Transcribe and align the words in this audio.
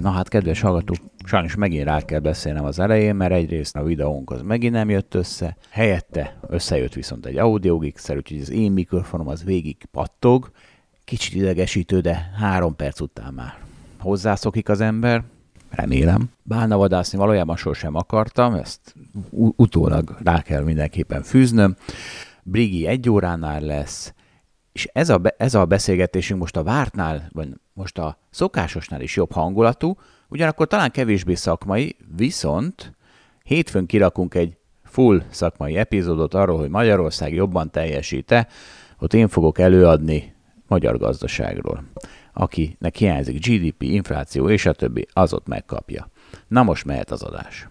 Na 0.00 0.10
hát, 0.10 0.28
kedves 0.28 0.60
hallgatók, 0.60 0.96
sajnos 1.24 1.54
megint 1.54 1.84
rá 1.84 2.00
kell 2.00 2.18
beszélnem 2.18 2.64
az 2.64 2.78
elején, 2.78 3.14
mert 3.14 3.32
egyrészt 3.32 3.76
a 3.76 3.82
videónk 3.82 4.30
az 4.30 4.42
megint 4.42 4.72
nem 4.72 4.90
jött 4.90 5.14
össze, 5.14 5.56
helyette 5.70 6.36
összejött 6.48 6.92
viszont 6.92 7.26
egy 7.26 7.36
audiogixer, 7.36 8.16
úgyhogy 8.16 8.40
az 8.40 8.50
én 8.50 8.72
mikrofonom 8.72 9.28
az 9.28 9.44
végig 9.44 9.84
pattog, 9.90 10.50
kicsit 11.04 11.34
idegesítő, 11.34 12.00
de 12.00 12.30
három 12.36 12.76
perc 12.76 13.00
után 13.00 13.34
már 13.34 13.58
hozzászokik 13.98 14.68
az 14.68 14.80
ember, 14.80 15.24
remélem. 15.70 16.30
Bálna 16.42 16.76
vadászni 16.76 17.18
valójában 17.18 17.56
sosem 17.56 17.94
akartam, 17.94 18.54
ezt 18.54 18.94
utólag 19.30 20.16
rá 20.24 20.42
kell 20.42 20.62
mindenképpen 20.62 21.22
fűznöm. 21.22 21.76
Brigi 22.42 22.86
egy 22.86 23.10
óránál 23.10 23.60
lesz, 23.60 24.14
és 24.72 24.88
ez 24.92 25.08
a, 25.08 25.18
be, 25.18 25.34
ez 25.38 25.54
a 25.54 25.64
beszélgetésünk 25.64 26.40
most 26.40 26.56
a 26.56 26.62
vártnál, 26.62 27.28
vagy 27.32 27.48
most 27.74 27.98
a 27.98 28.18
szokásosnál 28.30 29.00
is 29.00 29.16
jobb 29.16 29.32
hangulatú, 29.32 29.96
ugyanakkor 30.28 30.66
talán 30.66 30.90
kevésbé 30.90 31.34
szakmai, 31.34 31.96
viszont 32.16 32.92
hétfőn 33.42 33.86
kirakunk 33.86 34.34
egy 34.34 34.56
full 34.84 35.22
szakmai 35.30 35.76
epizódot 35.76 36.34
arról, 36.34 36.58
hogy 36.58 36.68
Magyarország 36.68 37.34
jobban 37.34 37.70
teljesíte, 37.70 38.48
ott 38.98 39.14
én 39.14 39.28
fogok 39.28 39.58
előadni 39.58 40.34
magyar 40.66 40.98
gazdaságról. 40.98 41.84
Akinek 42.32 42.96
hiányzik 42.96 43.46
GDP, 43.46 43.82
infláció 43.82 44.48
és 44.48 44.66
a 44.66 44.72
többi, 44.72 45.06
az 45.12 45.32
ott 45.32 45.46
megkapja. 45.46 46.10
Na 46.48 46.62
most 46.62 46.84
mehet 46.84 47.10
az 47.10 47.22
adás. 47.22 47.68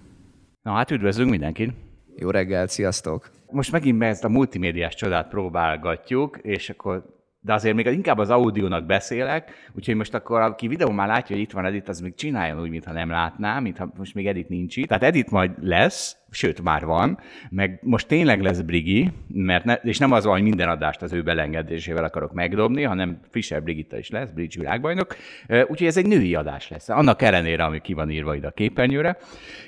Na 0.61 0.71
hát 0.71 0.91
üdvözlünk 0.91 1.29
mindenkit! 1.29 1.73
Jó 2.15 2.29
reggelt, 2.29 2.69
sziasztok! 2.69 3.29
Most 3.51 3.71
megint 3.71 4.03
ezt 4.03 4.23
a 4.23 4.29
multimédiás 4.29 4.95
csodát 4.95 5.27
próbálgatjuk, 5.27 6.37
és 6.41 6.69
akkor 6.69 7.05
de 7.45 7.53
azért 7.53 7.75
még 7.75 7.85
inkább 7.85 8.17
az 8.17 8.29
audiónak 8.29 8.85
beszélek, 8.85 9.69
úgyhogy 9.75 9.95
most 9.95 10.13
akkor 10.13 10.41
aki 10.41 10.67
videó 10.67 10.91
már 10.91 11.07
látja, 11.07 11.35
hogy 11.35 11.43
itt 11.43 11.51
van 11.51 11.65
Edit, 11.65 11.89
az 11.89 11.99
még 11.99 12.15
csináljon 12.15 12.61
úgy, 12.61 12.69
mintha 12.69 12.91
nem 12.91 13.09
látná, 13.09 13.59
mintha 13.59 13.91
most 13.97 14.13
még 14.13 14.27
Edit 14.27 14.49
nincs 14.49 14.77
itt. 14.77 14.87
Tehát 14.87 15.03
Edit 15.03 15.31
majd 15.31 15.51
lesz, 15.61 16.17
sőt 16.29 16.61
már 16.61 16.85
van, 16.85 17.19
meg 17.49 17.79
most 17.81 18.07
tényleg 18.07 18.41
lesz 18.41 18.61
Brigi, 18.61 19.11
mert 19.27 19.63
ne, 19.63 19.73
és 19.73 19.97
nem 19.97 20.11
az 20.11 20.23
van, 20.23 20.33
hogy 20.33 20.43
minden 20.43 20.69
adást 20.69 21.01
az 21.01 21.13
ő 21.13 21.23
belengedésével 21.23 22.03
akarok 22.03 22.33
megdobni, 22.33 22.83
hanem 22.83 23.19
Fischer 23.29 23.63
Brigitta 23.63 23.97
is 23.97 24.09
lesz, 24.09 24.29
Bridge 24.29 24.59
világbajnok. 24.59 25.15
Úgyhogy 25.47 25.87
ez 25.87 25.97
egy 25.97 26.07
női 26.07 26.35
adás 26.35 26.69
lesz, 26.69 26.89
annak 26.89 27.21
ellenére, 27.21 27.63
ami 27.63 27.79
ki 27.79 27.93
van 27.93 28.09
írva 28.09 28.35
ide 28.35 28.47
a 28.47 28.51
képernyőre. 28.51 29.17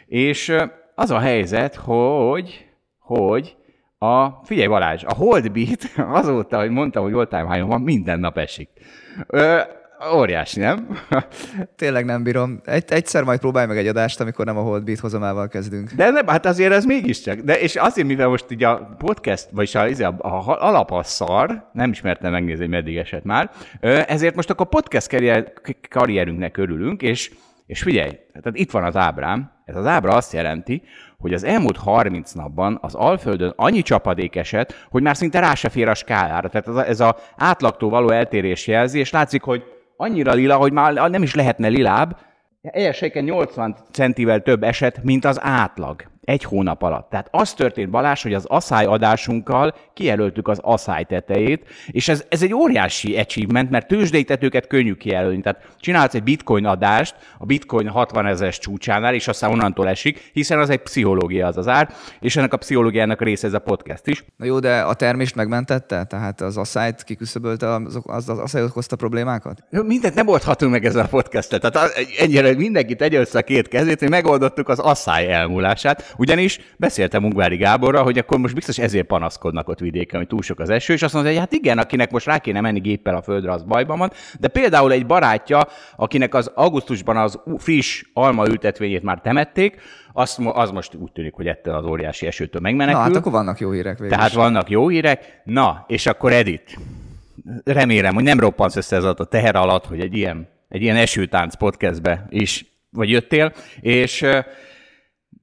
És 0.06 0.56
az 0.96 1.12
a 1.12 1.20
helyzet, 1.20 1.76
hogy, 1.76 2.66
hogy 3.00 3.56
a, 4.06 4.42
figyelj 4.44 4.68
Balázs, 4.68 5.04
a 5.04 5.14
Holdbeat 5.14 5.92
azóta, 6.20 6.60
hogy 6.60 6.70
mondtam, 6.70 7.04
hogy 7.04 7.14
all 7.14 7.28
time 7.28 7.54
high 7.54 7.68
van, 7.68 7.82
minden 7.82 8.20
nap 8.20 8.38
esik. 8.38 8.70
Ö, 9.28 9.60
óriási, 10.14 10.60
nem? 10.60 10.88
Tényleg 11.76 12.06
nem 12.06 12.24
bírom. 12.24 12.62
Egy, 12.66 12.84
egyszer 12.88 13.24
majd 13.24 13.40
próbálj 13.40 13.68
meg 13.68 13.78
egy 13.78 13.88
adást, 13.88 14.20
amikor 14.20 14.46
nem 14.46 14.58
a 14.58 14.62
Holdbeat 14.62 15.00
hozamával 15.00 15.48
kezdünk. 15.48 15.92
De 15.92 16.10
nem, 16.10 16.28
hát 16.28 16.46
azért 16.46 16.74
ez 16.74 16.86
mégiscsak. 16.86 17.40
De 17.40 17.60
és 17.60 17.76
azért, 17.76 18.08
mivel 18.08 18.28
most 18.28 18.52
így 18.52 18.64
a 18.64 18.96
podcast, 18.98 19.48
vagyis 19.52 19.76
a, 19.76 19.84
a, 19.84 20.16
a, 20.18 20.48
a 20.48 20.68
alap 20.68 20.92
a 20.92 21.04
szar, 21.04 21.70
nem 21.74 21.92
ismertem 21.92 22.32
megnézni, 22.32 22.62
hogy 22.62 22.74
meddig 22.74 22.98
esett 22.98 23.24
már, 23.24 23.52
ezért 24.08 24.36
most 24.36 24.50
akkor 24.50 24.68
podcast 24.68 25.10
karrier, 25.10 25.54
karrierünknek 25.90 26.58
örülünk, 26.58 27.02
és 27.02 27.32
és 27.66 27.82
figyelj, 27.82 28.10
tehát 28.10 28.58
itt 28.58 28.72
van 28.72 28.84
az 28.84 28.96
ábrám, 28.96 29.52
ez 29.66 29.76
az 29.76 29.86
ábra 29.86 30.14
azt 30.14 30.34
jelenti, 30.34 30.84
hogy 31.26 31.34
az 31.34 31.44
elmúlt 31.44 31.78
30 31.78 32.32
napban 32.32 32.78
az 32.82 32.96
Alföldön 32.96 33.54
annyi 33.56 33.82
csapadék 33.82 34.36
esett, 34.36 34.74
hogy 34.90 35.02
már 35.02 35.16
szinte 35.16 35.40
rá 35.40 35.54
se 35.54 35.70
fér 35.70 35.88
a 35.88 35.94
skálára. 35.94 36.50
Tehát 36.50 36.88
ez 36.88 37.00
a 37.00 37.16
átlagtól 37.38 37.90
való 37.90 38.10
eltérés 38.10 38.68
jelzi, 38.68 39.00
és 39.00 39.12
látszik, 39.12 39.42
hogy 39.42 39.64
annyira 39.98 40.34
lila, 40.34 40.56
hogy 40.56 40.72
már 40.72 41.10
nem 41.10 41.24
is 41.24 41.36
lehetne 41.36 41.68
lilább, 41.68 42.18
Egyeseken 42.62 43.24
80 43.24 43.76
centivel 43.92 44.42
több 44.42 44.64
eset, 44.64 45.04
mint 45.04 45.26
az 45.26 45.40
átlag 45.42 46.04
egy 46.26 46.44
hónap 46.44 46.82
alatt. 46.82 47.10
Tehát 47.10 47.28
az 47.32 47.54
történt, 47.54 47.90
Balázs, 47.90 48.24
hogy 48.24 48.34
az 48.34 48.46
asszály 48.46 48.86
adásunkkal 48.86 49.76
kijelöltük 49.94 50.48
az 50.48 50.60
asszály 50.62 51.04
tetejét, 51.04 51.68
és 51.88 52.08
ez, 52.08 52.26
ez 52.30 52.42
egy 52.42 52.54
óriási 52.54 53.18
achievement, 53.18 53.70
mert 53.70 53.88
tőzsdei 53.88 54.24
tetőket 54.24 54.68
könnyű 54.68 54.94
kijelölni. 54.94 55.42
Tehát 55.42 55.68
csinálsz 55.80 56.14
egy 56.14 56.24
bitcoin 56.24 56.66
adást 56.66 57.16
a 57.38 57.46
bitcoin 57.46 57.88
60 57.88 58.26
ezeres 58.26 58.60
csúcsánál, 58.60 59.14
és 59.14 59.28
aztán 59.28 59.52
onnantól 59.52 59.88
esik, 59.88 60.30
hiszen 60.34 60.60
az 60.60 60.70
egy 60.70 60.82
pszichológia 60.82 61.48
az 61.48 61.58
az 61.58 61.68
ár, 61.68 61.94
és 62.20 62.36
ennek 62.36 62.54
a 62.54 62.58
pszichológiának 62.58 63.22
része 63.22 63.48
ez 63.48 63.54
a 63.54 63.60
podcast 63.60 64.08
is. 64.08 64.26
Na 64.38 64.46
jó, 64.46 64.60
de 64.60 64.82
a 64.82 64.94
termést 64.94 65.36
megmentette? 65.36 66.04
Tehát 66.04 66.42
az 66.42 66.58
asszályt 66.58 67.04
kiküszöbölte, 67.04 67.74
az, 67.74 68.00
az, 68.04 68.30
az 68.30 68.40
asszály 68.40 68.64
okozta 68.64 68.96
problémákat? 68.96 69.64
Jó, 69.70 69.84
mindent 69.84 70.16
nem 70.16 70.28
oldhatunk 70.28 70.72
meg 70.72 70.86
ezzel 70.86 71.04
a 71.04 71.08
podcastet. 71.08 71.62
Tehát 71.62 71.92
ennyire 72.20 72.54
mindenki 72.54 72.96
tegye 72.96 73.20
össze 73.20 73.40
a 73.40 73.42
két 73.42 73.68
kezét, 73.68 74.00
hogy 74.00 74.10
megoldottuk 74.10 74.70
az 74.70 74.80
asszály 74.80 75.34
elmúlását. 75.34 76.15
Ugyanis 76.18 76.60
beszéltem 76.78 77.24
Ungvári 77.24 77.56
Gáborra, 77.56 78.02
hogy 78.02 78.18
akkor 78.18 78.38
most 78.38 78.54
biztos 78.54 78.78
ezért 78.78 79.08
panaszkodnak 79.08 79.68
ott 79.68 79.80
vidéken, 79.80 80.20
hogy 80.20 80.28
túl 80.28 80.42
sok 80.42 80.60
az 80.60 80.70
eső, 80.70 80.94
és 80.94 81.02
azt 81.02 81.14
mondta, 81.14 81.32
hogy 81.32 81.40
hát 81.40 81.54
igen, 81.54 81.78
akinek 81.78 82.12
most 82.12 82.26
rá 82.26 82.38
kéne 82.38 82.62
menni 82.62 82.80
géppel 82.80 83.16
a 83.16 83.22
földre, 83.22 83.52
az 83.52 83.64
bajban 83.64 83.98
van. 83.98 84.12
De 84.40 84.48
például 84.48 84.92
egy 84.92 85.06
barátja, 85.06 85.68
akinek 85.96 86.34
az 86.34 86.52
augusztusban 86.56 87.18
az 87.18 87.40
friss 87.58 88.04
alma 88.14 88.48
ültetvényét 88.48 89.04
már 89.04 89.20
temették, 89.22 89.82
az, 90.14 90.38
az 90.54 90.72
most 90.72 90.96
úgy 90.96 91.12
tűnik, 91.12 91.34
hogy 91.34 91.48
ettől 91.48 91.74
az 91.74 91.86
óriási 91.86 92.26
esőtől 92.26 92.62
megmenekül. 92.62 93.00
Na, 93.02 93.08
hát 93.08 93.16
akkor 93.16 93.32
vannak 93.32 93.60
jó 93.60 93.72
hírek 93.72 94.00
végül 94.00 94.16
Tehát 94.16 94.34
vannak 94.34 94.70
jó 94.70 94.88
hírek. 94.88 95.42
Na, 95.44 95.86
és 95.88 96.06
akkor 96.06 96.32
Edit, 96.32 96.78
remélem, 97.64 98.14
hogy 98.14 98.24
nem 98.24 98.40
roppansz 98.40 98.76
össze 98.76 98.96
ez 98.96 99.04
a 99.04 99.14
teher 99.14 99.56
alatt, 99.56 99.86
hogy 99.86 100.00
egy 100.00 100.18
ilyen, 100.18 100.48
egy 100.70 100.82
ilyen 100.82 100.96
esőtánc 100.96 101.56
podcastbe 101.56 102.26
is 102.30 102.66
vagy 102.90 103.10
jöttél, 103.10 103.54
és 103.82 104.26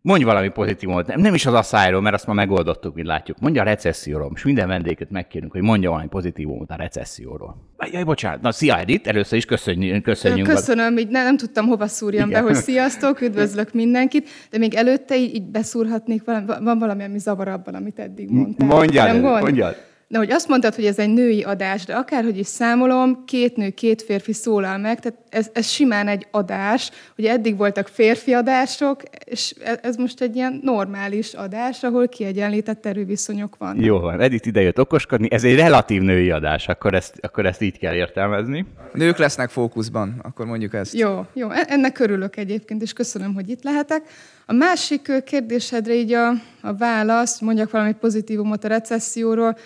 Mondj 0.04 0.24
valami 0.24 0.48
pozitívumot, 0.48 1.06
nem, 1.06 1.20
nem 1.20 1.34
is 1.34 1.46
az 1.46 1.54
asszályról, 1.54 2.00
mert 2.00 2.14
azt 2.14 2.26
már 2.26 2.36
megoldottuk, 2.36 2.94
mint 2.94 3.06
látjuk. 3.06 3.38
Mondja 3.40 3.62
a 3.62 3.64
recesszióról. 3.64 4.30
Most 4.30 4.44
minden 4.44 4.68
vendéget 4.68 5.10
megkérünk, 5.10 5.52
hogy 5.52 5.60
mondja 5.60 5.90
valami 5.90 6.08
pozitívumot 6.08 6.70
a 6.70 6.74
recesszióról. 6.74 7.56
Jaj, 7.92 8.02
bocsánat. 8.02 8.40
Na, 8.40 8.52
szia 8.52 8.78
Edith, 8.78 9.08
először 9.08 9.38
is 9.38 9.44
köszönjük. 9.44 10.02
köszönjünk. 10.02 10.48
Köszönöm, 10.48 10.98
így 10.98 11.08
nem, 11.08 11.24
nem 11.24 11.36
tudtam 11.36 11.66
hova 11.66 11.86
szúrjam 11.86 12.28
Igen. 12.28 12.42
be, 12.42 12.48
hogy 12.48 12.56
sziasztok, 12.56 13.20
üdvözlök 13.20 13.72
mindenkit, 13.72 14.28
de 14.50 14.58
még 14.58 14.74
előtte 14.74 15.16
így, 15.16 15.34
így 15.34 15.50
beszúrhatnék, 15.50 16.24
van 16.24 16.78
valami, 16.78 17.04
ami 17.04 17.18
zavar 17.18 17.48
abban, 17.48 17.74
amit 17.74 17.98
eddig 17.98 18.30
mondtál. 18.30 18.68
Mondjad, 18.68 19.20
mondjad. 19.20 19.76
De 20.12 20.18
hogy 20.18 20.30
azt 20.30 20.48
mondtad, 20.48 20.74
hogy 20.74 20.84
ez 20.84 20.98
egy 20.98 21.08
női 21.08 21.42
adás, 21.42 21.84
de 21.84 21.94
akárhogy 21.94 22.38
is 22.38 22.46
számolom, 22.46 23.24
két 23.24 23.56
nő, 23.56 23.70
két 23.70 24.02
férfi 24.02 24.32
szólal 24.32 24.78
meg, 24.78 25.00
tehát 25.00 25.18
ez, 25.28 25.50
ez 25.52 25.68
simán 25.68 26.08
egy 26.08 26.26
adás. 26.30 26.90
Ugye 27.16 27.30
eddig 27.30 27.56
voltak 27.56 27.88
férfi 27.88 28.32
adások, 28.32 29.02
és 29.24 29.54
e, 29.64 29.78
ez 29.82 29.96
most 29.96 30.20
egy 30.20 30.36
ilyen 30.36 30.60
normális 30.62 31.32
adás, 31.32 31.82
ahol 31.82 32.08
kiegyenlített 32.08 32.86
erőviszonyok 32.86 33.56
vannak. 33.58 33.84
Jó 33.84 33.98
van, 33.98 34.20
Edith 34.20 34.46
idejött 34.46 34.80
okoskodni, 34.80 35.28
ez 35.30 35.44
egy 35.44 35.56
relatív 35.56 36.02
női 36.02 36.30
adás, 36.30 36.68
akkor 36.68 36.94
ezt, 36.94 37.18
akkor 37.20 37.46
ezt 37.46 37.60
így 37.60 37.78
kell 37.78 37.94
értelmezni. 37.94 38.66
Nők 38.92 39.16
lesznek 39.18 39.50
fókuszban, 39.50 40.20
akkor 40.22 40.46
mondjuk 40.46 40.74
ezt. 40.74 40.94
Jó, 40.94 41.26
jó, 41.32 41.50
e, 41.50 41.64
ennek 41.68 41.98
örülök 41.98 42.36
egyébként, 42.36 42.82
és 42.82 42.92
köszönöm, 42.92 43.34
hogy 43.34 43.48
itt 43.48 43.62
lehetek. 43.62 44.02
A 44.46 44.52
másik 44.52 45.22
kérdésedre 45.24 45.94
így 45.94 46.12
a, 46.12 46.28
a 46.62 46.74
válasz, 46.74 47.40
mondjak 47.40 47.70
valami 47.70 47.92
pozitívumot 47.92 48.64
a 48.64 48.68
recesszióról, 48.68 49.56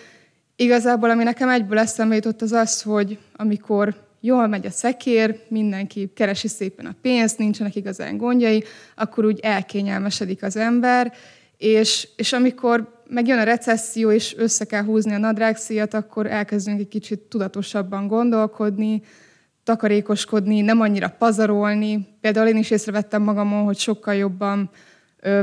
Igazából, 0.57 1.11
ami 1.11 1.23
nekem 1.23 1.49
egyből 1.49 1.79
eszembe 1.79 2.15
jutott, 2.15 2.43
az 2.43 2.53
az, 2.53 2.83
hogy 2.83 3.19
amikor 3.37 3.95
jól 4.21 4.47
megy 4.47 4.67
a 4.67 4.71
szekér, 4.71 5.41
mindenki 5.49 6.11
keresi 6.15 6.49
szépen 6.49 6.87
a 6.87 6.95
pénzt, 7.03 7.39
nincsenek 7.39 7.75
igazán 7.75 8.17
gondjai, 8.17 8.65
akkor 8.95 9.25
úgy 9.25 9.41
elkényelmesedik 9.43 10.43
az 10.43 10.57
ember, 10.57 11.13
és, 11.57 12.09
és 12.17 12.33
amikor 12.33 13.03
megjön 13.09 13.39
a 13.39 13.43
recesszió, 13.43 14.11
és 14.11 14.35
össze 14.37 14.65
kell 14.65 14.83
húzni 14.83 15.13
a 15.13 15.19
nadrágszíjat, 15.19 15.95
akkor 15.95 16.27
elkezdünk 16.27 16.81
egy 16.81 16.89
kicsit 16.89 17.21
tudatosabban 17.21 18.07
gondolkodni, 18.07 19.03
takarékoskodni, 19.65 20.61
nem 20.61 20.81
annyira 20.81 21.09
pazarolni. 21.09 22.07
Például 22.21 22.49
én 22.49 22.57
is 22.57 22.71
észrevettem 22.71 23.23
magamon, 23.23 23.65
hogy 23.65 23.79
sokkal 23.79 24.15
jobban 24.15 24.71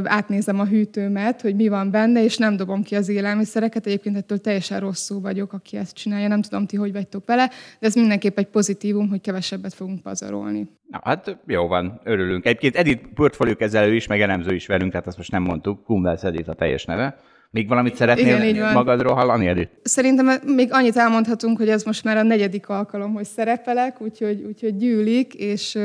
átnézem 0.04 0.60
a 0.60 0.66
hűtőmet, 0.66 1.42
hogy 1.42 1.56
mi 1.56 1.68
van 1.68 1.92
benne, 1.92 2.24
és 2.24 2.38
nem 2.38 2.56
dobom 2.56 2.84
ki 2.84 2.96
az 2.96 3.10
élelmiszereket. 3.10 3.86
Egyébként 3.86 4.18
ettől 4.18 4.38
teljesen 4.38 4.80
rosszul 4.80 5.22
vagyok, 5.22 5.54
aki 5.54 5.78
ezt 5.78 5.96
csinálja. 5.96 6.28
Nem 6.28 6.42
tudom, 6.42 6.66
ti 6.66 6.76
hogy 6.76 6.92
vagytok 6.92 7.26
vele, 7.26 7.48
de 7.80 7.88
ez 7.88 7.96
mindenképp 7.96 8.38
egy 8.38 8.48
pozitívum, 8.48 9.10
hogy 9.10 9.22
kevesebbet 9.22 9.74
fogunk 9.74 10.02
pazarolni. 10.02 10.68
Na, 10.90 11.00
hát 11.04 11.38
jó 11.48 11.68
van, 11.68 12.00
örülünk. 12.04 12.46
Egyébként 12.46 12.76
Edith 12.76 13.04
portfólió 13.14 13.56
kezelő 13.56 13.96
is, 13.96 14.08
meg 14.08 14.22
elemző 14.22 14.56
is 14.56 14.68
velünk, 14.68 14.92
tehát 14.92 15.08
azt 15.08 15.18
most 15.18 15.32
nem 15.32 15.44
mondtuk. 15.44 15.84
Kumbels 15.84 16.24
Edith 16.24 16.50
a 16.50 16.54
teljes 16.54 16.86
neve. 16.86 17.18
Még 17.54 17.68
valamit 17.68 17.96
szeretnél 17.96 18.26
Igen, 18.26 18.44
így 18.44 18.60
van. 18.60 18.74
magadról 18.74 19.14
hallani, 19.14 19.48
Edith? 19.48 19.72
Szerintem 19.84 20.42
még 20.46 20.68
annyit 20.72 20.96
elmondhatunk, 20.96 21.58
hogy 21.58 21.70
ez 21.70 21.84
most 21.84 22.04
már 22.04 22.18
a 22.18 22.24
negyedik 22.24 22.70
alkalom, 22.70 23.14
hogy 23.14 23.26
szerepelek, 23.26 24.02
úgyhogy, 24.02 24.44
úgyhogy 24.48 24.78
gyűlik, 24.78 25.34
és 25.34 25.78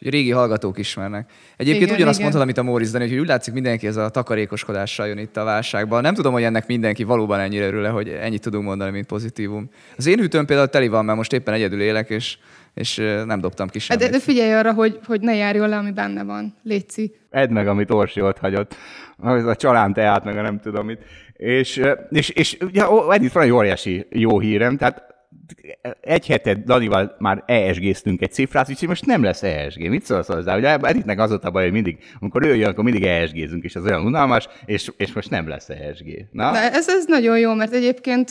Régi 0.00 0.30
hallgatók 0.30 0.78
ismernek. 0.78 1.30
Egyébként 1.56 1.84
Igen, 1.84 1.94
ugyanazt 1.94 2.18
igen. 2.18 2.30
mondtad, 2.30 2.42
amit 2.42 2.58
a 2.58 2.62
Móris 2.62 2.90
Dani, 2.90 3.08
hogy 3.08 3.18
úgy 3.18 3.26
látszik 3.26 3.54
mindenki 3.54 3.86
ez 3.86 3.96
a 3.96 4.08
takarékoskodással 4.08 5.06
jön 5.06 5.18
itt 5.18 5.36
a 5.36 5.44
válságban. 5.44 6.02
Nem 6.02 6.14
tudom, 6.14 6.32
hogy 6.32 6.42
ennek 6.42 6.66
mindenki 6.66 7.04
valóban 7.04 7.40
ennyire 7.40 7.66
örül 7.66 7.88
hogy 7.88 8.08
ennyit 8.08 8.42
tudunk 8.42 8.64
mondani, 8.64 8.90
mint 8.90 9.06
pozitívum. 9.06 9.70
Az 9.96 10.06
én 10.06 10.18
hűtőm 10.18 10.46
például 10.46 10.68
teli 10.68 10.88
van, 10.88 11.04
mert 11.04 11.16
most 11.16 11.32
éppen 11.32 11.54
egyedül 11.54 11.80
élek, 11.80 12.10
és, 12.10 12.38
és 12.74 12.96
nem 13.26 13.40
dobtam 13.40 13.68
ki 13.68 13.78
semmit. 13.78 14.04
de, 14.04 14.10
de 14.10 14.18
figyelj 14.18 14.52
arra, 14.52 14.72
hogy, 14.72 15.00
hogy 15.06 15.20
ne 15.20 15.34
járjon 15.34 15.68
le, 15.68 15.76
ami 15.76 15.90
benne 15.90 16.22
van. 16.22 16.54
Léci. 16.62 17.14
Edd 17.30 17.50
meg, 17.50 17.68
amit 17.68 17.90
Orsi 17.90 18.20
ott 18.20 18.38
hagyott. 18.38 18.76
Az 19.22 19.46
a 19.46 19.56
csalán 19.56 19.92
teát, 19.92 20.24
meg 20.24 20.38
a 20.38 20.42
nem 20.42 20.60
tudom 20.60 20.86
mit. 20.86 21.04
És, 21.32 21.82
és, 22.10 22.28
és 22.28 22.56
ugye 22.60 22.84
Edith 23.10 23.34
van 23.34 23.42
egy 23.42 23.50
óriási 23.50 24.06
jó 24.10 24.40
hírem, 24.40 24.76
tehát 24.76 25.11
egy 26.00 26.26
hete 26.26 26.54
Danival 26.54 27.16
már 27.18 27.42
ESG-ztünk 27.46 28.22
egy 28.22 28.32
cifrát, 28.32 28.70
úgyhogy 28.70 28.88
most 28.88 29.06
nem 29.06 29.22
lesz 29.22 29.42
ESG. 29.42 29.88
Mit 29.88 30.04
szólsz 30.04 30.26
hozzá? 30.26 30.56
Ugye 30.56 30.76
Edithnek 30.76 31.20
az 31.20 31.32
ott 31.32 31.44
a 31.44 31.50
baj, 31.50 31.62
hogy 31.62 31.72
mindig, 31.72 31.98
amikor 32.20 32.46
ő 32.46 32.56
jön, 32.56 32.68
akkor 32.68 32.84
mindig 32.84 33.04
ESG-zünk, 33.04 33.64
és 33.64 33.76
az 33.76 33.84
olyan 33.84 34.04
unalmas, 34.04 34.48
és, 34.64 34.90
és 34.96 35.12
most 35.12 35.30
nem 35.30 35.48
lesz 35.48 35.68
ESG. 35.68 36.26
Na? 36.30 36.52
De 36.52 36.72
ez, 36.72 36.88
ez 36.88 37.04
nagyon 37.06 37.38
jó, 37.38 37.54
mert 37.54 37.72
egyébként 37.72 38.30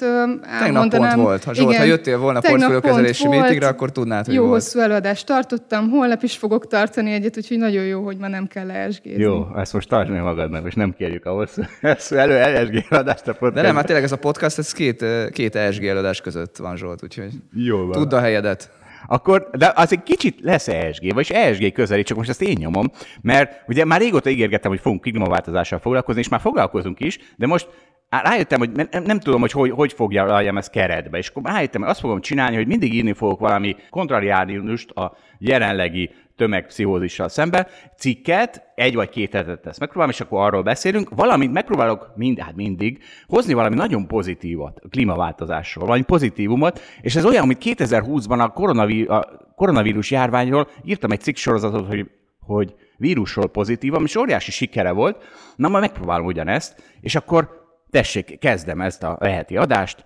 Tegnap 0.59 0.89
pont 0.89 1.13
volt. 1.13 1.43
Ha 1.43 1.53
Zsolt, 1.53 1.75
ha 1.75 1.83
jöttél 1.83 2.17
volna 2.17 2.39
portfóliókezelési 2.39 3.25
volt. 3.25 3.39
meetingre, 3.39 3.67
akkor 3.67 3.91
tudnád, 3.91 4.25
hogy 4.25 4.33
Jó 4.33 4.41
volt. 4.41 4.53
hosszú 4.53 4.79
előadást 4.79 5.25
tartottam, 5.25 5.89
holnap 5.89 6.23
is 6.23 6.37
fogok 6.37 6.67
tartani 6.67 7.11
egyet, 7.11 7.37
úgyhogy 7.37 7.57
nagyon 7.57 7.83
jó, 7.83 8.03
hogy 8.03 8.17
ma 8.17 8.27
nem 8.27 8.47
kell 8.47 8.71
esg 8.71 9.05
Jó, 9.05 9.47
ezt 9.55 9.73
most 9.73 9.89
tartsd 9.89 10.11
meg 10.11 10.21
magadnak, 10.21 10.67
és 10.67 10.73
nem 10.73 10.93
kérjük 10.97 11.25
a 11.25 11.31
hosszú, 11.31 11.61
hosszú 11.81 12.15
elő 12.15 12.33
ESG 12.33 12.85
adást 12.89 13.27
a 13.27 13.49
De 13.49 13.61
nem, 13.61 13.75
hát 13.75 13.85
tényleg 13.85 14.03
ez 14.03 14.11
a 14.11 14.17
podcast, 14.17 14.57
ez 14.57 14.71
két, 14.71 15.05
két 15.31 15.55
ESG 15.55 15.85
előadás 15.85 16.21
között 16.21 16.57
van 16.57 16.77
Zsolt, 16.77 17.00
úgyhogy 17.03 17.31
Jó 17.53 17.77
van. 17.77 17.91
tudd 17.91 18.13
a 18.13 18.19
helyedet. 18.19 18.71
Akkor, 19.07 19.49
de 19.57 19.71
az 19.75 19.91
egy 19.91 20.03
kicsit 20.03 20.39
lesz 20.41 20.67
ESG, 20.67 21.13
vagyis 21.13 21.29
ESG 21.29 21.71
közeli, 21.71 22.03
csak 22.03 22.17
most 22.17 22.29
ezt 22.29 22.41
én 22.41 22.55
nyomom, 22.59 22.91
mert 23.21 23.63
ugye 23.67 23.85
már 23.85 23.99
régóta 23.99 24.29
ígérgettem, 24.29 24.71
hogy 24.71 24.79
fogunk 24.79 25.01
klímaváltozással 25.01 25.79
foglalkozni, 25.79 26.21
és 26.21 26.29
már 26.29 26.39
foglalkozunk 26.39 26.99
is, 26.99 27.19
de 27.37 27.47
most 27.47 27.69
rájöttem, 28.09 28.59
hogy 28.59 28.71
nem, 28.71 29.03
nem 29.03 29.19
tudom, 29.19 29.39
hogy 29.39 29.51
hogy, 29.51 29.71
hogy 29.71 29.93
fogja 29.93 30.41
ezt 30.57 30.71
keretbe, 30.71 31.17
és 31.17 31.27
akkor 31.27 31.43
rájöttem, 31.43 31.81
hogy 31.81 31.89
azt 31.89 31.99
fogom 31.99 32.21
csinálni, 32.21 32.55
hogy 32.55 32.67
mindig 32.67 32.93
írni 32.93 33.13
fogok 33.13 33.39
valami 33.39 33.75
kontrariánust 33.89 34.89
a 34.89 35.17
jelenlegi 35.37 36.09
tömegpszichózissal 36.41 37.29
szembe, 37.29 37.67
cikket, 37.97 38.63
egy 38.75 38.95
vagy 38.95 39.09
két 39.09 39.33
hetet 39.33 39.65
ezt 39.65 39.79
megpróbálom, 39.79 40.13
és 40.13 40.21
akkor 40.21 40.41
arról 40.41 40.61
beszélünk, 40.61 41.09
valamint 41.15 41.53
megpróbálok 41.53 42.11
mind, 42.15 42.39
hát 42.39 42.55
mindig 42.55 43.03
hozni 43.27 43.53
valami 43.53 43.75
nagyon 43.75 44.07
pozitívat 44.07 44.79
a 44.83 44.87
klímaváltozásról, 44.87 45.85
valami 45.85 46.03
pozitívumot, 46.03 46.81
és 47.01 47.15
ez 47.15 47.25
olyan, 47.25 47.47
mint 47.47 47.63
2020-ban 47.63 48.39
a, 48.39 48.49
koronaví, 48.49 49.03
a 49.03 49.51
koronavírus 49.55 50.11
járványról 50.11 50.67
írtam 50.83 51.11
egy 51.11 51.21
cikk 51.21 51.35
sorozatot, 51.35 51.87
hogy, 51.87 52.09
hogy 52.39 52.75
vírusról 52.97 53.49
pozitívam, 53.49 54.03
és 54.03 54.15
óriási 54.15 54.51
sikere 54.51 54.91
volt, 54.91 55.23
na 55.55 55.67
majd 55.67 55.83
megpróbálom 55.83 56.25
ugyanezt, 56.25 56.97
és 57.01 57.15
akkor 57.15 57.49
tessék, 57.89 58.39
kezdem 58.39 58.81
ezt 58.81 59.03
a 59.03 59.17
leheti 59.19 59.57
adást, 59.57 60.03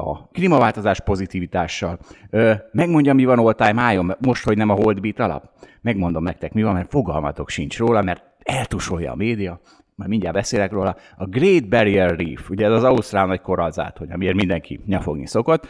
a 0.00 0.28
klímaváltozás 0.28 1.00
pozitivitással. 1.00 1.98
Ö, 2.30 2.52
megmondjam, 2.72 3.16
mi 3.16 3.24
van 3.24 3.38
all 3.38 3.52
time 3.52 3.88
high 3.88 4.16
most, 4.20 4.44
hogy 4.44 4.56
nem 4.56 4.68
a 4.68 4.74
Holdbeat 4.74 5.18
alap? 5.18 5.50
Megmondom 5.80 6.22
nektek, 6.22 6.52
mi 6.52 6.62
van, 6.62 6.74
mert 6.74 6.90
fogalmatok 6.90 7.48
sincs 7.48 7.78
róla, 7.78 8.02
mert 8.02 8.22
eltusolja 8.38 9.12
a 9.12 9.16
média, 9.16 9.60
majd 9.94 10.10
mindjárt 10.10 10.34
beszélek 10.34 10.72
róla. 10.72 10.96
A 11.16 11.26
Great 11.26 11.68
Barrier 11.68 12.16
Reef, 12.16 12.50
ugye 12.50 12.66
ez 12.66 12.72
az 12.72 12.84
ausztrál 12.84 13.26
nagy 13.26 13.40
korallzát, 13.40 13.98
hogy 13.98 14.10
amiért 14.10 14.34
mindenki 14.34 14.80
nyafogni 14.86 15.26
szokott, 15.26 15.66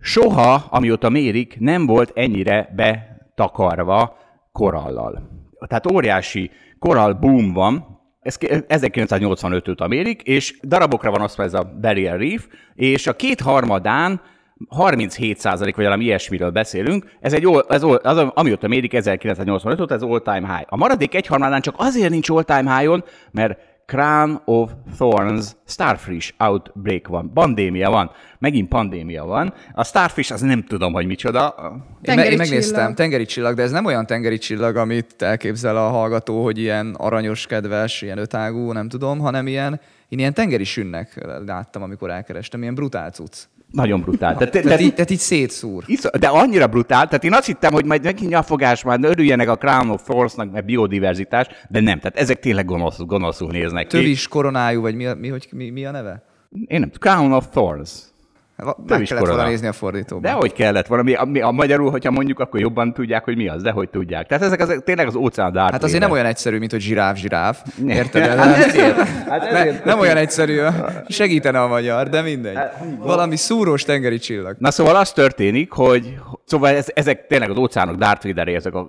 soha, 0.00 0.52
amióta 0.70 1.08
mérik, 1.08 1.56
nem 1.60 1.86
volt 1.86 2.12
ennyire 2.14 2.72
betakarva 2.76 4.16
korallal. 4.52 5.28
Tehát 5.66 5.92
óriási 5.92 6.50
korall 6.78 7.12
boom 7.12 7.52
van, 7.52 7.95
ez 8.26 8.38
1985 8.66 9.68
óta 9.68 9.86
mérik, 9.86 10.22
és 10.22 10.58
darabokra 10.62 11.10
van 11.10 11.20
osztva 11.20 11.42
ez 11.42 11.54
a 11.54 11.72
Barrier 11.80 12.18
Reef, 12.18 12.46
és 12.74 13.06
a 13.06 13.16
kétharmadán 13.16 14.20
37 14.68 15.38
százalék, 15.38 15.76
vagy 15.76 15.84
valami 15.84 16.04
ilyesmiről 16.04 16.50
beszélünk, 16.50 17.16
ez 17.20 17.32
egy, 17.32 17.44
all- 17.44 17.70
ez 17.70 17.82
all- 17.82 18.04
az, 18.04 18.30
amióta 18.34 18.68
mérik 18.68 18.94
1985 18.94 19.80
óta, 19.80 19.94
ez 19.94 20.02
all-time 20.02 20.54
high. 20.56 20.66
A 20.68 20.76
maradék 20.76 21.14
egyharmadán 21.14 21.60
csak 21.60 21.74
azért 21.78 22.10
nincs 22.10 22.30
all-time 22.30 22.78
high-on, 22.78 23.04
mert 23.30 23.58
Crown 23.86 24.40
of 24.44 24.70
Thorns 24.96 25.56
Starfish 25.66 26.32
outbreak 26.38 27.06
van. 27.08 27.30
Pandémia 27.34 27.90
van. 27.90 28.10
Megint 28.38 28.68
pandémia 28.68 29.24
van. 29.24 29.54
A 29.74 29.84
Starfish 29.84 30.32
az 30.32 30.40
nem 30.40 30.62
tudom, 30.64 30.92
hogy 30.92 31.06
micsoda. 31.06 31.54
Én, 31.58 31.68
me- 31.70 31.82
Tengeri 32.02 32.30
én 32.30 32.36
megnéztem, 32.36 32.78
csillag. 32.78 32.94
tengeri 32.94 33.24
csillag, 33.24 33.54
de 33.54 33.62
ez 33.62 33.70
nem 33.70 33.84
olyan 33.84 34.06
tengeri 34.06 34.38
csillag, 34.38 34.76
amit 34.76 35.22
elképzel 35.22 35.76
a 35.76 35.88
hallgató, 35.88 36.42
hogy 36.44 36.58
ilyen 36.58 36.94
aranyos, 36.98 37.46
kedves, 37.46 38.02
ilyen 38.02 38.18
ötágú, 38.18 38.72
nem 38.72 38.88
tudom, 38.88 39.18
hanem 39.18 39.46
ilyen, 39.46 39.80
én 40.08 40.18
ilyen 40.18 40.34
tengeri 40.34 40.64
sünnek 40.64 41.26
láttam, 41.46 41.82
amikor 41.82 42.10
elkerestem, 42.10 42.62
ilyen 42.62 42.74
brutál 42.74 43.10
cucc. 43.10 43.36
Nagyon 43.70 44.00
brutál. 44.00 44.34
Tehát, 44.36 44.50
Tehát, 44.52 44.66
tehát, 44.66 44.80
így, 44.80 44.94
tehát 44.94 45.10
így 45.10 45.18
szétszúr. 45.18 45.82
Iszol- 45.86 46.16
De 46.18 46.28
annyira 46.28 46.66
brutál, 46.66 47.06
tehát 47.06 47.24
én 47.24 47.32
azt 47.32 47.46
hittem, 47.46 47.72
hogy 47.72 47.84
majd 47.84 48.02
neki 48.02 48.26
nyafogás, 48.26 48.82
már 48.84 48.98
örüljenek 49.02 49.48
a 49.48 49.56
Crown 49.56 49.90
of 49.90 50.02
Thorns-nak, 50.02 50.52
mert 50.52 50.64
biodiverzitás, 50.64 51.46
de 51.68 51.80
nem, 51.80 51.98
tehát 51.98 52.16
ezek 52.16 52.38
tényleg 52.40 52.64
gonosz, 52.64 52.98
gonoszul 52.98 53.50
néznek 53.50 53.86
ki. 53.86 53.96
Tövis 53.96 54.28
koronájú, 54.28 54.80
vagy 54.80 54.94
mi 54.94 55.06
a, 55.06 55.14
mi, 55.14 55.28
hogy, 55.28 55.48
mi, 55.50 55.70
mi 55.70 55.84
a 55.84 55.90
neve? 55.90 56.22
Én 56.66 56.80
nem 56.80 56.90
Crown 56.98 57.32
of 57.32 57.48
Thorns. 57.50 57.90
Meg 58.56 58.74
Tövis 58.86 59.08
kellett 59.08 59.26
volna 59.26 59.46
nézni 59.46 59.66
a 59.66 59.72
fordítóban. 59.72 60.22
De 60.22 60.30
hogy 60.30 60.52
kellett 60.52 60.86
valami, 60.86 61.14
a, 61.14 61.28
a 61.40 61.52
magyarul, 61.52 61.90
hogyha 61.90 62.10
mondjuk, 62.10 62.38
akkor 62.40 62.60
jobban 62.60 62.92
tudják, 62.92 63.24
hogy 63.24 63.36
mi 63.36 63.48
az, 63.48 63.62
de 63.62 63.70
hogy 63.70 63.88
tudják. 63.88 64.26
Tehát 64.26 64.44
ezek, 64.44 64.60
ezek 64.60 64.82
tényleg 64.82 65.06
az 65.06 65.14
óceán 65.14 65.56
Hát 65.56 65.82
azért 65.82 66.00
nem 66.00 66.08
Vader. 66.08 66.10
olyan 66.10 66.26
egyszerű, 66.26 66.58
mint 66.58 66.70
hogy 66.70 66.80
zsiráf, 66.80 67.18
zsiráf. 67.18 67.62
Ne. 67.82 67.94
Érted? 68.00 68.38
Hát 68.38 68.64
ezért. 68.64 68.96
Hát 69.08 69.40
Ne, 69.50 69.58
ezért. 69.58 69.84
nem 69.84 69.98
olyan 69.98 70.16
egyszerű, 70.16 70.60
segítene 71.08 71.60
a 71.62 71.66
magyar, 71.66 72.08
de 72.08 72.22
mindegy. 72.22 72.58
Valami 72.98 73.36
szúrós 73.36 73.82
tengeri 73.84 74.18
csillag. 74.18 74.56
Na 74.58 74.70
szóval 74.70 74.96
az 74.96 75.12
történik, 75.12 75.72
hogy 75.72 76.14
szóval 76.44 76.70
ez, 76.70 76.86
ezek 76.94 77.26
tényleg 77.26 77.50
az 77.50 77.56
óceánok 77.56 77.96
Darth 77.96 78.26
Vader 78.26 78.48
ezek 78.48 78.74
a 78.74 78.88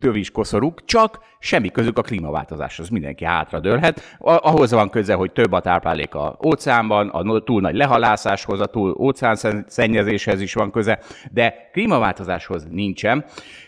tövis 0.00 0.30
koszorúk, 0.30 0.84
csak 0.84 1.18
semmi 1.38 1.70
közük 1.70 1.98
a 1.98 2.02
klímaváltozáshoz. 2.02 2.88
Mindenki 2.88 3.24
hátradőlhet. 3.24 4.16
Ahhoz 4.18 4.70
van 4.72 4.90
köze, 4.90 5.14
hogy 5.14 5.32
több 5.32 5.52
a 5.52 5.60
táplálék 5.60 6.14
a 6.14 6.38
óceánban, 6.46 7.08
a 7.08 7.40
túl 7.40 7.60
nagy 7.60 7.74
lehalászáshoz, 7.74 8.60
a 8.60 8.66
túl 8.66 8.89
például 8.90 9.06
óceánszennyezéshez 9.06 10.40
is 10.40 10.54
van 10.54 10.70
köze, 10.70 10.98
de 11.32 11.68
klímaváltozáshoz 11.72 12.66
nincsen, 12.70 13.24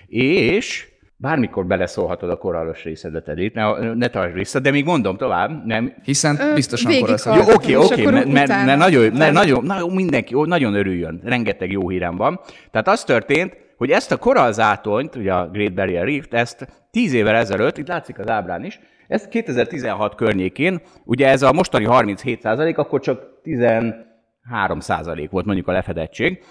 és 0.06 0.90
bármikor 1.16 1.66
beleszólhatod 1.66 2.30
a 2.30 2.36
korallos 2.36 2.84
részedetedét, 2.84 3.54
ne, 3.54 3.94
ne 3.94 4.08
tartsd 4.08 4.34
vissza, 4.34 4.60
de 4.60 4.70
még 4.70 4.84
mondom 4.84 5.16
tovább, 5.16 5.66
nem? 5.66 5.94
Hiszen 6.04 6.38
Ö, 6.40 6.54
biztosan 6.54 6.92
korallos. 7.00 7.24
Jó, 7.24 7.54
oké, 7.54 7.74
oké, 7.74 8.04
mert, 8.04 8.76
nagyon, 8.76 9.12
mert 9.12 9.32
nagyon, 9.32 9.64
nagyon, 9.64 9.90
mindenki 9.90 10.34
nagyon 10.44 10.74
örüljön, 10.74 11.20
rengeteg 11.24 11.70
jó 11.70 11.88
hírem 11.88 12.16
van. 12.16 12.40
Tehát 12.70 12.88
az 12.88 13.04
történt, 13.04 13.56
hogy 13.76 13.90
ezt 13.90 14.12
a 14.12 14.16
korallzátonyt, 14.16 15.16
ugye 15.16 15.32
a 15.32 15.48
Great 15.48 15.74
Barrier 15.74 16.04
Reef-t, 16.04 16.34
ezt 16.34 16.66
tíz 16.90 17.12
évvel 17.12 17.34
ezelőtt, 17.34 17.78
itt 17.78 17.88
látszik 17.88 18.18
az 18.18 18.28
ábrán 18.28 18.64
is, 18.64 18.80
ez 19.08 19.28
2016 19.28 20.14
környékén, 20.14 20.80
ugye 21.04 21.28
ez 21.28 21.42
a 21.42 21.52
mostani 21.52 21.84
37 21.84 22.44
akkor 22.44 23.00
csak 23.00 23.20
10 23.42 23.60
3 24.50 24.78
volt 25.30 25.44
mondjuk 25.44 25.68
a 25.68 25.72
lefedettség, 25.72 26.44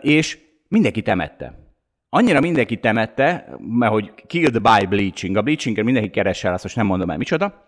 és 0.00 0.38
mindenki 0.68 1.02
temette. 1.02 1.66
Annyira 2.08 2.40
mindenki 2.40 2.76
temette, 2.76 3.56
mert 3.58 3.92
hogy 3.92 4.12
killed 4.26 4.62
by 4.62 4.86
bleaching, 4.86 5.36
a 5.36 5.42
bleaching 5.42 5.82
mindenki 5.82 6.10
keresse 6.10 6.52
azt 6.52 6.62
most 6.62 6.76
nem 6.76 6.86
mondom 6.86 7.10
el 7.10 7.16
micsoda. 7.16 7.64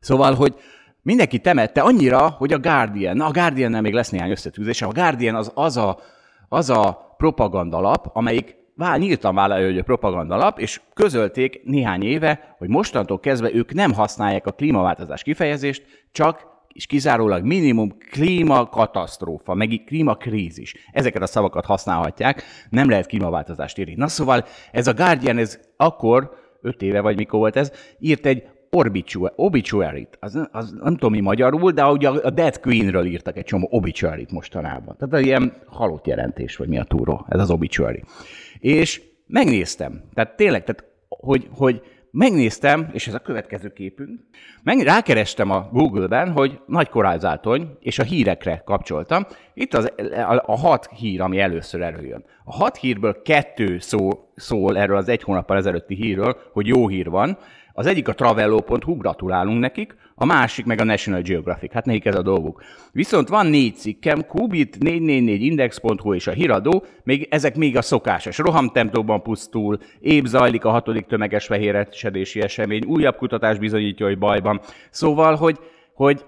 Szóval, 0.00 0.34
hogy 0.34 0.54
mindenki 1.02 1.38
temette 1.38 1.80
annyira, 1.80 2.28
hogy 2.28 2.52
a 2.52 2.58
Guardian, 2.58 3.20
a 3.20 3.30
Guardian-nel 3.30 3.80
még 3.80 3.92
lesz 3.92 4.10
néhány 4.10 4.30
összetűzés, 4.30 4.82
a 4.82 4.88
Guardian 4.88 5.34
az, 5.34 5.52
az 5.54 5.76
a, 5.76 5.98
az 6.48 6.70
a 6.70 7.14
propagandalap, 7.16 8.10
amelyik 8.12 8.56
vál, 8.76 8.98
nyíltan 8.98 9.34
vállalja, 9.34 9.66
hogy 9.66 9.78
a 9.78 9.82
propagandalap, 9.82 10.58
és 10.58 10.80
közölték 10.94 11.60
néhány 11.64 12.02
éve, 12.02 12.54
hogy 12.58 12.68
mostantól 12.68 13.20
kezdve 13.20 13.54
ők 13.54 13.72
nem 13.72 13.92
használják 13.92 14.46
a 14.46 14.52
klímaváltozás 14.52 15.22
kifejezést, 15.22 16.06
csak 16.12 16.53
és 16.74 16.86
kizárólag 16.86 17.44
minimum 17.44 17.96
klímakatasztrófa, 18.10 19.54
meg 19.54 19.82
klímakrízis. 19.86 20.74
Ezeket 20.92 21.22
a 21.22 21.26
szavakat 21.26 21.64
használhatják, 21.64 22.42
nem 22.70 22.88
lehet 22.88 23.06
klímaváltozást 23.06 23.78
írni. 23.78 23.94
Na 23.94 24.08
szóval 24.08 24.44
ez 24.72 24.86
a 24.86 24.92
Guardian, 24.92 25.38
ez 25.38 25.60
akkor, 25.76 26.30
öt 26.62 26.82
éve 26.82 27.00
vagy 27.00 27.16
mikor 27.16 27.38
volt 27.38 27.56
ez, 27.56 27.72
írt 27.98 28.26
egy 28.26 28.42
obituary-t, 29.36 30.16
az, 30.20 30.48
az 30.52 30.70
nem 30.80 30.92
tudom 30.92 31.12
mi 31.12 31.20
magyarul, 31.20 31.70
de 31.70 31.86
ugye 31.86 32.08
a 32.08 32.30
Dead 32.30 32.60
Queen-ről 32.60 33.04
írtak 33.04 33.36
egy 33.36 33.44
csomó 33.44 33.68
obituary-t 33.70 34.30
mostanában. 34.30 34.96
Tehát 34.96 35.24
ilyen 35.24 35.52
halott 35.66 36.06
jelentés, 36.06 36.56
vagy 36.56 36.68
mi 36.68 36.78
a 36.78 36.84
túró, 36.84 37.26
ez 37.28 37.40
az 37.40 37.50
obituary. 37.50 38.02
És 38.58 39.02
megnéztem, 39.26 40.02
tehát 40.14 40.36
tényleg, 40.36 40.64
tehát 40.64 40.84
hogy, 41.08 41.48
hogy 41.50 41.82
megnéztem, 42.14 42.88
és 42.92 43.06
ez 43.06 43.14
a 43.14 43.18
következő 43.18 43.72
képünk, 43.72 44.20
meg, 44.62 44.80
rákerestem 44.80 45.50
a 45.50 45.68
Google-ben, 45.72 46.32
hogy 46.32 46.60
nagy 46.66 46.88
korázátony, 46.88 47.76
és 47.80 47.98
a 47.98 48.02
hírekre 48.02 48.62
kapcsoltam. 48.64 49.26
Itt 49.54 49.74
az, 49.74 49.92
a, 50.12 50.42
a 50.46 50.56
hat 50.56 50.88
hír, 50.96 51.20
ami 51.20 51.38
először 51.38 51.80
előjön. 51.80 52.24
A 52.44 52.52
hat 52.52 52.76
hírből 52.76 53.22
kettő 53.22 53.78
szó, 53.78 54.10
szól 54.34 54.78
erről 54.78 54.96
az 54.96 55.08
egy 55.08 55.22
hónappal 55.22 55.56
ezelőtti 55.56 55.94
hírről, 55.94 56.36
hogy 56.52 56.66
jó 56.66 56.88
hír 56.88 57.10
van, 57.10 57.38
az 57.76 57.86
egyik 57.86 58.08
a 58.08 58.14
travello.hu, 58.14 58.96
gratulálunk 58.96 59.60
nekik, 59.60 59.96
a 60.14 60.24
másik 60.24 60.64
meg 60.64 60.80
a 60.80 60.84
National 60.84 61.20
Geographic. 61.20 61.72
Hát 61.72 61.84
nekik 61.84 62.04
ez 62.04 62.14
a 62.14 62.22
dolguk. 62.22 62.62
Viszont 62.92 63.28
van 63.28 63.46
négy 63.46 63.76
cikkem, 63.76 64.26
Kubit, 64.26 64.78
444, 64.78 65.42
Index.hu 65.42 66.14
és 66.14 66.26
a 66.26 66.32
híradó, 66.32 66.84
még, 67.02 67.26
ezek 67.30 67.56
még 67.56 67.76
a 67.76 67.82
szokásos. 67.82 68.38
Rohamtempóban 68.38 69.22
pusztul, 69.22 69.78
épp 70.00 70.24
zajlik 70.24 70.64
a 70.64 70.70
hatodik 70.70 71.06
tömeges 71.06 71.46
fehéresedési 71.46 72.40
esemény, 72.40 72.84
újabb 72.84 73.16
kutatás 73.16 73.58
bizonyítja, 73.58 74.06
hogy 74.06 74.18
bajban. 74.18 74.60
Szóval, 74.90 75.34
hogy, 75.34 75.58
hogy 75.94 76.24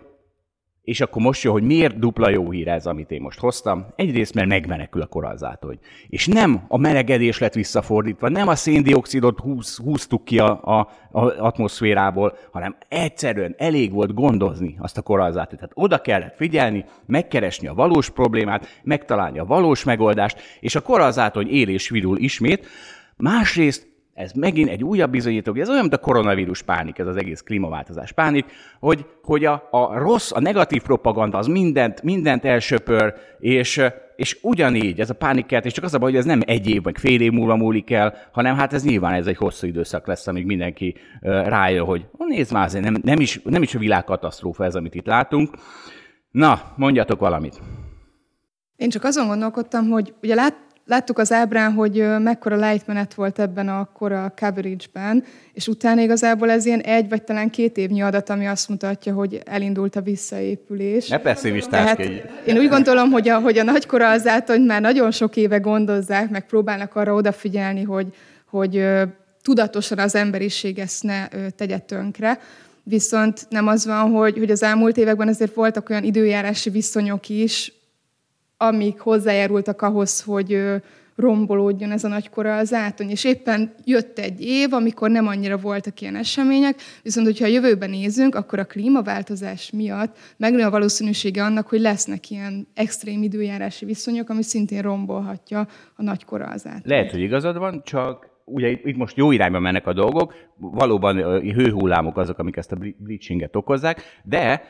és 0.86 1.00
akkor 1.00 1.22
most 1.22 1.42
jön, 1.42 1.52
hogy 1.52 1.62
miért 1.62 1.98
dupla 1.98 2.28
jó 2.28 2.50
hír 2.50 2.68
ez, 2.68 2.86
amit 2.86 3.10
én 3.10 3.20
most 3.20 3.38
hoztam. 3.38 3.86
Egyrészt, 3.96 4.34
mert 4.34 4.48
megmenekül 4.48 5.02
a 5.02 5.06
korallzátony. 5.06 5.78
És 6.08 6.26
nem 6.26 6.64
a 6.68 6.76
melegedés 6.76 7.38
lett 7.38 7.54
visszafordítva, 7.54 8.28
nem 8.28 8.48
a 8.48 8.54
széndiokszidot 8.54 9.40
húz, 9.40 9.76
húztuk 9.76 10.24
ki 10.24 10.38
a, 10.38 10.60
a, 10.64 10.78
a 11.10 11.44
atmoszférából, 11.44 12.36
hanem 12.52 12.76
egyszerűen 12.88 13.54
elég 13.58 13.92
volt 13.92 14.14
gondozni 14.14 14.76
azt 14.78 14.98
a 14.98 15.02
korallzátonyt. 15.02 15.60
Tehát 15.60 15.74
oda 15.74 16.00
kellett 16.00 16.36
figyelni, 16.36 16.84
megkeresni 17.06 17.68
a 17.68 17.74
valós 17.74 18.10
problémát, 18.10 18.80
megtalálni 18.82 19.38
a 19.38 19.44
valós 19.44 19.84
megoldást, 19.84 20.40
és 20.60 20.74
a 20.74 20.82
korallzátony 20.82 21.48
él 21.48 21.68
és 21.68 21.88
virul 21.88 22.18
ismét. 22.18 22.66
Másrészt 23.16 23.95
ez 24.16 24.32
megint 24.32 24.68
egy 24.68 24.84
újabb 24.84 25.10
bizonyító, 25.10 25.54
ez 25.54 25.68
olyan, 25.68 25.80
mint 25.80 25.94
a 25.94 25.98
koronavírus 25.98 26.62
pánik, 26.62 26.98
ez 26.98 27.06
az 27.06 27.16
egész 27.16 27.40
klímaváltozás 27.40 28.12
pánik, 28.12 28.44
hogy, 28.80 29.06
hogy 29.22 29.44
a, 29.44 29.68
a 29.70 29.98
rossz, 29.98 30.32
a 30.32 30.40
negatív 30.40 30.82
propaganda 30.82 31.38
az 31.38 31.46
mindent, 31.46 32.02
mindent 32.02 32.44
elsöpör, 32.44 33.14
és, 33.38 33.82
és 34.16 34.38
ugyanígy 34.42 35.00
ez 35.00 35.10
a 35.10 35.14
pánikkert, 35.14 35.64
és 35.64 35.72
csak 35.72 35.84
az 35.84 35.94
a 35.94 35.98
baj, 35.98 36.10
hogy 36.10 36.18
ez 36.18 36.24
nem 36.24 36.40
egy 36.46 36.68
év, 36.68 36.82
vagy 36.82 36.98
fél 36.98 37.20
év 37.20 37.32
múlva 37.32 37.56
múlik 37.56 37.90
el, 37.90 38.14
hanem 38.32 38.56
hát 38.56 38.72
ez 38.72 38.84
nyilván 38.84 39.14
ez 39.14 39.26
egy 39.26 39.36
hosszú 39.36 39.66
időszak 39.66 40.06
lesz, 40.06 40.26
amíg 40.26 40.46
mindenki 40.46 40.94
rájön, 41.20 41.84
hogy 41.84 42.06
nézd 42.16 42.52
már, 42.52 42.72
nem, 42.72 42.96
nem, 43.02 43.20
is, 43.20 43.40
nem 43.44 43.62
is 43.62 43.74
a 43.74 43.78
világkatasztrófa 43.78 44.64
ez, 44.64 44.74
amit 44.74 44.94
itt 44.94 45.06
látunk. 45.06 45.50
Na, 46.30 46.60
mondjatok 46.76 47.20
valamit. 47.20 47.60
Én 48.76 48.88
csak 48.90 49.04
azon 49.04 49.26
gondolkodtam, 49.26 49.88
hogy 49.88 50.14
ugye 50.22 50.34
lát, 50.34 50.65
Láttuk 50.88 51.18
az 51.18 51.32
ábrán, 51.32 51.72
hogy 51.72 52.04
mekkora 52.18 52.56
lejtmenet 52.56 53.14
volt 53.14 53.38
ebben 53.38 53.68
a 53.68 53.88
kora 53.92 54.32
coverage-ben, 54.36 55.24
és 55.52 55.68
utána 55.68 56.00
igazából 56.00 56.50
ez 56.50 56.66
ilyen 56.66 56.80
egy 56.80 57.08
vagy 57.08 57.22
talán 57.22 57.50
két 57.50 57.76
évnyi 57.76 58.02
adat, 58.02 58.30
ami 58.30 58.46
azt 58.46 58.68
mutatja, 58.68 59.14
hogy 59.14 59.40
elindult 59.44 59.96
a 59.96 60.00
visszaépülés. 60.00 61.08
Ne 61.08 61.18
Tehát 61.70 61.98
Én 62.46 62.58
úgy 62.58 62.68
gondolom, 62.68 63.10
hogy 63.10 63.28
a, 63.28 63.40
hogy 63.40 63.58
a 63.58 63.62
nagykora 63.62 64.10
az 64.10 64.26
át, 64.26 64.48
hogy 64.48 64.64
már 64.64 64.80
nagyon 64.80 65.10
sok 65.10 65.36
éve 65.36 65.58
gondozzák, 65.58 66.30
meg 66.30 66.46
próbálnak 66.46 66.94
arra 66.94 67.14
odafigyelni, 67.14 67.82
hogy, 67.82 68.06
hogy 68.50 68.86
tudatosan 69.42 69.98
az 69.98 70.14
emberiség 70.14 70.78
ezt 70.78 71.02
ne 71.02 71.28
tegye 71.56 71.78
tönkre. 71.78 72.38
Viszont 72.82 73.46
nem 73.48 73.66
az 73.66 73.86
van, 73.86 74.10
hogy, 74.10 74.38
hogy 74.38 74.50
az 74.50 74.62
elmúlt 74.62 74.96
években 74.96 75.28
azért 75.28 75.54
voltak 75.54 75.90
olyan 75.90 76.04
időjárási 76.04 76.70
viszonyok 76.70 77.28
is, 77.28 77.72
amik 78.56 78.98
hozzájárultak 78.98 79.82
ahhoz, 79.82 80.22
hogy 80.22 80.62
rombolódjon 81.16 81.90
ez 81.90 82.04
a 82.04 82.08
nagykora 82.08 82.56
az 82.56 82.72
átony. 82.72 83.10
És 83.10 83.24
éppen 83.24 83.74
jött 83.84 84.18
egy 84.18 84.40
év, 84.40 84.72
amikor 84.72 85.10
nem 85.10 85.26
annyira 85.26 85.56
voltak 85.56 86.00
ilyen 86.00 86.16
események, 86.16 86.74
viszont 87.02 87.26
hogyha 87.26 87.44
a 87.44 87.48
jövőben 87.48 87.90
nézünk, 87.90 88.34
akkor 88.34 88.58
a 88.58 88.64
klímaváltozás 88.64 89.70
miatt 89.70 90.18
megnő 90.36 90.64
a 90.64 90.70
valószínűsége 90.70 91.42
annak, 91.42 91.68
hogy 91.68 91.80
lesznek 91.80 92.30
ilyen 92.30 92.68
extrém 92.74 93.22
időjárási 93.22 93.84
viszonyok, 93.84 94.28
ami 94.28 94.42
szintén 94.42 94.82
rombolhatja 94.82 95.66
a 95.96 96.02
nagykora 96.02 96.46
az 96.46 96.66
átony. 96.66 96.82
Lehet, 96.84 97.10
hogy 97.10 97.20
igazad 97.20 97.58
van, 97.58 97.82
csak 97.84 98.30
ugye 98.44 98.68
itt 98.68 98.96
most 98.96 99.16
jó 99.16 99.30
irányba 99.32 99.60
mennek 99.60 99.86
a 99.86 99.92
dolgok, 99.92 100.34
valóban 100.56 101.16
hőhullámok 101.40 102.16
azok, 102.16 102.38
amik 102.38 102.56
ezt 102.56 102.72
a 102.72 102.78
bleachinget 102.98 103.56
okozzák, 103.56 104.02
de 104.22 104.62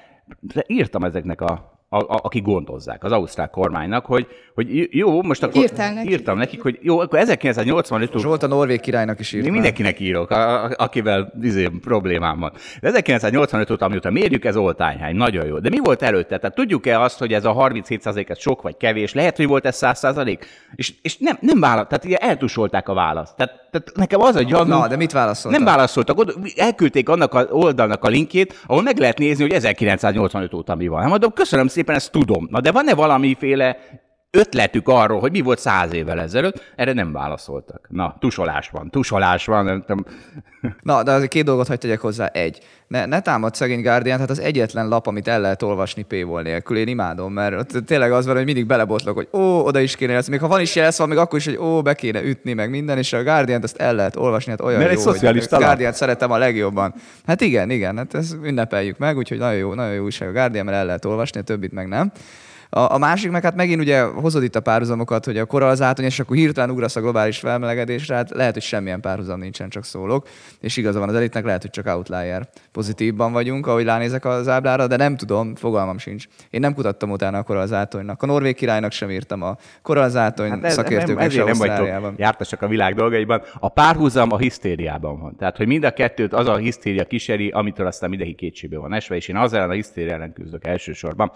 írtam 0.66 1.04
ezeknek 1.04 1.40
a 1.40 1.75
a, 1.88 1.96
a, 1.96 2.20
akik 2.22 2.42
gondozzák, 2.42 3.04
az 3.04 3.12
ausztrál 3.12 3.50
kormánynak, 3.50 4.06
hogy, 4.06 4.26
hogy 4.54 4.88
jó, 4.90 5.22
most 5.22 5.42
akkor 5.42 5.62
Írtál 5.62 6.06
írtam 6.06 6.38
nekik, 6.38 6.62
hogy 6.62 6.78
jó, 6.82 6.98
akkor 6.98 7.18
1985 7.18 8.18
Zsolt 8.18 8.42
a 8.42 8.46
Norvég 8.46 8.80
királynak 8.80 9.20
is 9.20 9.32
írt. 9.32 9.50
Mindenkinek 9.50 10.00
írok, 10.00 10.30
a, 10.30 10.64
a, 10.64 10.70
akivel 10.76 11.32
izé, 11.42 11.68
problémám 11.80 12.38
van. 12.38 12.52
De 12.80 12.88
1985 12.88 13.70
óta, 13.70 13.84
amióta 13.84 14.10
mérjük, 14.10 14.44
ez 14.44 14.56
oltányhány, 14.56 15.16
nagyon 15.16 15.46
jó. 15.46 15.58
De 15.58 15.68
mi 15.68 15.78
volt 15.78 16.02
előtte? 16.02 16.38
Tehát 16.38 16.56
tudjuk-e 16.56 17.00
azt, 17.00 17.18
hogy 17.18 17.32
ez 17.32 17.44
a 17.44 17.54
37% 17.54 18.30
ez 18.30 18.38
sok 18.38 18.62
vagy 18.62 18.76
kevés? 18.76 19.14
Lehet, 19.14 19.36
hogy 19.36 19.46
volt 19.46 19.66
ez 19.66 19.78
100%? 19.80 20.38
És, 20.74 20.94
és 21.02 21.16
nem, 21.18 21.36
nem 21.40 21.60
válasz, 21.60 21.86
tehát 21.88 22.04
ugye 22.04 22.16
eltusolták 22.16 22.88
a 22.88 22.94
választ. 22.94 23.36
Tehát, 23.36 23.68
tehát 23.70 23.92
nekem 23.94 24.20
az 24.20 24.36
a 24.36 24.42
gyanú... 24.42 24.68
Na, 24.68 24.88
de 24.88 24.96
mit 24.96 25.12
válaszoltak? 25.12 25.60
Nem 25.60 25.74
válaszoltak. 25.74 26.32
Elküldték 26.56 27.08
annak 27.08 27.34
a 27.34 27.46
oldalnak 27.50 28.04
a 28.04 28.08
linkjét, 28.08 28.62
ahol 28.66 28.82
meg 28.82 28.98
lehet 28.98 29.18
nézni, 29.18 29.42
hogy 29.42 29.52
1985 29.52 30.54
óta 30.54 30.74
mi 30.74 30.88
van. 30.88 31.00
Hát 31.00 31.10
mondom, 31.10 31.32
köszönöm 31.32 31.68
szépen, 31.76 31.94
ezt 31.94 32.12
tudom. 32.12 32.48
Na 32.50 32.60
de 32.60 32.72
van-e 32.72 32.94
valamiféle 32.94 33.76
ötletük 34.36 34.88
arról, 34.88 35.20
hogy 35.20 35.30
mi 35.30 35.40
volt 35.40 35.58
száz 35.58 35.92
évvel 35.92 36.20
ezelőtt, 36.20 36.72
erre 36.76 36.92
nem 36.92 37.12
válaszoltak. 37.12 37.86
Na, 37.88 38.16
tusolás 38.18 38.68
van, 38.68 38.90
tusolás 38.90 39.46
van. 39.46 39.64
Nem 39.64 39.80
tudom. 39.86 40.04
Na, 40.82 41.02
de 41.02 41.12
azért 41.12 41.30
két 41.30 41.44
dolgot 41.44 41.66
hagyd 41.66 41.80
tegyek 41.80 42.00
hozzá. 42.00 42.26
Egy, 42.26 42.58
ne, 42.88 43.06
ne 43.06 43.20
támad 43.20 43.54
szegény 43.54 43.82
Guardian, 43.82 44.18
hát 44.18 44.30
az 44.30 44.40
egyetlen 44.40 44.88
lap, 44.88 45.06
amit 45.06 45.28
el 45.28 45.40
lehet 45.40 45.62
olvasni 45.62 46.02
paywall 46.02 46.42
nélkül. 46.42 46.76
Én 46.76 46.88
imádom, 46.88 47.32
mert 47.32 47.54
ott 47.54 47.86
tényleg 47.86 48.12
az 48.12 48.26
van, 48.26 48.36
hogy 48.36 48.44
mindig 48.44 48.66
belebotlok, 48.66 49.14
hogy 49.14 49.28
ó, 49.32 49.64
oda 49.64 49.80
is 49.80 49.96
kéne 49.96 50.12
lesz. 50.12 50.28
Még 50.28 50.40
ha 50.40 50.48
van 50.48 50.60
is 50.60 50.74
jelsz, 50.74 50.98
van 50.98 51.08
még 51.08 51.18
akkor 51.18 51.38
is, 51.38 51.44
hogy 51.44 51.56
ó, 51.56 51.82
be 51.82 51.94
kéne 51.94 52.22
ütni, 52.22 52.52
meg 52.52 52.70
minden, 52.70 52.98
és 52.98 53.12
a 53.12 53.22
Guardian 53.22 53.62
ezt 53.62 53.76
el 53.76 53.94
lehet 53.94 54.16
olvasni, 54.16 54.50
hát 54.50 54.60
olyan 54.60 54.78
mert 54.78 54.90
jó, 54.90 54.96
egy 54.96 55.02
szocialista 55.02 55.54
hogy 55.56 55.64
a 55.64 55.66
Guardian 55.66 55.92
szeretem 55.92 56.30
a 56.30 56.38
legjobban. 56.38 56.94
Hát 57.26 57.40
igen, 57.40 57.70
igen, 57.70 57.96
hát 57.96 58.14
ezt 58.14 58.36
ünnepeljük 58.42 58.98
meg, 58.98 59.16
úgyhogy 59.16 59.38
nagyon 59.38 59.58
jó, 59.58 59.74
nagyon 59.74 59.94
jó 59.94 60.04
újság 60.04 60.28
a 60.28 60.32
Guardian, 60.32 60.64
mert 60.64 60.76
el 60.76 60.86
lehet 60.86 61.04
olvasni, 61.04 61.40
a 61.40 61.42
többit 61.42 61.72
meg 61.72 61.88
nem. 61.88 62.12
A, 62.70 62.92
a 62.94 62.98
másik 62.98 63.30
meg 63.30 63.42
hát 63.42 63.54
megint 63.54 63.80
ugye 63.80 64.02
hozod 64.02 64.42
itt 64.42 64.56
a 64.56 64.60
párhuzamokat, 64.60 65.24
hogy 65.24 65.38
a 65.38 65.44
kora 65.44 65.68
az 65.68 65.82
átony, 65.82 66.04
és 66.04 66.20
akkor 66.20 66.36
hirtelen 66.36 66.70
ugrasz 66.70 66.96
a 66.96 67.00
globális 67.00 67.38
felmelegedésre, 67.38 68.14
hát 68.14 68.30
lehet, 68.30 68.52
hogy 68.52 68.62
semmilyen 68.62 69.00
párhuzam 69.00 69.38
nincsen, 69.38 69.68
csak 69.68 69.84
szólok. 69.84 70.28
És 70.60 70.76
igaza 70.76 70.98
van 70.98 71.08
az 71.08 71.14
elitnek, 71.14 71.44
lehet, 71.44 71.62
hogy 71.62 71.70
csak 71.70 71.86
outlier 71.86 72.48
pozitívban 72.72 73.32
vagyunk, 73.32 73.66
ahogy 73.66 73.84
ránézek 73.84 74.24
az 74.24 74.48
ábrára, 74.48 74.86
de 74.86 74.96
nem 74.96 75.16
tudom, 75.16 75.54
fogalmam 75.54 75.98
sincs. 75.98 76.24
Én 76.50 76.60
nem 76.60 76.74
kutattam 76.74 77.10
utána 77.10 77.38
a 77.38 77.42
kora 77.42 77.60
az 77.60 77.72
átonynak. 77.72 78.22
A 78.22 78.26
norvég 78.26 78.54
királynak 78.54 78.92
sem 78.92 79.10
írtam 79.10 79.42
a 79.42 79.56
kora 79.82 80.02
az 80.02 80.16
átony 80.16 80.50
hát 80.50 80.64
ez, 80.64 80.72
szakértők 80.72 81.16
nem, 81.16 81.24
ezért 81.24 81.46
nem 81.46 81.56
vagytok 81.56 82.12
jártasak 82.16 82.62
a 82.62 82.68
világ 82.68 82.94
dolgaiban. 82.94 83.42
A 83.58 83.68
párhuzam 83.68 84.32
a 84.32 84.38
hisztériában 84.38 85.20
van. 85.20 85.36
Tehát, 85.36 85.56
hogy 85.56 85.66
mind 85.66 85.84
a 85.84 85.90
kettőt 85.90 86.32
az 86.32 86.48
a 86.48 86.56
hisztéria 86.56 87.04
kíséri, 87.04 87.48
amitől 87.48 87.86
aztán 87.86 88.08
mindenki 88.08 88.34
kétségbe 88.34 88.78
van 88.78 88.92
esve, 88.92 89.16
és 89.16 89.28
én 89.28 89.36
az 89.36 89.52
ellen 89.52 89.70
a 89.70 89.72
hisztéria 89.72 90.12
ellen 90.12 90.32
küzdök 90.32 90.66
elsősorban. 90.66 91.32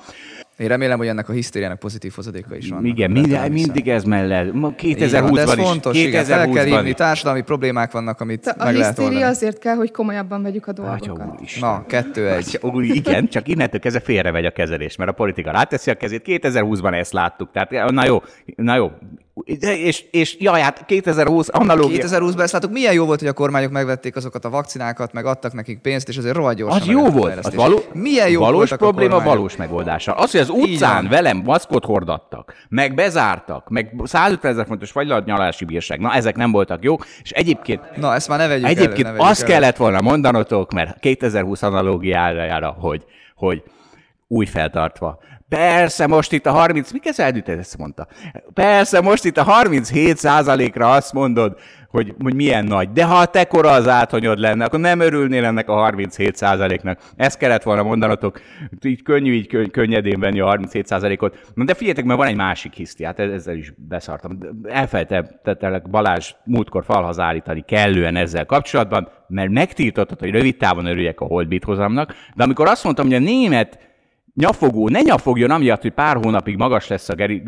Én 0.60 0.68
remélem, 0.68 0.98
hogy 0.98 1.06
ennek 1.06 1.28
a 1.28 1.32
hisztériának 1.32 1.78
pozitív 1.78 2.12
hozadéka 2.14 2.56
is 2.56 2.68
van. 2.68 2.84
Igen, 2.84 3.10
mindig, 3.10 3.38
mindig 3.50 3.88
ez 3.88 4.04
mellett. 4.04 4.50
2020-ban 4.52 5.38
ez 5.38 5.56
is. 5.58 5.64
fontos, 5.64 5.96
2020 5.96 6.02
igen, 6.02 6.24
fel 6.24 6.48
kell 6.48 6.66
írni, 6.66 6.92
társadalmi 6.94 7.40
problémák 7.40 7.92
vannak, 7.92 8.20
amit 8.20 8.40
Te 8.40 8.54
meg 8.58 8.74
a 8.74 8.78
lehet 8.78 8.98
oldani. 8.98 9.22
azért 9.22 9.58
kell, 9.58 9.74
hogy 9.74 9.90
komolyabban 9.90 10.42
vegyük 10.42 10.66
a 10.66 10.72
dolgokat. 10.72 11.40
Na, 11.60 11.84
kettő 11.86 12.28
egy. 12.28 12.58
Úr, 12.62 12.84
igen, 12.84 13.28
csak 13.28 13.48
innentől 13.48 13.80
kezdve 13.80 14.00
félrevegy 14.00 14.44
a 14.44 14.50
kezelés, 14.50 14.96
mert 14.96 15.10
a 15.10 15.12
politika 15.12 15.50
ráteszi 15.50 15.90
a 15.90 15.94
kezét. 15.94 16.22
2020-ban 16.26 16.98
ezt 16.98 17.12
láttuk. 17.12 17.50
Tehát, 17.52 17.90
na 17.90 18.04
jó, 18.06 18.22
na 18.56 18.76
jó, 18.76 18.86
de 18.86 19.29
és, 19.44 20.04
és 20.10 20.36
jaj, 20.38 20.60
hát 20.60 20.84
2020 20.86 21.48
analógia. 21.52 22.06
2020-ban 22.06 22.40
ezt 22.40 22.52
láttuk, 22.52 22.72
milyen 22.72 22.92
jó 22.92 23.04
volt, 23.04 23.18
hogy 23.18 23.28
a 23.28 23.32
kormányok 23.32 23.70
megvették 23.70 24.16
azokat 24.16 24.44
a 24.44 24.50
vakcinákat, 24.50 25.12
meg 25.12 25.26
adtak 25.26 25.52
nekik 25.52 25.78
pénzt, 25.78 26.08
és 26.08 26.16
azért 26.16 26.34
rohadt 26.34 26.56
gyorsan. 26.56 26.80
Az 26.80 26.86
jó 26.86 27.08
volt. 27.08 27.46
Az 27.46 27.54
való, 27.54 27.80
milyen 27.92 28.28
jó 28.28 28.40
valós 28.40 28.76
probléma, 28.76 29.16
a 29.16 29.22
valós 29.22 29.56
megoldása. 29.56 30.12
Az, 30.12 30.30
hogy 30.30 30.40
az 30.40 30.48
utcán 30.48 31.08
velem 31.08 31.42
maszkot 31.44 31.84
hordattak, 31.84 32.54
meg 32.68 32.94
bezártak, 32.94 33.68
meg 33.68 33.94
150 34.04 34.52
ezer 34.52 34.66
fontos 34.66 34.90
fagylatnyalási 34.90 35.64
bírság, 35.64 36.00
na 36.00 36.14
ezek 36.14 36.36
nem 36.36 36.50
voltak 36.52 36.84
jók, 36.84 37.06
és 37.22 37.30
egyébként... 37.30 37.96
Na, 37.96 38.14
ezt 38.14 38.28
már 38.28 38.38
ne 38.38 38.46
vegyük 38.46 38.66
Egyébként 38.66 39.06
elő, 39.06 39.16
ne 39.16 39.24
azt 39.24 39.42
elő. 39.42 39.52
kellett 39.52 39.76
volna 39.76 40.00
mondanotok, 40.00 40.72
mert 40.72 41.00
2020 41.00 41.62
analógiájára, 41.62 42.76
hogy, 42.80 43.04
hogy 43.34 43.62
új 44.28 44.46
feltartva 44.46 45.18
Persze, 45.50 46.06
most 46.06 46.32
itt 46.32 46.46
a 46.46 46.50
30, 46.50 46.92
mi 46.92 46.98
kezd 46.98 47.20
ezt 47.46 47.78
mondta? 47.78 48.06
Persze, 48.54 49.00
most 49.00 49.24
itt 49.24 49.36
a 49.36 49.42
37 49.42 50.16
százalékra 50.16 50.90
azt 50.90 51.12
mondod, 51.12 51.58
hogy, 51.88 52.14
hogy 52.22 52.34
milyen 52.34 52.64
nagy. 52.64 52.92
De 52.92 53.04
ha 53.04 53.14
a 53.14 53.26
te 53.26 53.44
kora 53.44 53.70
az 53.70 53.88
átonyod 53.88 54.38
lenne, 54.38 54.64
akkor 54.64 54.80
nem 54.80 55.00
örülnél 55.00 55.44
ennek 55.44 55.68
a 55.68 55.72
37 55.72 56.36
százaléknek. 56.36 57.00
Ezt 57.16 57.38
kellett 57.38 57.62
volna 57.62 57.82
mondanatok. 57.82 58.40
Így 58.82 59.02
könnyű 59.02 59.32
így 59.32 59.46
könny- 59.46 59.70
könnyedén 59.70 60.20
venni 60.20 60.40
a 60.40 60.46
37 60.46 60.86
százalékot. 60.86 61.50
De 61.54 61.74
figyeljetek, 61.74 62.04
mert 62.04 62.18
van 62.18 62.28
egy 62.28 62.36
másik 62.36 62.72
hiszti, 62.72 63.04
hát 63.04 63.18
ezzel 63.18 63.56
is 63.56 63.72
beszartam. 63.88 64.38
Elfelejtettelek 64.62 65.90
Balázs 65.90 66.32
múltkor 66.44 66.84
falhoz 66.84 67.18
állítani 67.18 67.64
kellően 67.66 68.16
ezzel 68.16 68.46
kapcsolatban, 68.46 69.08
mert 69.28 69.50
megtiltottad, 69.50 70.18
hogy 70.18 70.30
rövid 70.30 70.56
távon 70.56 70.86
örüljek 70.86 71.20
a 71.20 71.24
holdbit 71.24 71.64
hozamnak, 71.64 72.14
de 72.34 72.42
amikor 72.42 72.68
azt 72.68 72.84
mondtam, 72.84 73.06
hogy 73.06 73.14
a 73.14 73.18
német 73.18 73.89
nyafogó, 74.34 74.88
ne 74.88 75.00
nyafogjon 75.00 75.50
amiatt, 75.50 75.82
hogy 75.82 75.92
pár 75.92 76.16
hónapig 76.16 76.56
magas 76.56 76.88
lesz 76.88 77.08
a 77.08 77.14
geri, 77.14 77.42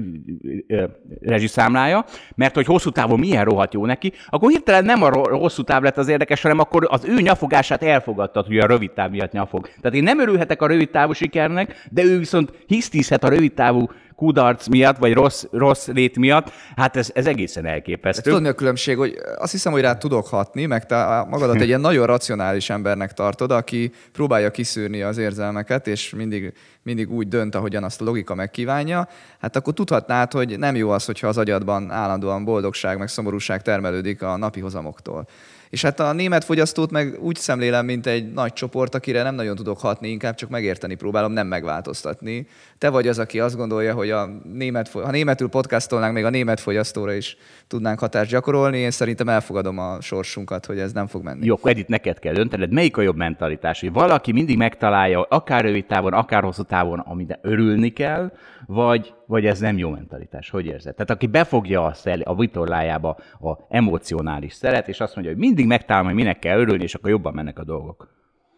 rezsiszámlája, 1.21 2.05
mert 2.35 2.55
hogy 2.55 2.67
hosszú 2.67 2.91
távon 2.91 3.19
milyen 3.19 3.45
rohadt 3.45 3.73
jó 3.73 3.87
neki, 3.87 4.13
akkor 4.29 4.51
hirtelen 4.51 4.85
nem 4.85 5.03
a 5.03 5.11
hosszú 5.37 5.63
táv 5.63 5.83
lett 5.83 5.97
az 5.97 6.09
érdekes, 6.09 6.43
hanem 6.43 6.59
akkor 6.59 6.87
az 6.91 7.05
ő 7.05 7.21
nyafogását 7.21 7.83
elfogadtad, 7.83 8.47
hogy 8.47 8.59
a 8.59 8.67
rövid 8.67 8.91
táv 8.91 9.11
miatt 9.11 9.33
nyafog. 9.33 9.69
Tehát 9.81 9.97
én 9.97 10.03
nem 10.03 10.21
örülhetek 10.21 10.63
a 10.63 10.67
rövid 10.67 10.91
távú 10.91 11.13
sikernek, 11.13 11.89
de 11.91 12.05
ő 12.05 12.19
viszont 12.19 12.53
hisztizhet 12.67 13.25
a 13.25 13.29
rövid 13.29 13.53
távú 13.53 13.89
kudarc 14.23 14.67
miatt, 14.67 14.97
vagy 14.97 15.13
rossz, 15.13 15.45
rossz 15.51 15.87
lét 15.87 16.17
miatt, 16.17 16.53
hát 16.77 16.97
ez, 16.97 17.11
ez 17.15 17.27
egészen 17.27 17.67
elképesztő. 17.67 18.23
Tudod, 18.23 18.43
mi 18.43 18.49
a 18.49 18.53
különbség, 18.53 18.97
hogy 18.97 19.19
azt 19.39 19.53
hiszem, 19.53 19.73
hogy 19.73 19.81
rá 19.81 19.95
tudok 19.95 20.27
hatni, 20.27 20.67
meg 20.67 20.87
te 20.87 21.27
magadat 21.29 21.61
egy 21.61 21.67
ilyen 21.67 21.81
nagyon 21.81 22.07
racionális 22.07 22.71
embernek 22.71 23.13
tartod, 23.13 23.51
aki 23.51 23.93
próbálja 24.13 24.51
kiszűrni 24.51 25.03
az 25.03 25.19
érzelmeket, 25.19 25.87
és 25.87 26.15
mindig, 26.17 26.53
mindig 26.83 27.13
úgy 27.13 27.29
dönt, 27.29 27.55
ahogyan 27.55 27.85
azt 27.85 28.01
a 28.01 28.05
logika 28.05 28.35
megkívánja, 28.35 29.09
hát 29.41 29.57
akkor 29.57 29.73
tudhatnád, 29.73 30.33
hogy 30.33 30.59
nem 30.59 30.77
jó 30.77 30.91
az, 30.91 31.05
hogyha 31.05 31.27
az 31.29 31.39
agyadban 31.39 31.91
állandóan 31.91 32.45
boldogság, 32.45 32.99
meg 32.99 33.09
szomorúság 33.09 33.63
termelődik 33.63 34.23
a 34.23 34.37
napi 34.37 34.61
hozamoktól. 34.61 35.27
És 35.73 35.83
hát 35.83 36.01
a 36.01 36.13
német 36.13 36.45
fogyasztót 36.45 36.91
meg 36.91 37.17
úgy 37.21 37.37
szemlélem, 37.37 37.85
mint 37.85 38.07
egy 38.07 38.33
nagy 38.33 38.53
csoport, 38.53 38.95
akire 38.95 39.23
nem 39.23 39.35
nagyon 39.35 39.57
tudok 39.57 39.81
hatni, 39.81 40.09
inkább 40.09 40.35
csak 40.35 40.49
megérteni 40.49 40.95
próbálom, 40.95 41.33
nem 41.33 41.47
megváltoztatni. 41.47 42.47
Te 42.79 42.89
vagy 42.89 43.09
az, 43.09 43.19
aki 43.19 43.41
azt 43.41 43.57
gondolja, 43.57 43.95
hogy 43.95 44.11
a 44.11 44.29
német, 44.53 44.89
ha 44.89 45.11
németül 45.11 45.49
podcastolnánk, 45.49 46.15
még 46.15 46.25
a 46.25 46.31
német 46.31 46.61
fogyasztóra 46.61 47.13
is 47.13 47.37
tudnánk 47.67 47.99
hatást 47.99 48.31
gyakorolni. 48.31 48.79
Én 48.79 48.91
szerintem 48.91 49.29
elfogadom 49.29 49.79
a 49.79 50.01
sorsunkat, 50.01 50.67
hogy 50.67 50.79
ez 50.79 50.93
nem 50.93 51.07
fog 51.07 51.23
menni. 51.23 51.47
Jó, 51.47 51.59
Edith, 51.63 51.89
neked 51.89 52.19
kell 52.19 52.33
döntened, 52.33 52.73
melyik 52.73 52.97
a 52.97 53.03
jobb 53.03 53.17
mentalitás, 53.17 53.81
hogy 53.81 53.93
valaki 53.93 54.33
mindig 54.33 54.57
megtalálja, 54.57 55.23
akár 55.23 55.65
rövid 55.65 55.87
távon, 55.87 56.13
akár 56.13 56.43
hosszú 56.43 56.63
távon, 56.63 56.99
amire 56.99 57.39
örülni 57.43 57.91
kell, 57.91 58.33
vagy, 58.67 59.15
vagy 59.27 59.47
ez 59.47 59.59
nem 59.59 59.79
jó 59.79 59.91
mentalitás? 59.91 60.51
Hogy 60.51 60.67
érzed? 60.67 60.95
Tehát 60.95 61.11
aki 61.11 61.27
befogja 61.27 61.85
a, 61.85 61.93
szel, 61.93 62.21
a 62.21 62.35
vitorlájába 62.35 63.17
a 63.41 63.57
emocionális 63.69 64.53
szeret, 64.53 64.89
és 64.89 65.01
azt 65.01 65.15
mondja, 65.15 65.33
hogy 65.33 65.43
mindig 65.43 65.67
megtalálom, 65.67 66.07
hogy 66.07 66.17
minek 66.17 66.39
kell 66.39 66.59
örülni, 66.59 66.83
és 66.83 66.95
akkor 66.95 67.11
jobban 67.11 67.35
mennek 67.35 67.59
a 67.59 67.65
dolgok. 67.65 68.09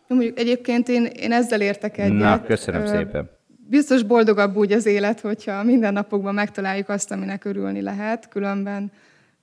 Mondjuk 0.08 0.38
egyébként 0.38 0.88
én, 0.88 1.04
én 1.04 1.32
ezzel 1.32 1.60
értek 1.60 1.98
egyet. 1.98 2.18
Na, 2.18 2.42
köszönöm 2.42 2.82
Ö, 2.82 2.86
szépen. 2.86 3.30
Biztos 3.68 4.02
boldogabb 4.02 4.56
úgy 4.56 4.72
az 4.72 4.86
élet, 4.86 5.20
hogyha 5.20 5.62
minden 5.62 5.92
napokban 5.92 6.34
megtaláljuk 6.34 6.88
azt, 6.88 7.10
aminek 7.10 7.44
örülni 7.44 7.82
lehet, 7.82 8.28
különben 8.28 8.92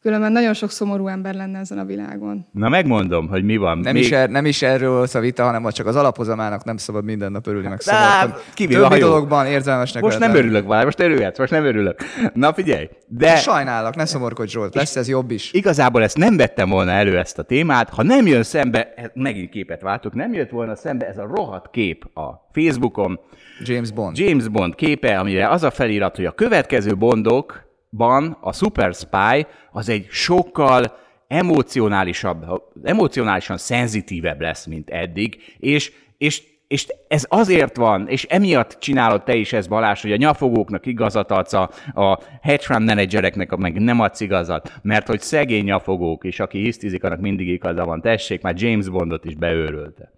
Különben 0.01 0.31
nagyon 0.31 0.53
sok 0.53 0.71
szomorú 0.71 1.07
ember 1.07 1.35
lenne 1.35 1.59
ezen 1.59 1.77
a 1.77 1.85
világon. 1.85 2.47
Na 2.51 2.69
megmondom, 2.69 3.27
hogy 3.27 3.43
mi 3.43 3.57
van. 3.57 3.77
Nem, 3.77 3.93
Még... 3.93 4.03
is, 4.03 4.11
er, 4.11 4.29
nem 4.29 4.45
is 4.45 4.61
erről 4.61 5.07
a 5.13 5.19
vita, 5.19 5.43
hanem 5.43 5.69
csak 5.69 5.85
az 5.85 5.95
alapozamának 5.95 6.63
nem 6.63 6.77
szabad 6.77 7.03
minden 7.03 7.31
nap 7.31 7.47
örülni, 7.47 7.67
meg 7.67 7.81
szabad. 7.81 8.41
Többi 8.55 8.99
dologban 8.99 9.45
érzelmesnek 9.45 10.03
Most 10.03 10.19
nem 10.19 10.35
örülök 10.35 10.67
vele, 10.67 10.83
most 10.83 10.99
örülhetsz, 10.99 11.37
most 11.37 11.51
nem 11.51 11.65
örülök. 11.65 11.99
Na 12.33 12.53
figyelj, 12.53 12.89
de... 13.07 13.35
Sajnálok, 13.35 13.95
ne 13.95 14.05
szomorkodj 14.05 14.51
Zsolt, 14.51 14.75
lesz 14.75 14.95
ez 14.95 15.07
jobb 15.07 15.31
is. 15.31 15.53
Igazából 15.53 16.03
ezt 16.03 16.17
nem 16.17 16.37
vettem 16.37 16.69
volna 16.69 16.91
elő 16.91 17.17
ezt 17.17 17.39
a 17.39 17.43
témát, 17.43 17.89
ha 17.89 18.03
nem 18.03 18.27
jön 18.27 18.43
szembe, 18.43 18.93
megint 19.13 19.49
képet 19.49 19.81
váltok, 19.81 20.13
nem 20.13 20.33
jött 20.33 20.49
volna 20.49 20.75
szembe 20.75 21.07
ez 21.07 21.17
a 21.17 21.27
rohadt 21.35 21.69
kép 21.71 22.17
a 22.17 22.47
Facebookon. 22.53 23.19
James 23.63 23.91
Bond. 23.91 24.17
James 24.17 24.47
Bond 24.47 24.75
képe, 24.75 25.19
amire 25.19 25.49
az 25.49 25.63
a 25.63 25.71
felirat, 25.71 26.15
hogy 26.15 26.25
a 26.25 26.31
következő 26.31 26.95
Bondok 26.95 27.69
ban 27.91 28.37
a 28.41 28.53
Super 28.53 28.93
Spy 28.93 29.45
az 29.71 29.89
egy 29.89 30.07
sokkal 30.09 30.97
emocionálisabb, 31.27 32.63
emocionálisan 32.83 33.57
szenzitívebb 33.57 34.41
lesz, 34.41 34.65
mint 34.65 34.89
eddig, 34.89 35.55
és, 35.59 35.91
és 36.17 36.49
és 36.71 36.87
ez 37.07 37.25
azért 37.29 37.75
van, 37.75 38.07
és 38.07 38.23
emiatt 38.23 38.77
csinálod 38.79 39.23
te 39.23 39.35
is 39.35 39.53
ezt, 39.53 39.69
Balázs, 39.69 40.01
hogy 40.01 40.11
a 40.11 40.15
nyafogóknak 40.15 40.85
igazat 40.85 41.31
adsz, 41.31 41.53
a, 41.53 41.69
a 41.93 42.19
hedge 42.41 42.63
fund 42.63 42.85
menedzsereknek 42.85 43.55
meg 43.55 43.81
nem 43.81 43.99
adsz 43.99 44.19
igazat, 44.19 44.79
mert 44.81 45.07
hogy 45.07 45.21
szegény 45.21 45.63
nyafogók, 45.63 46.23
és 46.23 46.39
aki 46.39 46.59
hisztizik, 46.59 47.03
annak 47.03 47.19
mindig 47.19 47.47
igaza 47.47 47.85
van. 47.85 48.01
Tessék, 48.01 48.41
már 48.41 48.53
James 48.57 48.89
Bondot 48.89 49.25
is 49.25 49.35
beőrölte. 49.35 50.11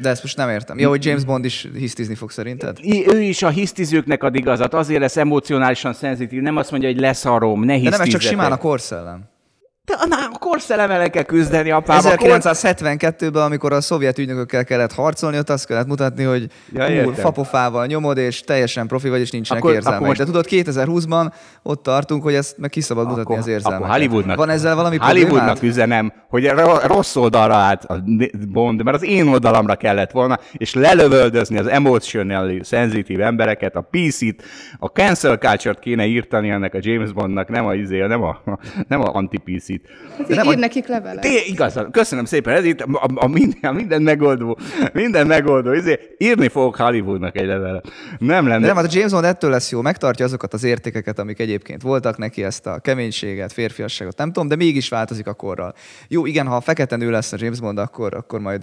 De 0.00 0.08
ezt 0.08 0.22
most 0.22 0.36
nem 0.36 0.48
értem. 0.48 0.78
Ja, 0.78 0.88
hogy 0.88 1.04
James 1.04 1.24
Bond 1.24 1.44
is 1.44 1.68
hisztizni 1.74 2.14
fog 2.14 2.30
szerinted? 2.30 2.78
Ő 3.06 3.20
is 3.20 3.42
a 3.42 3.48
hisztizőknek 3.48 4.22
ad 4.22 4.34
igazat, 4.34 4.74
azért 4.74 5.00
lesz 5.00 5.16
emocionálisan 5.16 5.92
szenzitív, 5.92 6.42
nem 6.42 6.56
azt 6.56 6.70
mondja, 6.70 6.88
hogy 6.88 7.00
leszarom, 7.00 7.64
ne 7.64 7.72
hisztizzetek. 7.72 7.98
De 7.98 8.04
nem, 8.04 8.14
ez 8.14 8.22
csak 8.22 8.30
simán 8.30 8.52
a 8.52 8.56
korszellem. 8.56 9.24
De 9.88 9.94
a 10.16 10.38
korszellem 10.38 10.90
ellen 10.90 11.10
kell 11.10 11.22
küzdeni, 11.22 11.70
apám. 11.70 12.00
1972-ben, 12.02 13.42
amikor 13.42 13.72
a 13.72 13.80
szovjet 13.80 14.18
ügynökökkel 14.18 14.64
kellett 14.64 14.92
harcolni, 14.92 15.38
ott 15.38 15.50
azt 15.50 15.66
kellett 15.66 15.86
mutatni, 15.86 16.24
hogy 16.24 16.46
ja, 16.72 17.04
úr, 17.06 17.14
fapofával 17.14 17.86
nyomod, 17.86 18.16
és 18.16 18.40
teljesen 18.40 18.86
profi 18.86 19.08
vagy, 19.08 19.20
és 19.20 19.30
nincsenek 19.30 19.62
akkor, 19.62 19.74
érzelmek. 19.74 20.00
Akkor 20.00 20.16
most... 20.16 20.20
De 20.20 20.26
tudod, 20.26 20.46
2020-ban 20.50 21.32
ott 21.62 21.82
tartunk, 21.82 22.22
hogy 22.22 22.34
ezt 22.34 22.58
meg 22.58 22.70
kiszabad 22.70 23.04
mutatni 23.04 23.22
akkor, 23.22 23.38
az 23.38 23.46
érzelmeket. 23.46 23.86
Akkor 23.86 23.98
Hollywoodnak, 23.98 24.36
Van 24.36 24.48
ezzel 24.48 24.74
valami 24.74 24.96
Hollywoodnak 24.96 25.30
problémát? 25.30 25.62
üzenem, 25.62 26.12
hogy 26.28 26.52
rossz 26.86 27.16
oldalra 27.16 27.54
állt 27.54 27.84
a 27.84 28.04
Bond, 28.48 28.82
mert 28.82 28.96
az 28.96 29.04
én 29.04 29.26
oldalamra 29.26 29.74
kellett 29.74 30.10
volna, 30.10 30.38
és 30.52 30.74
lelövöldözni 30.74 31.58
az 31.58 31.66
emotionally 31.66 32.60
sensitive 32.64 33.24
embereket, 33.24 33.76
a 33.76 33.88
PC-t, 33.90 34.42
a 34.78 34.86
cancel 34.86 35.36
culture-t 35.36 35.78
kéne 35.78 36.06
írtani 36.06 36.50
ennek 36.50 36.74
a 36.74 36.78
James 36.80 37.12
Bondnak, 37.12 37.48
nem 37.48 37.66
a 37.66 37.74
izé, 37.74 38.06
nem 38.06 38.22
a, 38.22 38.40
nem 38.88 39.00
a 39.00 39.14
anti-PC 39.14 39.77
Hát 40.18 40.28
nem, 40.28 40.46
ír 40.46 40.58
nekik 40.58 40.86
levelet. 40.86 41.20
Té, 41.20 41.42
igaz, 41.46 41.80
köszönöm 41.90 42.24
szépen, 42.24 42.54
ez 42.54 42.64
itt 42.64 42.80
a, 42.80 43.08
a, 43.14 43.26
minden, 43.26 43.70
a 43.70 43.72
minden 43.72 44.02
megoldó, 44.02 44.58
minden 44.92 45.26
megoldó, 45.26 45.72
izé, 45.72 45.98
írni 46.18 46.48
fogok 46.48 46.76
Hollywoodnak 46.76 47.38
egy 47.38 47.46
levelet. 47.46 47.88
Nem 48.18 48.46
lenne. 48.46 48.60
De 48.60 48.66
nem, 48.66 48.76
hát 48.76 48.84
a 48.84 48.88
James 48.92 49.12
Bond 49.12 49.24
ettől 49.24 49.50
lesz 49.50 49.70
jó, 49.70 49.80
megtartja 49.80 50.24
azokat 50.24 50.54
az 50.54 50.64
értékeket, 50.64 51.18
amik 51.18 51.40
egyébként 51.40 51.82
voltak 51.82 52.18
neki, 52.18 52.44
ezt 52.44 52.66
a 52.66 52.78
keménységet, 52.78 53.52
férfiasságot, 53.52 54.16
nem 54.16 54.32
tudom, 54.32 54.48
de 54.48 54.56
mégis 54.56 54.88
változik 54.88 55.26
a 55.26 55.34
korral. 55.34 55.74
Jó, 56.08 56.26
igen, 56.26 56.46
ha 56.46 56.56
a 56.56 56.60
fekete 56.60 56.96
nő 56.96 57.10
lesz 57.10 57.32
a 57.32 57.36
James 57.40 57.60
Bond, 57.60 57.78
akkor, 57.78 58.14
akkor 58.14 58.40
majd, 58.40 58.62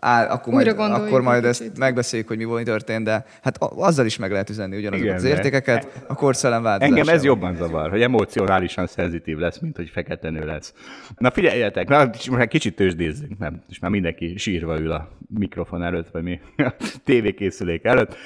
áll, 0.00 0.26
akkor 0.26 0.52
majd, 0.52 0.68
akkor 0.78 1.22
majd 1.22 1.44
ezt 1.44 1.60
kicsit. 1.60 1.78
megbeszéljük, 1.78 2.28
hogy 2.28 2.36
mi 2.36 2.44
volt, 2.44 2.64
történt, 2.64 3.04
de 3.04 3.24
hát 3.42 3.56
azzal 3.58 4.06
is 4.06 4.16
meg 4.16 4.30
lehet 4.30 4.50
üzenni 4.50 4.76
ugyanazokat 4.76 5.04
igen, 5.04 5.16
az 5.16 5.24
értékeket, 5.24 5.88
a 6.06 6.14
korszellem 6.14 6.62
változása. 6.62 6.96
Engem 6.96 7.14
ez 7.14 7.24
jobban 7.24 7.56
zavar, 7.56 7.90
hogy 7.90 8.02
emocionálisan 8.02 8.86
szenzitív 8.86 9.36
lesz, 9.36 9.58
mint 9.58 9.76
hogy 9.76 9.88
fekete 9.88 10.30
nő 10.30 10.44
lesz. 10.50 10.74
Na 11.16 11.30
figyeljetek, 11.30 11.88
na, 11.88 12.04
most 12.06 12.40
egy 12.40 12.48
kicsit 12.48 12.76
tőzsdézzünk, 12.76 13.38
nem, 13.38 13.62
és 13.68 13.78
már 13.78 13.90
mindenki 13.90 14.36
sírva 14.36 14.78
ül 14.78 14.92
a 14.92 15.08
mikrofon 15.28 15.82
előtt, 15.82 16.10
vagy 16.10 16.22
mi 16.22 16.40
a 16.56 16.74
tévékészülék 17.04 17.84
előtt. 17.84 18.16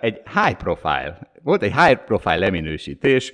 Egy 0.00 0.20
high 0.34 0.56
profile, 0.56 1.18
volt 1.42 1.62
egy 1.62 1.74
high 1.74 1.98
profile 2.04 2.36
leminősítés, 2.36 3.32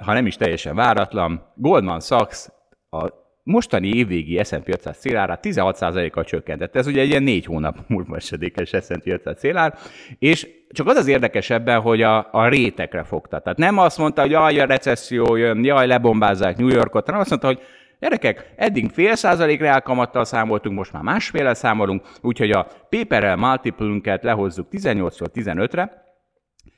ha 0.00 0.12
nem 0.12 0.26
is 0.26 0.36
teljesen 0.36 0.74
váratlan, 0.74 1.52
Goldman 1.54 2.00
Sachs 2.00 2.48
a 2.90 3.23
mostani 3.44 3.88
évvégi 3.88 4.44
S&P 4.44 4.68
500 4.68 4.98
célára 4.98 5.38
16%-kal 5.42 6.24
csökkentett. 6.24 6.76
Ez 6.76 6.86
ugye 6.86 7.00
egy 7.00 7.08
ilyen 7.08 7.22
négy 7.22 7.44
hónap 7.44 7.78
múlva 7.86 8.16
esedékes 8.16 8.68
S&P 8.68 9.06
500 9.06 9.38
célár, 9.38 9.74
és 10.18 10.48
csak 10.70 10.86
az 10.86 10.96
az 10.96 11.06
érdekesebben, 11.06 11.80
hogy 11.80 12.02
a, 12.02 12.28
a 12.32 12.48
rétekre 12.48 13.02
fogta. 13.02 13.38
Tehát 13.38 13.58
nem 13.58 13.78
azt 13.78 13.98
mondta, 13.98 14.20
hogy 14.20 14.30
jaj, 14.30 14.60
a 14.60 14.64
recesszió 14.64 15.36
jön, 15.36 15.64
jaj, 15.64 15.86
lebombázzák 15.86 16.56
New 16.56 16.68
Yorkot, 16.68 17.04
hanem 17.04 17.20
azt 17.20 17.30
mondta, 17.30 17.46
hogy 17.46 17.60
Gyerekek, 18.00 18.52
eddig 18.56 18.90
fél 18.90 19.14
százalék 19.14 19.60
reálkamattal 19.60 20.24
számoltunk, 20.24 20.76
most 20.76 20.92
már 20.92 21.02
másféle 21.02 21.54
számolunk, 21.54 22.02
úgyhogy 22.20 22.50
a 22.50 22.66
paperrel 22.88 23.36
multiplünket 23.36 24.22
lehozzuk 24.22 24.68
18-ról 24.70 25.28
15-re, 25.34 26.04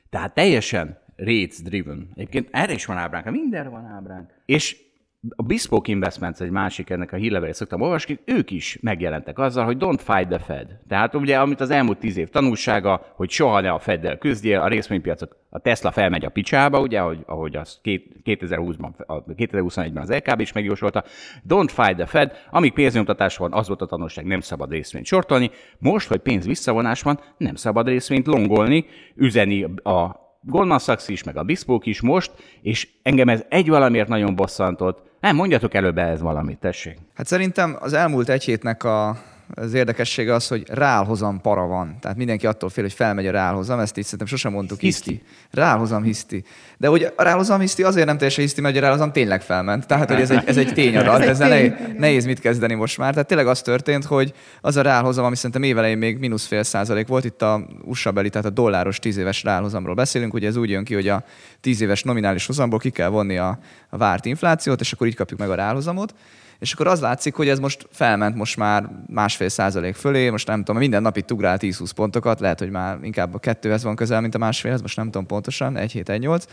tehát 0.09 0.33
teljesen 0.33 0.97
rates 1.15 1.61
driven. 1.61 2.09
Egyébként 2.15 2.49
erre 2.51 2.73
is 2.73 2.85
van 2.85 2.97
ábránk, 2.97 3.29
mindenre 3.29 3.69
van 3.69 3.85
ábránk. 3.85 4.29
És 4.45 4.86
a 5.35 5.41
Bespoke 5.41 5.91
Investments 5.91 6.39
egy 6.39 6.49
másik 6.49 6.89
ennek 6.89 7.11
a 7.11 7.15
hírlevelét 7.15 7.55
szoktam 7.55 7.81
olvasni, 7.81 8.19
ők 8.25 8.51
is 8.51 8.77
megjelentek 8.81 9.39
azzal, 9.39 9.65
hogy 9.65 9.77
don't 9.79 9.99
fight 10.03 10.27
the 10.27 10.39
Fed. 10.39 10.79
Tehát 10.87 11.15
ugye, 11.15 11.39
amit 11.39 11.61
az 11.61 11.69
elmúlt 11.69 11.97
tíz 11.97 12.17
év 12.17 12.29
tanulsága, 12.29 13.13
hogy 13.15 13.29
soha 13.29 13.61
ne 13.61 13.69
a 13.69 13.79
Feddel 13.79 14.17
küzdjél, 14.17 14.59
a 14.59 14.67
részvénypiacok, 14.67 15.35
a 15.49 15.59
Tesla 15.59 15.91
felmegy 15.91 16.25
a 16.25 16.29
picsába, 16.29 16.79
ugye, 16.79 16.99
ahogy, 16.99 17.19
ahogy 17.25 17.55
az 17.55 17.79
2020-ban, 17.83 18.89
2021-ben 19.37 20.03
az 20.03 20.11
LKB 20.11 20.39
is 20.39 20.53
megjósolta. 20.53 21.03
Don't 21.47 21.69
fight 21.69 21.95
the 21.95 22.05
Fed, 22.05 22.31
amíg 22.51 22.73
pénznyomtatás 22.73 23.37
van, 23.37 23.53
az 23.53 23.67
volt 23.67 23.81
a 23.81 23.85
tanulság, 23.85 24.25
nem 24.25 24.39
szabad 24.39 24.71
részvényt 24.71 25.05
sortolni. 25.05 25.51
Most, 25.77 26.07
hogy 26.07 26.19
pénz 26.19 26.45
visszavonás 26.45 27.01
van, 27.01 27.19
nem 27.37 27.55
szabad 27.55 27.87
részvényt 27.87 28.27
longolni, 28.27 28.85
üzeni 29.15 29.63
a 29.83 30.25
Goldman 30.41 30.79
Sachs 30.79 31.07
is, 31.07 31.23
meg 31.23 31.37
a 31.37 31.43
Bespoke 31.43 31.89
is 31.89 32.01
most, 32.01 32.31
és 32.61 32.87
engem 33.03 33.29
ez 33.29 33.45
egy 33.49 33.69
valamiért 33.69 34.07
nagyon 34.07 34.35
bosszantott. 34.35 35.05
Nem, 35.19 35.35
mondjatok 35.35 35.73
előbb 35.73 35.97
ez 35.97 36.21
valamit, 36.21 36.57
tessék. 36.57 36.97
Hát 37.13 37.27
szerintem 37.27 37.77
az 37.79 37.93
elmúlt 37.93 38.29
egy 38.29 38.43
hétnek 38.43 38.83
a 38.83 39.17
az 39.53 39.73
érdekessége 39.73 40.33
az, 40.33 40.47
hogy 40.47 40.63
rálhozam 40.69 41.41
para 41.41 41.65
van. 41.65 41.97
Tehát 41.99 42.17
mindenki 42.17 42.47
attól 42.47 42.69
fél, 42.69 42.83
hogy 42.83 42.93
felmegy 42.93 43.27
a 43.27 43.31
rálhozam, 43.31 43.79
ezt 43.79 43.97
így 43.97 44.03
szerintem 44.03 44.27
sosem 44.27 44.51
mondtuk 44.51 44.79
hiszti. 44.79 45.09
hiszti. 45.09 45.25
Rálhozam 45.51 46.03
hiszti. 46.03 46.43
De 46.77 46.87
hogy 46.87 47.13
a 47.15 47.23
rálhozam 47.23 47.59
hiszti 47.59 47.83
azért 47.83 48.05
nem 48.05 48.17
teljesen 48.17 48.43
hiszti, 48.43 48.61
mert 48.61 48.77
a 48.77 48.79
rálhozam 48.79 49.11
tényleg 49.11 49.41
felment. 49.41 49.87
Tehát, 49.87 50.11
hogy 50.11 50.21
ez 50.21 50.31
egy, 50.31 50.43
ez 50.45 50.57
egy 50.57 50.73
tényadat, 50.73 51.21
ez 51.21 51.27
ezzel 51.27 51.49
tény. 51.49 51.69
nehéz, 51.69 51.95
nehéz 51.97 52.25
mit 52.25 52.39
kezdeni 52.39 52.73
most 52.73 52.97
már. 52.97 53.11
Tehát 53.11 53.27
tényleg 53.27 53.47
az 53.47 53.61
történt, 53.61 54.05
hogy 54.05 54.33
az 54.61 54.75
a 54.75 54.81
rálhozam, 54.81 55.25
ami 55.25 55.35
szerintem 55.35 55.63
évelején 55.63 55.97
még 55.97 56.17
mínusz 56.17 56.45
fél 56.45 56.63
százalék 56.63 57.07
volt, 57.07 57.25
itt 57.25 57.41
a 57.41 57.67
USA 57.81 58.11
beli, 58.11 58.29
tehát 58.29 58.47
a 58.47 58.51
dolláros 58.51 58.99
tíz 58.99 59.17
éves 59.17 59.43
rálhozamról 59.43 59.95
beszélünk, 59.95 60.33
ugye 60.33 60.47
ez 60.47 60.55
úgy 60.55 60.69
jön 60.69 60.83
ki, 60.83 60.93
hogy 60.93 61.07
a 61.07 61.23
tíz 61.61 61.81
éves 61.81 62.03
nominális 62.03 62.45
hozamból 62.45 62.79
ki 62.79 62.89
kell 62.89 63.09
vonni 63.09 63.37
a, 63.37 63.59
a 63.89 63.97
várt 63.97 64.25
inflációt, 64.25 64.79
és 64.79 64.91
akkor 64.91 65.07
így 65.07 65.15
kapjuk 65.15 65.39
meg 65.39 65.49
a 65.49 65.55
rálhozamot 65.55 66.13
és 66.59 66.73
akkor 66.73 66.87
az 66.87 67.01
látszik, 67.01 67.35
hogy 67.35 67.49
ez 67.49 67.59
most 67.59 67.87
felment 67.91 68.35
most 68.35 68.57
már 68.57 68.89
másfél 69.07 69.49
százalék 69.49 69.95
fölé, 69.95 70.29
most 70.29 70.47
nem 70.47 70.63
tudom, 70.63 70.77
minden 70.77 71.01
nap 71.01 71.17
itt 71.17 71.31
ugrál 71.31 71.57
10-20 71.61 71.89
pontokat, 71.95 72.39
lehet, 72.39 72.59
hogy 72.59 72.69
már 72.69 72.97
inkább 73.01 73.33
a 73.33 73.39
kettőhez 73.39 73.83
van 73.83 73.95
közel, 73.95 74.21
mint 74.21 74.35
a 74.35 74.37
másfélhez, 74.37 74.81
most 74.81 74.97
nem 74.97 75.05
tudom 75.05 75.25
pontosan, 75.25 75.77
1 75.77 75.91
7 75.91 76.09
1 76.09 76.19
8 76.19 76.45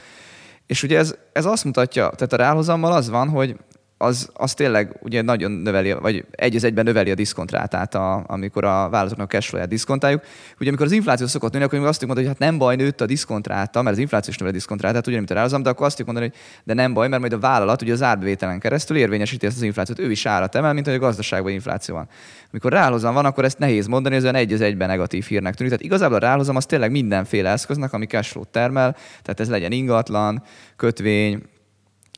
és 0.66 0.82
ugye 0.82 0.98
ez, 0.98 1.14
ez 1.32 1.44
azt 1.44 1.64
mutatja, 1.64 2.08
tehát 2.08 2.32
a 2.32 2.36
ráhozammal 2.36 2.92
az 2.92 3.08
van, 3.08 3.28
hogy 3.28 3.56
az, 3.98 4.30
az 4.32 4.54
tényleg 4.54 4.96
ugye 5.00 5.22
nagyon 5.22 5.50
növeli, 5.50 5.92
vagy 5.92 6.24
egy 6.30 6.56
az 6.56 6.64
egyben 6.64 6.84
növeli 6.84 7.10
a 7.10 7.14
diszkontrátát, 7.14 7.94
a, 7.94 8.24
amikor 8.26 8.64
a 8.64 8.88
vállalatoknak 8.88 9.32
a 9.32 9.36
cashflow-ját 9.36 9.68
diszkontáljuk. 9.68 10.22
Ugye 10.60 10.68
amikor 10.68 10.86
az 10.86 10.92
infláció 10.92 11.26
szokott 11.26 11.52
nőni, 11.52 11.64
akkor 11.64 11.78
azt 11.78 12.06
mondani, 12.06 12.26
hogy 12.26 12.36
hát 12.38 12.48
nem 12.48 12.58
baj, 12.58 12.76
nőtt 12.76 13.00
a 13.00 13.06
diszkontráta, 13.06 13.82
mert 13.82 13.96
az 13.96 14.02
infláció 14.02 14.30
is 14.30 14.38
növeli 14.38 14.56
a 14.56 14.58
diszkontrátát, 14.58 15.06
ugyanúgy, 15.06 15.26
mint 15.26 15.38
a 15.38 15.42
rázam, 15.42 15.62
de 15.62 15.68
akkor 15.68 15.86
azt 15.86 16.04
mondani, 16.04 16.26
hogy 16.26 16.36
de 16.64 16.74
nem 16.74 16.92
baj, 16.94 17.08
mert 17.08 17.20
majd 17.20 17.32
a 17.32 17.38
vállalat 17.38 17.82
ugye 17.82 17.92
az 17.92 18.02
árbevételen 18.02 18.58
keresztül 18.58 18.96
érvényesíti 18.96 19.46
ezt 19.46 19.56
az 19.56 19.62
inflációt, 19.62 19.98
ő 19.98 20.10
is 20.10 20.26
árat 20.26 20.54
emel, 20.54 20.72
mint 20.72 20.86
hogy 20.86 20.94
a 20.94 20.98
gazdaságban 20.98 21.52
infláció 21.52 21.94
van. 21.94 22.08
Amikor 22.50 22.72
ráhozam 22.72 23.14
van, 23.14 23.24
akkor 23.24 23.44
ezt 23.44 23.58
nehéz 23.58 23.86
mondani, 23.86 24.14
ez 24.14 24.22
olyan 24.22 24.34
egy 24.34 24.52
az 24.52 24.60
egyben 24.60 24.88
negatív 24.88 25.24
hírnek 25.24 25.54
tűnik. 25.54 25.72
Tehát 25.72 25.86
igazából 25.86 26.16
a 26.16 26.20
ráhozam 26.20 26.56
az 26.56 26.66
tényleg 26.66 26.90
mindenféle 26.90 27.50
eszköznek, 27.50 27.92
ami 27.92 28.06
cashflow 28.06 28.44
termel, 28.44 28.96
tehát 29.22 29.40
ez 29.40 29.48
legyen 29.48 29.72
ingatlan, 29.72 30.42
kötvény, 30.76 31.42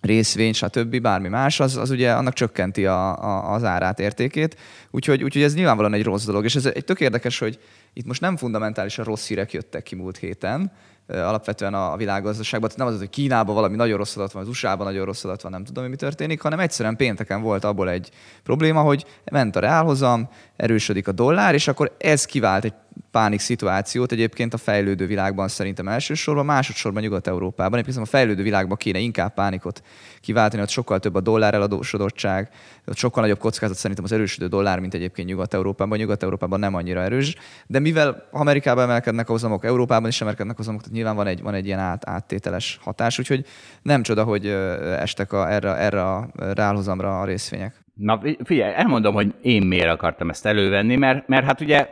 részvény, 0.07 0.53
stb. 0.53 1.01
bármi 1.01 1.29
más, 1.29 1.61
az, 1.61 1.77
az 1.77 1.91
ugye 1.91 2.13
annak 2.13 2.33
csökkenti 2.33 2.87
a, 2.87 3.25
a, 3.25 3.53
az 3.53 3.65
árát, 3.65 4.01
értékét. 4.01 4.57
Úgyhogy, 4.91 5.23
úgyhogy 5.23 5.43
ez 5.43 5.55
nyilvánvalóan 5.55 5.95
egy 5.95 6.05
rossz 6.05 6.25
dolog. 6.25 6.45
És 6.45 6.55
ez 6.55 6.67
egy 6.67 6.85
tök 6.85 7.01
érdekes, 7.01 7.39
hogy 7.39 7.59
itt 7.93 8.07
most 8.07 8.21
nem 8.21 8.37
fundamentálisan 8.37 9.05
rossz 9.05 9.29
hírek 9.29 9.53
jöttek 9.53 9.83
ki 9.83 9.95
múlt 9.95 10.17
héten, 10.17 10.73
alapvetően 11.09 11.75
a 11.75 11.97
világgazdaságban. 11.97 12.69
Tehát 12.69 12.85
nem 12.85 12.95
az, 12.95 13.01
hogy 13.01 13.11
Kínában 13.11 13.55
valami 13.55 13.77
nagyon 13.77 13.97
rossz 13.97 14.17
adat 14.17 14.33
van, 14.33 14.43
az 14.43 14.49
USA-ban 14.49 14.87
nagyon 14.87 15.05
rossz 15.05 15.25
adat 15.25 15.43
van, 15.43 15.53
nem 15.53 15.65
tudom, 15.65 15.85
mi 15.85 15.97
történik, 15.97 16.41
hanem 16.41 16.61
egyszerűen 16.61 16.97
pénteken 16.97 17.43
volt 17.43 17.65
abból 17.65 17.91
egy 17.91 18.11
probléma, 18.43 18.81
hogy 18.81 19.05
ment 19.25 19.57
a 19.57 19.61
reálhozam, 19.61 20.29
erősödik 20.57 21.09
a 21.09 21.13
dollár, 21.13 21.55
és 21.55 21.69
akkor 21.69 21.95
ez 21.99 22.25
kivált 22.25 22.65
egy 22.65 22.73
pánik 23.11 23.41
szituációt 23.41 24.13
egyébként 24.13 24.55
a 24.55 24.57
fejlődő 24.57 25.07
világban 25.07 25.49
szerintem 25.49 25.89
elsősorban, 25.89 26.45
másodszorban 26.45 27.03
Nyugat-Európában. 27.03 27.79
Egyébként 27.79 28.07
a 28.07 28.09
fejlődő 28.09 28.43
világban 28.43 28.77
kéne 28.77 28.99
inkább 28.99 29.35
pánikot 29.35 29.83
kiváltani, 30.21 30.63
ott 30.63 30.69
sokkal 30.69 30.99
több 30.99 31.15
a 31.15 31.21
dollár 31.21 31.55
eladósodottság, 31.55 32.51
ott 32.87 32.97
sokkal 32.97 33.23
nagyobb 33.23 33.39
kockázat 33.39 33.77
szerintem 33.77 34.05
az 34.05 34.13
erősödő 34.13 34.47
dollár, 34.47 34.79
mint 34.79 34.95
egyébként 34.95 35.29
Nyugat-Európában. 35.29 35.99
Nyugat-Európában 35.99 36.61
nem 36.61 36.75
annyira 36.75 37.01
erős, 37.01 37.35
de 37.67 37.79
mivel 37.79 38.29
Amerikában 38.31 38.85
emelkednek 38.85 39.29
a 39.29 39.33
hozamok, 39.33 39.65
Európában 39.65 40.09
is 40.09 40.21
emelkednek 40.21 40.55
a 40.55 40.59
hozamok, 40.59 40.81
tehát 40.81 40.95
nyilván 40.95 41.17
van 41.17 41.27
egy, 41.27 41.43
van 41.43 41.55
egy 41.55 41.67
ilyen 41.67 41.79
át, 41.79 42.09
áttételes 42.09 42.79
hatás, 42.83 43.19
úgyhogy 43.19 43.47
nem 43.83 44.03
csoda, 44.03 44.25
hogy 44.25 44.47
estek 44.47 45.33
a, 45.33 45.53
erre, 45.53 45.77
erre 45.77 46.03
a 46.03 46.29
ráhozamra 46.35 47.21
a 47.21 47.25
részvények. 47.25 47.86
Na 47.97 48.21
figyelj, 48.45 48.75
elmondom, 48.75 49.15
hogy 49.15 49.35
én 49.43 49.63
miért 49.63 49.89
akartam 49.89 50.31
ezt 50.31 50.47
elővenni, 50.47 50.97
mert, 50.97 51.29
mert 51.29 51.45
hát 51.45 51.61
ugye 51.61 51.89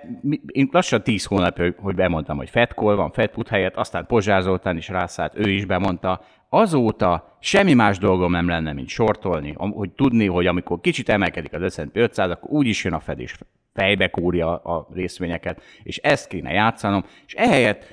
én 0.46 0.68
lassan 0.72 1.02
tíz 1.02 1.24
hónap, 1.24 1.60
hogy 1.76 1.94
bemondtam, 1.94 2.36
hogy 2.36 2.50
Fetkol 2.50 2.96
van, 2.96 3.10
Fedput 3.10 3.48
helyett, 3.48 3.76
aztán 3.76 4.06
Pozsár 4.06 4.42
Zoltán 4.42 4.76
is 4.76 4.88
rászállt, 4.88 5.38
ő 5.38 5.50
is 5.50 5.64
bemondta. 5.64 6.24
Azóta 6.48 7.36
semmi 7.40 7.74
más 7.74 7.98
dolgom 7.98 8.30
nem 8.30 8.48
lenne, 8.48 8.72
mint 8.72 8.88
sortolni, 8.88 9.52
hogy 9.56 9.90
tudni, 9.90 10.26
hogy 10.26 10.46
amikor 10.46 10.80
kicsit 10.80 11.08
emelkedik 11.08 11.52
az 11.52 11.74
S&P 11.74 11.96
500, 11.96 12.30
akkor 12.30 12.50
úgyis 12.50 12.84
jön 12.84 12.92
a 12.92 13.00
Fed 13.00 13.20
és 13.20 13.36
fejbe 13.74 14.08
kúrja 14.08 14.56
a 14.56 14.88
részvényeket, 14.92 15.62
és 15.82 15.96
ezt 15.96 16.28
kéne 16.28 16.52
játszanom, 16.52 17.04
és 17.26 17.34
ehelyett 17.34 17.84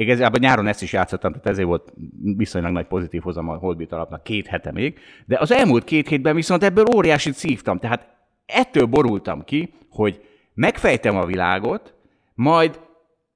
Igazából 0.00 0.38
nyáron 0.38 0.66
ezt 0.66 0.82
is 0.82 0.92
játszottam, 0.92 1.30
tehát 1.32 1.46
ezért 1.46 1.66
volt 1.66 1.92
viszonylag 2.36 2.72
nagy 2.72 2.86
pozitív 2.86 3.22
hozam 3.22 3.48
a 3.48 3.56
Holdbit 3.56 3.92
alapnak 3.92 4.22
két 4.22 4.46
hete 4.46 4.72
még, 4.72 4.98
de 5.26 5.38
az 5.38 5.52
elmúlt 5.52 5.84
két 5.84 6.08
hétben 6.08 6.34
viszont 6.34 6.62
ebből 6.62 6.84
óriásit 6.94 7.34
szívtam, 7.34 7.78
tehát 7.78 8.08
ettől 8.46 8.86
borultam 8.86 9.44
ki, 9.44 9.74
hogy 9.90 10.20
megfejtem 10.54 11.16
a 11.16 11.24
világot, 11.24 11.94
majd 12.34 12.80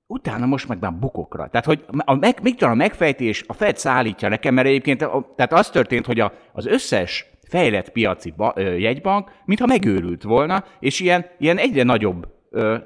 utána 0.06 0.46
most 0.46 0.68
meg 0.68 0.78
már 0.80 0.94
bukokra. 0.94 1.48
Tehát, 1.48 1.66
hogy 1.66 1.84
a, 1.98 2.14
meg, 2.14 2.38
még 2.42 2.62
a 2.62 2.74
megfejtés, 2.74 3.44
a 3.46 3.52
Fed 3.52 3.76
szállítja 3.76 4.28
nekem, 4.28 4.54
mert 4.54 4.66
egyébként 4.66 4.98
tehát 5.36 5.52
az 5.52 5.70
történt, 5.70 6.06
hogy 6.06 6.20
a, 6.20 6.32
az 6.52 6.66
összes 6.66 7.26
fejlett 7.48 7.90
piaci 7.90 8.32
ba, 8.36 8.52
ö, 8.56 8.74
jegybank, 8.74 9.30
mintha 9.44 9.66
megőrült 9.66 10.22
volna, 10.22 10.64
és 10.80 11.00
ilyen, 11.00 11.26
ilyen 11.38 11.58
egyre 11.58 11.82
nagyobb 11.82 12.33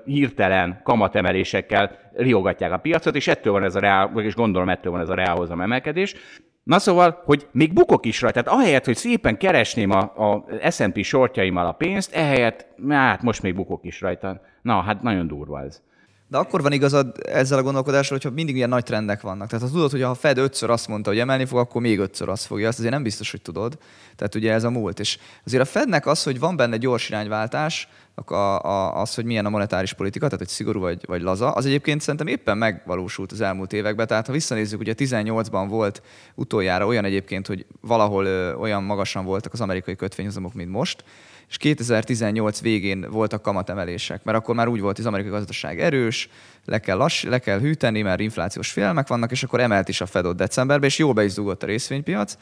hirtelen 0.05 0.81
kamatemelésekkel 0.83 1.99
riogatják 2.13 2.73
a 2.73 2.77
piacot, 2.77 3.17
és 3.17 3.29
ettől 3.29 3.53
van 3.53 3.65
ez 3.65 3.75
a 3.75 3.81
reál, 3.81 4.13
és 4.17 4.35
gondolom 4.35 4.69
ettől 4.69 4.93
van 4.93 5.01
ez 5.01 5.09
a 5.09 5.15
reálhozam 5.15 5.61
emelkedés. 5.61 6.15
Na 6.63 6.79
szóval, 6.79 7.23
hogy 7.25 7.47
még 7.53 7.73
bukok 7.73 8.07
is 8.07 8.21
rajta, 8.21 8.43
tehát 8.43 8.59
ahelyett, 8.59 8.85
hogy 8.85 8.97
szépen 8.97 9.37
keresném 9.37 9.91
a, 9.91 9.99
a 9.99 10.45
S&P 10.71 11.03
sortjaimmal 11.03 11.67
a 11.67 11.73
pénzt, 11.73 12.15
ehelyett, 12.15 12.67
hát 12.89 13.23
most 13.23 13.43
még 13.43 13.55
bukok 13.55 13.85
is 13.85 14.01
rajta. 14.01 14.41
Na, 14.63 14.81
hát 14.81 15.03
nagyon 15.03 15.27
durva 15.27 15.63
ez. 15.63 15.83
De 16.31 16.39
akkor 16.39 16.63
van 16.63 16.73
igazad 16.73 17.19
ezzel 17.25 17.59
a 17.59 17.63
gondolkodással, 17.63 18.17
hogyha 18.17 18.35
mindig 18.35 18.57
ilyen 18.57 18.69
nagy 18.69 18.83
trendek 18.83 19.21
vannak. 19.21 19.49
Tehát 19.49 19.65
ha 19.65 19.71
tudod, 19.71 19.91
hogy 19.91 20.03
ha 20.03 20.11
a 20.11 20.15
Fed 20.15 20.39
ötször 20.39 20.71
azt 20.71 20.89
mondta, 20.89 21.11
hogy 21.11 21.19
emelni 21.19 21.45
fog, 21.45 21.59
akkor 21.59 21.81
még 21.81 21.99
ötször 21.99 22.29
azt 22.29 22.47
fogja. 22.47 22.69
Azt 22.69 22.79
azért 22.79 22.93
nem 22.93 23.03
biztos, 23.03 23.31
hogy 23.31 23.43
tudod. 23.43 23.79
Tehát 24.17 24.35
ugye 24.35 24.53
ez 24.53 24.65
a 24.65 24.71
múlt. 24.71 25.01
És 25.01 25.19
azért 25.45 25.63
a 25.63 25.67
Fednek 25.67 26.07
az, 26.07 26.23
hogy 26.23 26.39
van 26.39 26.57
benne 26.57 26.77
gyors 26.77 27.09
irányváltás, 27.09 27.89
a, 28.25 28.35
a, 28.35 29.01
az, 29.01 29.15
hogy 29.15 29.25
milyen 29.25 29.47
a 29.47 29.51
monetáris 29.51 29.93
politika, 29.93 30.25
tehát 30.25 30.39
hogy 30.39 30.49
szigorú 30.49 30.81
vagy, 30.81 31.05
vagy 31.07 31.23
laza, 31.23 31.51
az 31.51 31.67
egyébként 31.67 32.01
szerintem 32.01 32.27
éppen 32.27 32.59
megvalósult 32.59 33.33
az 33.33 33.41
elmúlt 33.41 33.73
években. 33.73 34.07
Tehát 34.07 34.27
ha 34.27 34.33
visszanézzük, 34.33 34.81
ugye 34.81 34.95
18-ban 34.97 35.67
volt 35.69 36.03
utoljára 36.35 36.87
olyan 36.87 37.05
egyébként, 37.05 37.47
hogy 37.47 37.67
valahol 37.81 38.25
ö, 38.25 38.55
olyan 38.55 38.83
magasan 38.83 39.25
voltak 39.25 39.53
az 39.53 39.61
amerikai 39.61 39.97
kötvényhozamok, 39.97 40.55
mint 40.55 40.71
most, 40.71 41.05
és 41.49 41.57
2018 41.57 42.61
végén 42.61 43.07
voltak 43.11 43.43
kamatemelések, 43.43 44.25
mert 44.25 44.39
akkor 44.39 44.55
már 44.55 44.69
úgy 44.69 44.81
volt, 44.81 44.97
hogy 44.97 45.05
az 45.05 45.11
amerikai 45.11 45.33
gazdaság 45.39 45.81
erős, 45.81 46.29
le 46.65 46.79
kell, 46.79 46.97
lass, 46.97 47.23
le 47.23 47.39
kell 47.39 47.59
hűteni, 47.59 48.03
mert 48.03 48.21
inflációs 48.21 48.71
félelmek 48.71 49.09
vannak, 49.09 49.31
és 49.31 49.43
akkor 49.43 49.61
emelt 49.61 49.89
is 49.89 50.01
a 50.01 50.07
Fed 50.07 50.27
decemberben, 50.27 50.89
és 50.89 50.99
jól 50.99 51.13
be 51.13 51.25
is 51.25 51.31
zúgott 51.31 51.63
a 51.63 51.67
részvénypiac. 51.67 52.37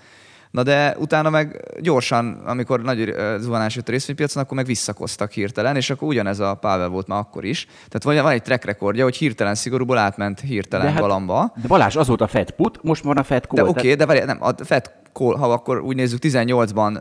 Na 0.57 0.63
de 0.63 0.97
utána 0.99 1.31
meg 1.31 1.61
gyorsan, 1.81 2.43
amikor 2.47 2.83
nagy 2.83 3.15
zuhanás 3.39 3.77
jött 3.77 3.89
a 3.89 3.91
részvénypiacon, 3.91 4.43
akkor 4.43 4.57
meg 4.57 4.67
visszakoztak 4.67 5.31
hirtelen, 5.31 5.77
és 5.77 5.91
akkor 5.91 6.09
ugyanez 6.09 6.39
a 6.39 6.55
Pavel 6.55 6.89
volt 6.89 7.07
már 7.07 7.19
akkor 7.19 7.45
is. 7.45 7.67
Tehát 7.89 8.19
van 8.19 8.33
egy 8.33 8.43
track 8.43 8.65
rekordja, 8.65 9.05
hogy 9.05 9.17
hirtelen 9.17 9.55
szigorúból 9.55 9.99
átment 9.99 10.41
hirtelen 10.41 10.87
de 10.87 10.93
hát, 10.93 11.01
galamba. 11.01 11.53
De 11.63 11.69
Balázs, 11.69 11.97
az 11.97 12.07
volt 12.07 12.21
a 12.21 12.27
Fed 12.27 12.51
put, 12.51 12.79
most 12.83 13.03
van 13.03 13.17
a 13.17 13.23
Fed 13.23 13.45
call. 13.45 13.65
De 13.65 13.71
oké, 13.71 13.79
okay, 13.79 13.95
de 13.95 14.07
várj, 14.07 14.21
nem, 14.25 14.39
a 14.41 14.53
Fed 14.65 14.91
call, 15.13 15.37
ha 15.37 15.53
akkor 15.53 15.81
úgy 15.81 15.97
nézzük, 15.97 16.19
18-ban, 16.23 17.01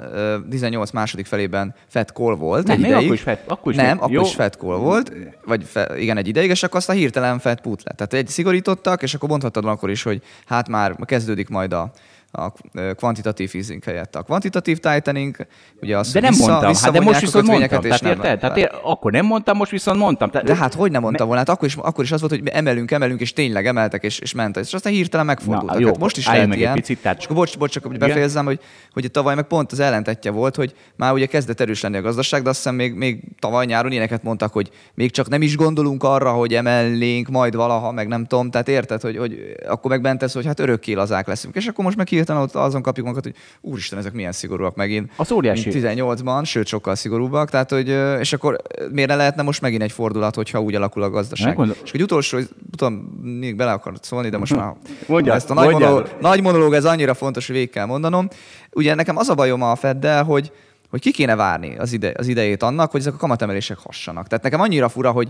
18 0.50 0.92
második 0.92 1.26
felében 1.26 1.76
Fed 1.88 2.10
call 2.10 2.36
volt 2.36 2.68
nem, 2.68 2.76
egy 2.76 2.82
ideig. 2.82 3.04
Akkor 3.04 3.14
is 3.14 3.22
Fed, 3.22 3.40
akkor 3.48 3.72
is 3.72 3.78
nem, 3.78 3.98
akkor 4.02 4.22
is 4.22 4.36
Fed 4.36 4.54
call 4.54 4.78
volt, 4.78 5.12
vagy 5.46 5.64
fe, 5.64 6.00
igen, 6.00 6.18
egy 6.18 6.28
ideig, 6.28 6.50
és 6.50 6.64
akkor 6.64 6.78
azt 6.78 6.90
a 6.90 6.94
hirtelen 6.94 7.40
Fed 7.40 7.62
put 7.62 7.84
lett. 7.84 7.98
Tehát 7.98 8.14
egy 8.14 8.28
szigorítottak, 8.28 9.04
és 9.04 9.14
akkor 9.14 9.30
mondhattad 9.30 9.66
akkor 9.66 9.90
is, 9.90 10.04
hogy 10.04 10.22
hát 10.46 10.68
már 10.70 10.96
kezdődik 11.06 11.50
majd 11.50 11.74
a, 11.74 11.92
a 12.36 12.54
kvantitatív 12.96 13.52
easing 13.54 13.84
helyett 13.84 14.16
a 14.16 14.22
kvantitatív 14.22 14.80
tightening, 14.80 15.36
ugye 15.82 15.98
az, 15.98 16.12
de 16.12 16.20
nem 16.20 16.32
vissza, 16.32 16.48
mondtam, 16.48 16.74
hát 16.76 16.92
de 16.92 17.00
most 17.00 17.20
viszont 17.20 17.46
mondtam. 17.48 17.82
Tehát, 17.82 18.02
nem, 18.02 18.12
érted? 18.12 18.40
tehát 18.40 18.58
én 18.58 18.68
akkor 18.84 19.12
nem 19.12 19.26
mondtam, 19.26 19.58
most 19.58 19.72
viszont 19.72 20.00
mondtam. 20.00 20.30
Tehát, 20.30 20.48
de 20.48 20.56
hát 20.56 20.74
hogy 20.74 20.92
nem 20.92 21.02
mondtam 21.02 21.28
volna? 21.28 21.42
Hát 21.42 21.56
akkor 21.56 21.68
is, 21.68 21.76
akkor 21.76 22.04
is 22.04 22.12
az 22.12 22.20
volt, 22.20 22.32
hogy 22.32 22.48
emelünk, 22.48 22.92
emelünk, 22.92 23.22
és 23.22 23.34
tényleg 23.34 23.68
emeltek, 23.68 24.04
és, 24.04 24.20
és 24.20 24.34
ment. 24.34 24.58
És 24.58 24.74
aztán 24.74 24.94
hirtelen 24.94 25.26
megfordultak. 25.26 25.76
Na, 25.76 25.82
jó, 25.82 25.88
hát 25.88 25.98
most 25.98 26.18
is 26.18 26.28
lehet 26.28 26.48
meg 26.48 26.58
ilyen. 26.58 26.72
Egy 26.72 26.80
picit, 26.80 27.02
tehát... 27.02 27.18
És 27.18 27.24
akkor 27.24 27.36
bocs, 27.36 27.58
bocs, 27.58 27.72
csak 27.72 27.86
hogy 27.86 27.98
befejezzem, 27.98 28.46
hogy, 28.46 28.60
hogy 28.92 29.12
tavaly 29.12 29.36
meg 29.36 29.44
pont 29.44 29.72
az 29.72 29.80
ellentetje 29.80 30.32
volt, 30.32 30.56
hogy 30.56 30.76
már 30.96 31.14
ugye 31.14 31.26
kezdett 31.26 31.60
erős 31.60 31.82
lenni 31.82 31.98
a 31.98 32.02
gazdaság, 32.02 32.42
de 32.42 32.50
azt 32.50 32.58
hiszem 32.58 32.76
még, 32.76 32.94
még 32.94 33.24
tavaly 33.40 33.66
nyáron 33.66 33.92
ilyeneket 33.92 34.24
mondtak, 34.24 34.54
hogy 34.54 34.70
még 34.94 35.12
csak 35.12 35.30
nem 35.30 35.42
is 35.42 35.56
gondolunk 35.56 36.04
arra, 36.04 36.32
hogy 36.32 36.54
emelnénk 36.54 37.28
majd 37.28 37.56
valaha, 37.56 37.92
meg 37.92 38.08
nem 38.08 38.26
tudom. 38.26 38.50
Tehát 38.52 38.68
érted, 38.68 39.02
hogy, 39.02 39.18
hogy 39.18 39.56
akkor 39.68 39.92
meg 39.92 40.02
bent 40.02 40.24
ez, 40.24 40.34
hogy 40.34 40.46
hát 40.46 40.60
örökké 40.60 40.94
lazák 40.94 41.28
leszünk. 41.28 41.56
És 41.56 41.68
akkor 41.68 41.84
most 41.84 41.98
meg 41.98 42.08
hirtelen 42.26 42.66
azon 42.66 42.82
kapjuk 42.82 43.06
magunkat, 43.06 43.34
hogy 43.34 43.42
úristen, 43.72 44.00
ezek 44.00 44.14
milyen 44.14 44.32
szigorúak 44.32 44.76
megint. 44.76 45.12
Az 45.16 45.32
óriási. 45.32 45.70
18-ban, 45.74 46.46
sőt 46.46 46.68
sokkal 46.68 46.96
szigorúbbak. 46.96 47.50
Tehát, 47.50 47.70
hogy, 47.72 47.90
és 48.20 48.34
akkor 48.34 48.62
miért 48.92 49.10
ne 49.10 49.16
lehetne 49.16 49.42
most 49.42 49.62
megint 49.62 49.82
egy 49.82 49.92
fordulat, 49.92 50.36
hogyha 50.36 50.62
úgy 50.62 50.76
alakul 50.76 51.04
a 51.04 51.10
gazdaság. 51.10 51.48
Megmondom. 51.48 51.76
És 51.84 51.92
egy 51.92 52.02
utolsó, 52.02 52.40
tudom, 52.76 52.94
még 53.22 53.56
bele 53.56 53.72
akarod 53.72 54.04
szólni, 54.04 54.30
de 54.30 54.38
most 54.38 54.56
már 54.56 54.74
mondja, 55.08 55.34
ezt 55.34 55.50
a 55.50 55.54
nagy, 55.54 55.72
monológ, 55.72 56.16
nagy 56.22 56.42
monológ, 56.42 56.74
ez 56.74 56.86
annyira 56.86 57.14
fontos, 57.14 57.46
hogy 57.46 57.56
végig 57.56 57.72
kell 57.72 57.86
mondanom. 57.86 58.28
Ugye 58.72 58.94
nekem 58.94 59.18
az 59.18 59.30
a 59.30 59.36
bajom 59.36 59.62
a 59.62 59.76
Feddel, 59.76 60.24
hogy, 60.24 60.52
hogy 60.90 61.02
ki 61.02 61.12
kéne 61.12 61.36
várni 61.36 61.76
az, 61.78 61.94
ide, 61.94 62.14
az 62.18 62.28
idejét 62.28 62.64
annak, 62.64 62.92
hogy 62.92 63.00
ezek 63.00 63.14
a 63.14 63.18
kamatemelések 63.18 63.78
hassanak. 63.78 64.28
Tehát 64.28 64.44
nekem 64.44 64.62
annyira 64.62 64.90
fura, 64.90 65.12
hogy 65.12 65.30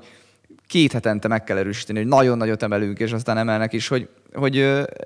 két 0.67 0.91
hetente 0.91 1.27
meg 1.27 1.43
kell 1.43 1.57
erősíteni, 1.57 1.99
hogy 1.99 2.07
nagyon 2.07 2.37
nagyot 2.37 2.63
emelünk, 2.63 2.99
és 2.99 3.11
aztán 3.11 3.37
emelnek 3.37 3.73
is, 3.73 3.87
hogy, 3.87 4.09
hogy 4.35 4.55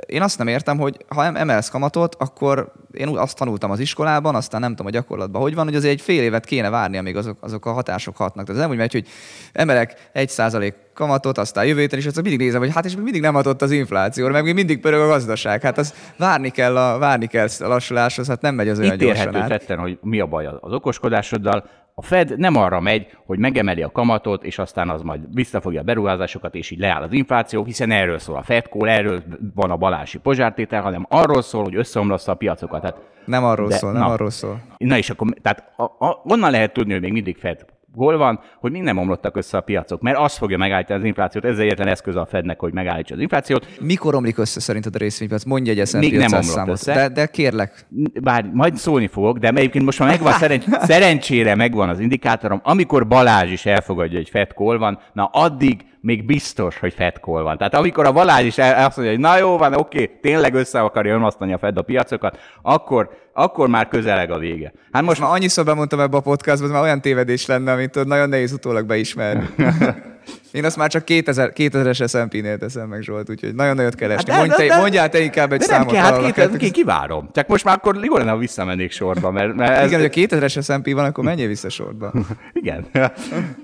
én 0.06 0.22
azt 0.22 0.38
nem 0.38 0.48
értem, 0.48 0.78
hogy 0.78 0.98
ha 1.08 1.26
emelsz 1.26 1.70
kamatot, 1.70 2.16
akkor 2.20 2.72
én 2.92 3.08
azt 3.08 3.38
tanultam 3.38 3.72
az 3.72 3.80
iskolában, 3.80 4.36
aztán 4.36 4.62
nem 4.62 4.70
tudom 4.70 4.86
a 4.86 4.90
gyakorlatban, 4.90 5.42
hogy 5.42 5.56
van, 5.56 5.66
hogy 5.66 5.76
azért 5.76 5.94
egy 5.94 6.02
fél 6.02 6.22
évet 6.22 6.46
kéne 6.46 6.70
várni, 6.70 6.98
amíg 6.98 7.16
azok, 7.16 7.38
azok 7.40 7.66
a 7.66 7.72
hatások 7.72 8.18
hatnak. 8.18 8.46
Tehát 8.46 8.62
ez 8.62 8.68
nem 8.68 8.76
úgy 8.76 8.82
megy, 8.82 8.92
hogy 8.92 9.08
emelek 9.54 10.10
egy 10.12 10.30
százalék 10.30 10.74
kamatot, 10.94 11.38
aztán 11.38 11.66
jövő 11.66 11.80
héten, 11.80 12.00
és 12.00 12.06
azt 12.06 12.22
mindig 12.22 12.40
nézem, 12.40 12.60
hogy 12.60 12.74
hát 12.74 12.86
és 12.86 12.96
mindig 12.96 13.22
nem 13.22 13.36
adott 13.36 13.62
az 13.62 13.72
infláció, 13.72 14.28
meg 14.28 14.44
még 14.44 14.54
mindig 14.54 14.80
pörög 14.80 15.02
a 15.02 15.08
gazdaság. 15.08 15.62
Hát 15.62 15.78
az 15.78 15.94
várni 16.18 16.50
kell 16.50 16.78
a, 16.78 16.98
várni 16.98 17.28
kell 17.28 17.48
a 17.60 17.68
lassuláshoz, 17.68 18.28
hát 18.28 18.42
nem 18.42 18.56
megy 18.56 18.70
az 18.70 18.80
olyan 18.80 18.94
Itt 18.94 19.00
gyorsan 19.00 19.36
át. 19.36 19.48
tetten, 19.48 19.78
hogy 19.78 19.98
mi 20.02 20.20
a 20.20 20.26
baj 20.26 20.46
az 20.46 20.74
okoskodásoddal, 20.74 21.70
a 22.00 22.02
Fed 22.02 22.38
nem 22.38 22.56
arra 22.56 22.80
megy, 22.80 23.08
hogy 23.26 23.40
megemeli 23.40 23.82
a 23.82 23.92
kamatot, 23.92 24.44
és 24.44 24.60
aztán 24.60 24.90
az 24.90 25.02
majd 25.02 25.22
visszafogja 25.34 25.80
a 25.80 25.84
beruházásokat, 25.84 26.56
és 26.56 26.72
így 26.72 26.80
leáll 26.80 27.02
az 27.02 27.12
infláció, 27.12 27.64
hiszen 27.64 27.92
erről 27.92 28.20
szól 28.20 28.36
a 28.38 28.44
Fed 28.44 28.66
call, 28.66 28.90
erről 28.90 29.24
van 29.56 29.72
a 29.72 29.78
balási 29.78 30.18
pozsártétel, 30.18 30.82
hanem 30.82 31.06
arról 31.10 31.42
szól, 31.42 31.64
hogy 31.64 31.76
összeomlassza 31.76 32.32
a 32.32 32.36
piacokat. 32.36 32.82
Tehát, 32.82 32.98
nem 33.26 33.44
arról 33.44 33.68
de, 33.68 33.76
szól, 33.76 33.92
nem 33.92 34.02
na, 34.02 34.08
arról 34.08 34.30
szól. 34.30 34.62
Na 34.78 34.98
és 34.98 35.10
akkor, 35.10 35.28
tehát 35.42 35.72
a, 35.78 35.84
a, 35.84 36.22
onnan 36.24 36.52
lehet 36.52 36.74
tudni, 36.74 36.92
hogy 36.92 37.02
még 37.02 37.12
mindig 37.12 37.38
Fed 37.38 37.66
hol 37.94 38.18
van, 38.18 38.40
hogy 38.60 38.72
mi 38.72 38.80
nem 38.80 38.98
omlottak 38.98 39.38
össze 39.38 39.58
a 39.58 39.62
piacok, 39.62 40.02
mert 40.02 40.18
az 40.18 40.38
fogja 40.38 40.58
megállítani 40.58 41.00
az 41.00 41.06
inflációt, 41.06 41.46
ez 41.46 41.58
egyetlen 41.58 41.88
eszköz 41.88 42.16
a 42.16 42.26
Fednek, 42.26 42.60
hogy 42.60 42.74
megállítsa 42.74 43.16
az 43.16 43.22
inflációt. 43.22 43.68
Mikor 43.82 44.16
omlik 44.16 44.38
össze 44.38 44.60
szerinted 44.60 44.96
a 44.96 44.98
részvénypiac? 44.98 45.44
Mondj 45.44 45.70
egy 45.70 45.94
Még 45.94 46.18
nem 46.18 46.26
omlott 46.26 46.44
számot. 46.44 46.74
össze. 46.74 46.94
De, 46.94 47.10
de, 47.10 47.26
kérlek. 47.26 47.86
Bár 48.22 48.50
majd 48.54 48.76
szólni 48.76 49.08
fogok, 49.08 49.38
de 49.38 49.48
egyébként 49.48 49.86
most 49.86 50.00
már 50.00 50.10
megvan, 50.10 50.34
szerencs, 50.34 50.64
szerencsére 50.70 51.56
megvan 51.56 51.90
az 51.90 52.00
indikátorom, 52.00 52.60
amikor 52.64 53.08
Balázs 53.08 53.52
is 53.52 53.66
elfogadja, 53.66 54.18
hogy 54.18 54.30
Fed 54.30 54.52
call 54.52 54.78
van, 54.78 55.00
na 55.14 55.26
addig 55.26 55.86
még 56.02 56.26
biztos, 56.26 56.80
hogy 56.80 56.94
call 56.96 57.44
van. 57.44 57.58
Tehát 57.58 57.74
amikor 57.74 58.06
a 58.06 58.12
Balázs 58.12 58.46
is 58.46 58.58
azt 58.58 58.98
mondja, 58.98 59.16
hogy 59.16 59.20
na 59.20 59.38
jó 59.38 59.58
van, 59.58 59.74
oké, 59.74 60.06
tényleg 60.22 60.54
össze 60.54 60.80
akarja 60.80 61.14
önmasztani 61.14 61.54
a 61.54 61.58
Fed 61.58 61.78
a 61.78 61.82
piacokat, 61.82 62.40
akkor, 62.62 63.10
akkor 63.34 63.68
már 63.68 63.88
közeleg 63.88 64.32
a 64.32 64.38
vége. 64.38 64.74
Hát 64.92 65.04
most 65.04 65.22
már 65.22 65.32
annyiszor 65.32 65.66
bemondtam 65.66 66.00
ebbe 66.00 66.18
a 66.18 66.22
podcastban, 66.22 66.70
már 66.70 66.82
olyan 66.82 67.02
tévedés 67.02 67.46
lenne, 67.46 67.72
amit 67.72 68.06
nagyon 68.06 68.30
nehéz 68.30 68.52
utólag 68.52 68.86
beismerni. 68.86 69.50
Én 70.52 70.66
azt 70.66 70.78
már 70.78 70.90
csak 70.90 71.06
2000, 71.06 71.52
2000-es 71.56 72.10
SMP-nél 72.10 72.58
teszem 72.58 72.88
meg, 72.88 73.02
Zsolt, 73.02 73.30
úgyhogy 73.30 73.56
nagyon 73.56 73.76
nagyot 73.76 73.96
kell 73.96 74.12
esni. 74.12 74.32
Hát, 74.32 74.48
Mondj 74.48 74.68
te, 74.68 74.78
mondjál 74.78 75.10
te 75.10 75.20
inkább 75.20 75.52
egy 75.52 75.60
de 75.60 75.66
számot. 75.66 75.92
Nem 75.92 76.02
kell, 76.04 76.12
hát 76.12 76.34
2000, 76.34 76.72
kivárom. 76.72 77.30
Csak 77.32 77.48
most 77.48 77.64
már 77.64 77.76
akkor 77.76 78.00
jó 78.04 78.18
lenne, 78.18 78.30
ha 78.30 78.38
visszamennék 78.38 78.92
sorba. 78.92 79.32
Mert, 79.32 79.56
mert 79.56 79.78
ez... 79.78 79.88
Igen, 79.88 80.00
hogy 80.00 80.10
a 80.16 80.28
2000-es 80.28 80.64
SMP 80.64 80.94
van, 80.94 81.06
akkor 81.06 81.24
menjél 81.24 81.48
vissza 81.48 81.70
sorba. 81.70 82.14
Igen. 82.62 82.86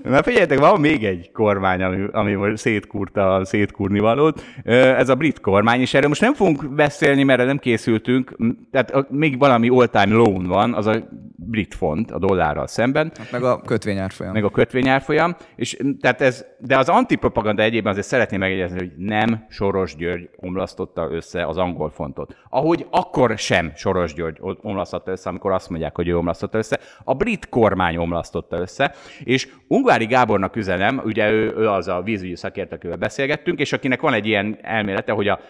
Na 0.02 0.22
figyeljetek, 0.22 0.58
van 0.58 0.80
még 0.80 1.04
egy 1.04 1.30
kormány, 1.32 1.82
ami, 1.82 2.04
ami 2.12 2.32
most 2.32 2.56
szétkúrta 2.56 3.34
a 3.34 3.44
szétkúrni 3.44 3.98
valót. 3.98 4.44
Ez 4.64 5.08
a 5.08 5.14
brit 5.14 5.40
kormány, 5.40 5.80
és 5.80 5.94
erről 5.94 6.08
most 6.08 6.20
nem 6.20 6.34
fogunk 6.34 6.74
beszélni, 6.74 7.22
mert 7.22 7.44
nem 7.44 7.58
készültünk. 7.58 8.36
Tehát 8.70 9.10
még 9.10 9.38
valami 9.38 9.68
all-time 9.68 10.14
loan 10.14 10.46
van, 10.46 10.74
az 10.74 10.86
a 10.86 11.08
brit 11.46 11.74
font 11.74 12.10
a 12.10 12.18
dollárral 12.18 12.66
szemben. 12.66 13.12
Meg 13.32 13.42
a 13.42 13.60
kötvényárfolyam. 13.60 14.32
Meg 14.32 14.44
a 14.44 14.50
kötvényárfolyam. 14.50 15.36
És 15.56 15.76
tehát 16.00 16.20
ez, 16.20 16.44
de 16.58 16.75
az 16.76 16.88
antipropaganda 16.88 17.62
egyébben 17.62 17.92
azért 17.92 18.06
szeretném 18.06 18.40
megjegyezni, 18.40 18.78
hogy 18.78 18.92
nem 18.96 19.46
Soros 19.48 19.96
György 19.96 20.30
omlasztotta 20.36 21.08
össze 21.10 21.46
az 21.46 21.56
angol 21.56 21.90
fontot. 21.90 22.36
Ahogy 22.48 22.86
akkor 22.90 23.38
sem 23.38 23.72
Soros 23.74 24.14
György 24.14 24.38
omlasztotta 24.62 25.10
össze, 25.10 25.28
amikor 25.28 25.52
azt 25.52 25.70
mondják, 25.70 25.96
hogy 25.96 26.08
ő 26.08 26.16
omlasztotta 26.16 26.58
össze. 26.58 26.80
A 27.04 27.14
brit 27.14 27.48
kormány 27.48 27.96
omlasztotta 27.96 28.58
össze, 28.58 28.94
és 29.24 29.48
Ungvári 29.68 30.06
Gábornak 30.06 30.56
üzenem, 30.56 31.00
ugye 31.04 31.30
ő, 31.30 31.54
ő 31.56 31.68
az 31.68 31.88
a 31.88 32.02
vízügyi 32.02 32.36
szakért, 32.36 32.72
akivel 32.72 32.96
beszélgettünk, 32.96 33.60
és 33.60 33.72
akinek 33.72 34.00
van 34.00 34.12
egy 34.12 34.26
ilyen 34.26 34.58
elmélete, 34.62 35.12
hogy 35.12 35.28
a, 35.28 35.40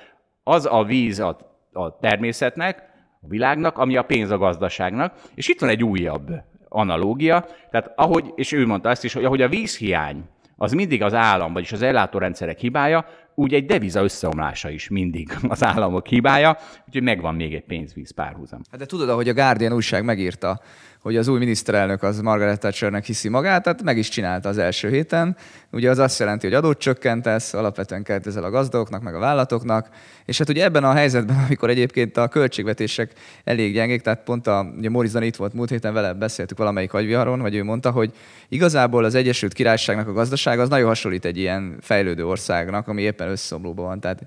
az 0.42 0.66
a 0.70 0.84
víz 0.84 1.20
a, 1.20 1.36
a 1.72 1.98
természetnek, 1.98 2.82
a 3.20 3.26
világnak, 3.28 3.78
ami 3.78 3.96
a 3.96 4.02
pénz 4.02 4.30
a 4.30 4.38
gazdaságnak. 4.38 5.14
És 5.34 5.48
itt 5.48 5.60
van 5.60 5.70
egy 5.70 5.82
újabb 5.82 6.30
analógia, 6.68 7.46
tehát 7.70 7.92
ahogy, 7.96 8.32
és 8.34 8.52
ő 8.52 8.66
mondta 8.66 8.88
ezt 8.88 9.04
is, 9.04 9.12
hogy 9.12 9.24
ahogy 9.24 9.42
a 9.42 9.48
vízhiány 9.48 10.24
az 10.56 10.72
mindig 10.72 11.02
az 11.02 11.14
állam, 11.14 11.52
vagyis 11.52 11.72
az 11.72 11.82
ellátórendszerek 11.82 12.58
hibája, 12.58 13.06
úgy 13.34 13.54
egy 13.54 13.66
deviza 13.66 14.02
összeomlása 14.02 14.70
is 14.70 14.88
mindig 14.88 15.36
az 15.48 15.64
államok 15.64 16.06
hibája, 16.06 16.56
úgyhogy 16.86 17.02
megvan 17.02 17.34
még 17.34 17.54
egy 17.54 17.64
pénzvíz 17.64 18.10
párhuzam. 18.10 18.60
Hát 18.70 18.80
de 18.80 18.86
tudod, 18.86 19.08
ahogy 19.08 19.28
a 19.28 19.34
Guardian 19.34 19.72
újság 19.72 20.04
megírta, 20.04 20.60
hogy 21.06 21.16
az 21.16 21.28
új 21.28 21.38
miniszterelnök 21.38 22.02
az 22.02 22.20
Margaret 22.20 22.60
Thatchernek 22.60 23.04
hiszi 23.04 23.28
magát, 23.28 23.62
tehát 23.62 23.82
meg 23.82 23.98
is 23.98 24.08
csinálta 24.08 24.48
az 24.48 24.58
első 24.58 24.90
héten. 24.90 25.36
Ugye 25.72 25.90
az 25.90 25.98
azt 25.98 26.18
jelenti, 26.18 26.46
hogy 26.46 26.54
adót 26.54 26.78
csökkentesz, 26.78 27.54
alapvetően 27.54 28.06
ezzel 28.06 28.44
a 28.44 28.50
gazdagoknak, 28.50 29.02
meg 29.02 29.14
a 29.14 29.18
vállalatoknak, 29.18 29.88
és 30.24 30.38
hát 30.38 30.48
ugye 30.48 30.64
ebben 30.64 30.84
a 30.84 30.92
helyzetben, 30.92 31.36
amikor 31.46 31.70
egyébként 31.70 32.16
a 32.16 32.28
költségvetések 32.28 33.12
elég 33.44 33.72
gyengék, 33.72 34.00
tehát 34.00 34.22
pont 34.24 34.46
a, 34.46 34.72
ugye 34.78 34.90
Morizan 34.90 35.22
itt 35.22 35.36
volt 35.36 35.52
múlt 35.52 35.70
héten 35.70 35.92
vele, 35.92 36.12
beszéltük 36.12 36.58
valamelyik 36.58 36.92
agyviharon, 36.92 37.40
vagy 37.40 37.54
ő 37.54 37.64
mondta, 37.64 37.90
hogy 37.90 38.12
igazából 38.48 39.04
az 39.04 39.14
Egyesült 39.14 39.52
Királyságnak 39.52 40.08
a 40.08 40.12
gazdasága 40.12 40.62
az 40.62 40.68
nagyon 40.68 40.88
hasonlít 40.88 41.24
egy 41.24 41.38
ilyen 41.38 41.76
fejlődő 41.80 42.26
országnak, 42.26 42.88
ami 42.88 43.02
éppen 43.02 43.28
összeomlóban 43.28 43.86
van. 43.86 44.00
Tehát 44.00 44.26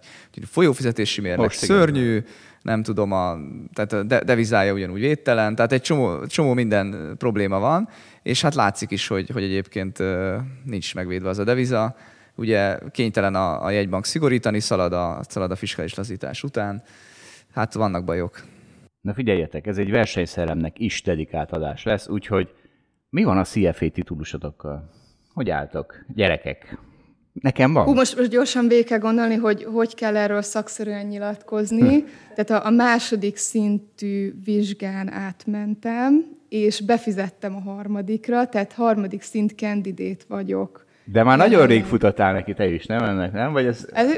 folyófizetési 0.49 1.21
mérleg 1.21 1.51
szörnyű, 1.51 2.13
igen 2.13 2.25
nem 2.69 2.83
tudom, 2.83 3.11
a, 3.11 3.37
tehát 3.73 3.93
a 3.93 4.23
devizája 4.23 4.73
ugyanúgy 4.73 4.99
védtelen, 4.99 5.55
tehát 5.55 5.71
egy 5.71 5.81
csomó, 5.81 6.25
csomó 6.25 6.53
minden 6.53 7.15
probléma 7.17 7.59
van, 7.59 7.89
és 8.23 8.41
hát 8.41 8.55
látszik 8.55 8.91
is, 8.91 9.07
hogy, 9.07 9.29
hogy 9.29 9.43
egyébként 9.43 10.03
nincs 10.63 10.95
megvédve 10.95 11.29
az 11.29 11.39
a 11.39 11.43
deviza. 11.43 11.95
Ugye 12.35 12.77
kénytelen 12.91 13.35
a, 13.35 13.65
a 13.65 13.69
jegybank 13.69 14.05
szigorítani, 14.05 14.59
szalad 14.59 14.93
a, 14.93 15.19
szalad 15.27 15.51
a 15.51 15.55
fiskális 15.55 15.93
lazítás 15.93 16.43
után. 16.43 16.83
Hát 17.53 17.73
vannak 17.73 18.03
bajok. 18.03 18.43
Na 19.01 19.13
figyeljetek, 19.13 19.67
ez 19.67 19.77
egy 19.77 19.91
versenyszeremnek 19.91 20.79
is 20.79 21.01
dedikált 21.01 21.51
adás 21.51 21.83
lesz, 21.83 22.07
úgyhogy 22.07 22.53
mi 23.09 23.23
van 23.23 23.37
a 23.37 23.43
CFA 23.43 23.89
titulusotokkal? 23.89 24.89
Hogy 25.33 25.49
álltok, 25.49 26.05
gyerekek? 26.07 26.77
Nekem 27.41 27.73
van. 27.73 27.83
Hú, 27.83 27.93
most, 27.93 28.17
most 28.17 28.29
gyorsan 28.29 28.67
végig 28.67 28.85
kell 28.85 28.99
gondolni, 28.99 29.35
hogy 29.35 29.63
hogy 29.63 29.95
kell 29.95 30.17
erről 30.17 30.41
szakszerűen 30.41 31.05
nyilatkozni. 31.05 31.99
Hm. 31.99 32.05
Tehát 32.35 32.63
a, 32.63 32.67
a 32.67 32.69
második 32.69 33.37
szintű 33.37 34.33
vizsgán 34.45 35.11
átmentem, 35.11 36.25
és 36.49 36.81
befizettem 36.81 37.55
a 37.55 37.59
harmadikra, 37.59 38.47
tehát 38.47 38.73
harmadik 38.73 39.21
szint 39.21 39.55
kandidét 39.55 40.25
vagyok. 40.27 40.85
De 41.03 41.23
már 41.23 41.37
nagyon 41.37 41.67
rég 41.67 41.83
futottál 41.83 42.33
neki 42.33 42.53
te 42.53 42.67
is, 42.67 42.85
nem 42.85 43.03
ennek, 43.03 43.31
nem? 43.31 43.51
Vagy 43.51 43.65
ez... 43.65 43.87
ez 43.91 44.17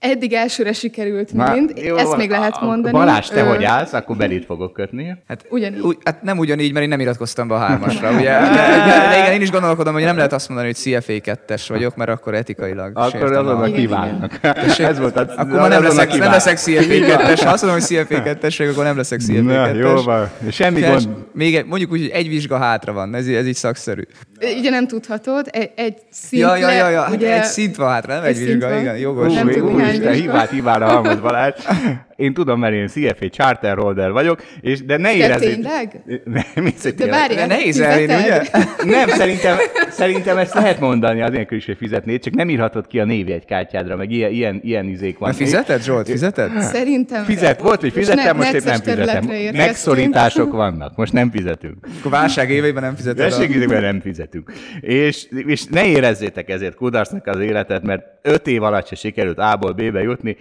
Eddig 0.00 0.32
elsőre 0.32 0.72
sikerült 0.72 1.32
Na, 1.32 1.52
mind, 1.52 1.72
jó, 1.76 1.96
ezt 1.96 2.16
még 2.16 2.30
lehet 2.30 2.60
mondani. 2.60 2.92
Balázs, 2.92 3.28
te 3.28 3.40
Ö... 3.40 3.44
hogy 3.44 3.64
állsz, 3.64 3.92
akkor 3.92 4.16
belét 4.16 4.44
fogok 4.44 4.72
kötni. 4.72 5.16
Hát, 5.28 5.44
ugyanígy. 5.48 5.80
Úgy, 5.80 5.96
hát 6.04 6.22
nem 6.22 6.38
ugyanígy, 6.38 6.72
mert 6.72 6.82
én 6.82 6.88
nem 6.88 7.00
iratkoztam 7.00 7.48
be 7.48 7.54
a 7.54 7.58
hármasra. 7.58 8.10
ugye? 8.10 8.30
de 9.10 9.18
igen, 9.18 9.32
én 9.32 9.40
is 9.40 9.50
gondolkodom, 9.50 9.92
hogy 9.92 10.02
nem 10.02 10.16
lehet 10.16 10.32
azt 10.32 10.48
mondani, 10.48 10.68
hogy 10.68 10.76
CFA 10.76 11.12
2-es 11.12 11.64
vagyok, 11.68 11.96
mert 11.96 12.10
akkor 12.10 12.34
etikailag 12.34 12.90
Akkor 12.94 13.32
azonnal 13.32 13.72
kívánnak. 13.72 14.38
Ez 14.78 14.98
volt 14.98 15.16
a, 15.16 15.20
akkor 15.36 15.68
nem 15.68 15.82
leszek, 15.82 16.18
nem 16.18 16.30
leszek 16.30 16.56
CFA 16.56 16.94
2-es. 16.94 17.40
Ha 17.44 17.50
azt 17.50 17.62
mondom, 17.62 17.80
hogy 17.80 17.82
CFA 17.82 18.22
2-es, 18.24 18.70
akkor 18.70 18.84
nem 18.84 18.96
leszek 18.96 19.20
CFA 19.20 19.32
2-es. 19.32 19.76
Jó 19.76 20.02
van. 20.02 20.30
Semmi 20.50 20.80
gond. 20.80 21.08
Még 21.32 21.64
mondjuk 21.68 21.92
úgy, 21.92 22.00
hogy 22.00 22.10
egy 22.10 22.28
vizsga 22.28 22.58
hátra 22.58 22.92
van, 22.92 23.14
ez, 23.14 23.26
ez 23.26 23.46
így 23.46 23.54
szakszerű. 23.54 24.02
Ugye 24.58 24.70
nem 24.70 24.86
tudhatod, 24.86 25.46
egy, 25.50 25.70
egy 25.76 25.96
szint 26.10 26.42
ja, 26.42 26.56
ja, 26.56 26.70
ja, 26.70 26.88
ja. 26.88 27.08
Ugye, 27.10 27.34
egy 27.34 27.44
szint 27.44 27.76
van 27.76 27.88
hátra, 27.88 28.14
nem 28.14 28.24
egy 28.24 28.38
vizsga, 28.38 28.80
igen, 28.80 28.96
jogos. 28.96 29.32
Nem 29.32 29.48
Isten, 29.92 30.12
hibát, 30.12 30.50
hibára 30.50 30.86
Halmos 30.86 31.20
Balázs. 31.20 31.54
Én 32.16 32.34
tudom, 32.34 32.58
mert 32.60 32.74
én 32.74 32.86
CFA 32.86 33.28
charter 33.30 33.76
holder 33.76 34.12
vagyok, 34.12 34.42
és, 34.60 34.84
de 34.84 34.96
ne 34.96 35.14
érezzétek... 35.14 35.54
tényleg? 35.54 36.02
Ne, 36.24 36.62
mi 36.62 36.72
De 36.96 37.06
várjál, 37.06 37.46
De 37.48 37.54
nehéz 37.54 37.80
elhinni, 37.80 38.14
ugye? 38.14 38.42
Nem, 38.84 39.08
szerintem, 39.08 39.56
szerintem 39.90 40.36
ezt 40.38 40.54
lehet 40.54 40.80
mondani, 40.80 41.22
az 41.22 41.32
is, 41.48 41.66
hogy 41.66 41.76
fizetnéd, 41.76 42.22
csak 42.22 42.34
nem 42.34 42.48
írhatod 42.48 42.86
ki 42.86 43.00
a 43.00 43.04
névjegykártyádra, 43.04 43.96
meg 43.96 44.10
ilyen, 44.10 44.30
ilyen, 44.30 44.60
ilyen 44.62 44.86
izék 44.86 45.18
van. 45.18 45.32
Fizeted, 45.32 45.82
Zsolt? 45.82 46.08
Fizeted? 46.08 46.60
Szerintem... 46.60 47.24
Fizet, 47.24 47.60
volt, 47.60 47.80
hogy 47.80 47.92
fizettem, 47.92 48.36
most 48.36 48.52
épp 48.52 48.64
nem 48.64 48.80
fizetem. 48.80 49.24
Megszorítások 49.52 50.52
vannak, 50.52 50.96
most 50.96 51.12
nem 51.12 51.30
fizetünk. 51.30 51.86
Akkor 51.98 52.10
válság 52.10 52.50
éveiben 52.50 52.82
nem 52.82 52.94
fizeted. 52.94 53.18
a- 53.18 53.22
Versenyidőben 53.22 53.82
nem 53.82 54.00
fizetünk. 54.00 54.52
És, 54.80 55.26
és 55.46 55.64
ne 55.64 55.86
érezzétek 55.86 56.50
ezért 56.50 56.74
kudarcnak 56.74 57.26
az 57.26 57.40
életet, 57.40 57.82
mert 57.82 58.02
öt 58.22 58.46
év 58.46 58.62
alatt 58.62 58.86
se 58.86 58.94
sikerült 58.94 59.38
A-ból 59.38 59.72
B-be 59.88 60.02
jutni. 60.02 60.36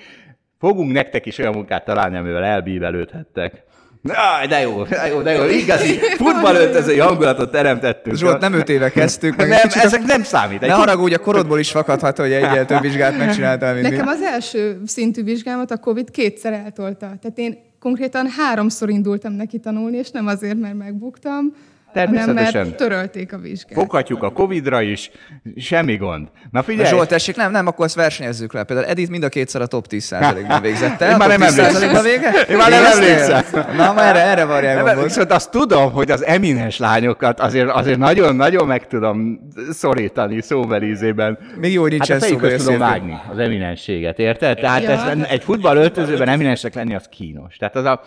Fogunk 0.59 0.91
nektek 0.91 1.25
is 1.25 1.37
olyan 1.37 1.53
munkát 1.53 1.85
találni, 1.85 2.17
amivel 2.17 2.43
elbívelődhettek. 2.43 3.63
Na, 4.01 4.47
de 4.49 4.59
jó, 4.59 4.83
de 4.83 5.07
jó, 5.07 5.21
de 5.21 5.31
jó. 5.31 5.43
Igazi 5.43 5.99
futballöltözői 6.17 6.97
hangulatot 6.97 7.51
teremtettünk. 7.51 8.15
Zsolt, 8.15 8.39
nem 8.39 8.53
öt 8.53 8.69
éve 8.69 8.89
kezdtük. 8.89 9.35
meg 9.35 9.47
nem, 9.47 9.59
ezek 9.73 10.03
nem 10.03 10.23
számít. 10.23 10.61
Egy 10.61 10.69
Ne 10.69 10.75
haragudj, 10.75 11.13
a 11.13 11.19
korodból 11.19 11.59
is 11.59 11.71
fakadhat, 11.71 12.17
hogy 12.17 12.31
egyel 12.31 12.65
több 12.65 12.81
vizsgát 12.81 13.17
megcsináltál, 13.17 13.73
mint 13.73 13.89
Nekem 13.89 14.07
az 14.07 14.21
első 14.21 14.81
szintű 14.85 15.23
vizsgámat 15.23 15.71
a 15.71 15.77
Covid 15.77 16.11
kétszer 16.11 16.53
eltolta. 16.53 17.05
Tehát 17.21 17.37
én 17.37 17.57
konkrétan 17.79 18.27
háromszor 18.37 18.89
indultam 18.89 19.33
neki 19.33 19.59
tanulni, 19.59 19.97
és 19.97 20.11
nem 20.11 20.27
azért, 20.27 20.59
mert 20.59 20.77
megbuktam, 20.77 21.53
Természetesen. 21.93 22.65
mert 22.65 22.77
törölték 22.77 23.33
a 23.33 23.37
vizsgát. 23.37 23.73
Foghatjuk 23.79 24.23
a 24.23 24.31
Covid-ra 24.31 24.81
is, 24.81 25.11
semmi 25.57 25.95
gond. 25.95 26.27
Na 26.51 26.59
Na, 26.59 26.65
figyelj, 26.65 26.89
Zsolt, 26.89 27.07
tessék, 27.07 27.35
nem, 27.35 27.51
nem, 27.51 27.67
akkor 27.67 27.85
ezt 27.85 27.95
versenyezzük 27.95 28.53
le. 28.53 28.63
Például 28.63 28.87
Edith 28.87 29.09
mind 29.11 29.23
a 29.23 29.29
kétszer 29.29 29.61
a 29.61 29.67
top 29.67 29.85
10%-ban 29.89 30.61
végzett 30.71 31.01
el. 31.01 31.11
Én 31.11 31.17
már 31.17 31.27
nem 31.27 31.39
top 31.39 31.49
10%-ban 31.49 32.03
vége? 32.03 32.31
Én 32.49 32.57
már 32.57 32.69
nem 32.69 32.85
emlékszem. 32.85 33.43
Na, 33.75 33.93
már 33.93 34.15
erre, 34.15 34.25
erre 34.25 34.45
varják 34.45 34.83
Nem. 34.83 35.03
Viszont 35.03 35.31
azt 35.31 35.51
tudom, 35.51 35.91
hogy 35.91 36.11
az 36.11 36.25
eminens 36.25 36.77
lányokat 36.77 37.39
azért, 37.39 37.69
azért 37.69 37.97
nagyon, 37.97 38.35
nagyon 38.35 38.67
meg 38.67 38.87
tudom 38.87 39.39
szorítani 39.71 40.41
szóbelízében. 40.41 41.37
Még 41.59 41.73
jó, 41.73 41.81
hogy 41.81 41.91
Hát 41.97 42.07
nincsen 42.07 42.17
a 42.17 42.19
szó, 42.19 42.25
fejükhöz 42.27 42.65
hogy 42.65 42.73
tudom 42.73 42.89
vágni 42.89 43.19
az 43.31 43.37
eminensséget, 43.37 44.19
érted? 44.19 44.59
Tehát 44.59 44.83
Ja. 44.83 44.89
ez, 44.91 45.17
egy 45.29 45.43
futballöltözőben 45.43 46.27
eminensnek 46.27 46.73
lenni 46.73 46.95
az 46.95 47.07
kínos. 47.09 47.55
Tehát 47.55 47.75
az 47.75 47.85
a... 47.85 48.01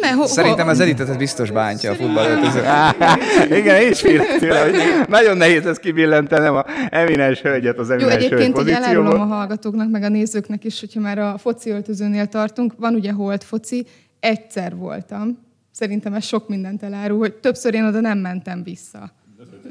Ne, 0.00 0.10
ho, 0.10 0.26
Szerintem 0.26 0.64
ho, 0.64 0.70
az 0.70 0.80
Editet 0.80 1.18
biztos 1.18 1.50
bántja 1.50 1.90
a 1.90 1.94
futballöltöző. 1.94 2.60
Igen, 3.58 3.80
én 3.80 3.90
is 3.90 4.00
félek 4.00 4.38
tőle, 4.38 4.60
hogy 4.60 4.74
nagyon 5.08 5.36
nehéz 5.36 5.66
ezt 5.66 5.80
kibillentenem 5.80 6.54
a 6.54 6.64
eminens 6.90 7.40
hölgyet 7.40 7.78
az 7.78 7.88
Jó, 7.88 7.94
eminens 7.94 8.14
hölgy 8.14 8.32
egyébként 8.32 8.68
így 8.68 8.74
elárulom 8.74 9.20
a 9.20 9.24
hallgatóknak, 9.24 9.90
meg 9.90 10.02
a 10.02 10.08
nézőknek 10.08 10.64
is, 10.64 10.80
hogyha 10.80 11.00
már 11.00 11.18
a 11.18 11.38
foci 11.38 11.70
öltözőnél 11.70 12.26
tartunk, 12.26 12.72
van 12.76 12.94
ugye 12.94 13.12
holt 13.12 13.44
foci, 13.44 13.86
egyszer 14.20 14.76
voltam. 14.76 15.38
Szerintem 15.70 16.14
ez 16.14 16.24
sok 16.24 16.48
mindent 16.48 16.82
elárul, 16.82 17.18
hogy 17.18 17.34
többször 17.34 17.74
én 17.74 17.84
oda 17.84 18.00
nem 18.00 18.18
mentem 18.18 18.62
vissza. 18.62 19.12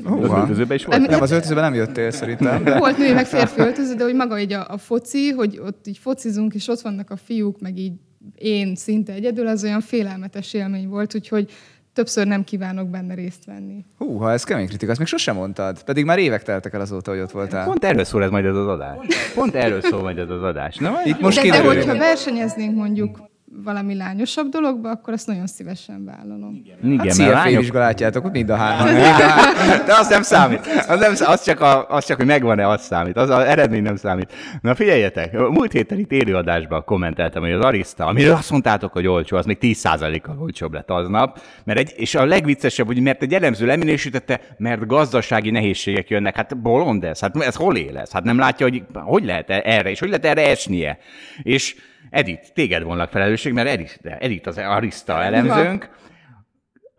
Az 0.03 0.29
öltözőben 0.29 0.77
is 0.77 0.85
volt. 0.85 1.07
Nem, 1.07 1.21
az 1.21 1.31
öltözőben 1.31 1.63
nem 1.63 1.73
jöttél 1.73 2.11
szerintem. 2.11 2.63
De... 2.63 2.77
Volt 2.77 2.97
női, 2.97 3.13
meg 3.13 3.25
férfi 3.25 3.59
öltöző, 3.59 3.93
de 3.93 4.03
hogy 4.03 4.15
maga 4.15 4.39
így 4.39 4.53
a, 4.53 4.65
a 4.69 4.77
foci, 4.77 5.29
hogy 5.29 5.59
ott 5.65 5.87
így 5.87 5.97
focizunk, 5.97 6.53
és 6.53 6.67
ott 6.67 6.81
vannak 6.81 7.09
a 7.09 7.15
fiúk, 7.15 7.61
meg 7.61 7.77
így 7.77 7.93
én 8.35 8.75
szinte 8.75 9.13
egyedül, 9.13 9.47
az 9.47 9.63
olyan 9.63 9.81
félelmetes 9.81 10.53
élmény 10.53 10.87
volt, 10.87 11.15
úgyhogy 11.15 11.51
többször 11.93 12.27
nem 12.27 12.43
kívánok 12.43 12.89
benne 12.89 13.13
részt 13.13 13.45
venni. 13.45 13.85
Hú, 13.97 14.17
ha 14.17 14.31
ez 14.31 14.43
kemény 14.43 14.67
kritika, 14.67 14.89
ezt 14.91 14.99
még 14.99 15.07
sosem 15.07 15.35
mondtad. 15.35 15.83
Pedig 15.83 16.05
már 16.05 16.19
évek 16.19 16.43
teltek 16.43 16.73
el 16.73 16.81
azóta, 16.81 17.11
hogy 17.11 17.19
ott 17.19 17.31
voltál. 17.31 17.65
Pont 17.65 17.85
erről 17.85 18.03
szól 18.03 18.23
ez 18.23 18.29
majd 18.29 18.45
ez 18.45 18.55
az 18.55 18.67
adás. 18.67 18.97
Pont 19.35 19.55
erről 19.55 19.81
szól 19.81 20.01
majd 20.01 20.17
ez 20.17 20.29
az 20.29 20.43
adás. 20.43 20.75
Na, 20.75 20.89
majd- 20.89 21.07
Itt 21.07 21.19
most 21.19 21.41
de, 21.41 21.49
de 21.49 21.63
hogyha 21.63 21.97
versenyeznénk 21.97 22.75
mondjuk 22.75 23.21
valami 23.63 23.95
lányosabb 23.95 24.49
dologba, 24.49 24.89
akkor 24.89 25.13
azt 25.13 25.27
nagyon 25.27 25.47
szívesen 25.47 26.05
vállalom. 26.05 26.61
Igen, 26.63 26.97
Hát 26.97 27.05
mert 27.05 27.15
CFA 27.15 27.29
lányok, 27.29 27.59
vizsgálátjátok, 27.59 28.31
mind 28.31 28.49
a 28.49 28.55
hárman. 28.55 28.93
Mind 28.93 29.05
a 29.05 29.27
hárman. 29.27 29.85
De 29.85 29.93
az 29.93 30.07
nem 30.07 30.21
számít. 30.21 30.59
Az, 30.87 30.99
nem, 30.99 31.13
az, 31.19 31.43
csak, 31.43 31.61
a, 31.61 31.89
az 31.89 32.05
csak, 32.05 32.17
hogy 32.17 32.25
megvan-e, 32.25 32.67
az 32.67 32.81
számít. 32.81 33.17
Az, 33.17 33.29
az 33.29 33.43
eredmény 33.43 33.81
nem 33.81 33.95
számít. 33.95 34.33
Na 34.61 34.75
figyeljetek, 34.75 35.37
múlt 35.37 35.71
héten 35.71 35.99
itt 35.99 36.11
élőadásban 36.11 36.83
kommenteltem, 36.83 37.41
hogy 37.41 37.51
az 37.51 37.63
Arista, 37.63 38.05
amiről 38.05 38.33
azt 38.33 38.51
mondtátok, 38.51 38.91
hogy 38.91 39.07
olcsó, 39.07 39.37
az 39.37 39.45
még 39.45 39.57
10%-kal 39.61 40.37
olcsóbb 40.39 40.73
lett 40.73 40.89
aznap. 40.89 41.39
Mert 41.63 41.79
egy, 41.79 41.93
és 41.95 42.15
a 42.15 42.25
legviccesebb, 42.25 42.85
hogy 42.85 43.01
mert 43.01 43.21
egy 43.21 43.33
elemző 43.33 43.65
leminősítette, 43.65 44.41
mert 44.57 44.87
gazdasági 44.87 45.51
nehézségek 45.51 46.09
jönnek. 46.09 46.35
Hát 46.35 46.61
bolond 46.61 47.03
ez, 47.03 47.19
hát 47.19 47.35
ez 47.35 47.55
hol 47.55 47.75
él 47.75 47.97
ez? 47.97 48.11
Hát 48.11 48.23
nem 48.23 48.37
látja, 48.37 48.65
hogy 48.65 48.83
hogy 48.93 49.25
lehet 49.25 49.49
erre, 49.49 49.89
és 49.89 49.99
hogy 49.99 50.09
lehet 50.09 50.25
erre 50.25 50.49
esnie. 50.49 50.97
És 51.43 51.75
Edith, 52.09 52.53
téged 52.53 52.83
vonlak 52.83 53.11
felelősség, 53.11 53.53
mert 53.53 53.67
Edith, 53.67 53.97
Edith 54.19 54.47
az 54.47 54.57
Arista 54.57 55.23
elemzőnk, 55.23 55.89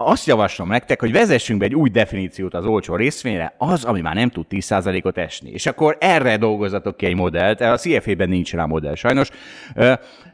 azt 0.02 0.26
javaslom 0.26 0.68
nektek, 0.68 1.00
hogy 1.00 1.12
vezessünk 1.12 1.58
be 1.58 1.64
egy 1.64 1.74
új 1.74 1.88
definíciót 1.88 2.54
az 2.54 2.64
olcsó 2.64 2.96
részvényre, 2.96 3.54
az, 3.58 3.84
ami 3.84 4.00
már 4.00 4.14
nem 4.14 4.30
tud 4.30 4.46
10%-ot 4.50 5.18
esni. 5.18 5.50
És 5.50 5.66
akkor 5.66 5.96
erre 6.00 6.36
dolgozatok 6.36 6.96
ki 6.96 7.06
egy 7.06 7.14
modellt. 7.14 7.60
A 7.60 7.76
CFA-ben 7.76 8.28
nincs 8.28 8.52
rá 8.52 8.64
modell 8.64 8.94
sajnos. 8.94 9.28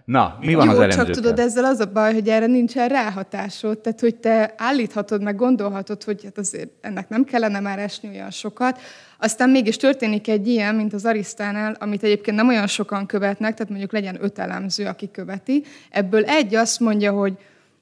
Na, 0.04 0.36
mi 0.40 0.54
van 0.54 0.64
Jó, 0.64 0.70
az 0.70 0.76
csak 0.76 0.84
elemzőkkel? 0.84 1.14
tudod, 1.14 1.38
ezzel 1.38 1.64
az 1.64 1.80
a 1.80 1.86
baj, 1.86 2.12
hogy 2.12 2.28
erre 2.28 2.46
nincsen 2.46 2.88
ráhatásod, 2.88 3.78
tehát 3.78 4.00
hogy 4.00 4.16
te 4.16 4.54
állíthatod, 4.56 5.22
meg 5.22 5.36
gondolhatod, 5.36 6.02
hogy 6.02 6.24
hát 6.24 6.38
azért 6.38 6.70
ennek 6.80 7.08
nem 7.08 7.24
kellene 7.24 7.60
már 7.60 7.78
esni 7.78 8.08
olyan 8.08 8.30
sokat, 8.30 8.80
aztán 9.18 9.50
mégis 9.50 9.76
történik 9.76 10.28
egy 10.28 10.48
ilyen, 10.48 10.74
mint 10.74 10.92
az 10.92 11.04
Arisztánál, 11.04 11.76
amit 11.78 12.02
egyébként 12.02 12.36
nem 12.36 12.48
olyan 12.48 12.66
sokan 12.66 13.06
követnek, 13.06 13.54
tehát 13.54 13.68
mondjuk 13.68 13.92
legyen 13.92 14.18
öt 14.20 14.38
elemző, 14.38 14.86
aki 14.86 15.10
követi, 15.10 15.64
ebből 15.90 16.24
egy 16.24 16.54
azt 16.54 16.80
mondja, 16.80 17.12
hogy 17.12 17.32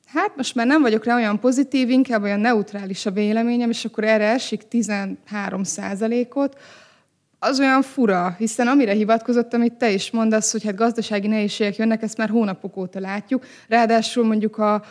hát 0.06 0.36
most 0.36 0.54
már 0.54 0.66
nem 0.66 0.82
vagyok 0.82 1.04
rá 1.04 1.14
olyan 1.14 1.40
pozitív, 1.40 1.90
inkább 1.90 2.22
olyan 2.22 2.40
neutrális 2.40 3.06
a 3.06 3.10
véleményem, 3.10 3.70
és 3.70 3.84
akkor 3.84 4.04
erre 4.04 4.24
esik 4.24 4.68
13 4.68 5.62
ot 6.32 6.58
az 7.38 7.60
olyan 7.60 7.82
fura, 7.82 8.34
hiszen 8.38 8.66
amire 8.66 8.92
hivatkozott, 8.92 9.54
amit 9.54 9.72
te 9.72 9.90
is 9.90 10.10
mondasz, 10.10 10.52
hogy 10.52 10.64
hát 10.64 10.74
gazdasági 10.74 11.26
nehézségek 11.26 11.76
jönnek, 11.76 12.02
ezt 12.02 12.16
már 12.16 12.28
hónapok 12.28 12.76
óta 12.76 13.00
látjuk. 13.00 13.44
Ráadásul 13.68 14.24
mondjuk 14.24 14.58
a, 14.58 14.84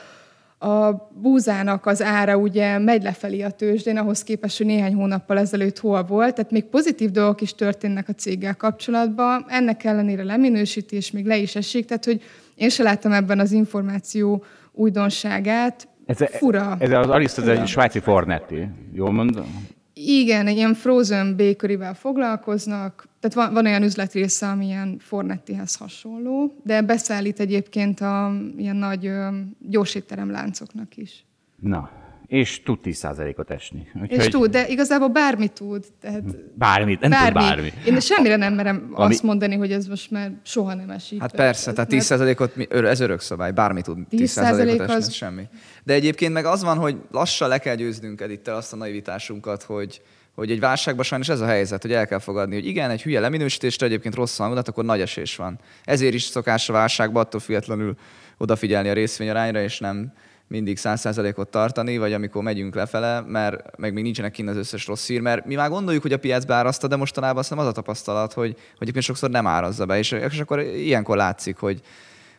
a 0.64 1.10
búzának 1.22 1.86
az 1.86 2.02
ára 2.02 2.38
ugye 2.38 2.78
megy 2.78 3.04
lefelé 3.04 3.42
a 3.42 3.52
tőzsdén, 3.52 3.98
ahhoz 3.98 4.24
képest, 4.24 4.58
hogy 4.58 4.66
néhány 4.66 4.94
hónappal 4.94 5.38
ezelőtt 5.38 5.80
hol 5.80 6.04
volt, 6.04 6.36
tehát 6.36 6.52
még 6.52 6.64
pozitív 6.64 7.12
dolgok 7.12 7.42
is 7.42 7.56
történnek 7.56 8.10
a 8.10 8.14
céggel 8.14 8.56
kapcsolatban, 8.56 9.46
ennek 9.48 9.84
ellenére 9.84 10.24
leminősítés 10.24 11.12
még 11.12 11.26
le 11.26 11.38
is 11.38 11.56
esik, 11.56 11.86
tehát 11.86 12.06
hogy 12.06 12.22
én 12.56 12.70
se 12.70 12.84
láttam 12.84 13.12
ebben 13.12 13.40
az 13.40 13.52
információ 13.52 14.44
újdonságát. 14.72 15.88
Ez, 16.06 16.18
Fura. 16.30 16.76
ez 16.80 16.92
az 17.38 17.48
egy 17.48 17.68
svájci 17.68 18.00
Fornetti. 18.00 18.68
Jól 18.94 19.12
mondom? 19.12 19.68
Igen, 19.94 20.48
egy 20.48 20.56
ilyen 20.56 20.74
frozen 20.74 21.38
bakery-vel 21.38 21.94
foglalkoznak, 21.94 23.08
tehát 23.20 23.36
van, 23.36 23.54
van 23.54 23.66
olyan 23.66 23.84
üzletrésze, 23.84 24.48
ami 24.48 24.66
ilyen 24.66 24.98
Fornettihez 25.00 25.76
hasonló, 25.76 26.56
de 26.64 26.82
beszállít 26.82 27.40
egyébként 27.40 28.02
a 28.02 28.34
ilyen 28.58 28.76
nagy 28.76 29.12
gyorsétterem 29.60 30.32
láncoknak 30.32 30.98
is. 30.98 31.26
Na, 31.60 31.90
és 32.34 32.64
tud 32.64 32.80
10%-ot 32.84 33.52
esni. 33.52 33.88
És 34.08 34.28
tud, 34.28 34.52
de 34.52 34.68
igazából 34.68 35.08
bármi 35.08 35.48
tud. 35.48 35.86
Tehát 36.02 36.24
Bármit, 36.58 37.00
nem 37.00 37.10
bármi. 37.10 37.28
tud 37.28 37.42
bármi. 37.42 37.74
Én 37.86 38.00
semmire 38.00 38.36
nem 38.36 38.54
merem 38.54 38.90
Ami- 38.94 39.14
azt 39.14 39.24
mondani, 39.24 39.56
hogy 39.56 39.72
ez 39.72 39.88
most 39.88 40.12
már 40.12 40.32
soha 40.44 40.74
nem 40.74 40.90
esik. 40.90 41.20
Hát 41.20 41.36
persze, 41.36 41.70
ez, 41.70 41.76
tehát 41.76 41.92
mert- 41.92 42.04
10%-ot, 42.04 42.56
mi- 42.56 42.68
ör- 42.70 42.86
ez 42.88 43.00
örök 43.00 43.20
szabály, 43.20 43.52
bármi 43.52 43.82
tud 43.82 43.98
10%-ot 43.98 44.20
10% 44.20 44.60
esni, 44.60 44.80
az- 44.80 45.08
az... 45.08 45.12
semmi. 45.14 45.44
De 45.84 45.94
egyébként 45.94 46.34
meg 46.34 46.46
az 46.46 46.64
van, 46.64 46.78
hogy 46.78 46.98
lassan 47.12 47.48
le 47.48 47.58
kell 47.58 47.76
győznünk 47.76 48.22
Edittel 48.22 48.56
azt 48.56 48.74
a 48.74 48.76
naivitásunkat, 48.76 49.64
hogy, 49.64 50.02
hogy 50.36 50.52
egy 50.52 50.60
válságban 50.60 51.04
sajnos 51.04 51.30
ez 51.30 51.40
a 51.42 51.46
helyzet, 51.46 51.82
hogy 51.82 51.94
el 51.94 52.08
kell 52.08 52.20
fogadni, 52.20 52.56
hogy 52.56 52.66
igen, 52.66 52.90
egy 52.90 53.02
hülye 53.02 53.20
leminősítésre 53.20 53.86
egyébként 53.86 54.16
rossz 54.16 54.38
hangulat, 54.38 54.68
akkor 54.68 54.86
nagy 54.86 55.02
esés 55.02 55.36
van. 55.36 55.60
Ezért 55.84 56.14
is 56.14 56.24
szokás 56.24 56.70
a 56.70 56.74
válságban 56.74 57.24
attól 57.24 57.40
függetlenül 57.40 57.96
odafigyelni 58.38 58.90
a 58.90 58.94
részvényarányra, 58.94 59.62
és 59.62 59.80
nem 59.80 60.14
mindig 60.48 60.78
100%-ot 60.82 61.48
tartani, 61.48 61.98
vagy 61.98 62.14
amikor 62.14 62.44
megyünk 62.44 62.76
lefele, 62.76 63.22
mert 63.22 63.78
meg 63.78 63.94
még 63.94 64.04
nincsenek 64.04 64.32
kint 64.32 64.50
az 64.50 64.56
összes 64.56 64.88
rossz 64.88 65.08
hír, 65.08 65.22
mert 65.22 65.46
mi 65.46 65.56
már 65.56 65.70
gondoljuk, 65.70 66.02
hogy 66.02 66.14
a 66.14 66.18
piac 66.18 66.46
beáraszta, 66.46 66.88
de 66.88 66.96
mostanában 66.96 67.38
azt 67.38 67.50
hiszem 67.50 67.64
az 67.64 67.70
a 67.70 67.74
tapasztalat, 67.76 68.34
hogy, 68.34 68.52
hogy 68.52 68.78
egyébként 68.80 69.06
sokszor 69.06 69.30
nem 69.30 69.48
árazza 69.48 69.86
be, 69.86 69.98
és, 69.98 70.12
és 70.12 70.40
akkor 70.40 70.60
ilyenkor 70.60 71.18
látszik, 71.18 71.58
hogy, 71.58 71.82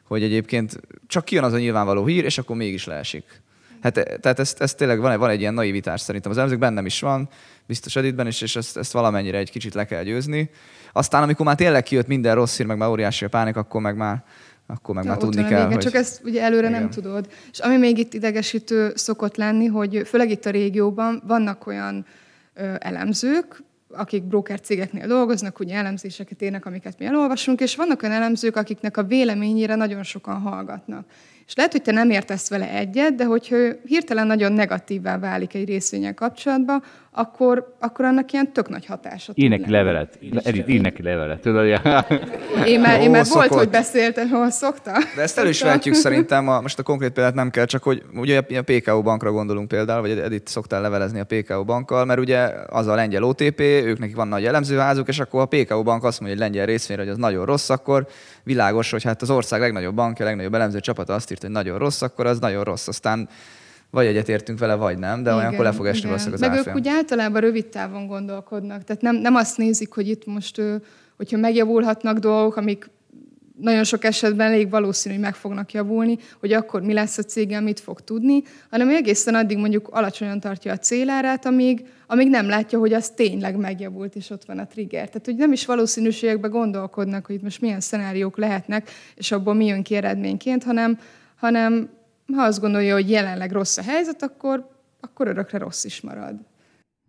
hogy 0.05 0.23
egyébként 0.23 0.81
csak 1.07 1.25
kijön 1.25 1.45
az 1.45 1.53
a 1.53 1.59
nyilvánvaló 1.59 2.07
hír, 2.07 2.25
és 2.25 2.39
akkor 2.39 2.57
mégis 2.57 2.85
leesik. 2.85 3.43
Hát, 3.85 4.19
tehát 4.21 4.39
ez, 4.39 4.55
ez 4.59 4.75
tényleg 4.75 5.01
van, 5.01 5.19
van 5.19 5.31
egy 5.31 5.41
ilyen 5.41 5.55
naivitás 5.55 6.01
szerintem. 6.01 6.31
Az 6.31 6.37
elemzők 6.37 6.59
bennem 6.59 6.87
is 6.87 7.01
van, 7.01 7.29
biztos 7.67 7.97
Editben 7.97 8.27
is, 8.27 8.41
és 8.41 8.57
ezt, 8.57 8.77
ezt 8.77 8.93
valamennyire 8.93 9.39
egy 9.39 9.51
kicsit 9.51 9.75
le 9.75 9.85
kell 9.85 10.03
győzni. 10.03 10.51
Aztán, 10.93 11.23
amikor 11.23 11.47
már 11.47 11.55
tényleg 11.55 11.83
kijött 11.83 12.07
minden 12.07 12.35
rossz 12.35 12.57
hír, 12.57 12.67
meg 12.67 12.77
már 12.77 12.89
óriási 12.89 13.25
a 13.25 13.29
pánik, 13.29 13.57
akkor 13.57 13.81
meg 13.81 13.97
már, 13.97 14.25
akkor 14.67 14.95
meg 14.95 15.05
Ja, 15.05 15.11
már 15.11 15.19
tudni 15.19 15.41
van 15.41 15.51
kell, 15.51 15.63
vége, 15.63 15.75
hogy... 15.75 15.83
Csak 15.83 15.95
ezt 15.95 16.21
ugye 16.25 16.43
előre 16.43 16.69
Igen. 16.69 16.81
nem 16.81 16.91
tudod. 16.91 17.29
És 17.53 17.59
ami 17.59 17.77
még 17.77 17.99
itt 17.99 18.15
idegesítő 18.15 18.93
szokott 18.95 19.37
lenni, 19.37 19.67
hogy 19.67 20.03
főleg 20.07 20.31
itt 20.31 20.45
a 20.45 20.51
régióban 20.51 21.23
vannak 21.27 21.67
olyan 21.67 22.07
ö, 22.55 22.75
elemzők, 22.79 23.63
akik 23.97 24.23
broker 24.23 24.61
cégeknél 24.61 25.07
dolgoznak, 25.07 25.59
ugye 25.59 25.75
elemzéseket 25.75 26.43
érnek, 26.43 26.67
amiket 26.67 26.99
mi 26.99 27.05
elolvasunk, 27.05 27.61
és 27.61 27.77
vannak 27.77 28.03
olyan 28.03 28.15
elemzők, 28.15 28.57
akiknek 28.57 28.97
a 28.97 29.03
véleményére 29.03 29.75
nagyon 29.75 30.03
sokan 30.03 30.41
hallgatnak. 30.41 31.07
És 31.47 31.55
lehet, 31.55 31.73
hogy 31.73 31.83
te 31.83 31.93
nem 31.93 32.11
értesz 32.11 32.49
vele 32.49 32.71
egyet, 32.71 33.15
de 33.15 33.25
hogyha 33.25 33.57
hirtelen 33.85 34.27
nagyon 34.27 34.53
negatívá 34.53 35.19
válik 35.19 35.55
egy 35.55 35.69
részvényel 35.69 36.15
kapcsolatban, 36.15 36.83
akkor, 37.17 37.75
akkor 37.81 38.05
annak 38.05 38.33
ilyen 38.33 38.53
tök 38.53 38.69
nagy 38.69 38.87
hatása 38.87 39.33
Ír 39.35 39.49
neki 39.49 39.71
levelet. 39.71 40.19
Edith, 40.43 40.69
ír 40.69 40.81
neki 40.81 41.03
levelet. 41.03 41.41
Tudod, 41.41 41.65
én 42.67 42.81
már, 42.81 43.01
én 43.01 43.11
már 43.11 43.25
volt, 43.33 43.49
hogy 43.55 43.69
beszéltem, 43.69 44.29
hol 44.29 44.51
szokta. 44.51 44.93
De 45.17 45.23
ezt 45.23 45.39
el 45.39 45.47
is 45.47 45.63
vehetjük 45.63 45.95
szerintem, 46.05 46.49
a, 46.49 46.61
most 46.61 46.79
a 46.79 46.83
konkrét 46.83 47.11
példát 47.11 47.35
nem 47.35 47.51
kell, 47.51 47.65
csak 47.65 47.83
hogy 47.83 48.03
ugye 48.15 48.39
a 48.39 48.63
PKO 48.63 49.03
bankra 49.03 49.33
gondolunk 49.33 49.69
például, 49.69 50.01
vagy 50.01 50.19
Edith 50.19 50.51
szoktál 50.51 50.81
levelezni 50.81 51.21
a 51.21 51.25
PKO 51.25 51.65
bankkal, 51.65 52.05
mert 52.05 52.21
ugye 52.21 52.51
az 52.67 52.87
a 52.87 52.95
lengyel 52.95 53.23
OTP, 53.23 53.61
ők 53.61 53.99
nekik 53.99 54.17
van 54.17 54.29
nagy 54.29 54.45
elemzőházuk, 54.45 55.09
és 55.09 55.19
akkor 55.19 55.41
a 55.41 55.47
PKO 55.47 55.83
bank 55.83 56.05
azt 56.05 56.21
mondja, 56.21 56.39
hogy 56.39 56.49
lengyel 56.49 56.67
részvényre, 56.67 57.03
hogy 57.03 57.13
az 57.13 57.19
nagyon 57.19 57.45
rossz, 57.45 57.71
akkor 57.71 58.07
világos, 58.43 58.91
hogy 58.91 59.03
hát 59.03 59.23
az 59.23 59.31
ország 59.31 59.61
legnagyobb 59.61 59.95
bankja, 59.95 60.25
legnagyobb 60.25 60.55
elemző 60.55 60.81
csapata 60.81 61.15
azt 61.15 61.31
írt, 61.31 61.41
hogy 61.41 61.51
nagyon 61.51 61.79
rossz, 61.79 62.03
akkor 62.03 62.27
az 62.27 62.39
nagyon 62.39 62.65
rossz. 62.65 62.89
Aztán 62.89 63.29
vagy 63.95 64.07
egyetértünk 64.07 64.59
vele, 64.59 64.75
vagy 64.75 64.99
nem, 64.99 65.23
de 65.23 65.31
igen, 65.31 65.43
olyankor 65.43 65.65
le 65.65 65.73
fog 65.73 65.87
esni 65.87 66.07
valószínűleg 66.07 66.41
az 66.41 66.49
Meg 66.49 66.57
árfolyam. 66.59 66.79
ők 66.79 66.85
úgy 66.85 66.91
általában 66.91 67.41
rövid 67.41 67.67
távon 67.67 68.07
gondolkodnak. 68.07 68.85
Tehát 68.85 69.03
nem, 69.03 69.17
nem 69.17 69.35
azt 69.35 69.57
nézik, 69.57 69.93
hogy 69.93 70.09
itt 70.09 70.27
most, 70.27 70.63
hogyha 71.17 71.39
megjavulhatnak 71.39 72.19
dolgok, 72.19 72.57
amik 72.57 72.91
nagyon 73.61 73.85
sok 73.85 74.05
esetben 74.05 74.47
elég 74.47 74.71
valószínű, 74.71 75.15
hogy 75.15 75.25
meg 75.25 75.35
fognak 75.35 75.73
javulni, 75.73 76.19
hogy 76.41 76.53
akkor 76.53 76.83
mi 76.83 76.93
lesz 76.93 77.19
a 77.19 77.23
céggel, 77.23 77.61
mit 77.61 77.81
fog 77.81 78.01
tudni, 78.01 78.43
hanem 78.71 78.89
egészen 78.89 79.35
addig 79.35 79.59
mondjuk 79.59 79.89
alacsonyan 79.89 80.41
tartja 80.41 80.73
a 80.73 80.79
célárát, 80.79 81.47
amíg, 81.47 81.87
amíg 82.07 82.29
nem 82.29 82.49
látja, 82.49 82.79
hogy 82.79 82.93
az 82.93 83.11
tényleg 83.11 83.57
megjavult, 83.57 84.15
és 84.15 84.31
ott 84.31 84.45
van 84.45 84.59
a 84.59 84.67
trigger. 84.67 85.07
Tehát, 85.07 85.25
hogy 85.25 85.37
nem 85.37 85.53
is 85.53 85.67
valószínűségekben 85.67 86.51
gondolkodnak, 86.51 87.27
hogy 87.27 87.35
itt 87.35 87.43
most 87.43 87.61
milyen 87.61 87.81
szenáriók 87.81 88.39
lehetnek, 88.39 88.91
és 89.15 89.33
abból 89.33 89.55
mi 89.55 89.67
jön 89.67 89.83
ki 89.83 89.95
eredményként, 89.95 90.65
hanem, 90.65 90.99
hanem 91.37 91.89
ha 92.33 92.43
azt 92.43 92.61
gondolja, 92.61 92.95
hogy 92.95 93.11
jelenleg 93.11 93.53
rossz 93.53 93.77
a 93.77 93.83
helyzet, 93.83 94.23
akkor, 94.23 94.69
akkor 95.01 95.27
örökre 95.27 95.59
rossz 95.59 95.85
is 95.85 96.01
marad. 96.01 96.37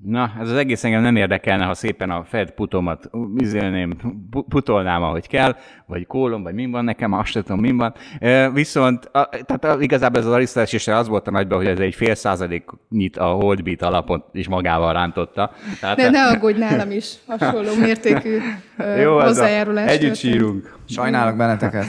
Na, 0.03 0.31
ez 0.39 0.49
az 0.49 0.57
egész 0.57 0.83
engem 0.83 1.01
nem 1.01 1.15
érdekelne, 1.15 1.65
ha 1.65 1.73
szépen 1.73 2.09
a 2.09 2.23
Fed 2.23 2.51
putomat 2.51 3.09
izélném, 3.37 3.95
putolnám, 4.49 5.03
ahogy 5.03 5.27
kell, 5.27 5.55
vagy 5.85 6.07
kólom, 6.07 6.43
vagy 6.43 6.53
mi 6.53 6.65
van 6.65 6.83
nekem, 6.83 7.13
azt 7.13 7.33
tudom, 7.33 7.59
mi 7.59 7.71
van. 7.71 7.93
Viszont 8.53 9.05
a, 9.05 9.29
tehát 9.45 9.81
igazából 9.81 10.19
ez 10.19 10.25
az 10.25 10.31
arisztás 10.31 10.73
is 10.73 10.87
az 10.87 11.07
volt 11.07 11.27
a 11.27 11.31
nagyban, 11.31 11.57
hogy 11.57 11.67
ez 11.67 11.79
egy 11.79 11.95
fél 11.95 12.15
százalék 12.15 12.63
nyit 12.89 13.17
a 13.17 13.25
holdbeat 13.25 13.81
alapon 13.81 14.23
is 14.31 14.47
magával 14.47 14.93
rántotta. 14.93 15.51
Tehát, 15.79 15.97
ne, 15.97 16.09
ne 16.09 16.27
aggódj, 16.27 16.59
nálam 16.59 16.91
is 16.91 17.13
hasonló 17.27 17.75
mértékű 17.79 18.37
Jó, 19.01 19.19
hozzájárulás. 19.19 19.91
Együtt 19.91 20.15
sírunk. 20.15 20.77
Sajnálok 20.87 21.37
benneteket. 21.37 21.85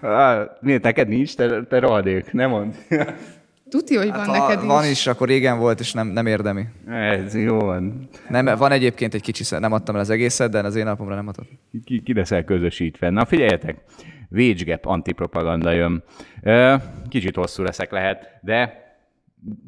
Miért 0.60 0.82
neked 0.82 1.08
nincs? 1.08 1.34
Te, 1.34 1.64
te 1.64 1.78
rohadék, 1.78 2.32
nem 2.32 2.50
mond. 2.50 2.74
Tuti, 3.68 3.96
hogy 3.96 4.10
hát 4.10 4.26
van 4.26 4.38
neked 4.38 4.62
is. 4.62 4.66
Van 4.66 4.84
is, 4.84 5.06
akkor 5.06 5.28
régen 5.28 5.58
volt, 5.58 5.80
és 5.80 5.92
nem, 5.92 6.06
nem 6.06 6.26
érdemi. 6.26 6.66
Ez 6.88 7.34
jó 7.34 7.58
van. 7.58 8.08
Nem, 8.28 8.44
van 8.44 8.72
egyébként 8.72 9.14
egy 9.14 9.22
kicsi, 9.22 9.44
nem 9.58 9.72
adtam 9.72 9.94
el 9.94 10.00
az 10.00 10.10
egészet, 10.10 10.50
de 10.50 10.60
az 10.60 10.76
én 10.76 10.84
napomra 10.84 11.14
nem 11.14 11.28
adott. 11.28 11.48
Ki, 11.84 12.02
ki 12.02 12.14
leszel 12.14 12.44
közösítve. 12.44 13.10
Na 13.10 13.24
figyeljetek, 13.24 13.84
Wage 14.30 14.64
Gap 14.64 14.86
antipropaganda 14.86 15.70
jön. 15.70 16.04
Kicsit 17.08 17.36
hosszú 17.36 17.62
leszek 17.62 17.90
lehet, 17.90 18.38
de 18.42 18.84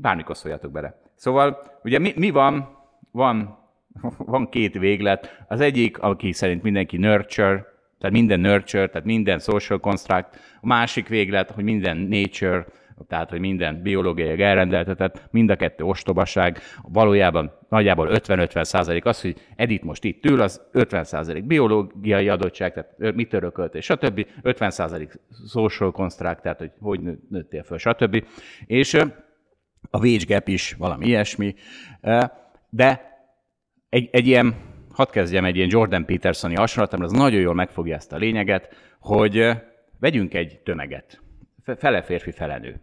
bármikor 0.01 0.37
szóljatok 0.37 0.73
bele. 0.73 1.01
Szóval, 1.15 1.59
ugye 1.83 1.99
mi, 1.99 2.13
mi 2.17 2.31
van? 2.31 2.77
Van, 3.11 3.59
van 4.33 4.49
két 4.49 4.79
véglet. 4.79 5.45
Az 5.49 5.61
egyik, 5.61 5.99
aki 5.99 6.33
szerint 6.33 6.63
mindenki 6.63 6.97
nurture, 6.97 7.67
tehát 7.99 8.15
minden 8.15 8.41
nurture, 8.41 8.87
tehát 8.87 9.07
minden 9.07 9.39
social 9.39 9.81
construct. 9.81 10.29
A 10.61 10.67
másik 10.67 11.09
véglet, 11.09 11.51
hogy 11.51 11.65
minden 11.65 11.97
nature, 11.97 12.67
tehát 13.09 13.31
hogy 13.31 13.41
minden 13.41 13.83
biológiai 13.83 14.43
elrendeltetett, 14.43 15.29
mind 15.31 15.51
a 15.51 15.57
kettő 15.57 15.85
ostobaság, 15.85 16.59
valójában 16.83 17.53
nagyjából 17.69 18.09
50-50 18.13 18.65
százalék 18.65 19.05
az, 19.05 19.21
hogy 19.21 19.37
Edith 19.57 19.85
most 19.85 20.05
itt 20.05 20.25
ül, 20.25 20.41
az 20.41 20.69
50 20.73 21.05
százalék 21.05 21.45
biológiai 21.45 22.29
adottság, 22.29 22.73
tehát 22.73 23.15
mit 23.15 23.33
örökölt, 23.33 23.75
és 23.75 23.85
stb. 23.85 24.27
50 24.43 24.71
százalék 24.71 25.21
social 25.49 25.91
construct, 25.91 26.43
tehát 26.43 26.59
hogy 26.59 26.71
hogy 26.81 27.01
nőttél 27.29 27.63
föl, 27.63 27.79
stb. 27.79 28.25
És 28.67 28.95
a 29.91 29.99
wage 29.99 30.35
gap 30.35 30.49
is 30.49 30.75
valami 30.79 31.07
ilyesmi, 31.07 31.55
de 32.71 33.17
egy, 33.89 34.09
egy 34.13 34.27
ilyen, 34.27 34.55
hadd 34.93 35.11
kezdjem 35.11 35.45
egy 35.45 35.57
ilyen 35.57 35.69
Jordan 35.71 36.05
Petersoni 36.05 36.55
hasonlat, 36.55 36.91
mert 36.91 37.03
az 37.03 37.13
nagyon 37.13 37.41
jól 37.41 37.55
megfogja 37.55 37.95
ezt 37.95 38.13
a 38.13 38.17
lényeget, 38.17 38.75
hogy 39.01 39.51
vegyünk 40.01 40.35
egy 40.35 40.61
tömeget 40.65 41.23
fele 41.77 42.03
férfi, 42.03 42.31
fele 42.31 42.59
nő. 42.59 42.81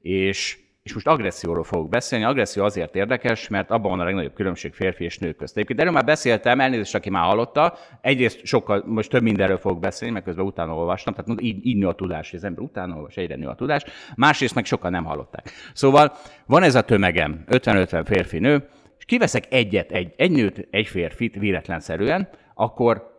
És, 0.00 0.58
és 0.82 0.94
most 0.94 1.06
agresszióról 1.06 1.64
fogok 1.64 1.88
beszélni. 1.88 2.24
Agresszió 2.24 2.64
azért 2.64 2.96
érdekes, 2.96 3.48
mert 3.48 3.70
abban 3.70 3.90
van 3.90 4.00
a 4.00 4.04
legnagyobb 4.04 4.34
különbség 4.34 4.74
férfi 4.74 5.04
és 5.04 5.18
nő 5.18 5.32
közt. 5.32 5.56
Egyébként 5.56 5.80
erről 5.80 5.92
már 5.92 6.04
beszéltem, 6.04 6.60
elnézést, 6.60 6.94
aki 6.94 7.10
már 7.10 7.24
hallotta. 7.24 7.76
Egyrészt 8.00 8.44
sokkal, 8.44 8.82
most 8.86 9.10
több 9.10 9.22
mindenről 9.22 9.58
fogok 9.58 9.80
beszélni, 9.80 10.14
mert 10.14 10.24
közben 10.24 10.44
utána 10.44 10.74
olvastam, 10.74 11.14
tehát 11.14 11.42
így, 11.42 11.66
így 11.66 11.76
nő 11.76 11.86
a 11.86 11.94
tudás, 11.94 12.32
az 12.32 12.44
ember 12.44 12.62
utána 12.62 12.96
olvas, 12.96 13.16
egyre 13.16 13.36
nő 13.36 13.46
a 13.46 13.54
tudás. 13.54 13.84
Másrészt 14.16 14.54
meg 14.54 14.64
sokan 14.64 14.90
nem 14.90 15.04
hallották. 15.04 15.50
Szóval 15.72 16.12
van 16.46 16.62
ez 16.62 16.74
a 16.74 16.82
tömegem, 16.82 17.44
50-50 17.48 18.02
férfi-nő, 18.06 18.68
és 18.98 19.04
kiveszek 19.04 19.46
egyet, 19.50 19.92
egy, 19.92 20.12
egy 20.16 20.30
nőt, 20.30 20.66
egy 20.70 20.86
férfit 20.86 21.34
véletlenszerűen, 21.34 22.28
akkor 22.54 23.09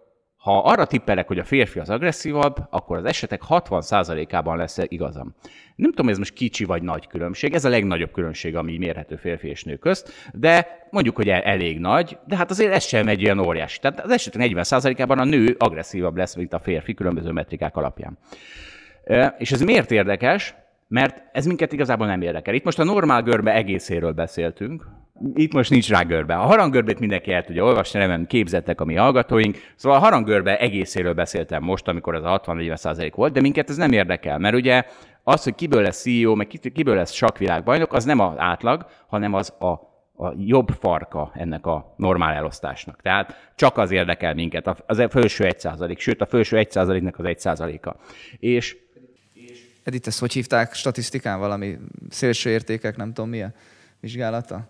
ha 0.41 0.57
arra 0.57 0.85
tippelek, 0.85 1.27
hogy 1.27 1.39
a 1.39 1.43
férfi 1.43 1.79
az 1.79 1.89
agresszívabb, 1.89 2.55
akkor 2.69 2.97
az 2.97 3.05
esetek 3.05 3.41
60%-ában 3.49 4.57
lesz 4.57 4.77
igazam. 4.87 5.35
Nem 5.75 5.89
tudom, 5.89 6.09
ez 6.09 6.17
most 6.17 6.33
kicsi 6.33 6.65
vagy 6.65 6.81
nagy 6.83 7.07
különbség, 7.07 7.53
ez 7.53 7.65
a 7.65 7.69
legnagyobb 7.69 8.11
különbség, 8.11 8.55
ami 8.55 8.77
mérhető 8.77 9.15
férfi 9.15 9.47
és 9.47 9.63
nő 9.63 9.75
közt, 9.75 10.11
de 10.33 10.87
mondjuk, 10.89 11.15
hogy 11.15 11.29
elég 11.29 11.79
nagy, 11.79 12.17
de 12.27 12.35
hát 12.35 12.49
azért 12.49 12.73
ez 12.73 12.83
sem 12.83 13.07
egy 13.07 13.23
olyan 13.23 13.39
óriási. 13.39 13.79
Tehát 13.79 13.99
az 13.99 14.11
esetek 14.11 14.51
40%-ában 14.53 15.19
a 15.19 15.23
nő 15.23 15.55
agresszívabb 15.59 16.17
lesz, 16.17 16.35
mint 16.35 16.53
a 16.53 16.59
férfi 16.59 16.93
különböző 16.93 17.31
metrikák 17.31 17.75
alapján. 17.75 18.17
És 19.37 19.51
ez 19.51 19.61
miért 19.61 19.91
érdekes? 19.91 20.55
Mert 20.87 21.23
ez 21.31 21.45
minket 21.45 21.73
igazából 21.73 22.07
nem 22.07 22.21
érdekel. 22.21 22.53
Itt 22.53 22.63
most 22.63 22.79
a 22.79 22.83
normál 22.83 23.21
görbe 23.21 23.53
egészéről 23.53 24.11
beszéltünk, 24.11 24.85
itt 25.33 25.53
most 25.53 25.69
nincs 25.69 25.89
rá 25.89 26.01
görbe. 26.01 26.35
A 26.35 26.45
haranggörbét 26.45 26.99
mindenki 26.99 27.31
el 27.31 27.43
tudja 27.43 27.63
olvasni, 27.63 28.05
nem 28.05 28.25
képzettek 28.25 28.81
a 28.81 28.85
mi 28.85 28.95
hallgatóink. 28.95 29.57
Szóval 29.75 29.97
a 29.97 30.01
haranggörbe 30.01 30.59
egészéről 30.59 31.13
beszéltem 31.13 31.63
most, 31.63 31.87
amikor 31.87 32.15
az 32.15 32.23
a 32.23 32.41
60-40 32.45 33.11
volt, 33.15 33.33
de 33.33 33.41
minket 33.41 33.69
ez 33.69 33.77
nem 33.77 33.91
érdekel, 33.91 34.37
mert 34.37 34.55
ugye 34.55 34.83
az, 35.23 35.43
hogy 35.43 35.55
kiből 35.55 35.81
lesz 35.81 36.01
CEO, 36.01 36.35
meg 36.35 36.47
kiből 36.47 36.95
lesz 36.95 37.11
sakvilágbajnok, 37.11 37.93
az 37.93 38.03
nem 38.03 38.19
az 38.19 38.37
átlag, 38.37 38.85
hanem 39.07 39.33
az 39.33 39.53
a, 39.59 39.67
a 40.25 40.33
jobb 40.37 40.69
farka 40.79 41.31
ennek 41.33 41.65
a 41.65 41.93
normál 41.97 42.33
elosztásnak. 42.33 43.01
Tehát 43.01 43.51
csak 43.55 43.77
az 43.77 43.91
érdekel 43.91 44.33
minket, 44.33 44.83
az 44.85 44.97
a 44.97 45.09
felső 45.09 45.45
1 45.45 45.59
százalék, 45.59 45.99
sőt 45.99 46.21
a 46.21 46.25
felső 46.25 46.57
1 46.57 46.71
százaléknak 46.71 47.19
az 47.19 47.25
1 47.25 47.39
százaléka. 47.39 47.95
És 48.39 48.77
Edith, 49.83 50.07
ezt 50.07 50.19
hogy 50.19 50.33
hívták 50.33 50.73
statisztikán? 50.73 51.39
Valami 51.39 51.77
szélső 52.09 52.49
értékek, 52.49 52.95
nem 52.95 53.13
tudom 53.13 53.29
milyen 53.29 53.53
vizsgálata? 53.99 54.69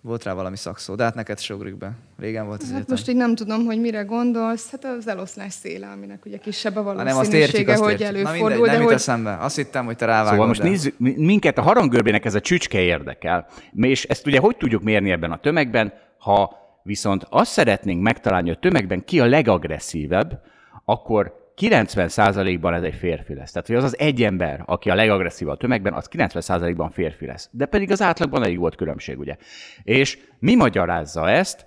Volt 0.00 0.24
rá 0.24 0.32
valami 0.32 0.56
szakszó, 0.56 0.94
de 0.94 1.02
hát 1.02 1.14
neked 1.14 1.38
se 1.38 1.54
ugrik 1.54 1.76
be. 1.76 1.92
Régen 2.18 2.46
volt 2.46 2.62
ez 2.62 2.72
hát 2.72 2.88
most 2.88 3.08
így 3.08 3.16
nem 3.16 3.34
tudom, 3.34 3.64
hogy 3.64 3.80
mire 3.80 4.02
gondolsz. 4.02 4.70
Hát 4.70 4.84
az 4.84 5.08
eloszlás 5.08 5.52
széle, 5.52 5.86
aminek 5.86 6.24
ugye 6.24 6.36
kisebb 6.36 6.76
a 6.76 6.82
valószínűsége, 6.82 7.76
hogy 7.76 7.90
értjük. 7.90 8.08
előfordul. 8.08 8.48
Na 8.48 8.54
mindegy, 8.54 8.70
de 8.70 8.76
nem 8.76 8.84
hogy... 8.84 8.94
eszembe. 8.94 9.36
Azt 9.36 9.56
hittem, 9.56 9.84
hogy 9.84 9.96
te 9.96 10.06
rávágod. 10.06 10.30
Szóval 10.30 10.46
most 10.46 10.62
nézzük, 10.62 10.98
minket 10.98 11.58
a 11.58 11.62
haranggörbének 11.62 12.24
ez 12.24 12.34
a 12.34 12.40
csücske 12.40 12.80
érdekel. 12.80 13.46
És 13.76 14.04
ezt 14.04 14.26
ugye 14.26 14.38
hogy 14.38 14.56
tudjuk 14.56 14.82
mérni 14.82 15.10
ebben 15.10 15.32
a 15.32 15.38
tömegben, 15.38 15.92
ha 16.18 16.56
viszont 16.82 17.26
azt 17.30 17.50
szeretnénk 17.50 18.02
megtalálni, 18.02 18.48
hogy 18.48 18.56
a 18.56 18.60
tömegben 18.60 19.04
ki 19.04 19.20
a 19.20 19.26
legagresszívebb, 19.26 20.40
akkor 20.84 21.37
90%-ban 21.60 22.74
ez 22.74 22.82
egy 22.82 22.94
férfi 22.94 23.34
lesz. 23.34 23.52
Tehát, 23.52 23.66
hogy 23.66 23.76
az 23.76 23.84
az 23.84 23.98
egy 23.98 24.22
ember, 24.22 24.62
aki 24.66 24.90
a 24.90 24.94
legagresszívabb 24.94 25.54
a 25.54 25.56
tömegben, 25.56 25.92
az 25.92 26.08
90%-ban 26.12 26.90
férfi 26.90 27.26
lesz. 27.26 27.48
De 27.52 27.66
pedig 27.66 27.90
az 27.90 28.02
átlagban 28.02 28.42
elég 28.42 28.58
volt 28.58 28.76
különbség, 28.76 29.18
ugye. 29.18 29.36
És 29.82 30.18
mi 30.38 30.54
magyarázza 30.54 31.30
ezt? 31.30 31.64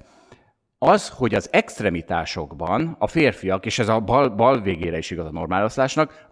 Az, 0.78 1.10
hogy 1.10 1.36
az 1.36 1.50
extremitásokban 1.52 2.96
a 3.00 3.08
férfiak, 3.08 3.66
és 3.66 3.80
ez 3.80 3.88
a 3.88 4.00
bal, 4.00 4.30
bal 4.30 4.62
végére 4.62 4.98
is 4.98 5.12
igaz 5.12 5.26
a 5.26 5.32
normáloszlásnak, 5.32 6.30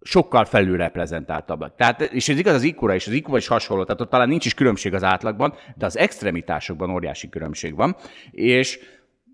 sokkal 0.00 0.44
felülreprezentáltabbak. 0.44 1.74
Tehát, 1.76 2.00
és 2.00 2.28
ez 2.28 2.38
igaz 2.38 2.54
az 2.54 2.62
ikura 2.62 2.94
is, 2.94 3.06
az 3.06 3.12
IQ 3.12 3.36
is 3.36 3.46
hasonló, 3.46 3.84
tehát 3.84 4.00
ott 4.00 4.10
talán 4.10 4.28
nincs 4.28 4.46
is 4.46 4.54
különbség 4.54 4.94
az 4.94 5.04
átlagban, 5.04 5.54
de 5.76 5.86
az 5.86 5.96
extremitásokban 5.98 6.90
óriási 6.90 7.28
különbség 7.28 7.74
van, 7.74 7.96
és 8.30 8.78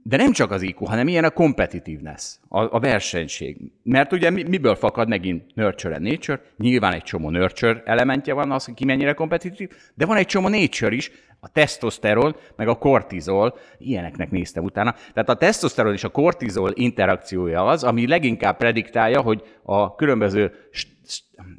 de 0.06 0.16
nem 0.16 0.32
csak 0.32 0.50
az 0.50 0.62
IQ, 0.62 0.84
hanem 0.84 1.08
ilyen 1.08 1.24
a 1.24 1.30
competitiveness, 1.30 2.34
a, 2.48 2.76
a 2.76 2.80
versenység. 2.80 3.56
Mert 3.82 4.12
ugye 4.12 4.30
miből 4.30 4.74
fakad 4.74 5.08
megint 5.08 5.54
nurture 5.54 5.94
and 5.94 6.06
nature? 6.06 6.40
Nyilván 6.58 6.92
egy 6.92 7.02
csomó 7.02 7.30
nurture 7.30 7.82
elementje 7.84 8.32
van 8.32 8.50
az, 8.50 8.64
hogy 8.64 8.74
ki 8.74 8.84
mennyire 8.84 9.12
kompetitív, 9.12 9.70
de 9.94 10.06
van 10.06 10.16
egy 10.16 10.26
csomó 10.26 10.48
nature 10.48 10.94
is, 10.94 11.10
a 11.40 11.48
tesztoszteron, 11.48 12.36
meg 12.56 12.68
a 12.68 12.74
kortizol, 12.74 13.58
ilyeneknek 13.78 14.30
néztem 14.30 14.64
utána. 14.64 14.94
Tehát 15.12 15.28
a 15.28 15.34
tesztoszteron 15.34 15.92
és 15.92 16.04
a 16.04 16.08
kortizol 16.08 16.72
interakciója 16.74 17.64
az, 17.64 17.84
ami 17.84 18.06
leginkább 18.06 18.56
prediktálja, 18.56 19.20
hogy 19.20 19.42
a 19.62 19.94
különböző 19.94 20.52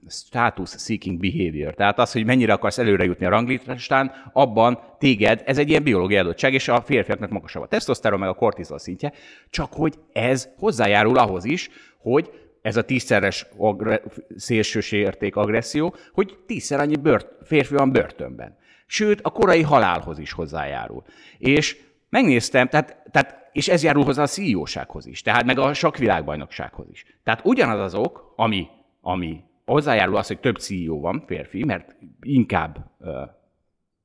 status 0.08 0.70
seeking 0.70 1.20
behavior, 1.20 1.74
tehát 1.74 2.00
az, 2.00 2.12
hogy 2.12 2.26
mennyire 2.26 2.54
akarsz 2.54 2.78
előre 2.78 3.04
jutni 3.04 3.26
a 3.26 3.30
ranglistán, 3.30 4.12
abban 4.34 4.80
téged, 5.00 5.42
ez 5.46 5.58
egy 5.58 5.70
ilyen 5.70 5.84
biológiai 5.84 6.20
adottság, 6.20 6.54
és 6.54 6.68
a 6.68 6.82
férfiaknak 6.82 7.30
magasabb 7.30 7.64
a 7.64 7.68
tesztoszteron, 7.68 8.20
meg 8.20 8.30
a 8.30 8.34
kortizol 8.34 8.80
szintje, 8.80 9.14
csak 9.50 9.74
hogy 9.74 9.94
ez 10.14 10.50
hozzájárul 10.58 11.18
ahhoz 11.18 11.46
is, 11.46 11.70
hogy 11.98 12.30
ez 12.62 12.78
a 12.78 12.84
tízszeres 12.84 13.46
agre- 13.58 14.04
szélsőség 14.36 15.00
érték 15.00 15.36
agresszió, 15.36 15.96
hogy 16.14 16.38
tízszer 16.46 16.80
annyi 16.80 16.96
bört, 16.96 17.28
férfi 17.44 17.74
van 17.74 17.92
börtönben. 17.92 18.58
Sőt, 18.86 19.20
a 19.22 19.30
korai 19.30 19.62
halálhoz 19.62 20.20
is 20.20 20.32
hozzájárul. 20.32 21.04
És 21.38 21.78
megnéztem, 22.10 22.68
tehát, 22.68 23.04
tehát, 23.12 23.50
és 23.52 23.68
ez 23.68 23.84
járul 23.84 24.04
hozzá 24.04 24.24
a 24.24 24.28
CEO-sághoz 24.28 25.06
is, 25.06 25.22
tehát 25.22 25.46
meg 25.46 25.60
a 25.60 25.74
sakvilágbajnoksághoz 25.74 26.88
is. 26.92 27.06
Tehát 27.24 27.42
ugyanaz 27.44 27.80
az 27.80 27.94
ok, 27.94 28.34
ami, 28.36 28.68
ami 29.08 29.44
hozzájárul 29.66 30.16
az, 30.16 30.28
hogy 30.28 30.40
több 30.40 30.58
CEO 30.58 31.00
van, 31.00 31.24
férfi, 31.28 31.64
mert 31.64 31.96
inkább 32.22 32.92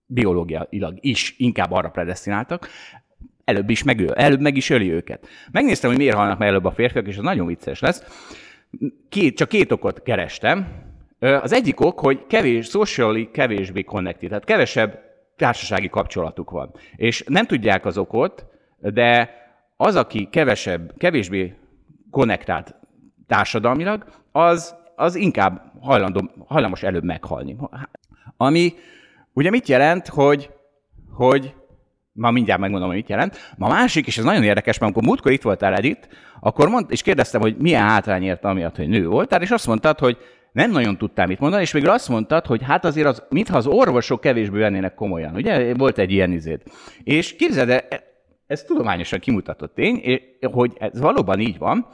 biológiailag 0.07 0.99
is 1.01 1.35
inkább 1.39 1.73
arra 1.73 1.91
predestináltak, 1.91 2.69
előbb 3.45 3.71
is 3.71 3.83
megöl, 3.83 4.15
előbb 4.15 4.41
meg 4.41 4.57
is 4.57 4.71
öli 4.71 4.93
őket. 4.93 5.27
Megnéztem, 5.53 5.91
hogy 5.91 5.99
miért 5.99 6.17
halnak 6.17 6.39
meg 6.39 6.49
előbb 6.49 6.65
a 6.65 6.71
férfiak, 6.71 7.07
és 7.07 7.17
ez 7.17 7.23
nagyon 7.23 7.47
vicces 7.47 7.81
lesz. 7.81 8.05
Két, 9.09 9.37
csak 9.37 9.49
két 9.49 9.73
okot 9.73 10.03
kerestem. 10.03 10.69
Az 11.19 11.53
egyik 11.53 11.81
ok, 11.81 12.01
hogy 12.01 12.27
kevés, 12.27 12.67
socially 12.67 13.31
kevésbé 13.31 13.83
connected, 13.83 14.29
tehát 14.29 14.45
kevesebb 14.45 14.99
társasági 15.37 15.89
kapcsolatuk 15.89 16.51
van. 16.51 16.75
És 16.97 17.25
nem 17.27 17.47
tudják 17.47 17.87
az 17.87 17.99
okot, 17.99 18.47
de 18.79 19.31
az, 19.77 19.97
aki 19.97 20.29
kevesebb, 20.31 20.93
kevésbé 20.99 21.55
konnektált 22.11 22.75
társadalmilag, 23.27 24.05
az 24.33 24.79
az 25.01 25.15
inkább 25.15 25.73
hajlandó, 25.81 26.31
hajlamos 26.47 26.83
előbb 26.83 27.05
meghalni. 27.05 27.57
Ami 28.37 28.73
ugye 29.33 29.51
mit 29.51 29.69
jelent, 29.69 30.09
hogy, 30.09 30.51
hogy 31.13 31.55
ma 32.13 32.31
mindjárt 32.31 32.61
megmondom, 32.61 32.89
hogy 32.89 32.99
mit 32.99 33.09
jelent. 33.09 33.55
Ma 33.57 33.69
másik, 33.69 34.07
és 34.07 34.19
ez 34.19 34.25
nagyon 34.25 34.43
érdekes, 34.43 34.79
mert 34.79 34.93
amikor 34.93 35.09
múltkor 35.09 35.33
itt 35.33 35.43
voltál 35.43 35.75
Edith, 35.75 36.09
akkor 36.41 36.69
mond, 36.69 36.87
és 36.89 37.03
kérdeztem, 37.03 37.41
hogy 37.41 37.57
milyen 37.57 37.83
hátrány 37.83 38.23
érte 38.23 38.49
amiatt, 38.49 38.77
hogy 38.77 38.89
nő 38.89 39.07
voltál, 39.07 39.43
és 39.43 39.51
azt 39.51 39.67
mondtad, 39.67 39.99
hogy 39.99 40.19
nem 40.53 40.71
nagyon 40.71 40.99
tudtál 40.99 41.27
mit 41.27 41.41
mondani, 41.41 41.63
és 41.63 41.73
végül 41.73 41.91
azt 41.91 42.09
mondtad, 42.09 42.47
hogy 42.47 42.63
hát 42.63 42.85
azért 42.85 43.07
az, 43.07 43.23
mintha 43.29 43.57
az 43.57 43.67
orvosok 43.67 44.21
kevésbé 44.21 44.59
vennének 44.59 44.95
komolyan. 44.95 45.35
Ugye 45.35 45.75
volt 45.75 45.99
egy 45.99 46.11
ilyen 46.11 46.33
izéd. 46.33 46.63
És 47.03 47.37
képzeld, 47.37 47.85
ez 48.47 48.63
tudományosan 48.63 49.19
kimutatott 49.19 49.75
tény, 49.75 50.21
hogy 50.53 50.73
ez 50.79 51.01
valóban 51.01 51.41
így 51.41 51.59
van, 51.59 51.87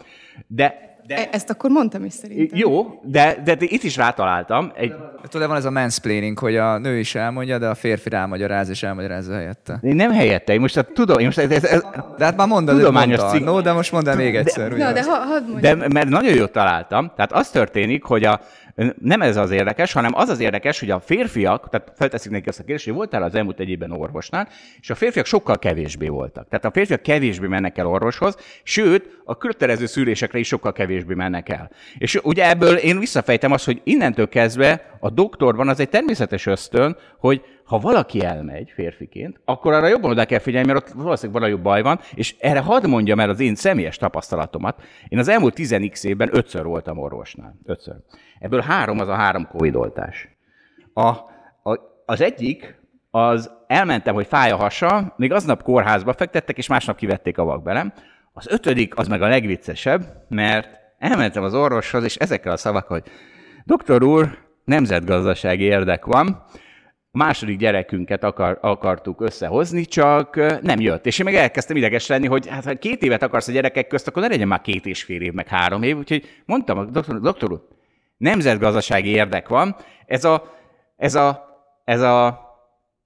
de 0.46 0.95
de... 1.06 1.16
E- 1.16 1.28
ezt 1.32 1.50
akkor 1.50 1.70
mondtam 1.70 2.04
is 2.04 2.12
szerintem. 2.12 2.58
Jó, 2.58 3.00
de, 3.02 3.36
de, 3.44 3.56
itt 3.58 3.82
is 3.82 3.96
rátaláltam. 3.96 4.72
Egy... 4.74 4.94
Tudod, 5.28 5.48
van 5.48 5.56
ez 5.56 5.64
a 5.64 5.70
mansplaining, 5.70 6.38
hogy 6.38 6.56
a 6.56 6.78
nő 6.78 6.98
is 6.98 7.14
elmondja, 7.14 7.58
de 7.58 7.66
a 7.66 7.74
férfi 7.74 8.08
rámagyaráz 8.08 8.68
és 8.68 8.82
elmagyarázza 8.82 9.34
helyette. 9.34 9.78
Én 9.82 9.96
nem 9.96 10.10
helyette, 10.10 10.52
én 10.52 10.60
most 10.60 10.76
a 10.76 10.82
tudom, 10.82 11.18
én 11.18 11.24
most 11.24 11.38
ez, 11.38 11.50
ez, 11.50 11.64
ez 11.64 11.80
de 12.18 12.24
hát 12.24 12.36
már 12.36 12.46
mondod, 12.46 12.76
tudományos 12.76 13.20
cikk. 13.30 13.44
No, 13.44 13.60
de 13.60 13.72
most 13.72 13.92
mondd 13.92 14.08
el 14.08 14.16
még 14.16 14.36
egyszer. 14.36 14.68
De, 14.72 14.84
no, 14.84 14.92
de, 14.92 15.02
ha, 15.02 15.16
hadd 15.16 15.60
de 15.60 15.74
mert 15.74 16.08
nagyon 16.08 16.34
jót 16.34 16.52
találtam. 16.52 17.12
Tehát 17.16 17.32
az 17.32 17.50
történik, 17.50 18.04
hogy 18.04 18.24
a, 18.24 18.40
nem 19.00 19.22
ez 19.22 19.36
az 19.36 19.50
érdekes, 19.50 19.92
hanem 19.92 20.14
az 20.14 20.28
az 20.28 20.40
érdekes, 20.40 20.80
hogy 20.80 20.90
a 20.90 21.00
férfiak, 21.00 21.68
tehát 21.68 21.92
felteszik 21.96 22.30
neki 22.30 22.48
ezt 22.48 22.58
a 22.58 22.62
kérdést, 22.62 22.84
hogy 22.84 22.94
voltál 22.94 23.22
az 23.22 23.34
elmúlt 23.34 23.60
egy 23.60 23.68
évben 23.68 23.90
orvosnál, 23.90 24.48
és 24.80 24.90
a 24.90 24.94
férfiak 24.94 25.26
sokkal 25.26 25.58
kevésbé 25.58 26.08
voltak. 26.08 26.48
Tehát 26.48 26.64
a 26.64 26.70
férfiak 26.70 27.02
kevésbé 27.02 27.46
mennek 27.46 27.78
el 27.78 27.86
orvoshoz, 27.86 28.36
sőt, 28.62 29.20
a 29.24 29.36
kötelező 29.36 29.86
szűrésekre 29.86 30.38
is 30.38 30.46
sokkal 30.46 30.72
kevésbé 30.72 31.14
mennek 31.14 31.48
el. 31.48 31.70
És 31.98 32.18
ugye 32.22 32.48
ebből 32.48 32.76
én 32.76 32.98
visszafejtem 32.98 33.52
azt, 33.52 33.64
hogy 33.64 33.80
innentől 33.84 34.28
kezdve 34.28 34.96
a 35.00 35.10
doktorban 35.10 35.68
az 35.68 35.80
egy 35.80 35.88
természetes 35.88 36.46
ösztön, 36.46 36.96
hogy 37.18 37.42
ha 37.66 37.78
valaki 37.78 38.24
elmegy 38.24 38.70
férfiként, 38.74 39.40
akkor 39.44 39.72
arra 39.72 39.86
jobban 39.86 40.10
oda 40.10 40.24
kell 40.24 40.38
figyelni, 40.38 40.72
mert 40.72 40.88
ott 40.88 40.94
valószínűleg 40.94 41.42
valami 41.42 41.62
baj 41.62 41.82
van, 41.82 42.00
és 42.14 42.36
erre 42.38 42.60
hadd 42.60 42.88
mondjam 42.88 43.20
el 43.20 43.30
az 43.30 43.40
én 43.40 43.54
személyes 43.54 43.96
tapasztalatomat. 43.96 44.82
Én 45.08 45.18
az 45.18 45.28
elmúlt 45.28 45.54
10 45.54 46.04
évben 46.04 46.28
ötször 46.32 46.64
voltam 46.64 46.98
orvosnál. 46.98 47.58
Ötször. 47.64 47.94
Ebből 48.38 48.60
három 48.60 48.98
az 48.98 49.08
a 49.08 49.14
három 49.14 49.46
covid 49.46 49.74
oltás. 49.74 50.28
A, 50.92 51.08
a, 51.08 51.80
az 52.04 52.20
egyik, 52.20 52.80
az 53.10 53.50
elmentem, 53.66 54.14
hogy 54.14 54.26
fáj 54.26 54.50
a 54.50 54.56
hasa, 54.56 55.14
még 55.16 55.32
aznap 55.32 55.62
kórházba 55.62 56.12
fektettek, 56.12 56.58
és 56.58 56.68
másnap 56.68 56.96
kivették 56.96 57.38
a 57.38 57.44
vakbelem. 57.44 57.92
Az 58.32 58.46
ötödik, 58.50 58.98
az 58.98 59.08
meg 59.08 59.22
a 59.22 59.28
legviccesebb, 59.28 60.02
mert 60.28 60.68
elmentem 60.98 61.42
az 61.42 61.54
orvoshoz, 61.54 62.04
és 62.04 62.16
ezekkel 62.16 62.52
a 62.52 62.56
szavakkal, 62.56 63.00
hogy 63.00 63.12
doktor 63.64 64.02
úr, 64.02 64.38
nemzetgazdasági 64.64 65.64
érdek 65.64 66.04
van, 66.04 66.44
a 67.16 67.24
második 67.24 67.58
gyerekünket 67.58 68.24
akar, 68.24 68.58
akartuk 68.60 69.20
összehozni, 69.20 69.84
csak 69.84 70.36
nem 70.62 70.80
jött. 70.80 71.06
És 71.06 71.18
én 71.18 71.24
meg 71.24 71.34
elkezdtem 71.34 71.76
ideges 71.76 72.06
lenni, 72.06 72.26
hogy 72.26 72.48
hát, 72.48 72.64
ha 72.64 72.74
két 72.74 73.02
évet 73.02 73.22
akarsz 73.22 73.48
a 73.48 73.52
gyerekek 73.52 73.86
közt, 73.86 74.08
akkor 74.08 74.22
ne 74.22 74.28
legyen 74.28 74.48
már 74.48 74.60
két 74.60 74.86
és 74.86 75.02
fél 75.02 75.20
év, 75.20 75.32
meg 75.32 75.48
három 75.48 75.82
év. 75.82 75.96
Úgyhogy 75.96 76.24
mondtam 76.44 76.78
a 76.78 76.84
doktor, 76.84 77.20
doktor 77.20 77.52
úr, 77.52 77.66
nemzetgazdasági 78.16 79.08
érdek 79.08 79.48
van, 79.48 79.76
ez 80.06 80.24
a, 80.24 80.56
ez 80.96 81.14
a, 81.14 81.46
ez 81.84 82.00
a 82.00 82.45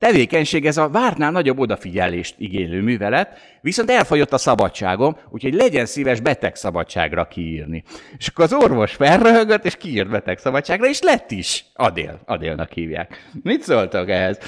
tevékenység, 0.01 0.67
ez 0.67 0.77
a 0.77 0.89
várnál 0.89 1.31
nagyobb 1.31 1.59
odafigyelést 1.59 2.35
igénylő 2.39 2.83
művelet, 2.83 3.39
viszont 3.61 3.91
elfogyott 3.91 4.33
a 4.33 4.39
szabadságom, 4.39 5.17
úgyhogy 5.31 5.55
legyen 5.55 5.87
szíves 5.87 6.21
beteg 6.21 6.55
szabadságra 6.55 7.25
kiírni. 7.25 7.83
És 8.19 8.29
akkor 8.29 8.45
az 8.45 8.53
orvos 8.53 8.93
felröhögött, 8.93 9.65
és 9.65 9.77
kiírt 9.77 10.11
beteg 10.11 10.39
szabadságra, 10.39 10.89
és 10.89 11.01
lett 11.01 11.31
is. 11.31 11.65
Adél, 11.75 12.21
Adélnak 12.25 12.73
hívják. 12.73 13.31
Mit 13.43 13.63
szóltak 13.63 14.09
ehhez? 14.09 14.39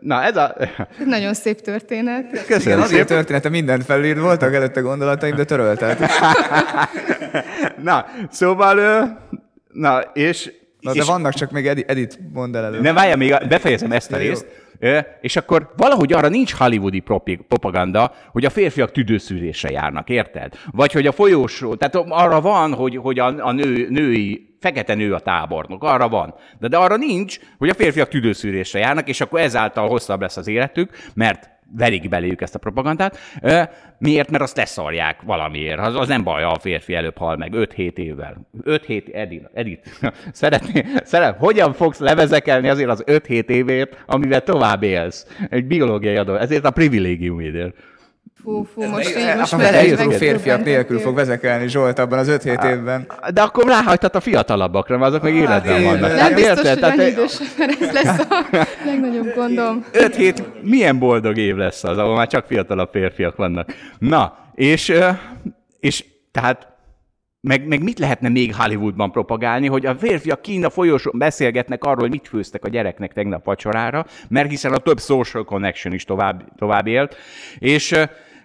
Na, 0.00 0.22
ez 0.22 0.36
a... 0.36 0.56
Nagyon 1.06 1.34
szép 1.34 1.60
történet. 1.60 2.30
Köszönöm. 2.30 2.62
Igen, 2.62 2.80
azért 2.80 3.08
története 3.08 3.48
mindent 3.48 3.84
felírt, 3.84 4.18
voltak 4.18 4.54
előtte 4.54 4.80
gondolataim, 4.80 5.36
de 5.36 5.44
törölted. 5.44 5.98
Na, 7.82 8.06
szóval, 8.30 8.76
na, 9.72 10.00
és 10.00 10.52
Na, 10.80 10.92
de 10.92 11.00
és 11.00 11.06
vannak 11.06 11.32
csak 11.32 11.50
még 11.50 11.66
Edith, 11.66 11.90
Edith 11.90 12.16
mondd 12.32 12.56
el 12.56 12.64
előtt. 12.64 12.80
Ne, 12.80 12.92
várjál, 12.92 13.16
még 13.16 13.36
befejezem 13.48 13.92
ezt 13.92 14.12
a 14.12 14.16
részt. 14.16 14.46
És 15.20 15.36
akkor 15.36 15.72
valahogy 15.76 16.12
arra 16.12 16.28
nincs 16.28 16.52
hollywoodi 16.52 17.00
propaganda, 17.48 18.12
hogy 18.32 18.44
a 18.44 18.50
férfiak 18.50 18.92
tüdőszűrésre 18.92 19.70
járnak, 19.70 20.08
érted? 20.08 20.54
Vagy 20.70 20.92
hogy 20.92 21.06
a 21.06 21.12
folyósó, 21.12 21.74
tehát 21.74 21.94
arra 22.08 22.40
van, 22.40 22.74
hogy, 22.74 22.96
hogy 22.96 23.18
a, 23.18 23.46
a 23.46 23.52
nő, 23.52 23.86
női, 23.88 24.56
fekete 24.60 24.94
nő 24.94 25.14
a 25.14 25.20
tábornok, 25.20 25.84
arra 25.84 26.08
van. 26.08 26.34
De, 26.58 26.68
de 26.68 26.76
arra 26.76 26.96
nincs, 26.96 27.38
hogy 27.58 27.68
a 27.68 27.74
férfiak 27.74 28.08
tüdőszűrésre 28.08 28.78
járnak, 28.78 29.08
és 29.08 29.20
akkor 29.20 29.40
ezáltal 29.40 29.88
hosszabb 29.88 30.20
lesz 30.20 30.36
az 30.36 30.48
életük, 30.48 30.90
mert 31.14 31.50
verik 31.76 32.08
beléjük 32.08 32.40
ezt 32.40 32.54
a 32.54 32.58
propagandát. 32.58 33.18
Miért? 33.98 34.30
Mert 34.30 34.42
azt 34.42 34.56
leszarják 34.56 35.22
valamiért. 35.22 35.78
Az, 35.78 35.96
az 35.96 36.08
nem 36.08 36.22
baj, 36.22 36.42
a 36.42 36.58
férfi 36.60 36.94
előbb 36.94 37.18
hal 37.18 37.36
meg 37.36 37.52
5-7 37.54 37.96
évvel. 37.96 38.48
5-7, 38.64 39.14
Edith, 39.14 39.50
Edith 39.54 39.88
szeretné, 40.32 40.84
szeret, 41.04 41.36
hogyan 41.38 41.72
fogsz 41.72 41.98
levezekelni 41.98 42.68
azért 42.68 42.88
az 42.88 43.04
5-7 43.06 43.48
évért, 43.48 44.04
amivel 44.06 44.42
tovább 44.42 44.82
élsz? 44.82 45.26
Egy 45.48 45.64
biológiai 45.64 46.16
adó, 46.16 46.34
ezért 46.34 46.64
a 46.64 46.70
privilégiumidért. 46.70 47.76
Fú, 48.42 48.62
fú, 48.74 48.82
most 48.82 49.16
így, 49.18 49.36
most 49.36 49.56
már 49.56 50.12
férfiak 50.12 50.64
nélkül 50.64 50.98
fog 50.98 51.14
vezekelni 51.14 51.68
Zsolt 51.68 51.98
abban 51.98 52.18
az 52.18 52.28
5-7 52.30 52.70
évben. 52.70 53.06
De 53.34 53.42
akkor 53.42 53.66
ráhagytat 53.66 54.14
a 54.14 54.20
fiatalabbakra, 54.20 54.98
mert 54.98 55.10
azok 55.10 55.22
még 55.22 55.34
életben 55.34 55.82
vannak. 55.82 56.08
Nem 56.08 56.18
hát 56.18 56.34
biztos, 56.34 56.68
hogy 56.68 56.82
annyi 56.82 57.04
idősebb, 57.04 57.46
mert 57.58 57.80
ez 57.80 57.92
lesz 57.92 58.18
a 58.18 58.46
legnagyobb 58.86 59.34
gondom. 59.34 59.84
5-7, 59.92 60.42
milyen 60.62 60.98
boldog 60.98 61.38
év 61.38 61.56
lesz 61.56 61.84
az, 61.84 61.98
ahol 61.98 62.16
már 62.16 62.26
csak 62.26 62.46
fiatalabb 62.46 62.88
férfiak 62.92 63.36
vannak. 63.36 63.74
Na, 63.98 64.36
és, 64.54 64.92
és 65.80 66.04
tehát 66.30 66.71
meg, 67.42 67.66
meg 67.66 67.82
mit 67.82 67.98
lehetne 67.98 68.28
még 68.28 68.54
Hollywoodban 68.54 69.10
propagálni, 69.10 69.66
hogy 69.66 69.86
a 69.86 69.96
férfiak 69.96 70.42
Kína 70.42 70.70
folyosón 70.70 71.18
beszélgetnek 71.18 71.84
arról, 71.84 72.00
hogy 72.00 72.10
mit 72.10 72.28
főztek 72.28 72.64
a 72.64 72.68
gyereknek 72.68 73.12
tegnap 73.12 73.44
vacsorára, 73.44 74.06
mert 74.28 74.48
hiszen 74.48 74.72
a 74.72 74.78
több 74.78 75.00
social 75.00 75.44
connection 75.44 75.94
is 75.94 76.04
tovább, 76.04 76.54
tovább 76.56 76.86
élt, 76.86 77.16
és 77.58 77.94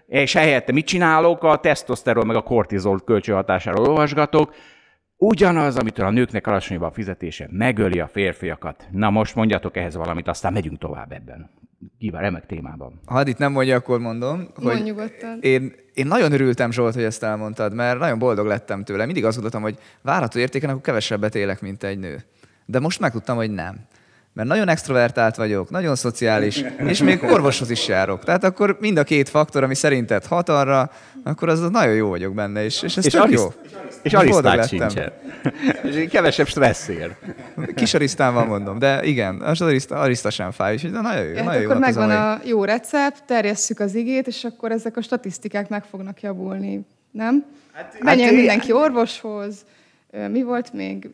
és 0.08 0.34
helyette 0.34 0.72
mit 0.72 0.86
csinálok? 0.86 1.44
A 1.44 1.58
tesztoszteron 1.58 2.28
meg 2.28 2.36
a 2.36 2.42
kortizol 2.42 3.00
kölcsönhatásáról 3.00 3.88
olvasgatok. 3.88 4.54
Ugyanaz, 5.18 5.78
amitől 5.78 6.06
a 6.06 6.10
nőknek 6.10 6.48
alacsonyabb 6.48 6.82
a 6.82 6.92
fizetése, 6.92 7.48
megöli 7.52 8.00
a 8.00 8.08
férfiakat. 8.08 8.88
Na 8.92 9.10
most 9.10 9.36
mondjatok 9.36 9.78
ehhez 9.78 9.96
valamit, 9.96 10.28
aztán 10.28 10.54
megyünk 10.54 10.78
tovább 10.78 11.12
ebben. 11.12 11.50
Kíván 12.00 12.22
remek 12.22 12.46
témában. 12.46 13.00
Ha 13.06 13.28
itt 13.28 13.38
nem 13.38 13.52
mondja, 13.52 13.76
akkor 13.76 14.00
mondom, 14.00 14.48
hogy 14.56 14.84
nyugodtan. 14.84 15.40
én, 15.42 15.74
én 15.94 16.08
nagyon 16.08 16.32
örültem, 16.32 16.72
Zsolt, 16.72 16.94
hogy 16.94 17.04
ezt 17.04 17.24
elmondtad, 17.24 17.74
mert 17.74 18.00
nagyon 18.00 18.20
boldog 18.20 18.46
lettem 18.46 18.84
tőle. 18.84 19.06
Mindig 19.06 19.26
azt 19.26 19.34
gondoltam, 19.34 19.62
hogy 19.62 19.78
várható 20.02 20.40
értéken 20.40 20.70
akkor 20.70 20.82
kevesebbet 20.82 21.36
élek, 21.36 21.62
mint 21.62 21.84
egy 21.84 22.00
nő. 22.00 22.24
De 22.66 22.80
most 22.80 23.00
megtudtam, 23.00 23.36
hogy 23.36 23.52
nem 23.52 23.88
mert 24.38 24.50
nagyon 24.50 24.68
extrovertált 24.70 25.36
vagyok, 25.36 25.70
nagyon 25.70 25.96
szociális, 25.96 26.64
és 26.78 27.02
még 27.02 27.24
orvoshoz 27.24 27.70
is 27.70 27.88
járok. 27.88 28.24
Tehát 28.24 28.44
akkor 28.44 28.78
mind 28.80 28.98
a 28.98 29.04
két 29.04 29.30
faktor, 29.30 29.64
ami 29.64 29.76
szerinted 29.76 30.26
hat 30.26 30.50
arra, 30.50 30.92
akkor 31.24 31.50
az 31.50 31.70
nagyon 31.70 31.94
jó 31.94 32.10
vagyok 32.10 32.34
benne, 32.34 32.64
és, 32.64 32.82
és 32.82 32.98
ez 32.98 33.06
és 33.06 33.12
tök 33.12 33.22
ariszt, 33.22 33.44
jó. 33.44 33.70
És 34.02 34.14
arisztát 34.14 34.68
sincsen. 34.68 35.12
és 35.84 36.10
kevesebb 36.10 36.48
stresszér. 36.48 37.16
Kis 37.76 37.96
van, 38.18 38.48
mondom, 38.48 38.80
de 38.80 39.04
igen, 39.04 39.42
az 39.42 39.62
ariszta, 39.62 39.96
ariszta 39.96 40.30
sem 40.30 40.52
fáj, 40.52 40.74
és 40.74 40.82
de 40.82 41.02
nagyon 41.02 41.26
jó. 41.26 41.36
Hát 41.36 41.46
nagyon 41.46 41.62
akkor 41.62 41.76
jó 41.76 41.80
megvan 41.80 42.10
a, 42.10 42.32
a 42.32 42.40
jó 42.44 42.64
recept, 42.64 43.24
terjesszük 43.26 43.80
az 43.80 43.96
igét, 43.96 44.28
és 44.28 44.44
akkor 44.44 44.72
ezek 44.72 44.98
a 44.98 45.02
statisztikák 45.02 45.70
meg 45.70 45.84
fognak 45.84 46.22
javulni, 46.22 46.86
nem? 47.12 47.46
Hát, 47.74 47.98
Menjen 48.00 48.28
hát, 48.28 48.38
mindenki 48.38 48.72
orvoshoz, 48.72 49.66
mi 50.32 50.44
volt 50.44 50.74
még? 50.74 51.10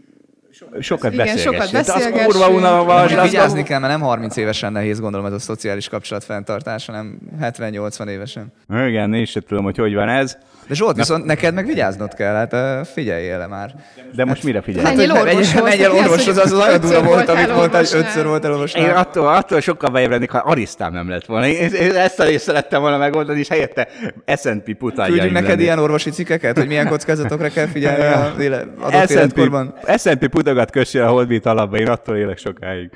Sokat 0.80 1.14
Igen, 1.14 1.38
sokat 1.38 1.72
beszélgessünk. 1.72 2.16
Az 2.16 2.24
kurva 2.26 2.49
unalmas. 2.49 3.22
Vigyázni 3.22 3.64
kell, 3.64 3.80
mert 3.80 3.91
nem 3.91 4.01
30 4.01 4.38
évesen 4.38 4.72
nehéz 4.72 4.99
gondolom 4.99 5.26
ez 5.26 5.34
a 5.34 5.39
szociális 5.39 5.89
kapcsolat 5.89 6.24
fenntartása, 6.24 6.91
hanem 6.91 7.18
70-80 7.41 8.08
évesen. 8.08 8.54
Igen, 8.70 9.14
én 9.14 9.26
sem 9.26 9.43
tudom, 9.47 9.64
hogy 9.64 9.78
hogy 9.78 9.93
van 9.93 10.10
ez. 10.10 10.38
De 10.68 10.76
Zsolt, 10.76 10.95
viszont 10.95 11.26
neked 11.26 11.53
meg 11.53 11.66
vigyáznod 11.66 12.14
kell, 12.14 12.34
hát 12.34 12.88
figyeljél 12.88 13.38
le 13.38 13.47
már. 13.47 13.76
De 14.16 14.26
most 14.26 14.43
mire 14.43 14.61
figyelj? 14.61 14.86
Hát, 14.86 14.95
menjél 14.95 15.11
orvoshoz. 15.11 15.61
Menjél 15.61 15.91
orvoshoz, 15.91 16.38
az 16.38 16.51
nagyon 16.51 16.80
durva 16.80 17.03
volt, 17.03 17.30
amit 17.30 17.55
mondtál, 17.55 17.84
hogy 17.84 17.99
ötször 17.99 18.26
volt 18.26 18.45
orvosnál. 18.45 18.86
Én 18.86 18.89
attól, 18.89 19.28
attól 19.28 19.59
sokkal 19.59 19.89
bejebb 19.89 20.09
lennék, 20.09 20.32
ha 20.32 20.38
Arisztám 20.38 20.93
nem 20.93 21.09
lett 21.09 21.26
volna. 21.26 21.47
Én 21.47 21.95
ezt 21.95 22.20
a 22.20 22.24
részt 22.24 22.43
szerettem 22.43 22.82
volna 22.82 22.97
megoldani, 22.97 23.39
és 23.39 23.47
helyette 23.47 23.88
S&P 24.36 24.74
putáljaim 24.78 25.20
Küldjünk 25.20 25.45
neked 25.45 25.59
ilyen 25.59 25.80
orvosi 25.80 26.09
cikkeket, 26.09 26.57
hogy 26.57 26.68
milyen 26.68 26.88
kockázatokra 26.88 27.47
kell 27.47 27.68
figyelni 27.68 28.03
a 28.03 28.34
adott 28.88 29.09
életkorban. 29.09 29.76
S&P 29.97 30.28
putagat 30.28 30.72
kössél 30.72 31.03
a 31.03 31.07
Holdbeat 31.07 31.45
alapba, 31.45 31.78
én 31.78 31.88
attól 31.88 32.18
élek 32.18 32.38
sokáig. 32.38 32.89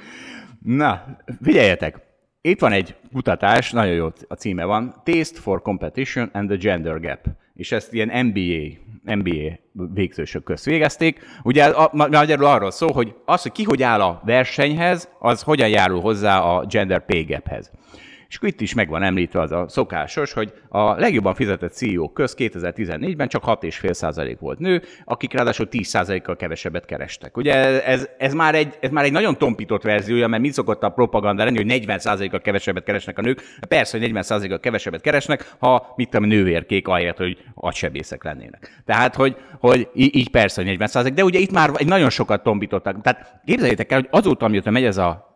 Na, 0.64 1.04
figyeljetek! 1.44 2.06
Itt 2.42 2.60
van 2.60 2.72
egy 2.72 2.96
kutatás, 3.14 3.72
nagyon 3.72 3.94
jó 3.94 4.08
a 4.28 4.34
címe 4.34 4.64
van, 4.64 5.02
Taste 5.04 5.40
for 5.42 5.62
Competition 5.62 6.30
and 6.34 6.48
the 6.50 6.58
Gender 6.58 7.00
Gap. 7.00 7.20
És 7.58 7.72
ezt 7.72 7.94
ilyen 7.94 8.26
MBA, 8.26 9.16
MBA 9.16 9.60
végzősök 9.94 10.44
közt 10.44 10.66
végezték. 10.66 11.20
Ugye 11.44 11.66
a, 11.66 11.90
magyarul 11.94 12.46
arról 12.46 12.72
szól, 12.72 12.92
hogy 12.92 13.16
az, 13.26 13.42
hogy 13.42 13.52
ki 13.52 13.64
hogy 13.64 13.84
áll 13.84 14.02
a 14.02 14.22
versenyhez, 14.26 15.10
az 15.20 15.42
hogyan 15.42 15.70
járul 15.70 16.02
hozzá 16.02 16.40
a 16.40 16.66
gender 16.66 17.06
pay 17.06 17.24
gaphez. 17.24 17.72
És 18.30 18.36
akkor 18.36 18.50
itt 18.50 18.62
is 18.62 18.74
meg 18.74 18.90
van 18.90 19.04
említve 19.04 19.42
az 19.42 19.52
a 19.52 19.66
szokásos, 19.68 20.34
hogy 20.34 20.54
a 20.70 21.00
legjobban 21.00 21.36
fizetett 21.36 21.74
CEO 21.74 22.10
köz 22.10 22.36
2014-ben 22.38 23.28
csak 23.28 23.44
6,5% 23.46 24.36
volt 24.40 24.60
nő, 24.60 24.82
akik 25.06 25.34
ráadásul 25.34 25.68
10%-kal 25.72 26.36
kevesebbet 26.36 26.86
kerestek. 26.86 27.38
Ugye 27.38 27.84
ez, 27.84 28.08
ez, 28.18 28.34
már 28.34 28.56
egy, 28.56 28.78
ez 28.80 28.90
már 28.90 29.04
egy 29.04 29.12
nagyon 29.12 29.38
tompított 29.38 29.84
verziója, 29.84 30.28
mert 30.28 30.42
mi 30.42 30.50
szokott 30.50 30.84
a 30.84 30.90
propaganda 30.90 31.44
lenni, 31.44 31.58
hogy 31.58 31.84
40%-kal 31.86 32.42
kevesebbet 32.42 32.84
keresnek 32.84 33.18
a 33.18 33.22
nők. 33.22 33.42
Persze, 33.68 34.00
hogy 34.00 34.12
40%-kal 34.14 34.60
kevesebbet 34.60 35.02
keresnek, 35.02 35.56
ha 35.60 35.94
mit 35.96 36.10
tudom, 36.10 36.28
nővérkék 36.28 36.88
ahelyett, 36.88 37.18
hogy 37.18 37.38
agysebészek 37.54 38.24
lennének. 38.24 38.82
Tehát, 38.86 39.16
hogy, 39.16 39.38
hogy 39.60 39.90
így 39.94 40.30
persze, 40.30 40.64
hogy 40.64 40.78
40%, 40.80 41.12
de 41.14 41.24
ugye 41.24 41.40
itt 41.40 41.52
már 41.52 41.72
egy 41.76 41.88
nagyon 41.88 42.10
sokat 42.10 42.44
tompítottak. 42.44 43.02
Tehát 43.02 43.42
képzeljétek 43.46 43.92
el, 43.92 44.00
hogy 44.00 44.08
azóta, 44.12 44.46
amióta 44.46 44.72
megy 44.72 44.84
ez 44.84 44.98
a 44.98 45.27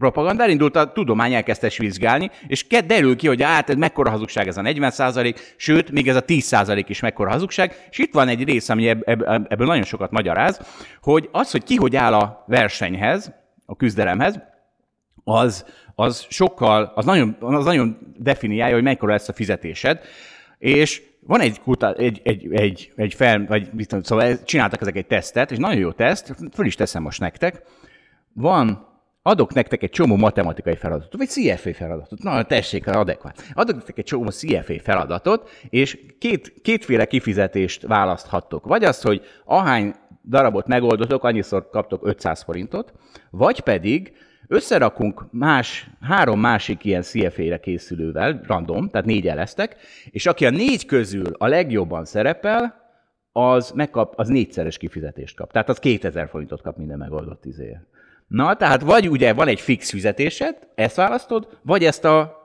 propaganda, 0.00 0.42
elindult 0.42 0.76
a 0.76 0.92
tudomány 0.92 1.34
elkezdte 1.34 1.70
vizsgálni, 1.78 2.30
és 2.46 2.66
derül 2.66 3.16
ki, 3.16 3.26
hogy 3.26 3.42
hát 3.42 3.70
ez 3.70 3.76
mekkora 3.76 4.10
hazugság 4.10 4.46
ez 4.46 4.56
a 4.56 4.60
40 4.62 4.90
százalék, 4.90 5.54
sőt, 5.56 5.90
még 5.90 6.08
ez 6.08 6.16
a 6.16 6.20
10 6.20 6.44
százalék 6.44 6.88
is 6.88 7.00
mekkora 7.00 7.30
hazugság, 7.30 7.86
és 7.90 7.98
itt 7.98 8.12
van 8.12 8.28
egy 8.28 8.44
rész, 8.44 8.68
ami 8.68 8.88
ebb, 8.88 9.02
ebb, 9.08 9.22
ebből 9.52 9.66
nagyon 9.66 9.84
sokat 9.84 10.10
magyaráz, 10.10 10.60
hogy 11.02 11.28
az, 11.32 11.50
hogy 11.50 11.64
ki 11.64 11.76
hogy 11.76 11.96
áll 11.96 12.14
a 12.14 12.44
versenyhez, 12.46 13.32
a 13.66 13.76
küzdelemhez, 13.76 14.40
az, 15.24 15.64
az 15.94 16.26
sokkal, 16.28 16.92
az 16.94 17.04
nagyon, 17.04 17.36
az 17.40 17.64
nagyon 17.64 17.98
definiálja, 18.16 18.74
hogy 18.74 18.84
mekkora 18.84 19.12
lesz 19.12 19.28
a 19.28 19.32
fizetésed, 19.32 20.00
és 20.58 21.02
van 21.26 21.40
egy, 21.40 21.60
kuta, 21.60 21.92
egy, 21.92 22.20
egy, 22.24 22.48
egy, 22.52 22.92
egy 22.96 23.14
fel, 23.14 23.44
vagy 23.46 23.68
mit 23.72 23.88
tudom, 23.88 24.02
szóval 24.02 24.42
csináltak 24.42 24.80
ezek 24.80 24.96
egy 24.96 25.06
tesztet, 25.06 25.50
és 25.50 25.58
nagyon 25.58 25.80
jó 25.80 25.92
teszt, 25.92 26.34
föl 26.52 26.66
is 26.66 26.74
teszem 26.74 27.02
most 27.02 27.20
nektek. 27.20 27.62
Van 28.32 28.89
adok 29.30 29.54
nektek 29.54 29.82
egy 29.82 29.90
csomó 29.90 30.16
matematikai 30.16 30.76
feladatot, 30.76 31.16
vagy 31.16 31.28
CFA 31.28 31.74
feladatot, 31.74 32.22
na 32.22 32.42
tessék, 32.42 32.86
adekvát. 32.86 33.42
Adok 33.52 33.76
nektek 33.76 33.98
egy 33.98 34.04
csomó 34.04 34.28
CFA 34.28 34.74
feladatot, 34.82 35.50
és 35.68 35.98
két, 36.18 36.52
kétféle 36.62 37.04
kifizetést 37.04 37.82
választhattok. 37.82 38.66
Vagy 38.66 38.84
azt, 38.84 39.02
hogy 39.02 39.22
ahány 39.44 39.94
darabot 40.24 40.66
megoldotok, 40.66 41.24
annyiszor 41.24 41.68
kaptok 41.70 42.06
500 42.06 42.42
forintot, 42.42 42.92
vagy 43.30 43.60
pedig 43.60 44.12
összerakunk 44.48 45.24
más, 45.30 45.90
három 46.00 46.40
másik 46.40 46.84
ilyen 46.84 47.02
CFA-re 47.02 47.60
készülővel, 47.60 48.40
random, 48.46 48.88
tehát 48.88 49.06
négy 49.06 49.26
eleztek, 49.26 49.76
és 50.10 50.26
aki 50.26 50.46
a 50.46 50.50
négy 50.50 50.86
közül 50.86 51.32
a 51.38 51.46
legjobban 51.46 52.04
szerepel, 52.04 52.78
az 53.32 53.70
megkap, 53.70 54.12
az 54.16 54.28
négyszeres 54.28 54.76
kifizetést 54.76 55.36
kap. 55.36 55.52
Tehát 55.52 55.68
az 55.68 55.78
2000 55.78 56.28
forintot 56.28 56.62
kap 56.62 56.76
minden 56.76 56.98
megoldott 56.98 57.44
izéért. 57.44 57.86
Na, 58.30 58.54
tehát 58.54 58.80
vagy 58.80 59.08
ugye 59.08 59.32
van 59.32 59.48
egy 59.48 59.60
fix 59.60 59.90
fizetésed, 59.90 60.56
ezt 60.74 60.96
választod, 60.96 61.48
vagy 61.62 61.84
ezt 61.84 62.04
a 62.04 62.36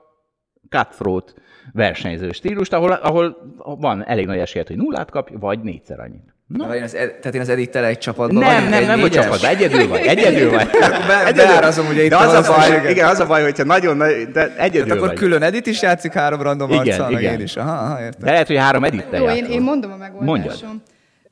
cutthroat 0.68 1.34
versenyző 1.72 2.32
stílust, 2.32 2.72
ahol, 2.72 2.92
ahol 2.92 3.36
van 3.58 4.06
elég 4.06 4.26
nagy 4.26 4.38
esélyed, 4.38 4.66
hogy 4.66 4.76
nullát 4.76 5.10
kapj, 5.10 5.34
vagy 5.38 5.60
négyszer 5.60 6.00
annyit. 6.00 6.34
Na. 6.46 6.74
Én 6.76 6.82
az, 6.82 6.90
tehát 6.90 7.34
én 7.34 7.40
az 7.40 7.48
Edittel 7.48 7.84
egy 7.84 7.98
csapatban 7.98 8.42
nem, 8.42 8.54
vagyok, 8.54 8.70
Nem, 8.70 8.80
nem, 8.80 8.96
nem 8.96 9.04
egy 9.04 9.10
csapatban, 9.10 9.50
egyedül 9.50 9.88
vagy, 9.88 10.00
egyedül 10.06 10.50
vagy. 10.50 10.68
Be, 11.08 11.32
beárazom, 11.32 11.86
ugye 11.86 12.02
itt 12.02 12.10
de 12.10 12.16
az 12.16 12.48
a 12.48 12.52
baj, 12.52 12.90
igen, 12.90 13.08
az 13.08 13.20
a 13.20 13.26
baj, 13.26 13.42
hogyha 13.42 13.64
nagyon, 13.64 13.98
de 13.98 14.54
egyedül 14.56 14.82
tehát 14.82 14.90
akkor 14.90 15.08
vagy. 15.08 15.16
külön 15.16 15.42
Edit 15.42 15.66
is 15.66 15.82
játszik 15.82 16.12
három 16.12 16.42
random 16.42 16.70
igen, 16.70 16.80
arccal, 16.80 17.10
igen. 17.10 17.32
én 17.32 17.40
is. 17.40 17.56
Aha, 17.56 17.72
aha, 17.72 18.02
értem. 18.02 18.24
De 18.24 18.30
lehet, 18.30 18.46
hogy 18.46 18.56
három 18.56 18.84
Edittel 18.84 19.20
Jó, 19.20 19.28
én, 19.28 19.44
én 19.44 19.62
mondom 19.62 19.92
a 19.92 19.96
megoldásom. 19.96 20.82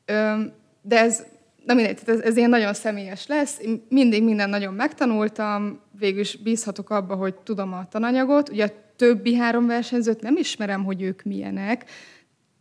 Mondjad. 0.06 0.52
de 0.82 0.98
ez 0.98 1.22
Na 1.66 1.74
mindegy, 1.74 1.98
ez, 2.06 2.20
ez 2.20 2.36
ilyen 2.36 2.50
nagyon 2.50 2.74
személyes 2.74 3.26
lesz. 3.26 3.58
Én 3.60 3.86
mindig 3.88 4.24
minden 4.24 4.48
nagyon 4.48 4.74
megtanultam, 4.74 5.80
végül 5.98 6.20
is 6.20 6.36
bízhatok 6.36 6.90
abba, 6.90 7.14
hogy 7.14 7.34
tudom 7.34 7.72
a 7.72 7.88
tananyagot. 7.90 8.48
Ugye 8.48 8.64
a 8.64 8.70
többi 8.96 9.34
három 9.34 9.66
versenyzőt 9.66 10.20
nem 10.20 10.36
ismerem, 10.36 10.84
hogy 10.84 11.02
ők 11.02 11.22
milyenek, 11.22 11.84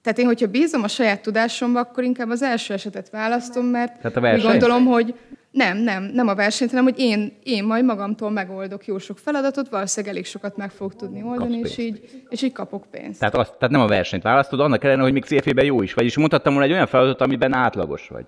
tehát 0.04 0.20
én, 0.20 0.26
hogyha 0.26 0.48
bízom 0.48 0.84
a 0.84 0.88
saját 0.88 1.22
tudásomba, 1.22 1.80
akkor 1.80 2.04
inkább 2.04 2.30
az 2.30 2.42
első 2.42 2.74
esetet 2.74 3.10
választom, 3.10 3.66
mert 3.66 3.98
Tehát 3.98 4.18
a 4.18 4.20
verseny? 4.20 4.50
gondolom, 4.50 4.86
hogy 4.86 5.16
nem, 5.52 5.78
nem, 5.78 6.04
nem 6.04 6.28
a 6.28 6.36
versenyt, 6.36 6.70
hanem 6.70 6.86
hogy 6.86 7.00
én, 7.00 7.38
én 7.44 7.64
majd 7.64 7.86
magamtól 7.86 8.30
megoldok 8.32 8.86
jó 8.86 8.98
sok 8.98 9.18
feladatot, 9.18 9.70
valószínűleg 9.70 10.16
elég 10.16 10.26
sokat 10.26 10.58
meg 10.58 10.72
fogok 10.72 10.96
tudni 10.96 11.24
oldani, 11.24 11.58
és 11.58 11.78
így, 11.78 12.24
és 12.30 12.42
így 12.42 12.52
kapok 12.52 12.86
pénzt. 12.92 13.20
Tehát, 13.20 13.36
azt, 13.36 13.54
tehát 13.54 13.70
nem 13.70 13.82
a 13.82 13.88
versenyt 13.88 14.24
választod, 14.24 14.60
annak 14.60 14.84
ellenére, 14.84 15.04
hogy 15.04 15.14
még 15.14 15.24
CFA-ben 15.24 15.66
jó 15.66 15.82
is 15.82 15.94
vagy, 15.94 16.06
és 16.06 16.18
mondhattam 16.18 16.54
volna 16.54 16.68
egy 16.68 16.74
olyan 16.74 16.88
feladatot, 16.88 17.22
amiben 17.22 17.54
átlagos 17.54 18.08
vagy. 18.08 18.26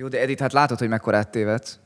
Jó, 0.00 0.08
de 0.08 0.20
Edith, 0.20 0.40
hát 0.40 0.52
látod, 0.52 0.78
hogy 0.78 0.88
mekkora 0.88 1.22
tévedsz. 1.22 1.78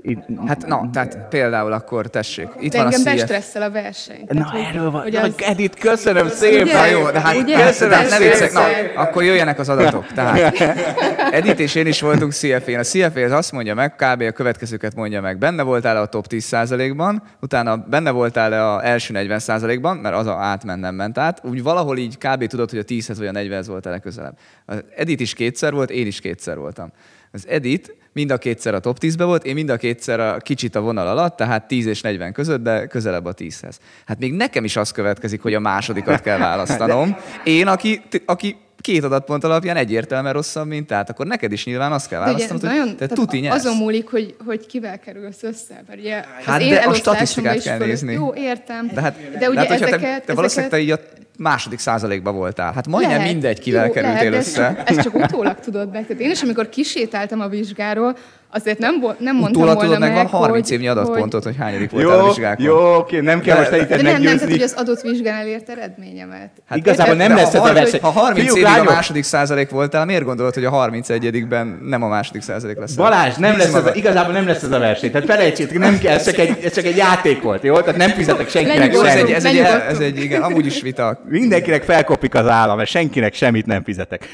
Itt, 0.00 0.18
hát 0.46 0.66
na, 0.66 0.90
tehát 0.92 1.18
például 1.28 1.72
akkor 1.72 2.10
tessék. 2.10 2.48
Itt 2.60 2.72
de 2.72 2.78
van 2.78 2.92
engem 2.92 3.12
a 3.12 3.16
bestresszel 3.16 3.62
a 3.62 3.70
verseny. 3.70 4.24
Na 4.28 4.50
tehát, 4.50 4.68
erről 4.68 4.90
van. 4.90 5.02
Hogy 5.02 5.16
az... 5.16 5.34
Edith, 5.38 5.78
köszönöm 5.78 6.28
szépen. 6.28 6.62
Ugye, 6.62 6.86
jó, 6.86 7.10
de 7.10 7.20
hát 7.20 7.36
ugye, 7.36 7.66
köszönöm, 7.66 8.08
ne 8.08 8.18
viccek. 8.18 8.52
Na, 8.52 8.62
akkor 8.94 9.22
jöjjenek 9.22 9.58
az 9.58 9.68
adatok. 9.68 10.06
Tehát 10.06 10.60
Edith 11.32 11.60
és 11.60 11.74
én 11.74 11.86
is 11.86 12.00
voltunk 12.00 12.32
CFA-n. 12.32 12.78
A 12.78 12.82
CFA 12.82 13.20
az 13.20 13.32
azt 13.32 13.52
mondja 13.52 13.74
meg, 13.74 13.94
kb. 13.94 14.20
a 14.20 14.30
következőket 14.30 14.94
mondja 14.94 15.20
meg. 15.20 15.38
Benne 15.38 15.62
voltál 15.62 15.96
a 15.96 16.06
top 16.06 16.26
10%-ban, 16.28 17.22
utána 17.40 17.76
benne 17.76 18.10
voltál 18.10 18.52
a 18.52 18.86
első 18.86 19.14
40%-ban, 19.16 19.96
mert 19.96 20.14
az 20.14 20.26
a 20.26 20.36
átmen 20.36 20.78
nem 20.78 20.94
ment 20.94 21.18
át. 21.18 21.40
Úgy 21.44 21.62
valahol 21.62 21.98
így 21.98 22.18
kb. 22.18 22.46
tudod, 22.46 22.70
hogy 22.70 22.78
a 22.78 22.84
10-hez 22.84 23.14
vagy 23.18 23.26
a 23.26 23.32
40-hez 23.32 23.64
voltál 23.66 23.92
legközelebb. 23.92 24.38
Edith 24.96 25.22
is 25.22 25.34
kétszer 25.34 25.72
volt, 25.72 25.90
én 25.90 26.06
is 26.06 26.20
kétszer 26.20 26.58
voltam. 26.58 26.92
Az 27.32 27.48
Edith 27.48 27.90
mind 28.12 28.30
a 28.30 28.38
kétszer 28.38 28.74
a 28.74 28.80
top 28.80 28.98
10-be 29.00 29.24
volt, 29.24 29.44
én 29.44 29.54
mind 29.54 29.68
a 29.68 29.76
kétszer 29.76 30.20
a 30.20 30.36
kicsit 30.36 30.74
a 30.74 30.80
vonal 30.80 31.06
alatt, 31.06 31.36
tehát 31.36 31.68
10 31.68 31.86
és 31.86 32.00
40 32.00 32.32
között, 32.32 32.62
de 32.62 32.86
közelebb 32.86 33.24
a 33.24 33.34
10-hez. 33.34 33.74
Hát 34.06 34.18
még 34.18 34.32
nekem 34.32 34.64
is 34.64 34.76
az 34.76 34.90
következik, 34.90 35.42
hogy 35.42 35.54
a 35.54 35.60
másodikat 35.60 36.20
kell 36.20 36.38
választanom. 36.48 37.16
Én, 37.44 37.66
aki, 37.66 38.02
aki 38.24 38.56
két 38.82 39.04
adatpont 39.04 39.44
alapján 39.44 39.76
egyértelműen 39.76 40.32
rosszabb, 40.32 40.66
mint 40.66 40.86
tehát 40.86 41.10
akkor 41.10 41.26
neked 41.26 41.52
is 41.52 41.64
nyilván 41.64 41.92
azt 41.92 42.08
kell 42.08 42.20
választanod, 42.20 42.60
hogy 42.60 42.70
nagyon, 42.70 42.96
te 42.96 43.06
tuti 43.06 43.38
nyersz. 43.38 43.64
Azon 43.64 43.76
múlik, 43.76 44.08
hogy, 44.08 44.34
hogy 44.46 44.66
kivel 44.66 44.98
kerülsz 44.98 45.42
össze. 45.42 45.82
Mert 45.88 46.00
ugye 46.00 46.24
hát 46.44 46.60
de 46.68 46.76
a 46.76 46.94
statisztikát 46.94 47.62
kell 47.62 47.78
nézni. 47.78 48.12
Jó, 48.12 48.34
értem. 48.34 48.90
De, 48.94 49.00
hát, 49.00 49.38
de 49.38 49.48
ugye 49.48 49.58
hát, 49.58 49.70
ezeket, 49.70 50.00
te, 50.00 50.20
te 50.26 50.34
valószínűleg 50.34 50.70
te 50.70 50.78
így 50.78 50.90
a 50.90 50.98
második 51.38 51.78
százalékban 51.78 52.34
voltál. 52.34 52.72
Hát 52.72 52.86
majdnem 52.86 53.22
mindegy, 53.22 53.58
kivel 53.58 53.86
jó, 53.86 53.92
kerültél 53.92 54.30
lehet, 54.30 54.46
össze. 54.46 54.66
Ezt, 54.66 54.88
ezt 54.88 55.00
csak 55.00 55.14
utólag 55.14 55.60
tudod 55.60 55.92
meg. 55.92 56.06
Tehát 56.06 56.22
én 56.22 56.30
is, 56.30 56.42
amikor 56.42 56.68
kisétáltam 56.68 57.40
a 57.40 57.48
vizsgáról, 57.48 58.16
azért 58.52 58.78
nem, 58.78 58.94
nem 59.18 59.36
mondtam 59.36 59.62
Utólag 59.62 59.74
volna 59.74 59.82
tudod, 59.94 59.98
meg 60.00 60.14
van 60.14 60.26
30 60.26 60.68
hogy, 60.68 60.76
évnyi 60.76 60.88
adatpontot, 60.88 61.44
hogy 61.44 61.56
hányadik 61.58 61.90
voltál 61.90 62.16
Jó, 62.16 62.24
a 62.24 62.26
vizsgákon. 62.26 62.64
jó, 62.64 62.94
oké, 62.96 63.20
nem 63.20 63.40
kell 63.40 63.56
most 63.58 63.70
De 63.70 63.76
elíted 63.76 64.02
nem, 64.02 64.12
nem, 64.12 64.22
tehát 64.22 64.30
meggyőzni. 64.30 64.50
hogy 64.50 64.62
az 64.62 64.74
adott 64.76 65.00
vizsgán 65.00 65.40
elért 65.40 65.68
eredményemet. 65.68 66.50
Hát 66.66 66.78
Igazából 66.78 67.14
nem 67.14 67.28
de 67.28 67.34
lesz 67.34 67.54
ez 67.54 67.60
a 67.64 67.72
verseny. 67.72 68.00
Ha 68.00 68.10
30 68.10 68.44
Fiúk, 68.44 68.56
évig 68.56 68.80
a 68.80 68.84
második 68.84 69.22
százalék 69.22 69.70
voltál, 69.70 70.04
miért 70.04 70.24
gondolod, 70.24 70.54
hogy 70.54 70.64
a 70.64 70.70
31-ben 70.70 71.78
nem 71.82 72.02
a 72.02 72.08
második 72.08 72.42
százalék 72.42 72.78
lesz? 72.78 72.94
Balázs, 72.94 73.34
nem 73.36 73.56
lesz 73.56 73.74
ez 73.74 73.94
igazából 73.94 74.32
nem 74.32 74.46
lesz 74.46 74.62
ez 74.62 74.72
a 74.72 74.78
verseny. 74.78 75.10
Tehát 75.10 75.26
felejtsétek, 75.26 75.78
nem 75.78 75.98
kell, 75.98 76.14
ez 76.14 76.24
csak 76.24 76.38
egy, 76.38 76.58
ez 76.64 76.74
csak 76.74 76.84
egy 76.84 76.96
játék 76.96 77.42
volt, 77.42 77.62
jó? 77.62 77.80
Tehát 77.80 77.96
nem 77.96 78.10
fizetek 78.10 78.48
senkinek 78.48 78.92
Jó, 78.94 79.02
ez 79.02 79.16
egy, 79.16 79.30
ez, 79.30 79.44
egy, 79.44 79.56
ez 79.88 79.98
egy, 79.98 80.18
igen, 80.18 80.42
amúgy 80.42 80.66
is 80.66 80.80
vita. 80.80 81.20
Mindenkinek 81.28 81.82
felkopik 81.82 82.34
az 82.34 82.46
állam, 82.46 82.76
mert 82.76 82.88
senkinek 82.88 83.34
semmit 83.34 83.66
nem 83.66 83.84
fizetek. 83.84 84.28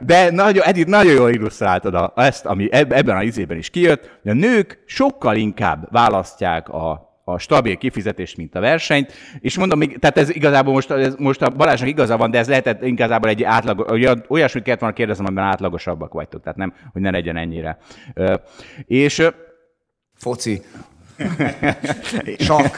De 0.00 0.30
nagyon, 0.30 0.64
Edith 0.64 0.88
nagyon 0.88 1.12
jól 1.12 1.30
illusztráltad 1.30 2.12
ezt, 2.16 2.46
ami 2.46 2.68
eb- 2.72 2.92
ebben 2.92 3.16
az 3.16 3.22
izében 3.24 3.53
is 3.56 3.70
kijött, 3.70 4.18
hogy 4.22 4.30
a 4.30 4.34
nők 4.34 4.82
sokkal 4.86 5.36
inkább 5.36 5.88
választják 5.90 6.68
a, 6.68 7.12
a 7.24 7.38
stabil 7.38 7.76
kifizetést, 7.76 8.36
mint 8.36 8.54
a 8.54 8.60
versenyt, 8.60 9.12
és 9.40 9.58
mondom, 9.58 9.80
tehát 9.80 10.18
ez 10.18 10.34
igazából 10.34 10.72
most, 10.72 10.90
ez, 10.90 11.14
most 11.18 11.42
a 11.42 11.50
Balázsnak 11.50 11.88
igaza 11.88 12.16
van, 12.16 12.30
de 12.30 12.38
ez 12.38 12.48
lehetett 12.48 12.82
igazából 12.82 13.28
egy 13.28 13.42
átlag, 13.42 13.90
olyasmit 14.28 14.64
kellett 14.64 14.80
volna 14.80 14.94
kérdezem, 14.94 15.24
amiben 15.26 15.44
átlagosabbak 15.44 16.12
vagytok, 16.12 16.42
tehát 16.42 16.58
nem, 16.58 16.74
hogy 16.92 17.02
ne 17.02 17.10
legyen 17.10 17.36
ennyire. 17.36 17.78
És 18.86 19.28
Foci. 20.14 20.62
Sakk. 22.38 22.76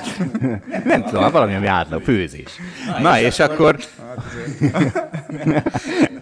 nem 0.85 1.03
tudom, 1.03 1.31
valami, 1.31 1.55
ami 1.55 1.67
átlag, 1.67 2.03
főzés. 2.03 2.59
Na, 3.01 3.21
és 3.21 3.39
akkor... 3.39 3.77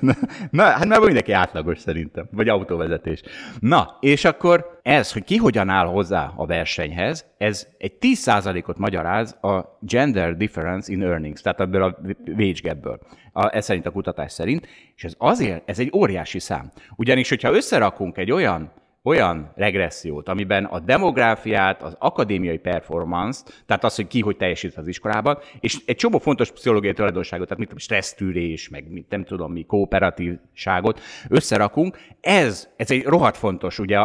Na, 0.00 0.12
na, 0.50 0.62
hát 0.62 0.86
már 0.86 1.00
mindenki 1.00 1.32
átlagos 1.32 1.78
szerintem, 1.78 2.28
vagy 2.30 2.48
autóvezetés. 2.48 3.22
Na, 3.60 3.96
és 4.00 4.24
akkor 4.24 4.80
ez, 4.82 5.12
hogy 5.12 5.24
ki 5.24 5.36
hogyan 5.36 5.68
áll 5.68 5.86
hozzá 5.86 6.32
a 6.36 6.46
versenyhez, 6.46 7.26
ez 7.38 7.66
egy 7.78 7.92
10%-ot 8.00 8.78
magyaráz 8.78 9.36
a 9.42 9.78
gender 9.80 10.36
difference 10.36 10.92
in 10.92 11.02
earnings, 11.02 11.40
tehát 11.40 11.60
ebből 11.60 11.82
a 11.82 11.98
wage 12.26 12.60
gapből, 12.62 12.98
a, 13.32 13.56
ez 13.56 13.64
szerint 13.64 13.86
a 13.86 13.90
kutatás 13.90 14.32
szerint, 14.32 14.66
és 14.96 15.04
ez 15.04 15.14
azért, 15.18 15.68
ez 15.68 15.78
egy 15.78 15.90
óriási 15.94 16.38
szám. 16.38 16.72
Ugyanis, 16.96 17.28
hogyha 17.28 17.54
összerakunk 17.54 18.16
egy 18.16 18.30
olyan 18.30 18.72
olyan 19.05 19.52
regressziót, 19.55 20.28
amiben 20.28 20.64
a 20.64 20.78
demográfiát, 20.78 21.82
az 21.82 21.96
akadémiai 21.98 22.59
performance-t, 22.59 23.62
tehát 23.66 23.84
az, 23.84 23.96
hogy 23.96 24.07
ki 24.07 24.20
hogy 24.20 24.36
teljesít 24.36 24.76
az 24.76 24.88
iskolában, 24.88 25.38
és 25.61 25.78
egy 25.86 25.96
csomó 25.96 26.18
fontos 26.18 26.50
pszichológiai 26.50 26.92
tulajdonságot, 26.92 27.44
tehát 27.44 27.59
mit 27.59 27.68
tudom, 27.68 27.82
stressztűrés, 27.82 28.68
meg 28.68 28.90
mit, 28.90 29.09
nem 29.09 29.24
tudom 29.24 29.52
mi, 29.52 29.64
kooperatívságot 29.64 31.00
összerakunk, 31.28 31.98
ez, 32.20 32.68
ez 32.76 32.90
egy 32.90 33.05
rohadt 33.05 33.36
fontos, 33.36 33.78
ugye, 33.78 33.98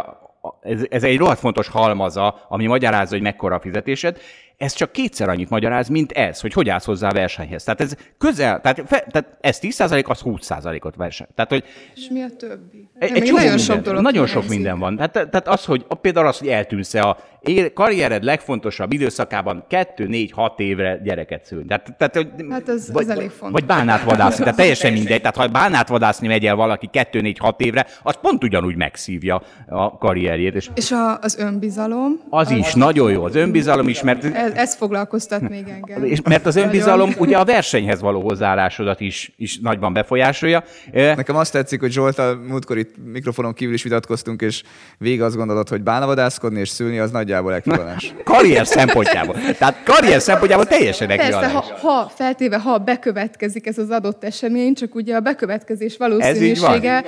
ez, 0.62 0.86
ez 0.90 1.04
egy 1.04 1.18
rohadt 1.18 1.40
fontos 1.40 1.68
halmaza, 1.68 2.46
ami 2.50 2.66
magyarázza, 2.66 3.14
hogy 3.14 3.24
mekkora 3.24 3.56
a 3.56 3.60
fizetésed, 3.60 4.20
ez 4.60 4.74
csak 4.74 4.92
kétszer 4.92 5.30
annyit 5.30 5.50
magyaráz, 5.50 5.88
mint 5.88 6.12
ez, 6.12 6.42
hogy 6.42 6.54
hogy 6.54 6.70
állsz 6.70 6.86
hozzá 6.86 7.10
a 7.10 7.14
versenyhez. 7.14 7.64
Tehát 7.64 7.82
ez 7.82 7.94
közel, 8.18 8.62
tehát, 8.62 8.82
fe, 8.88 9.06
tehát 9.12 9.38
ez 9.42 9.60
10%, 9.62 10.06
az 10.06 10.22
20%-ot 10.24 10.96
verseny. 10.96 11.28
Tehát, 11.36 11.52
hogy 11.52 11.64
És 11.96 12.08
mi 12.10 12.22
a 12.22 12.30
többi? 12.38 12.90
egy, 13.00 13.12
egy 13.12 13.22
nagyon 13.22 13.34
minden, 13.34 13.58
sok 13.58 13.82
dolog 13.82 14.02
Nagyon 14.02 14.28
sok 14.28 14.48
minden 14.48 14.80
van. 14.80 14.96
Tehát, 14.96 15.12
tehát 15.12 15.48
az, 15.48 15.66
hogy 15.66 15.86
például 16.02 16.28
az, 16.28 16.38
hogy 16.38 16.48
eltűnsz 16.48 16.94
a 16.94 17.18
él- 17.42 17.74
karriered 17.74 18.24
legfontosabb 18.24 18.92
időszakában 18.92 19.66
2, 19.70 20.08
4, 20.08 20.32
6 20.32 20.60
évre 20.60 21.00
gyereket 21.04 21.46
szülni. 21.46 21.66
Tehát, 21.68 21.96
tehát, 21.98 22.16
hogy, 22.16 22.28
Hát 22.50 22.70
ez- 22.70 22.76
ez 22.76 22.92
vagy, 22.92 23.10
elég 23.10 23.30
fontos. 23.30 23.60
Vagy 23.60 23.66
bánátvadászni, 23.66 24.44
tehát 24.44 24.58
teljesen 24.58 24.94
mindegy. 24.94 25.22
Tehát 25.22 25.36
ha 25.36 25.48
bánátvadászni 25.48 26.28
megy 26.28 26.46
el 26.46 26.56
valaki 26.56 26.88
2, 26.92 27.22
4, 27.22 27.38
6 27.38 27.62
évre, 27.62 27.86
az 28.04 28.16
pont 28.22 28.44
ugyanúgy 28.44 28.76
megszívja 28.76 29.42
a 29.68 29.98
karrierjét. 29.98 30.56
És 30.56 30.70
És 30.76 30.92
a, 30.92 31.20
az 31.22 31.38
önbizalom, 31.38 32.20
az 32.30 32.52
is 32.52 32.74
nagyon 32.74 33.12
jó, 33.12 33.24
az 33.24 33.36
önbizalom 33.36 33.88
is, 33.88 34.02
mert 34.02 34.24
ez, 34.24 34.52
ez 34.52 34.76
foglalkoztat 34.76 35.50
még 35.50 35.68
engem. 35.68 36.04
és 36.04 36.22
mert 36.22 36.46
az 36.46 36.56
önbizalom 36.56 37.12
ugye 37.18 37.38
a 37.38 37.46
versenyhez 37.46 38.02
való 38.02 38.22
hozzáállásodat 38.22 39.00
is, 39.00 39.32
is 39.38 39.60
nagyban 39.60 39.94
befolyásolja. 39.94 40.64
Nekem 40.92 41.36
azt 41.36 41.52
tetszik, 41.52 41.80
hogy 41.80 41.92
Zsoltal 41.92 42.36
múltkor 42.36 42.78
itt 42.78 42.96
mikrofonon 43.12 43.54
kívül 43.54 43.74
is 43.74 43.84
vitatkoztunk, 43.84 44.42
és 44.42 44.64
végig 44.98 45.22
azt 45.22 45.36
gondolod, 45.36 45.70
hogy 45.70 45.82
bánavadászkodni 45.82 46.60
és 46.60 46.70
szülni 46.70 47.00
az 47.00 47.12
nagyjából 47.30 47.54
ekvivalens. 47.56 48.14
karrier 48.24 48.68
szempontjából. 48.68 49.36
Tehát 49.58 49.76
karrier 49.86 50.22
szempontjából 50.22 50.66
teljesen 50.66 51.08
Persze, 51.08 51.24
ha, 51.38 51.46
ekvivalens. 51.46 51.82
ha 51.82 52.12
feltéve, 52.16 52.60
ha 52.60 52.78
bekövetkezik 52.78 53.68
ez 53.68 53.78
az 53.78 53.90
adott 53.90 54.24
esemény, 54.24 54.74
csak 54.74 54.96
ugye 54.96 55.16
a 55.16 55.20
bekövetkezés 55.20 55.98
valószínűsége 55.98 57.04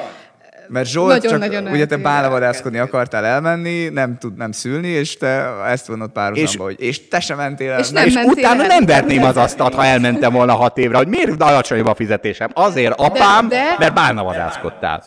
Mert 0.67 0.87
Zsolt 0.87 1.07
Nagyon, 1.07 1.31
csak, 1.31 1.39
nagyon 1.39 1.67
ugye 1.67 1.85
te 1.85 1.97
bálavadászkodni 1.97 2.77
akartál 2.77 3.25
elmenni, 3.25 3.89
nem 3.89 4.17
tud 4.17 4.37
nem 4.37 4.51
szülni, 4.51 4.87
és 4.87 5.17
te 5.17 5.47
ezt 5.67 5.87
vonod 5.87 6.09
párhuzamba, 6.11 6.49
És- 6.51 6.75
hogy 6.77 6.85
és 6.87 7.07
te 7.07 7.19
sem 7.19 7.37
mentél 7.37 7.71
el. 7.71 7.79
És 7.79 7.89
nem 7.89 8.05
és 8.05 8.13
mentél 8.13 8.31
utána 8.43 8.61
el. 8.61 8.67
nem 8.67 8.85
verném 8.85 9.23
az 9.23 9.37
asztalt, 9.37 9.73
ha 9.73 9.85
elmentem 9.85 10.33
volna 10.33 10.53
hat 10.53 10.77
évre, 10.77 10.97
hogy 10.97 11.07
miért 11.07 11.41
alacsonyabb 11.41 11.85
a 11.85 11.95
fizetésem. 11.95 12.49
Azért, 12.53 12.93
apám, 12.99 13.47
de- 13.47 13.75
mert 13.79 13.93
bálnavadászkodtál. 13.93 15.03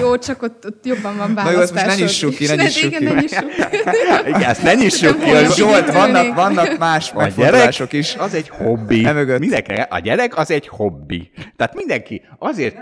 Jó, 0.00 0.18
csak 0.18 0.42
ott, 0.42 0.64
ott 0.66 0.86
jobban 0.86 1.16
van 1.16 1.30
Na 1.32 1.50
jó, 1.50 1.60
ezt 1.60 1.72
választásod. 1.72 1.86
most 1.86 1.98
ne 1.98 2.04
nyissuk 2.04 2.34
ki, 2.34 2.42
is. 2.42 2.50
ne 2.50 2.62
nyissuk 2.62 2.84
igen, 2.90 3.00
ki. 3.00 3.04
ne 3.14 3.20
nyissuk 3.20 3.48
ki. 3.48 3.62
Igen, 4.28 4.42
ezt 4.42 4.62
ne 4.62 4.74
nyissuk 4.74 5.20
ki. 5.22 5.30
Zsolt, 5.54 5.92
vannak, 5.92 6.34
vannak 6.34 6.78
más 6.78 7.10
a 7.10 7.14
gyerek 7.14 7.36
megfontolások 7.36 7.92
is. 7.92 8.14
az 8.18 8.34
egy 8.34 8.48
hobbi. 8.48 9.04
Emögött. 9.04 9.38
Mindenki, 9.38 9.72
a 9.88 9.98
gyerek 9.98 10.36
az 10.38 10.50
egy 10.50 10.68
hobbi. 10.68 11.30
Tehát 11.56 11.74
mindenki 11.74 12.22
azért 12.38 12.76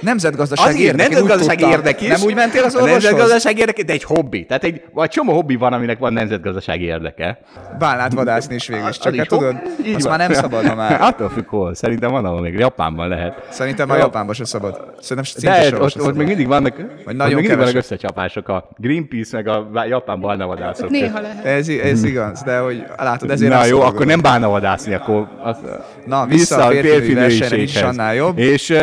Nemzetgazdaság 0.00 0.66
Azért 0.68 1.00
érdek. 1.00 1.08
tudtam. 1.08 1.70
érdek 1.70 2.00
is. 2.00 2.08
Nem 2.08 2.20
úgy 2.22 2.34
mentél 2.34 2.64
az 2.64 2.74
orvoshoz? 2.74 3.02
nemzetgazdasági 3.02 3.60
érdek, 3.60 3.82
de 3.84 3.92
egy 3.92 4.04
hobbi. 4.04 4.44
Tehát 4.46 4.64
egy, 4.64 4.82
vagy 4.92 5.10
csomó 5.10 5.32
hobbi 5.32 5.56
van, 5.56 5.72
aminek 5.72 5.98
van 5.98 6.12
nemzetgazdasági 6.12 6.84
érdeke. 6.84 7.38
Bálnát 7.78 8.12
vadászni 8.12 8.54
is 8.54 8.66
végül 8.66 8.88
is. 8.88 8.98
Csak 8.98 9.14
hát 9.14 9.28
tudod, 9.28 9.56
azt 9.94 10.08
már 10.08 10.18
nem 10.18 10.32
szabad, 10.32 10.66
ha 10.66 10.74
már. 10.74 11.00
Attól 11.10 11.28
függ 11.28 11.48
hol. 11.48 11.74
Szerintem 11.74 12.10
van, 12.10 12.24
ahol 12.24 12.40
még 12.40 12.54
Japánban 12.54 13.08
lehet. 13.08 13.46
Szerintem 13.50 13.88
már 13.88 13.98
Japánban 13.98 14.34
se 14.34 14.44
szabad. 14.44 14.94
Szerintem 15.00 15.70
De 15.70 15.78
ott, 15.78 16.14
még 16.16 16.26
mindig 16.26 16.48
vannak, 16.50 16.76
Vagy 17.04 17.16
nagyon 17.16 17.34
mindig 17.34 17.56
vannak 17.56 17.74
összecsapások 17.74 18.48
a 18.48 18.68
Greenpeace 18.76 19.36
meg 19.36 19.46
a 19.48 19.84
japán 19.88 20.20
barnavadászok. 20.20 20.90
Néha 20.90 21.20
lehet. 21.20 21.44
Ez, 21.44 21.68
ez 21.68 22.04
igaz, 22.04 22.42
de 22.42 22.58
hogy 22.58 22.84
látod, 22.96 23.30
ezért 23.30 23.50
Na 23.52 23.56
jó, 23.56 23.62
szorgolok. 23.62 23.94
akkor 23.94 24.06
nem 24.06 24.20
bánavadászni, 24.20 24.94
akkor 24.94 25.28
az, 25.42 25.58
Na, 26.06 26.26
vissza 26.26 26.64
a 26.64 26.70
férfinői 26.70 27.14
versenyre, 27.14 27.56
is 27.56 27.82
annál 27.82 28.14
jobb. 28.14 28.38
És, 28.38 28.74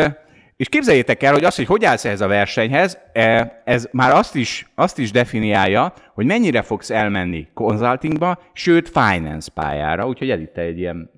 és 0.56 0.68
képzeljétek 0.68 1.22
el, 1.22 1.32
hogy 1.32 1.44
az, 1.44 1.56
hogy 1.56 1.66
hogy 1.66 1.84
állsz 1.84 2.04
ehhez 2.04 2.20
a 2.20 2.26
versenyhez, 2.26 2.98
eh, 3.12 3.50
ez 3.64 3.88
már 3.92 4.14
azt 4.14 4.34
is, 4.34 4.66
azt 4.74 4.98
is 4.98 5.10
definiálja, 5.10 5.92
hogy 6.14 6.26
mennyire 6.26 6.62
fogsz 6.62 6.90
elmenni 6.90 7.48
consultingba, 7.54 8.38
sőt 8.52 8.88
finance 8.88 9.50
pályára, 9.54 10.06
úgyhogy 10.06 10.30
Edith, 10.30 10.52
te 10.52 10.60
egy 10.60 10.78
ilyen 10.78 11.10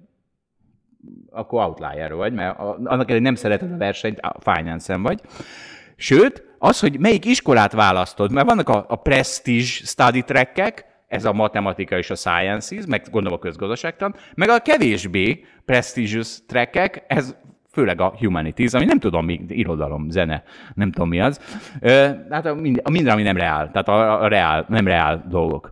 akkor 1.30 1.62
outlier 1.62 2.14
vagy, 2.14 2.32
mert 2.32 2.59
annak 2.59 2.90
ellenére 2.90 3.20
nem 3.20 3.34
szereted 3.34 3.72
a 3.72 3.76
versenyt, 3.76 4.20
a 4.20 4.53
finance-en 4.53 5.03
vagy. 5.03 5.20
Sőt, 6.03 6.44
az, 6.59 6.80
hogy 6.80 6.98
melyik 6.98 7.24
iskolát 7.24 7.72
választod, 7.72 8.32
mert 8.32 8.46
vannak 8.46 8.68
a, 8.68 8.84
a 8.88 8.96
prestige 8.96 9.64
study 9.64 10.22
trackek, 10.22 10.84
ez 11.09 11.24
a 11.24 11.32
matematika 11.32 11.98
és 11.98 12.11
a 12.11 12.14
sciences, 12.14 12.84
meg 12.86 13.07
gondolom 13.11 13.38
a 13.38 13.42
közgazdaságtan, 13.42 14.14
meg 14.34 14.48
a 14.48 14.59
kevésbé 14.59 15.44
prestigious 15.64 16.38
trackek, 16.46 17.05
ez 17.07 17.34
főleg 17.72 18.01
a 18.01 18.14
humanities, 18.18 18.72
ami 18.72 18.84
nem 18.84 18.98
tudom 18.98 19.24
mi, 19.24 19.44
irodalom, 19.48 20.11
zene, 20.11 20.42
nem 20.74 20.92
tudom 20.92 21.09
mi 21.09 21.20
az. 21.20 21.40
Ö, 21.80 22.09
hát 22.30 22.46
a 22.46 22.55
minden, 22.55 22.84
a 22.84 22.90
minden, 22.90 23.12
ami 23.12 23.22
nem 23.22 23.36
reál, 23.36 23.70
tehát 23.70 23.88
a, 23.88 24.22
a 24.22 24.28
reál, 24.28 24.64
nem 24.68 24.86
reál 24.86 25.24
dolgok. 25.28 25.70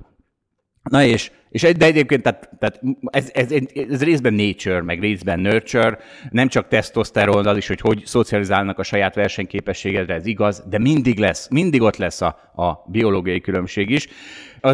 Na 0.82 1.02
és, 1.02 1.30
és 1.50 1.62
de 1.62 1.84
egyébként 1.84 2.22
tehát, 2.22 2.50
tehát 2.58 2.80
ez, 3.10 3.30
ez, 3.34 3.52
ez, 3.90 4.02
részben 4.02 4.34
nature, 4.34 4.82
meg 4.82 5.00
részben 5.00 5.40
nurture, 5.40 5.98
nem 6.30 6.48
csak 6.48 6.68
tesztoszteron, 6.68 7.46
az 7.46 7.56
is, 7.56 7.66
hogy 7.66 7.80
hogy 7.80 8.02
szocializálnak 8.04 8.78
a 8.78 8.82
saját 8.82 9.14
versenyképességedre, 9.14 10.14
ez 10.14 10.26
igaz, 10.26 10.64
de 10.68 10.78
mindig 10.78 11.18
lesz, 11.18 11.48
mindig 11.48 11.82
ott 11.82 11.96
lesz 11.96 12.20
a, 12.20 12.26
a 12.54 12.84
biológiai 12.86 13.40
különbség 13.40 13.90
is. 13.90 14.08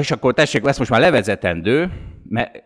És 0.00 0.10
akkor 0.10 0.34
tessék, 0.34 0.66
ezt 0.66 0.78
most 0.78 0.90
már 0.90 1.00
levezetendő, 1.00 1.90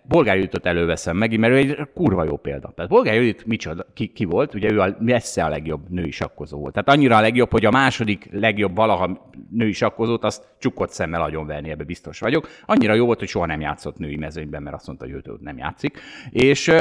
Bolgár 0.03 0.37
Juditot 0.37 0.67
előveszem 0.67 1.17
meg, 1.17 1.39
mert 1.39 1.53
ő 1.53 1.57
egy 1.57 1.77
kurva 1.95 2.25
jó 2.25 2.37
példa. 2.37 2.73
Tehát 2.75 2.91
Bolgár 2.91 3.15
Judit 3.15 3.47
micsoda, 3.47 3.87
ki, 3.95 4.07
ki 4.07 4.25
volt? 4.25 4.55
Ugye 4.55 4.73
ő 4.73 4.81
a, 4.81 4.97
messze 5.01 5.45
a 5.45 5.49
legjobb 5.49 5.91
női 5.91 6.11
sakkozó 6.11 6.59
volt. 6.59 6.73
Tehát 6.73 6.89
annyira 6.89 7.17
a 7.17 7.21
legjobb, 7.21 7.51
hogy 7.51 7.65
a 7.65 7.71
második 7.71 8.29
legjobb 8.33 8.77
valaha 8.77 9.31
női 9.51 9.73
sakkozót, 9.73 10.25
azt 10.25 10.49
csukott 10.59 10.91
szemmel 10.91 11.23
agyonverni, 11.23 11.71
ebbe 11.71 11.85
biztos 11.85 12.21
vagyok. 12.21 12.49
Annyira 12.67 12.95
jó 12.95 13.07
volt, 13.07 13.19
hogy 13.19 13.29
soha 13.29 13.47
nem 13.47 13.61
játszott 13.61 13.99
női 13.99 14.17
mezőnyben, 14.17 14.63
mert 14.63 14.77
azt 14.77 14.87
mondta, 14.87 15.05
hogy 15.05 15.15
ő 15.15 15.23
nem 15.41 15.59
játszik. 15.59 16.01
És, 16.31 16.73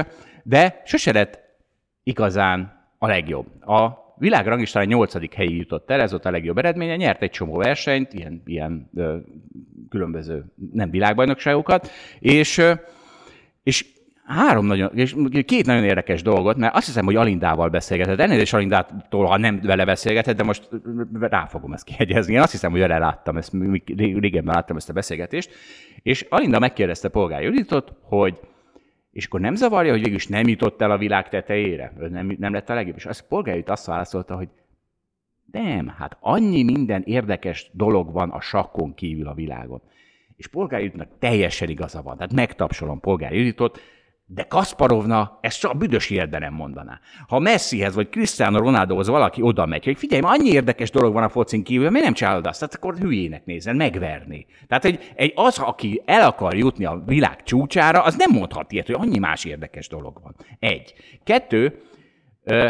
de 0.43 0.81
sose 0.85 1.11
lett 1.11 1.39
igazán 2.03 2.85
a 2.97 3.07
legjobb. 3.07 3.63
A 3.65 4.06
világranglistán 4.17 4.83
a 4.83 4.85
nyolcadik 4.85 5.33
helyi 5.33 5.57
jutott 5.57 5.91
el, 5.91 6.01
ez 6.01 6.11
volt 6.11 6.25
a 6.25 6.31
legjobb 6.31 6.57
eredménye, 6.57 6.95
nyert 6.95 7.21
egy 7.21 7.29
csomó 7.29 7.57
versenyt, 7.57 8.13
ilyen, 8.13 8.41
ilyen 8.45 8.89
ö, 8.95 9.17
különböző 9.89 10.45
nem 10.71 10.89
világbajnokságokat, 10.89 11.91
és, 12.19 12.57
ö, 12.57 12.73
és 13.63 13.85
Három 14.27 14.65
nagyon, 14.65 14.91
és 14.93 15.15
két 15.45 15.65
nagyon 15.65 15.83
érdekes 15.83 16.21
dolgot, 16.21 16.57
mert 16.57 16.75
azt 16.75 16.85
hiszem, 16.85 17.05
hogy 17.05 17.15
Alindával 17.15 17.69
beszélgetett. 17.69 18.19
Elnézést 18.19 18.53
Alindától, 18.53 19.25
ha 19.25 19.37
nem 19.37 19.59
vele 19.63 19.85
beszélgetett, 19.85 20.37
de 20.37 20.43
most 20.43 20.69
rá 21.19 21.45
fogom 21.45 21.73
ezt 21.73 21.83
kiegyezni. 21.83 22.33
Én 22.33 22.41
azt 22.41 22.51
hiszem, 22.51 22.71
hogy 22.71 22.79
vele 22.79 22.97
láttam 22.97 23.37
ezt, 23.37 23.51
régebben 23.95 24.55
láttam 24.55 24.75
ezt 24.75 24.89
a 24.89 24.93
beszélgetést. 24.93 25.49
És 26.01 26.25
Alinda 26.29 26.59
megkérdezte 26.59 27.09
Polgár 27.09 27.43
Juditot, 27.43 27.93
hogy 28.01 28.39
és 29.17 29.25
akkor 29.25 29.39
nem 29.39 29.55
zavarja, 29.55 29.91
hogy 29.91 30.01
végülis 30.01 30.27
nem 30.27 30.47
jutott 30.47 30.81
el 30.81 30.91
a 30.91 30.97
világ 30.97 31.29
tetejére? 31.29 31.93
Nem, 32.09 32.35
nem 32.39 32.53
lett 32.53 32.69
a 32.69 32.73
legjobb? 32.73 32.95
És 32.95 33.05
azt 33.05 33.27
Polgár 33.27 33.55
Judit 33.55 33.69
azt 33.69 33.85
válaszolta, 33.85 34.35
hogy 34.35 34.49
nem, 35.51 35.87
hát 35.87 36.17
annyi 36.19 36.63
minden 36.63 37.03
érdekes 37.05 37.69
dolog 37.73 38.11
van 38.11 38.29
a 38.29 38.41
sakkon 38.41 38.93
kívül 38.93 39.27
a 39.27 39.33
világon. 39.33 39.81
És 40.35 40.47
Polgár 40.47 40.79
Juditnak 40.79 41.09
teljesen 41.19 41.69
igaza 41.69 42.01
van. 42.01 42.17
Tehát 42.17 42.33
megtapsolom 42.33 42.99
Polgár 42.99 43.33
Juditot, 43.33 43.79
de 44.29 44.43
Kasparovna 44.43 45.37
ezt 45.41 45.59
csak 45.59 45.71
a 45.71 45.73
büdös 45.73 46.09
életben 46.09 46.41
nem 46.41 46.53
mondaná. 46.53 46.99
Ha 47.27 47.39
Messihez 47.39 47.95
vagy 47.95 48.09
Cristiano 48.09 48.59
Ronaldohoz 48.59 49.07
valaki 49.07 49.41
oda 49.41 49.65
megy, 49.65 49.85
hogy 49.85 49.97
figyelj, 49.97 50.21
annyi 50.25 50.49
érdekes 50.49 50.91
dolog 50.91 51.13
van 51.13 51.23
a 51.23 51.29
focin 51.29 51.63
kívül, 51.63 51.89
miért 51.89 52.05
nem 52.05 52.13
csinálod 52.13 52.45
azt? 52.45 52.59
Tehát 52.59 52.75
akkor 52.75 52.95
hülyének 52.97 53.45
nézel, 53.45 53.73
megverni. 53.73 54.45
Tehát 54.67 54.85
egy, 54.85 55.11
egy 55.15 55.33
az, 55.35 55.59
aki 55.59 56.01
el 56.05 56.21
akar 56.27 56.55
jutni 56.55 56.85
a 56.85 57.03
világ 57.05 57.43
csúcsára, 57.43 58.01
az 58.01 58.15
nem 58.15 58.31
mondhat 58.31 58.71
ilyet, 58.71 58.85
hogy 58.85 58.95
annyi 58.99 59.17
más 59.17 59.45
érdekes 59.45 59.87
dolog 59.87 60.19
van. 60.23 60.35
Egy. 60.59 60.93
Kettő, 61.23 61.81
ö, 62.43 62.67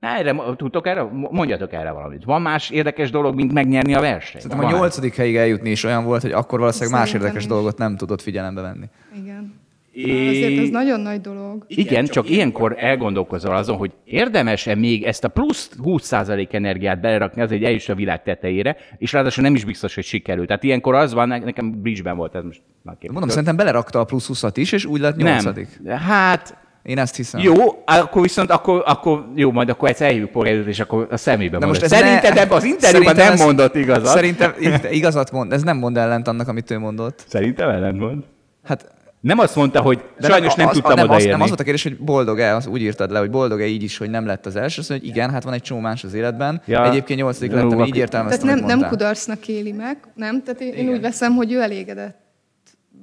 erre, 0.00 0.34
tudtok 0.56 0.86
erre? 0.86 1.02
Mondjatok 1.12 1.72
erre 1.72 1.90
valamit. 1.90 2.24
Van 2.24 2.42
más 2.42 2.70
érdekes 2.70 3.10
dolog, 3.10 3.34
mint 3.34 3.52
megnyerni 3.52 3.94
a 3.94 4.00
versenyt? 4.00 4.42
Szerintem 4.42 4.66
a 4.66 4.78
nyolcadik 4.78 5.16
helyig 5.16 5.36
eljutni 5.36 5.70
is 5.70 5.84
olyan 5.84 6.04
volt, 6.04 6.22
hogy 6.22 6.32
akkor 6.32 6.58
valószínűleg 6.58 7.00
más 7.00 7.12
érdekes 7.12 7.42
is. 7.42 7.48
dolgot 7.48 7.78
nem 7.78 7.96
tudott 7.96 8.22
figyelembe 8.22 8.60
venni. 8.60 8.86
Igen. 9.14 9.59
Azért 9.94 10.58
ez 10.58 10.68
nagyon 10.68 11.00
nagy 11.00 11.20
dolog. 11.20 11.64
Igen, 11.66 11.86
Igen 11.86 12.04
csak, 12.04 12.14
csak 12.14 12.30
ilyenkor 12.30 12.74
elgondolkozol 12.78 13.56
azon, 13.56 13.76
hogy 13.76 13.92
érdemes-e 14.04 14.74
még 14.74 15.02
ezt 15.02 15.24
a 15.24 15.28
plusz 15.28 15.70
20% 15.84 16.52
energiát 16.52 17.00
belerakni, 17.00 17.42
az 17.42 17.52
egy 17.52 17.64
eljuss 17.64 17.88
a 17.88 17.94
világ 17.94 18.22
tetejére, 18.22 18.76
és 18.98 19.12
ráadásul 19.12 19.42
nem 19.42 19.54
is 19.54 19.64
biztos, 19.64 19.94
hogy 19.94 20.04
sikerül. 20.04 20.46
Tehát 20.46 20.62
ilyenkor 20.62 20.94
az 20.94 21.14
van, 21.14 21.28
nekem 21.28 21.80
bridge 21.82 22.12
volt 22.12 22.34
ez 22.34 22.44
most. 22.44 22.60
Mondom, 23.00 23.28
szerintem 23.28 23.56
belerakta 23.56 24.00
a 24.00 24.04
plusz 24.04 24.26
20 24.26 24.44
is, 24.54 24.72
és 24.72 24.84
úgy 24.84 25.00
lett 25.00 25.16
8 25.16 25.44
Nem. 25.82 25.98
Hát, 25.98 26.56
én 26.82 26.98
ezt 26.98 27.16
hiszem. 27.16 27.40
Jó, 27.40 27.54
akkor 27.84 28.22
viszont 28.22 28.50
akkor, 28.50 28.82
akkor 28.86 29.26
jó, 29.34 29.52
majd 29.52 29.68
akkor 29.68 29.88
egyszer 29.88 30.06
eljövünk 30.06 30.30
polgárőt, 30.30 30.66
és 30.66 30.80
akkor 30.80 31.06
a 31.10 31.16
szemébe 31.16 31.58
De 31.58 31.66
most 31.66 31.86
Szerinted 31.86 32.34
ne... 32.34 32.40
ebben 32.40 32.56
az 32.56 32.64
interjúban 32.64 33.16
nem 33.16 33.32
ez... 33.32 33.40
mondott 33.40 33.74
igazat? 33.74 34.14
Szerintem 34.14 34.52
igazat 34.90 35.30
mond, 35.30 35.52
ez 35.52 35.62
nem 35.62 35.76
mond 35.76 35.96
ellent 35.96 36.28
annak, 36.28 36.48
amit 36.48 36.70
ő 36.70 36.78
mondott. 36.78 37.24
Szerintem 37.28 37.68
ellent 37.68 37.98
mond. 37.98 38.24
Hát 38.64 38.98
nem 39.20 39.38
azt 39.38 39.56
mondta, 39.56 39.80
hogy 39.80 40.04
De 40.18 40.28
sajnos 40.28 40.54
nem, 40.54 40.64
nem 40.64 40.74
tudtam 40.74 40.94
nem, 40.94 41.04
odaérni. 41.04 41.30
Nem 41.30 41.40
az 41.40 41.48
volt 41.48 41.60
a 41.60 41.62
kérdés, 41.62 41.82
hogy 41.82 41.98
boldog-e, 41.98 42.54
az 42.54 42.66
úgy 42.66 42.80
írtad 42.80 43.10
le, 43.10 43.18
hogy 43.18 43.30
boldog-e 43.30 43.66
így 43.66 43.82
is, 43.82 43.98
hogy 43.98 44.10
nem 44.10 44.26
lett 44.26 44.46
az 44.46 44.56
első, 44.56 44.80
azt 44.80 44.88
mondja, 44.88 45.08
hogy 45.08 45.16
igen, 45.16 45.30
hát 45.30 45.44
van 45.44 45.52
egy 45.52 45.62
csomó 45.62 45.80
más 45.80 46.04
az 46.04 46.14
életben. 46.14 46.62
Ja. 46.66 46.90
Egyébként 46.90 47.20
nyolcadik 47.20 47.52
lettem, 47.52 47.84
így 47.84 47.96
értelmeztem, 47.96 48.48
Tehát 48.48 48.66
nem, 48.66 48.78
nem 48.78 48.88
kudarcnak 48.88 49.48
éli 49.48 49.72
meg, 49.72 49.98
nem? 50.14 50.42
Tehát 50.42 50.60
én, 50.60 50.72
én 50.72 50.88
úgy 50.88 51.00
veszem, 51.00 51.34
hogy 51.34 51.52
ő 51.52 51.60
elégedett 51.60 52.28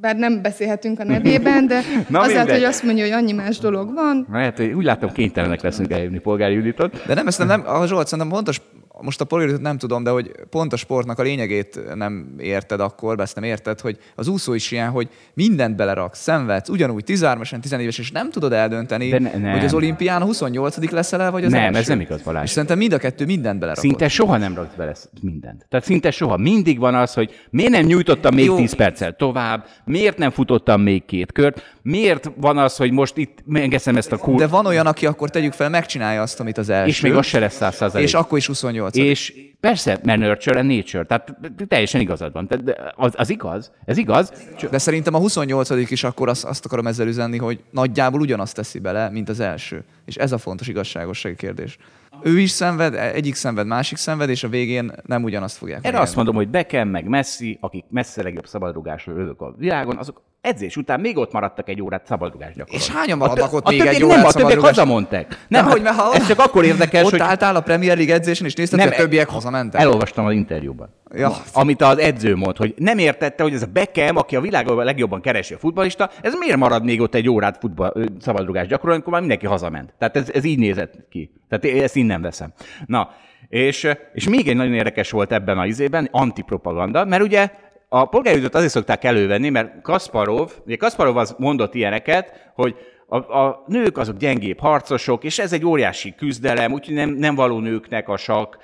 bár 0.02 0.16
nem 0.16 0.42
beszélhetünk 0.42 1.00
a 1.00 1.04
nevében, 1.04 1.68
de 1.68 1.82
Na 2.10 2.20
azért, 2.20 2.52
hogy 2.52 2.64
azt 2.64 2.84
mondja, 2.84 3.04
hogy 3.04 3.14
annyi 3.14 3.32
más 3.32 3.58
dolog 3.58 3.94
van. 3.94 4.26
Na, 4.30 4.38
hát, 4.38 4.60
úgy 4.60 4.84
látom, 4.84 5.12
kénytelenek 5.12 5.62
leszünk 5.62 5.92
eljönni 5.92 6.20
polgári 6.20 6.54
Juditot. 6.54 7.04
De 7.06 7.14
nem, 7.14 7.28
ezt 7.28 7.38
nem, 7.38 7.48
nem 7.48 7.64
a 7.66 7.88
Zsolt, 7.88 8.08
szerintem 8.08 8.34
fontos 8.34 8.62
most 9.02 9.22
a 9.22 9.26
polgárőt 9.26 9.62
nem 9.62 9.78
tudom, 9.78 10.04
de 10.04 10.10
hogy 10.10 10.32
pont 10.50 10.74
a 10.74 10.76
sportnak 10.76 11.20
a 11.20 11.24
lényegét 11.24 11.80
nem 11.96 12.36
érted 12.38 12.80
akkor, 12.80 13.20
ezt 13.20 13.36
nem 13.36 13.44
érted, 13.44 13.80
hogy 13.80 13.98
az 14.16 14.28
úszó 14.28 14.54
is 14.54 14.72
ilyen, 14.72 14.90
hogy 14.90 15.10
mindent 15.34 15.76
beleraksz, 15.76 16.20
szenvedsz, 16.20 16.70
ugyanúgy 16.70 17.04
13-esen, 17.08 17.60
14 17.60 17.82
éves, 17.82 17.98
és 17.98 18.12
nem 18.12 18.32
tudod 18.32 18.54
eldönteni, 18.54 19.10
de 19.10 19.20
ne, 19.20 19.52
hogy 19.52 19.66
az 19.66 19.74
olimpián 19.74 20.22
28 20.22 20.92
leszel 20.92 21.22
el, 21.22 21.32
vagy 21.32 21.46
az 21.46 21.52
Nem, 21.52 21.64
első. 21.64 21.80
ez 21.80 21.88
nem 21.88 22.00
igaz, 22.00 22.22
Balázs. 22.22 22.44
És 22.44 22.50
szerintem 22.50 22.78
mind 22.78 22.94
a 22.94 22.98
kettő 22.98 23.26
mindent 23.26 23.60
belerakod. 23.60 23.90
Szinte 23.90 24.08
soha 24.08 24.38
nem 24.38 24.56
raksz 24.56 24.76
bele 24.76 24.96
mindent. 25.22 25.66
Tehát 25.70 25.86
szinte 25.86 26.12
soha. 26.12 26.38
Mindig 26.38 26.80
van 26.80 26.96
az, 26.96 27.14
hogy 27.14 27.32
miért 27.50 27.72
nem 27.72 27.86
nyújtottam 27.86 28.36
még 28.36 28.46
Jó. 28.46 28.56
10 28.56 28.74
perccel 28.74 29.16
tovább, 29.16 29.66
miért 29.86 30.18
nem 30.18 30.32
futottam 30.32 30.82
még 30.82 31.06
két 31.06 31.32
kört, 31.32 31.76
miért 31.82 32.32
van 32.36 32.58
az, 32.58 32.78
hogy 32.78 32.92
most 32.92 33.18
itt 33.18 33.44
megeszem 33.46 33.96
ezt 33.96 34.12
a 34.12 34.18
kurt. 34.18 34.38
De 34.38 34.48
van 34.48 34.66
olyan, 34.66 34.86
aki 34.86 35.06
akkor 35.06 35.30
tegyük 35.30 35.54
fel, 35.54 35.70
megcsinálja 35.70 36.22
azt, 36.22 36.40
amit 36.40 36.58
az 36.58 36.70
első. 36.70 36.88
És 36.88 37.02
még 37.02 37.14
az 37.14 37.26
se 37.26 37.40
lesz 37.40 37.56
100 37.56 37.96
És 37.96 38.14
akkor 38.14 38.38
is 38.38 38.48
28 38.48 38.87
És 38.96 39.34
persze, 39.60 40.00
mert 40.04 40.20
nurture 40.20 40.60
and 40.60 40.70
nature, 40.70 41.04
tehát 41.04 41.38
teljesen 41.68 42.02
igazad 42.02 42.34
van. 42.34 42.48
Tehát 42.48 42.94
az, 42.96 43.14
az 43.16 43.30
igaz, 43.30 43.72
ez 43.86 43.98
igaz. 43.98 44.32
De 44.72 44.78
szerintem 44.78 45.14
a 45.14 45.18
28 45.18 45.70
is 45.70 46.04
akkor 46.04 46.30
azt, 46.30 46.46
azt 46.46 46.66
akarom 46.66 46.88
ezzel 46.88 47.08
üzenni, 47.08 47.38
hogy 47.38 47.64
nagyjából 47.72 48.22
ugyanazt 48.22 48.56
teszi 48.56 48.80
bele, 48.80 49.10
mint 49.10 49.30
az 49.30 49.40
első. 49.40 49.84
És 50.06 50.16
ez 50.16 50.32
a 50.32 50.38
fontos 50.38 50.68
igazságossági 50.68 51.36
kérdés. 51.36 51.78
Ő 52.24 52.40
is 52.40 52.52
szenved, 52.52 52.94
egyik 52.94 53.36
szenved, 53.36 53.68
másik 53.68 53.98
szenved, 53.98 54.30
és 54.30 54.44
a 54.44 54.48
végén 54.50 54.92
nem 55.06 55.24
ugyanazt 55.24 55.58
fogják. 55.58 55.86
Erre 55.86 56.00
azt 56.00 56.16
mondom, 56.16 56.36
hogy 56.36 56.50
Beckham 56.50 56.88
meg 56.88 57.08
Messi, 57.08 57.58
akik 57.62 57.86
messze 57.90 58.24
legjobb 58.24 58.48
szabadrugásról 58.48 59.16
lövök 59.16 59.42
a 59.42 59.54
világon, 59.58 59.98
azok 59.98 60.22
edzés 60.48 60.78
után 60.78 61.00
még 61.00 61.18
ott 61.18 61.32
maradtak 61.32 61.70
egy 61.70 61.82
órát 61.82 62.06
szabadrugás 62.06 62.54
gyakorolni. 62.56 62.84
És 62.86 62.90
hányan 62.90 63.18
maradnak 63.18 63.54
ott 63.54 63.66
a 63.66 63.70
még 63.70 63.82
egy 63.82 64.04
órát 64.04 64.18
Nem, 64.18 64.26
a 64.26 64.32
többiek 64.32 64.60
hazamondták. 64.60 65.46
Nem, 65.48 65.64
hát, 65.64 65.72
hogy, 65.72 65.88
ha 65.88 66.14
ez 66.14 66.28
csak 66.28 66.40
akkor 66.40 66.64
érdekes, 66.64 67.04
ott 67.04 67.12
hogy... 67.12 67.20
álltál 67.20 67.56
a 67.56 67.62
Premier 67.62 67.96
League 67.96 68.14
edzésen, 68.14 68.46
és 68.46 68.54
nézted, 68.54 68.80
nem, 68.80 68.88
hogy 68.88 68.98
a 68.98 69.00
többiek 69.00 69.30
hazamentek. 69.30 69.82
Elolvastam 69.82 70.26
az 70.26 70.34
interjúban. 70.34 70.90
Ja. 71.14 71.32
Amit 71.54 71.82
az 71.82 71.98
edző 71.98 72.36
mond, 72.36 72.58
hogy 72.58 72.74
nem 72.78 72.98
értette, 72.98 73.44
hogy 73.44 73.54
ez 73.54 73.62
a 73.62 73.68
Beckham, 73.74 74.18
aki 74.18 74.36
a 74.36 74.42
világon 74.42 74.84
legjobban 74.84 75.22
keresi 75.22 75.54
a 75.54 75.58
futbalista, 75.58 76.10
ez 76.22 76.34
miért 76.40 76.58
marad 76.58 76.84
még 76.84 77.02
ott 77.02 77.16
egy 77.16 77.30
órát 77.30 77.58
futball, 77.60 77.94
szabadrugás 78.20 78.68
gyakorolni, 78.68 78.96
amikor 78.96 79.12
már 79.12 79.22
mindenki 79.22 79.46
hazament. 79.46 79.94
Tehát 79.98 80.16
ez, 80.16 80.30
ez 80.34 80.44
így 80.44 80.60
nézett 80.60 80.94
ki. 81.10 81.32
Tehát 81.50 81.84
ezt 81.84 81.96
innen 81.96 82.22
veszem. 82.22 82.54
Na, 82.86 83.10
és, 83.50 83.88
és 84.14 84.30
még 84.30 84.48
egy 84.48 84.56
nagyon 84.56 84.74
érdekes 84.74 85.12
volt 85.12 85.32
ebben 85.32 85.58
a 85.58 85.66
izében, 85.66 86.08
antipropaganda, 86.12 87.06
mert 87.06 87.24
ugye 87.24 87.50
a 87.90 88.06
polgárügyet 88.06 88.56
azért 88.56 88.72
szokták 88.72 89.04
elővenni, 89.04 89.50
mert 89.50 89.82
Kasparov, 89.82 90.52
ugye 90.66 90.76
Kasparov 90.76 91.18
az 91.18 91.36
mondott 91.38 91.74
ilyeneket, 91.74 92.52
hogy 92.56 92.76
a, 93.08 93.18
a 93.18 93.64
nők 93.68 93.98
azok 93.98 94.18
gyengébb 94.18 94.60
harcosok, 94.60 95.24
és 95.24 95.40
ez 95.40 95.54
egy 95.54 95.66
óriási 95.66 96.16
küzdelem, 96.16 96.72
úgyhogy 96.72 96.96
nem, 96.96 97.10
nem 97.10 97.36
való 97.36 97.60
nőknek 97.60 98.10
a 98.10 98.18
sak, 98.18 98.58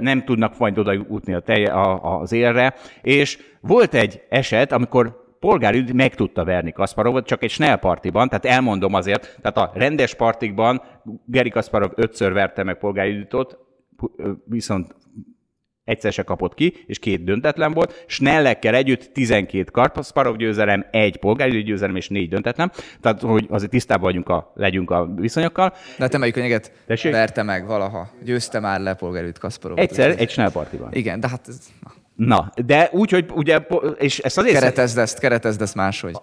nem 0.00 0.24
tudnak 0.24 0.58
majd 0.58 0.78
oda 0.78 0.92
jutni 0.92 1.34
a 1.34 1.40
tej, 1.40 1.64
a, 1.64 2.20
az 2.20 2.32
élre. 2.32 2.74
És 3.02 3.38
volt 3.60 3.94
egy 3.94 4.22
eset, 4.28 4.72
amikor 4.72 5.24
polgárügy 5.40 5.94
meg 5.94 6.14
tudta 6.14 6.44
verni 6.44 6.72
Kasparovot, 6.72 7.26
csak 7.26 7.42
egy 7.42 7.50
Snell 7.50 7.76
partiban, 7.76 8.28
tehát 8.28 8.44
elmondom 8.44 8.94
azért, 8.94 9.38
tehát 9.42 9.56
a 9.56 9.78
rendes 9.78 10.14
partikban 10.14 10.82
Geri 11.24 11.50
Kasparov 11.50 11.90
ötször 11.94 12.32
verte 12.32 12.62
meg 12.62 12.78
polgárügyot, 12.78 13.58
viszont 14.44 14.94
egyszer 15.86 16.12
se 16.12 16.22
kapott 16.22 16.54
ki, 16.54 16.84
és 16.86 16.98
két 16.98 17.24
döntetlen 17.24 17.72
volt. 17.72 18.04
Snellekkel 18.06 18.74
együtt 18.74 19.10
12 19.12 19.70
Karpaszparov 19.70 20.36
győzelem, 20.36 20.86
egy 20.90 21.16
polgári 21.16 21.62
győzelem 21.62 21.96
és 21.96 22.08
négy 22.08 22.28
döntetlen. 22.28 22.72
Tehát, 23.00 23.20
hogy 23.20 23.46
azért 23.50 23.70
tisztában 23.70 24.04
vagyunk 24.04 24.28
a, 24.28 24.52
legyünk 24.54 24.90
a 24.90 25.14
viszonyokkal. 25.16 25.68
De 25.70 26.02
hát 26.02 26.14
emeljük 26.14 26.36
a 26.36 26.40
nyeget, 26.40 26.72
Tessék? 26.86 27.12
verte 27.12 27.42
meg 27.42 27.66
valaha. 27.66 28.10
Győzte 28.24 28.60
már 28.60 28.80
le 28.80 28.94
polgári 28.94 29.32
Kasparov. 29.40 29.78
Egyszer, 29.78 30.14
egy 30.18 30.30
Snell 30.30 30.50
partiban. 30.50 30.92
Igen, 30.92 31.20
de 31.20 31.28
hát 31.28 31.48
ez... 31.48 31.58
Na. 31.82 31.92
Na, 32.16 32.52
de 32.66 32.88
úgy, 32.92 33.10
hogy 33.10 33.26
ugye, 33.34 33.58
és 33.98 34.18
ezt 34.18 34.38
azért... 34.38 34.54
Keretezd 34.54 34.98
ezt, 34.98 35.18
keretezd 35.18 35.62
ezt 35.62 35.74
máshogy. 35.74 36.16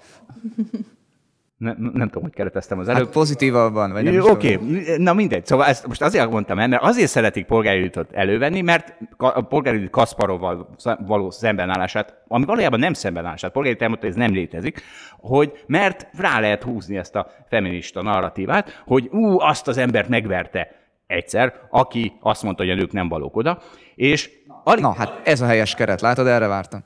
Nem, 1.64 1.91
nem 1.93 2.07
tudom, 2.07 2.24
hogy 2.24 2.34
kereteztem 2.34 2.80
az 2.80 2.88
előbb. 2.88 3.03
Hát 3.03 3.14
pozitívabban, 3.14 3.91
vagy 3.91 4.03
nem 4.03 4.22
Oké, 4.22 4.55
okay. 4.55 4.97
na 4.97 5.14
mindegy. 5.14 5.45
Szóval 5.45 5.66
ezt 5.66 5.88
most 5.88 6.01
azért 6.01 6.30
mondtam 6.30 6.59
el, 6.59 6.68
mert 6.68 6.84
azért 6.84 7.09
szeretik 7.09 7.45
polgárjutot 7.45 8.11
elővenni, 8.11 8.61
mert 8.61 8.97
a 9.18 9.41
polgárjut 9.41 9.89
Kasparovval 9.89 10.70
való 11.05 11.30
szembenállását, 11.30 12.24
ami 12.28 12.45
valójában 12.45 12.80
nem 12.80 12.93
szembenállását, 12.93 13.51
polgárjut 13.51 13.82
elmondta, 13.82 14.07
ez 14.07 14.16
nem 14.16 14.34
létezik, 14.34 14.82
hogy 15.18 15.64
mert 15.68 16.07
rá 16.18 16.39
lehet 16.39 16.64
húzni 16.64 16.97
ezt 16.97 17.16
a 17.16 17.28
feminista 17.49 18.01
narratívát, 18.01 18.82
hogy 18.86 19.09
ú, 19.11 19.39
azt 19.39 19.68
az 19.68 19.78
embert 19.78 20.09
megverte 20.09 20.68
egyszer, 21.07 21.53
aki 21.70 22.14
azt 22.20 22.43
mondta, 22.43 22.64
hogy 22.64 22.72
a 22.72 22.76
nők 22.76 22.91
nem 22.91 23.07
valók 23.07 23.36
oda, 23.36 23.59
és 23.95 24.30
alig... 24.64 24.84
Na, 24.84 24.93
hát 24.93 25.22
ez 25.24 25.41
a 25.41 25.45
helyes 25.45 25.76
keret, 25.76 26.01
látod, 26.01 26.28
erre 26.28 26.47
vártam. 26.47 26.82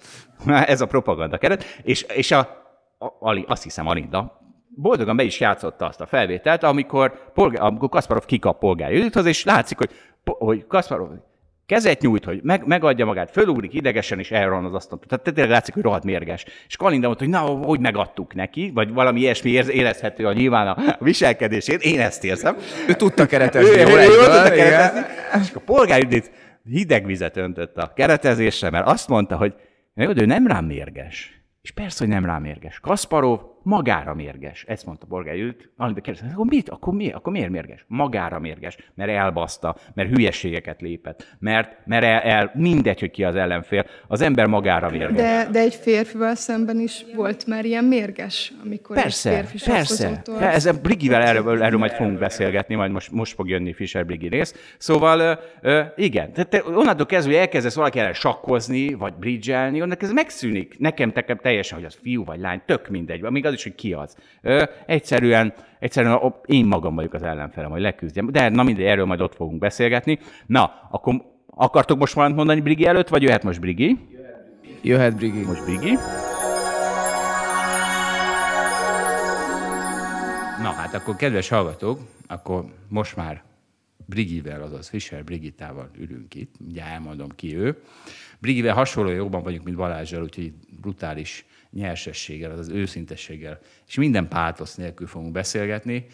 ez 0.47 0.81
a 0.81 0.85
propaganda 0.85 1.37
keret, 1.37 1.63
és, 1.83 2.01
és 2.01 2.31
a, 2.31 2.39
a, 2.97 3.05
a, 3.05 3.43
azt 3.47 3.63
hiszem 3.63 3.87
Alinda 3.87 4.45
boldogan 4.77 5.15
be 5.15 5.23
is 5.23 5.39
játszotta 5.39 5.85
azt 5.85 6.01
a 6.01 6.05
felvételt, 6.05 6.63
amikor, 6.63 7.31
polgár, 7.33 7.63
amikor 7.63 7.89
Kasparov 7.89 8.25
kikap 8.25 8.59
polgári 8.59 8.97
üdíthoz, 8.97 9.25
és 9.25 9.43
látszik, 9.43 9.77
hogy, 9.77 9.91
hogy 10.23 10.67
Kasparov 10.67 11.09
kezet 11.65 12.01
nyújt, 12.01 12.25
hogy 12.25 12.39
meg, 12.43 12.65
megadja 12.65 13.05
magát, 13.05 13.31
fölugrik 13.31 13.73
idegesen, 13.73 14.19
és 14.19 14.31
elron 14.31 14.65
az 14.65 14.73
asztalt. 14.73 15.05
Tehát 15.07 15.23
tényleg 15.23 15.49
látszik, 15.49 15.73
hogy 15.73 15.83
rohadt 15.83 16.03
mérges. 16.03 16.45
És 16.67 16.75
Kalinda 16.75 17.07
mondta, 17.07 17.23
hogy 17.23 17.33
na, 17.33 17.65
hogy 17.65 17.79
megadtuk 17.79 18.33
neki, 18.33 18.71
vagy 18.73 18.93
valami 18.93 19.19
ilyesmi 19.19 19.49
érezhető 19.49 20.25
a 20.25 20.33
nyilván 20.33 20.67
a 20.67 20.95
viselkedését. 20.99 21.81
Én 21.83 21.99
ezt 21.99 22.23
érzem. 22.23 22.57
Ő 22.87 22.93
tudta 22.93 23.25
keretezni. 23.25 23.69
ő, 23.69 23.85
ő, 23.85 23.99
ő 23.99 24.07
tudta 24.07 24.49
keretezni. 24.49 24.99
És 25.41 25.53
a 25.53 25.59
polgári 25.59 26.23
hideg 26.63 27.05
vizet 27.05 27.37
öntött 27.37 27.77
a 27.77 27.91
keretezésre, 27.95 28.69
mert 28.69 28.87
azt 28.87 29.07
mondta, 29.07 29.37
hogy 29.37 29.53
ő 29.95 30.25
nem 30.25 30.47
rám 30.47 30.65
mérges. 30.65 31.41
És 31.61 31.71
persze, 31.71 32.03
hogy 32.03 32.13
nem 32.13 32.25
rám 32.25 32.41
mérges. 32.41 32.79
Kasparov 32.79 33.39
magára 33.67 34.13
mérges. 34.13 34.63
Ezt 34.67 34.85
mondta 34.85 35.05
Borgár 35.05 35.35
Judit. 35.35 35.69
Valamit 35.77 36.01
kérdeztem, 36.03 36.31
akkor 36.33 36.45
mit? 36.45 36.69
Akkor, 36.69 36.93
mi? 36.93 37.11
akkor 37.11 37.31
miért 37.31 37.49
mérges? 37.49 37.85
Magára 37.87 38.39
mérges. 38.39 38.77
Mert 38.95 39.09
elbaszta, 39.09 39.75
mert 39.93 40.09
hülyeségeket 40.09 40.81
lépett, 40.81 41.35
mert, 41.39 41.77
mert 41.85 42.03
el, 42.03 42.19
el, 42.19 42.51
mindegy, 42.53 42.99
hogy 42.99 43.11
ki 43.11 43.23
az 43.23 43.35
ellenfél. 43.35 43.85
Az 44.07 44.21
ember 44.21 44.45
magára 44.45 44.89
mérges. 44.89 45.15
De, 45.15 45.47
de 45.51 45.59
egy 45.59 45.75
férfival 45.75 46.35
szemben 46.35 46.79
is 46.79 47.05
volt 47.15 47.45
már 47.45 47.65
ilyen 47.65 47.83
mérges, 47.83 48.53
amikor 48.63 48.95
persze, 48.95 49.29
egy 49.29 49.45
férfi 49.45 49.69
persze. 49.69 50.21
Ez 50.39 50.79
Brigivel 50.79 51.21
erről, 51.21 51.63
erről 51.63 51.79
majd 51.79 51.91
fogunk 51.91 52.19
beszélgetni, 52.19 52.75
majd 52.75 52.91
most, 52.91 53.11
most 53.11 53.33
fog 53.33 53.49
jönni 53.49 53.73
Fischer 53.73 54.05
Brigi 54.05 54.27
rész. 54.27 54.75
Szóval 54.77 55.39
ö, 55.61 55.81
igen, 55.95 56.33
tehát 56.33 56.67
onnantól 56.67 57.05
kezdve, 57.05 57.31
hogy 57.31 57.41
elkezdesz 57.41 57.75
valaki 57.75 57.99
ellen 57.99 58.13
sakkozni, 58.13 58.93
vagy 58.93 59.13
bridgelni, 59.13 59.81
onnan 59.81 59.97
ez 59.99 60.11
megszűnik. 60.11 60.75
Nekem, 60.79 61.11
nekem 61.15 61.37
teljesen, 61.37 61.77
hogy 61.77 61.87
az 61.87 61.97
fiú 62.01 62.23
vagy 62.23 62.39
lány, 62.39 62.61
tök 62.65 62.87
mindegy, 62.87 63.23
amíg 63.23 63.45
az 63.45 63.56
is, 63.57 63.63
hogy 63.63 63.75
ki 63.75 63.93
az. 63.93 64.15
Ö, 64.41 64.63
egyszerűen, 64.85 65.53
egyszerűen 65.79 66.33
én 66.45 66.65
magam 66.65 66.95
vagyok 66.95 67.13
az 67.13 67.23
ellenfelem, 67.23 67.69
hogy 67.69 67.81
leküzdjem. 67.81 68.31
De 68.31 68.49
na 68.49 68.63
mindegy, 68.63 68.85
erről 68.85 69.05
majd 69.05 69.21
ott 69.21 69.35
fogunk 69.35 69.59
beszélgetni. 69.59 70.19
Na, 70.45 70.87
akkor 70.91 71.21
akartok 71.47 71.97
most 71.99 72.13
valamit 72.13 72.37
mondani 72.37 72.61
Brigi 72.61 72.85
előtt, 72.85 73.07
vagy 73.07 73.21
jöhet 73.21 73.43
most 73.43 73.59
Brigi? 73.59 73.97
Jöhet 74.81 75.15
Brigi. 75.15 75.43
Most 75.43 75.65
Brigi. 75.65 75.91
Na 80.61 80.71
hát 80.73 80.93
akkor 80.93 81.15
kedves 81.15 81.49
hallgatók, 81.49 81.99
akkor 82.27 82.65
most 82.89 83.15
már 83.15 83.43
Brigivel, 84.05 84.61
azaz 84.61 84.89
Fischer 84.89 85.23
Brigitával 85.23 85.89
ülünk 85.99 86.35
itt, 86.35 86.55
ugye 86.69 86.83
elmondom 86.83 87.29
ki 87.29 87.57
ő. 87.57 87.81
Brigivel 88.39 88.73
hasonló 88.73 89.09
jobban 89.09 89.43
vagyunk, 89.43 89.63
mint 89.63 89.77
Balázsral, 89.77 90.23
úgyhogy 90.23 90.53
brutális 90.81 91.45
nyersességgel, 91.71 92.51
az 92.51 92.69
őszintességgel, 92.69 93.59
és 93.87 93.95
minden 93.95 94.27
pátosz 94.27 94.75
nélkül 94.75 95.07
fogunk 95.07 95.31
beszélgetni. 95.31 96.05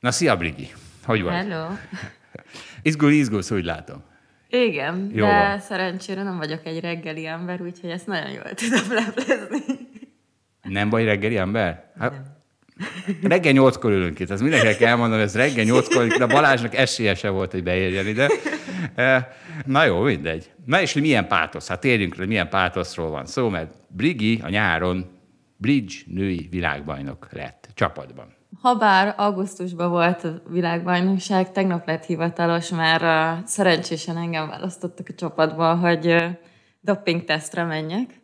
Na, 0.00 0.10
szia 0.10 0.36
Brigi! 0.36 0.68
Hogy 1.04 1.22
vagy? 1.22 1.32
Hello! 1.34 1.66
Izgul, 2.82 3.10
izgulsz, 3.10 3.50
úgy 3.50 3.64
látom. 3.64 4.02
Igen, 4.48 5.10
Jó 5.14 5.26
de 5.26 5.32
van. 5.32 5.60
szerencsére 5.60 6.22
nem 6.22 6.36
vagyok 6.36 6.66
egy 6.66 6.80
reggeli 6.80 7.26
ember, 7.26 7.60
úgyhogy 7.62 7.90
ezt 7.90 8.06
nagyon 8.06 8.30
jól 8.30 8.54
tudom 8.54 8.92
leplezni. 8.94 9.58
Nem 10.62 10.88
vagy 10.90 11.04
reggeli 11.04 11.36
ember? 11.36 11.90
Hát, 11.98 12.10
nem. 12.10 12.22
Reggel 13.22 13.52
nyolckor 13.52 13.92
ülünk 13.92 14.18
itt, 14.18 14.30
ez 14.30 14.40
mindenkinek 14.40 14.80
elmondom, 14.80 15.18
ez 15.18 15.36
reggel 15.36 15.64
nyolckor, 15.64 16.06
de 16.06 16.26
Balázsnak 16.26 16.74
esélye 16.74 17.14
se 17.14 17.28
volt, 17.28 17.52
hogy 17.52 17.62
beérjen 17.62 18.06
ide. 18.06 18.28
E, 18.94 19.36
na 19.66 19.84
jó, 19.84 20.00
mindegy. 20.00 20.50
Na 20.64 20.80
és 20.80 20.92
milyen 20.92 21.26
pátosz? 21.26 21.68
Hát 21.68 21.80
térjünk 21.80 22.16
hogy 22.16 22.26
milyen 22.26 22.48
pátoszról 22.48 23.10
van 23.10 23.26
szó, 23.26 23.48
mert 23.48 23.74
Brigi 23.92 24.40
a 24.42 24.48
nyáron 24.48 25.06
bridge 25.56 25.94
női 26.06 26.48
világbajnok 26.50 27.28
lett 27.32 27.68
csapatban. 27.74 28.34
Habár 28.60 29.14
augusztusban 29.16 29.90
volt 29.90 30.24
a 30.24 30.42
világbajnokság, 30.48 31.52
tegnap 31.52 31.86
lett 31.86 32.04
hivatalos, 32.04 32.68
mert 32.70 33.02
uh, 33.02 33.46
szerencsésen 33.46 34.16
engem 34.16 34.48
választottak 34.48 35.06
a 35.08 35.14
csapatba, 35.14 35.74
hogy 35.74 36.06
uh, 36.06 36.24
doping-tesztre 36.80 37.64
menjek, 37.64 38.20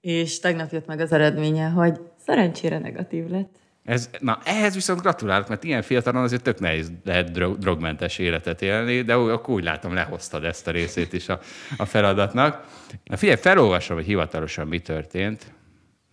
és 0.00 0.40
tegnap 0.40 0.70
jött 0.70 0.86
meg 0.86 1.00
az 1.00 1.12
eredménye, 1.12 1.68
hogy 1.68 2.00
szerencsére 2.16 2.78
negatív 2.78 3.28
lett. 3.28 3.61
Ez, 3.84 4.10
na, 4.20 4.38
ehhez 4.44 4.74
viszont 4.74 5.00
gratulálok, 5.00 5.48
mert 5.48 5.64
ilyen 5.64 5.82
fiatalon 5.82 6.22
azért 6.22 6.42
tök 6.42 6.60
nehéz 6.60 6.92
lehet 7.04 7.30
drog, 7.30 7.58
drogmentes 7.58 8.18
életet 8.18 8.62
élni, 8.62 9.02
de 9.02 9.18
úgy, 9.18 9.30
akkor 9.30 9.54
úgy 9.54 9.64
látom, 9.64 9.94
lehoztad 9.94 10.44
ezt 10.44 10.66
a 10.66 10.70
részét 10.70 11.12
is 11.12 11.28
a, 11.28 11.40
a 11.76 11.84
feladatnak. 11.84 12.64
Na 13.04 13.16
figyelj, 13.16 13.38
felolvasom, 13.40 13.96
hogy 13.96 14.06
hivatalosan 14.06 14.66
mi 14.66 14.78
történt, 14.78 15.52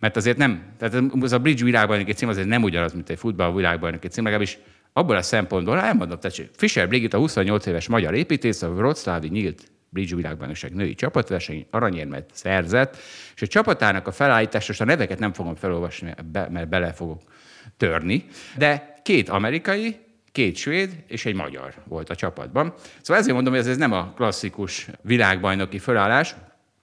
mert 0.00 0.16
azért 0.16 0.36
nem, 0.36 0.62
tehát 0.78 1.02
az 1.20 1.32
a 1.32 1.38
Bridge 1.38 1.64
világbajnoki 1.64 2.12
cím 2.12 2.28
azért 2.28 2.48
nem 2.48 2.62
ugyanaz, 2.62 2.92
mint 2.92 3.10
egy 3.10 3.18
futball 3.18 3.54
világbajnoki 3.54 4.08
cím, 4.08 4.24
legalábbis 4.24 4.58
abból 4.92 5.16
a 5.16 5.22
szempontból, 5.22 5.80
elmondom, 5.80 6.18
tehát 6.18 6.50
Fischer 6.56 6.88
a 7.10 7.16
28 7.16 7.66
éves 7.66 7.88
magyar 7.88 8.14
építész, 8.14 8.62
a 8.62 8.68
Wroclawi 8.68 9.28
nyílt 9.28 9.70
Bridge 9.88 10.16
világbajnokság 10.16 10.74
női 10.74 10.94
csapatverseny 10.94 11.66
aranyérmet 11.70 12.30
szerzett, 12.32 12.96
és 13.34 13.42
a 13.42 13.46
csapatának 13.46 14.06
a 14.06 14.12
felállítása, 14.12 14.74
a 14.78 14.84
neveket 14.84 15.18
nem 15.18 15.32
fogom 15.32 15.54
felolvasni, 15.54 16.14
mert 16.32 16.68
bele 16.68 16.92
fogok 16.92 17.20
törni, 17.80 18.26
de 18.56 18.94
két 19.02 19.28
amerikai, 19.28 19.96
két 20.32 20.56
svéd 20.56 21.04
és 21.06 21.26
egy 21.26 21.34
magyar 21.34 21.74
volt 21.84 22.10
a 22.10 22.14
csapatban. 22.14 22.74
Szóval 23.00 23.22
ezért 23.22 23.34
mondom, 23.34 23.52
hogy 23.52 23.62
ez, 23.62 23.68
ez 23.68 23.76
nem 23.76 23.92
a 23.92 24.12
klasszikus 24.16 24.88
világbajnoki 25.02 25.78
fölállás, 25.78 26.34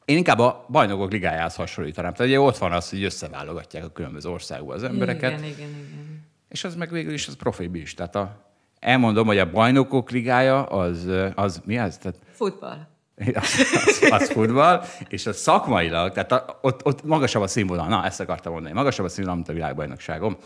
én 0.06 0.18
inkább 0.18 0.40
a 0.40 0.66
bajnokok 0.70 1.12
ligájához 1.12 1.56
hasonlítanám. 1.56 2.14
Tehát 2.14 2.32
ugye 2.32 2.40
ott 2.40 2.58
van 2.58 2.72
az, 2.72 2.90
hogy 2.90 3.04
összeválogatják 3.04 3.84
a 3.84 3.90
különböző 3.90 4.30
országból 4.30 4.74
az 4.74 4.84
embereket. 4.84 5.32
Igen, 5.32 5.44
igen, 5.44 5.70
igen. 5.70 6.26
És 6.50 6.64
az 6.64 6.76
meg 6.76 6.92
végül 6.92 7.14
is 7.14 7.28
az 7.28 7.36
profi 7.36 7.70
is. 7.74 7.94
Tehát 7.94 8.16
a, 8.16 8.52
elmondom, 8.80 9.28
hogy 9.28 9.38
a 9.38 9.52
bajnokok 9.52 10.12
ligája 10.12 10.64
az, 10.64 11.08
az 11.36 11.62
mi 11.66 11.78
az? 11.78 11.98
Tehát, 11.98 12.18
Futball. 12.32 12.78
Az, 13.34 13.54
az, 13.86 14.08
az 14.12 14.30
futball, 14.30 14.84
és 15.10 15.26
a 15.26 15.34
szakmailag, 15.34 16.12
tehát 16.12 16.32
a, 16.32 16.60
ott, 16.62 16.86
ott 16.86 17.04
magasabb 17.04 17.42
a 17.42 17.48
színvonal, 17.48 17.88
na 17.88 18.06
ezt 18.06 18.20
akartam 18.20 18.54
mondani, 18.54 18.74
magasabb 18.74 19.06
a 19.06 19.10
színvonal, 19.10 19.36
mint 19.36 19.50
a 19.50 19.54
világbajnokságom. 19.54 20.38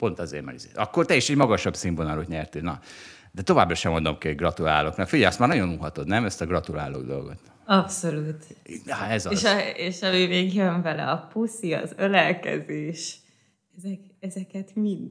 Pont 0.00 0.18
azért, 0.18 0.44
mert 0.44 0.56
izé- 0.56 0.76
akkor 0.76 1.06
te 1.06 1.14
is 1.14 1.28
egy 1.30 1.36
magasabb 1.36 1.74
színvonalot 1.74 2.28
nyertél. 2.28 2.62
Na, 2.62 2.78
de 3.32 3.42
továbbra 3.42 3.74
sem 3.74 3.92
mondom 3.92 4.18
ki, 4.18 4.26
hogy 4.26 4.36
gratulálok. 4.36 4.96
Na, 4.96 5.06
figyelj, 5.06 5.28
azt 5.28 5.38
már 5.38 5.48
nagyon 5.48 5.68
unhatod, 5.68 6.06
nem, 6.06 6.24
ezt 6.24 6.40
a 6.40 6.46
gratulálók 6.46 7.06
dolgot? 7.06 7.38
Abszolút. 7.66 8.44
Na, 8.86 9.06
ez 9.06 9.26
az. 9.26 9.32
És, 9.32 9.44
a, 9.44 9.58
és 9.76 10.02
ami 10.02 10.26
még 10.26 10.54
jön 10.54 10.82
vele, 10.82 11.04
a 11.04 11.28
puszi, 11.32 11.72
az 11.72 11.92
ölelkezés, 11.96 13.16
ezek, 13.78 13.98
ezeket 14.20 14.74
mind. 14.74 15.10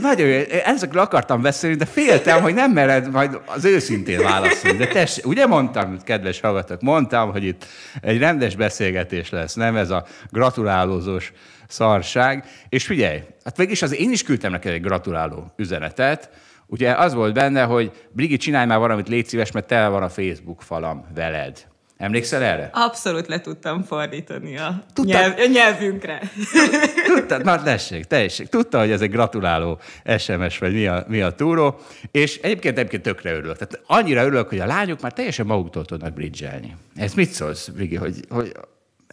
Nagyon 0.00 0.28
jó. 0.28 0.40
Ezekről 0.64 1.02
akartam 1.02 1.42
beszélni, 1.42 1.76
de 1.76 1.84
féltem, 1.84 2.42
hogy 2.42 2.54
nem 2.54 2.72
mered 2.72 3.10
majd 3.10 3.40
az 3.46 3.64
őszintén 3.64 4.22
válaszolni. 4.22 4.76
De 4.76 4.86
tessék, 4.86 5.26
ugye 5.26 5.46
mondtam, 5.46 5.98
kedves 6.02 6.40
hallgatók, 6.40 6.80
mondtam, 6.80 7.30
hogy 7.30 7.44
itt 7.44 7.66
egy 8.00 8.18
rendes 8.18 8.56
beszélgetés 8.56 9.30
lesz, 9.30 9.54
nem 9.54 9.76
ez 9.76 9.90
a 9.90 10.06
gratulálózós 10.30 11.32
szarság. 11.72 12.44
És 12.68 12.84
figyelj, 12.84 13.20
hát 13.44 13.56
végig 13.56 13.82
az 13.82 13.94
én 13.94 14.10
is 14.10 14.22
küldtem 14.22 14.50
neked 14.50 14.72
egy 14.72 14.82
gratuláló 14.82 15.52
üzenetet, 15.56 16.30
Ugye 16.66 16.92
az 16.92 17.14
volt 17.14 17.34
benne, 17.34 17.62
hogy 17.62 17.92
Brigi, 18.10 18.36
csinálj 18.36 18.66
már 18.66 18.78
valamit, 18.78 19.08
légy 19.08 19.26
szíves, 19.26 19.50
mert 19.50 19.66
tele 19.66 19.88
van 19.88 20.02
a 20.02 20.08
Facebook 20.08 20.62
falam 20.62 21.04
veled. 21.14 21.66
Emlékszel 21.96 22.42
erre? 22.42 22.70
Abszolút 22.72 23.26
le 23.26 23.40
tudtam 23.40 23.82
fordítani 23.82 24.58
a, 24.58 24.84
nyelv, 25.02 25.34
a 25.38 25.46
nyelvünkre. 25.46 26.22
Tudtad, 27.14 27.44
na 27.44 27.62
tessék, 27.62 28.04
tessék. 28.04 28.48
Tudta, 28.48 28.78
hogy 28.78 28.90
ez 28.90 29.00
egy 29.00 29.10
gratuláló 29.10 29.78
SMS, 30.18 30.58
vagy 30.58 30.72
mi 30.72 30.86
a, 30.86 31.04
mi 31.08 31.20
a 31.20 31.30
túró. 31.30 31.80
És 32.10 32.36
egyébként, 32.36 32.78
egyébként 32.78 33.02
tökre 33.02 33.32
örülök. 33.32 33.56
Tehát 33.56 33.80
annyira 33.86 34.24
örülök, 34.24 34.48
hogy 34.48 34.58
a 34.58 34.66
lányok 34.66 35.00
már 35.00 35.12
teljesen 35.12 35.46
maguktól 35.46 35.84
tudnak 35.84 36.12
bridgelni. 36.12 36.76
Ez 36.96 37.14
mit 37.14 37.30
szólsz, 37.30 37.68
Brigi, 37.68 37.96
hogy, 37.96 38.14
hogy 38.28 38.52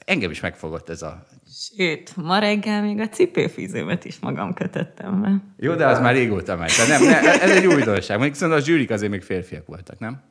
engem 0.05 0.31
is 0.31 0.39
megfogott 0.39 0.89
ez 0.89 1.01
a... 1.01 1.25
Sőt, 1.51 2.15
ma 2.15 2.39
reggel 2.39 2.81
még 2.81 2.99
a 2.99 3.09
cipőfűzőmet 3.09 4.05
is 4.05 4.19
magam 4.19 4.53
kötöttem 4.53 5.21
be. 5.21 5.41
Jó, 5.57 5.73
de 5.73 5.85
az 5.85 5.99
már 5.99 6.13
régóta 6.13 6.55
megy. 6.55 6.71
nem, 6.87 7.03
nem, 7.03 7.25
ez 7.25 7.51
egy 7.51 7.65
újdonság. 7.65 8.17
Mondjuk 8.17 8.37
szerintem 8.37 8.61
a 8.61 8.65
zsűrik 8.65 8.89
azért 8.89 9.11
még 9.11 9.21
férfiak 9.21 9.65
voltak, 9.65 9.99
nem? 9.99 10.21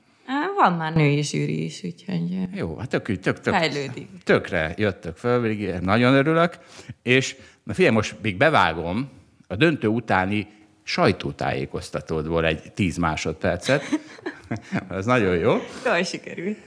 Van 0.57 0.73
már 0.73 0.95
női 0.95 1.23
zsűri 1.23 1.65
is, 1.65 1.83
úgyhogy... 1.85 2.57
Jó, 2.57 2.77
hát 2.77 2.89
tök, 2.89 3.21
tök, 3.21 3.41
tök, 3.41 3.55
fejlődik. 3.55 4.09
Tökre 4.25 4.75
jöttök 4.77 5.17
föl, 5.17 5.55
nagyon 5.81 6.15
örülök. 6.15 6.59
És 7.03 7.37
na 7.65 7.75
figyelj, 7.75 7.95
most 7.95 8.17
még 8.23 8.37
bevágom 8.37 9.09
a 9.47 9.57
döntő 9.57 9.89
utáni 9.89 10.47
sajtótájékoztatódból 10.89 12.45
egy 12.45 12.73
tíz 12.73 12.97
másodpercet. 12.97 13.83
Ez 14.91 15.05
nagyon 15.05 15.37
jó. 15.37 15.63
Jól 15.85 16.03
sikerült. 16.03 16.59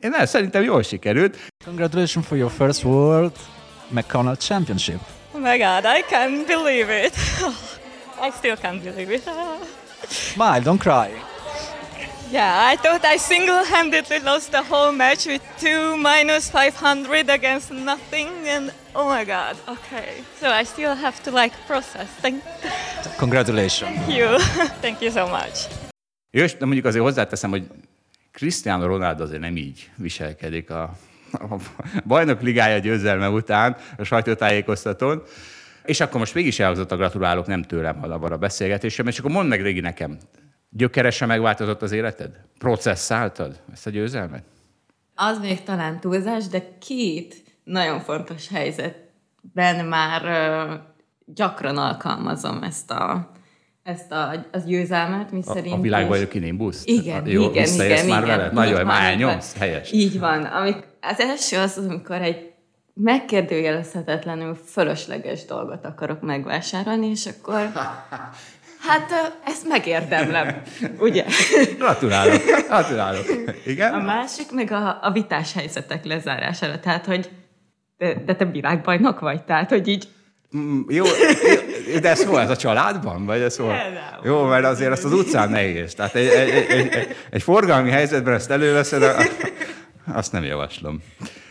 Én 0.00 0.10
nem, 0.16 0.24
szerintem 0.24 0.62
jól 0.62 0.82
sikerült. 0.82 1.38
Congratulations 1.64 2.26
for 2.26 2.36
your 2.36 2.50
first 2.50 2.84
World 2.84 3.32
McConnell 3.88 4.36
Championship. 4.36 5.00
Oh 5.32 5.40
my 5.40 5.58
god, 5.58 5.84
I 5.84 6.04
can't 6.10 6.46
believe 6.46 7.04
it. 7.04 7.14
I 8.26 8.30
still 8.38 8.56
can't 8.62 8.82
believe 8.82 9.14
it. 9.14 9.22
Smile, 10.08 10.60
don't 10.60 10.78
cry. 10.78 11.29
Yeah, 12.30 12.72
I 12.72 12.76
thought 12.76 13.04
I 13.04 13.16
single-handedly 13.16 14.20
lost 14.20 14.52
the 14.52 14.62
whole 14.62 14.92
match 14.92 15.26
with 15.26 15.42
two 15.58 15.96
minus 15.96 16.48
500 16.48 17.28
against 17.28 17.72
nothing, 17.72 18.28
and 18.46 18.72
oh 18.94 19.08
my 19.08 19.24
god, 19.24 19.56
okay. 19.68 20.22
So 20.38 20.46
I 20.46 20.64
still 20.64 20.94
have 20.94 21.20
to 21.24 21.32
like 21.32 21.52
process. 21.66 22.06
Thank, 22.20 22.42
Congratulations. 23.18 23.96
Thank 23.96 24.16
you. 24.16 24.38
Thank 24.80 25.00
you 25.00 25.10
so 25.10 25.26
much. 25.26 25.66
Jó, 26.30 26.46
de 26.58 26.64
mondjuk 26.64 26.84
azért 26.84 27.04
hozzáteszem, 27.04 27.50
hogy 27.50 27.66
Cristiano 28.32 28.86
Ronaldo 28.86 29.22
azért 29.22 29.40
nem 29.40 29.56
így 29.56 29.90
viselkedik 29.96 30.70
a, 30.70 30.82
a 31.32 31.56
bajnok 32.06 32.42
ligája 32.42 32.78
győzelme 32.78 33.28
után 33.28 33.76
a 33.98 34.04
sajtótájékoztatón. 34.04 35.22
És 35.84 36.00
akkor 36.00 36.20
most 36.20 36.34
mégis 36.34 36.58
elhozott 36.58 36.92
a 36.92 36.96
gratulálok, 36.96 37.46
nem 37.46 37.62
tőlem 37.62 37.98
halad 37.98 38.32
a 38.32 38.36
beszélgetésem, 38.36 39.06
és 39.06 39.18
akkor 39.18 39.30
mondd 39.30 39.48
meg 39.48 39.62
régi 39.62 39.80
nekem, 39.80 40.18
gyökeresen 40.70 41.28
megváltozott 41.28 41.82
az 41.82 41.92
életed? 41.92 42.40
Processzáltad 42.58 43.60
ezt 43.72 43.86
a 43.86 43.90
győzelmet? 43.90 44.42
Az 45.14 45.38
még 45.38 45.62
talán 45.62 46.00
túlzás, 46.00 46.46
de 46.46 46.78
két 46.78 47.44
nagyon 47.64 48.00
fontos 48.00 48.48
helyzet 48.48 48.96
ben 49.40 49.84
már 49.84 50.22
gyakran 51.24 51.76
alkalmazom 51.76 52.62
ezt 52.62 52.90
a, 52.90 53.30
ezt 53.82 54.12
a, 54.12 54.46
az 54.52 54.64
győzelmet, 54.64 55.30
mi 55.30 55.40
A, 55.44 55.52
szerint... 55.52 55.74
a 55.74 55.80
világbajnoki 55.80 56.38
nimbuszt? 56.38 56.88
Igen, 56.88 57.26
Jó, 57.26 57.50
igen, 57.50 57.74
igen, 57.74 58.06
már 58.06 58.22
igen. 58.22 58.38
vele? 58.38 58.50
Nagyon 58.52 58.86
már 58.86 59.10
elnyomsz? 59.10 59.56
Helyes. 59.56 59.92
Így 59.92 60.18
van. 60.18 60.44
Amik, 60.44 60.76
az 61.00 61.20
első 61.20 61.56
az, 61.56 61.78
amikor 61.78 62.22
egy 62.22 62.52
megkérdőjelezhetetlenül 62.94 64.54
fölösleges 64.54 65.44
dolgot 65.44 65.84
akarok 65.84 66.20
megvásárolni, 66.20 67.06
és 67.06 67.26
akkor 67.26 67.60
hát 68.80 69.36
ezt 69.46 69.68
megérdemlem, 69.68 70.62
ugye? 70.98 71.24
Gratulálok, 71.78 72.42
gratulálok. 72.68 73.24
A 73.46 73.50
Igen? 73.66 74.00
másik 74.00 74.52
meg 74.52 74.70
a, 74.72 74.98
a 75.02 75.10
vitás 75.12 75.52
helyzetek 75.52 76.04
lezárására, 76.04 76.80
tehát, 76.80 77.06
hogy 77.06 77.28
de, 77.98 78.14
de 78.26 78.34
te 78.34 78.44
világbajnok 78.44 79.20
vagy, 79.20 79.42
tehát, 79.42 79.68
hogy 79.70 79.88
így 79.88 80.08
Mm, 80.56 80.80
Jó, 80.88 81.04
jó, 81.92 81.98
de 81.98 82.08
ez 82.08 82.24
hol? 82.24 82.40
Ez 82.40 82.50
a 82.50 82.56
családban? 82.56 83.26
Vagy 83.26 83.40
ez 83.40 83.56
hol? 83.56 83.76
Jó, 84.24 84.42
mert 84.44 84.64
azért 84.64 84.90
azt 84.92 85.04
az 85.04 85.12
utcán 85.12 85.50
nehéz. 85.50 85.94
Tehát 85.94 86.14
egy, 86.14 86.26
egy, 86.26 86.48
egy, 86.50 86.88
egy, 86.88 87.16
egy 87.30 87.42
forgalmi 87.42 87.90
helyzetben 87.90 88.34
ezt 88.34 88.50
előveszed, 88.50 89.02
a- 89.02 89.22
azt 90.14 90.32
nem 90.32 90.44
javaslom. 90.44 91.02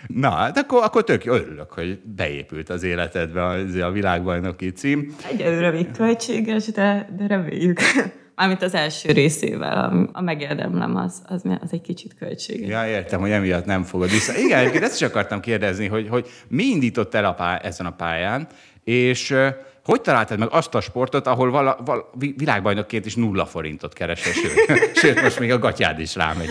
Na, 0.08 0.30
hát 0.30 0.58
akkor, 0.58 0.84
akkor 0.84 1.04
tök 1.04 1.26
örülök, 1.26 1.72
hogy 1.72 2.00
beépült 2.00 2.70
az 2.70 2.84
életedbe 2.84 3.46
az 3.46 3.76
a 3.76 3.92
világbajnoki 3.92 4.72
cím. 4.72 5.16
egyelőre 5.32 5.72
még 5.72 5.92
költséges, 5.92 6.66
de, 6.66 7.10
de 7.18 7.28
reméljük. 7.28 7.80
Mármint 8.36 8.62
az 8.62 8.74
első 8.74 9.12
részével, 9.12 9.78
a, 9.78 10.18
a 10.18 10.22
megérdemlem, 10.22 10.96
az, 10.96 11.22
az, 11.26 11.42
az 11.62 11.70
egy 11.72 11.82
kicsit 11.82 12.14
költséges. 12.14 12.70
Ja, 12.70 12.88
értem, 12.88 13.20
hogy 13.20 13.32
emiatt 13.32 13.66
nem 13.66 13.84
fogod 13.84 14.10
vissza. 14.10 14.38
Igen, 14.38 14.60
egyébként 14.60 14.84
ezt 14.84 15.02
is 15.02 15.08
akartam 15.08 15.40
kérdezni, 15.40 15.88
hogy, 15.88 16.08
hogy 16.10 16.28
mi 16.48 16.64
indított 16.64 17.14
el 17.14 17.26
a 17.26 17.34
pály- 17.34 17.66
ezen 17.66 17.86
a 17.86 17.92
pályán, 17.92 18.48
és 18.84 19.36
hogy 19.84 20.02
találtad 20.02 20.40
meg 20.40 20.48
azt 20.52 20.76
a 20.76 20.82
sportot, 20.82 21.28
ahol 21.28 21.52
vala, 21.52 21.78
vala, 21.86 22.10
vi- 22.14 22.34
világbajnokként 22.38 23.06
is 23.06 23.16
nulla 23.16 23.46
forintot 23.46 23.94
keresel, 23.94 24.34
sőt, 24.34 24.96
sőt, 25.02 25.22
most 25.22 25.40
még 25.40 25.52
a 25.52 25.60
gatyád 25.60 26.00
is 26.00 26.16
rámegy. 26.16 26.50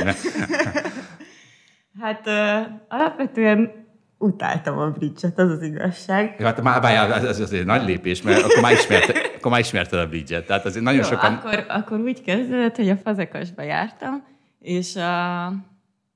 Hát 2.00 2.26
ö, 2.26 2.60
alapvetően 2.88 3.86
utáltam 4.18 4.78
a 4.78 4.90
bridge-et, 4.90 5.38
az 5.38 5.50
az 5.50 5.62
igazság. 5.62 6.36
Ja, 6.38 6.46
Hát 6.46 6.62
már 6.62 6.80
bájál, 6.80 7.12
ez, 7.14 7.24
ez 7.24 7.40
azért 7.40 7.64
nagy 7.64 7.86
lépés, 7.86 8.22
mert 8.22 8.42
akkor 8.42 8.62
már, 8.62 8.72
ismerte, 8.72 9.20
akkor 9.36 9.50
már 9.50 9.60
ismerted 9.60 9.98
a 9.98 10.08
bridget. 10.08 10.46
Tehát 10.46 10.64
azért 10.64 10.84
nagyon 10.84 11.00
Jó, 11.02 11.06
sokan... 11.08 11.34
akkor, 11.34 11.64
akkor 11.68 12.00
úgy 12.00 12.22
kezdődött, 12.22 12.76
hogy 12.76 12.88
a 12.88 12.96
fazekasba 12.96 13.62
jártam, 13.62 14.26
és 14.60 14.96
a, 14.96 15.52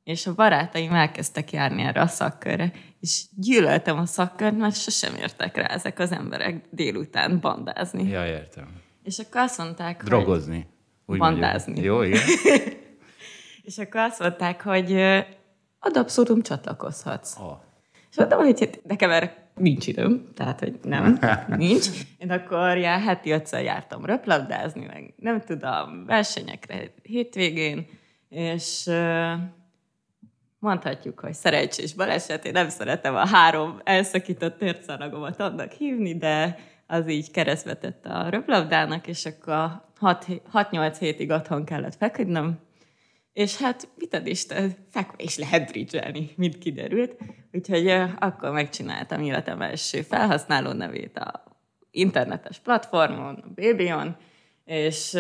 és 0.05 0.26
a 0.26 0.35
barátaim 0.35 0.93
elkezdtek 0.93 1.53
járni 1.53 1.83
erre 1.83 2.01
a 2.01 2.07
szakkörre. 2.07 2.72
És 3.01 3.24
gyűlöltem 3.37 3.99
a 3.99 4.07
szakkört, 4.07 4.59
mert 4.59 4.80
sosem 4.80 5.14
értek 5.14 5.57
rá 5.57 5.66
ezek 5.66 5.99
az 5.99 6.12
emberek 6.12 6.64
délután 6.70 7.41
bandázni. 7.41 8.09
Ja, 8.09 8.26
értem. 8.26 8.68
És 9.03 9.18
akkor 9.18 9.41
azt 9.41 9.59
mondták, 9.59 10.01
hogy... 10.01 10.09
Drogozni. 10.09 10.66
Úgy 11.07 11.18
Bandázni. 11.18 11.72
mondjuk. 11.72 11.95
Jó, 11.95 12.03
igen. 12.03 12.20
És 13.62 13.78
akkor 13.78 14.01
azt 14.01 14.20
mondták, 14.20 14.62
hogy 14.62 14.91
ad 15.85 15.97
abszolút 15.97 16.47
csatlakozhatsz. 16.47 17.37
Oh. 17.39 17.57
És 18.11 18.16
mondtam, 18.16 18.39
hogy 18.39 18.61
hát 18.61 18.80
nekem 18.87 19.11
erre 19.11 19.51
nincs 19.55 19.87
időm, 19.87 20.28
tehát, 20.35 20.59
hogy 20.61 20.78
nem, 20.83 21.18
nincs. 21.57 21.87
Én 22.18 22.30
akkor 22.30 22.76
já, 22.76 22.99
heti 22.99 23.30
ötször 23.30 23.62
jártam 23.62 24.05
röplabdázni, 24.05 24.87
meg 24.87 25.14
nem 25.16 25.41
tudom, 25.41 26.05
versenyekre 26.07 26.95
hétvégén, 27.03 27.87
és 28.28 28.91
mondhatjuk, 30.59 31.20
hogy 31.20 31.35
szerencsés 31.35 31.95
baleset, 31.95 32.45
én 32.45 32.53
nem 32.53 32.68
szeretem 32.68 33.14
a 33.14 33.26
három 33.26 33.80
elszakított 33.85 34.59
térszalagomat 34.59 35.41
annak 35.41 35.72
hívni, 35.72 36.16
de 36.16 36.59
az 36.87 37.09
így 37.09 37.30
keresztbe 37.30 37.74
tette 37.74 38.11
a 38.11 38.28
röplabdának, 38.28 39.07
és 39.07 39.26
akkor 39.26 39.83
6-8 40.53 40.97
hétig 40.99 41.30
otthon 41.30 41.64
kellett 41.64 41.95
feküdnöm, 41.95 42.59
és 43.33 43.57
hát 43.57 43.89
mit 43.97 44.20
Isten, 44.24 44.74
fekve 44.91 45.22
is 45.22 45.39
lehet 45.39 45.70
bridgelni, 45.70 46.30
mint 46.37 46.59
kiderült. 46.59 47.16
Úgyhogy 47.53 47.89
akkor 48.18 48.51
megcsináltam 48.51 49.22
életem 49.22 49.62
első 49.62 50.03
felhasználó 50.03 50.72
nevét 50.72 51.18
a 51.18 51.43
internetes 51.91 52.59
platformon, 52.59 53.35
a 53.35 53.53
Babyon, 53.55 54.16
és 54.64 55.18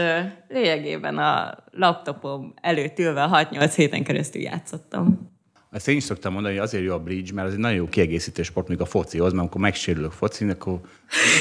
lényegében 0.48 1.18
a 1.18 1.64
laptopom 1.70 2.54
előtt 2.60 2.98
ülve 2.98 3.28
6-8 3.50 3.72
héten 3.76 4.04
keresztül 4.04 4.42
játszottam. 4.42 5.30
Ezt 5.72 5.88
én 5.88 5.96
is 5.96 6.02
szoktam 6.04 6.32
mondani, 6.32 6.54
hogy 6.54 6.62
azért 6.64 6.84
jó 6.84 6.92
a 6.94 6.98
bridge, 6.98 7.32
mert 7.34 7.46
az 7.48 7.52
egy 7.54 7.58
nagyon 7.60 7.76
jó 7.76 7.88
kiegészítő 7.88 8.42
sport, 8.42 8.68
még 8.68 8.80
a 8.80 8.84
focihoz, 8.84 9.30
mert 9.30 9.38
amikor 9.42 9.60
megsérülök 9.60 10.10
focin, 10.10 10.50
akkor 10.50 10.80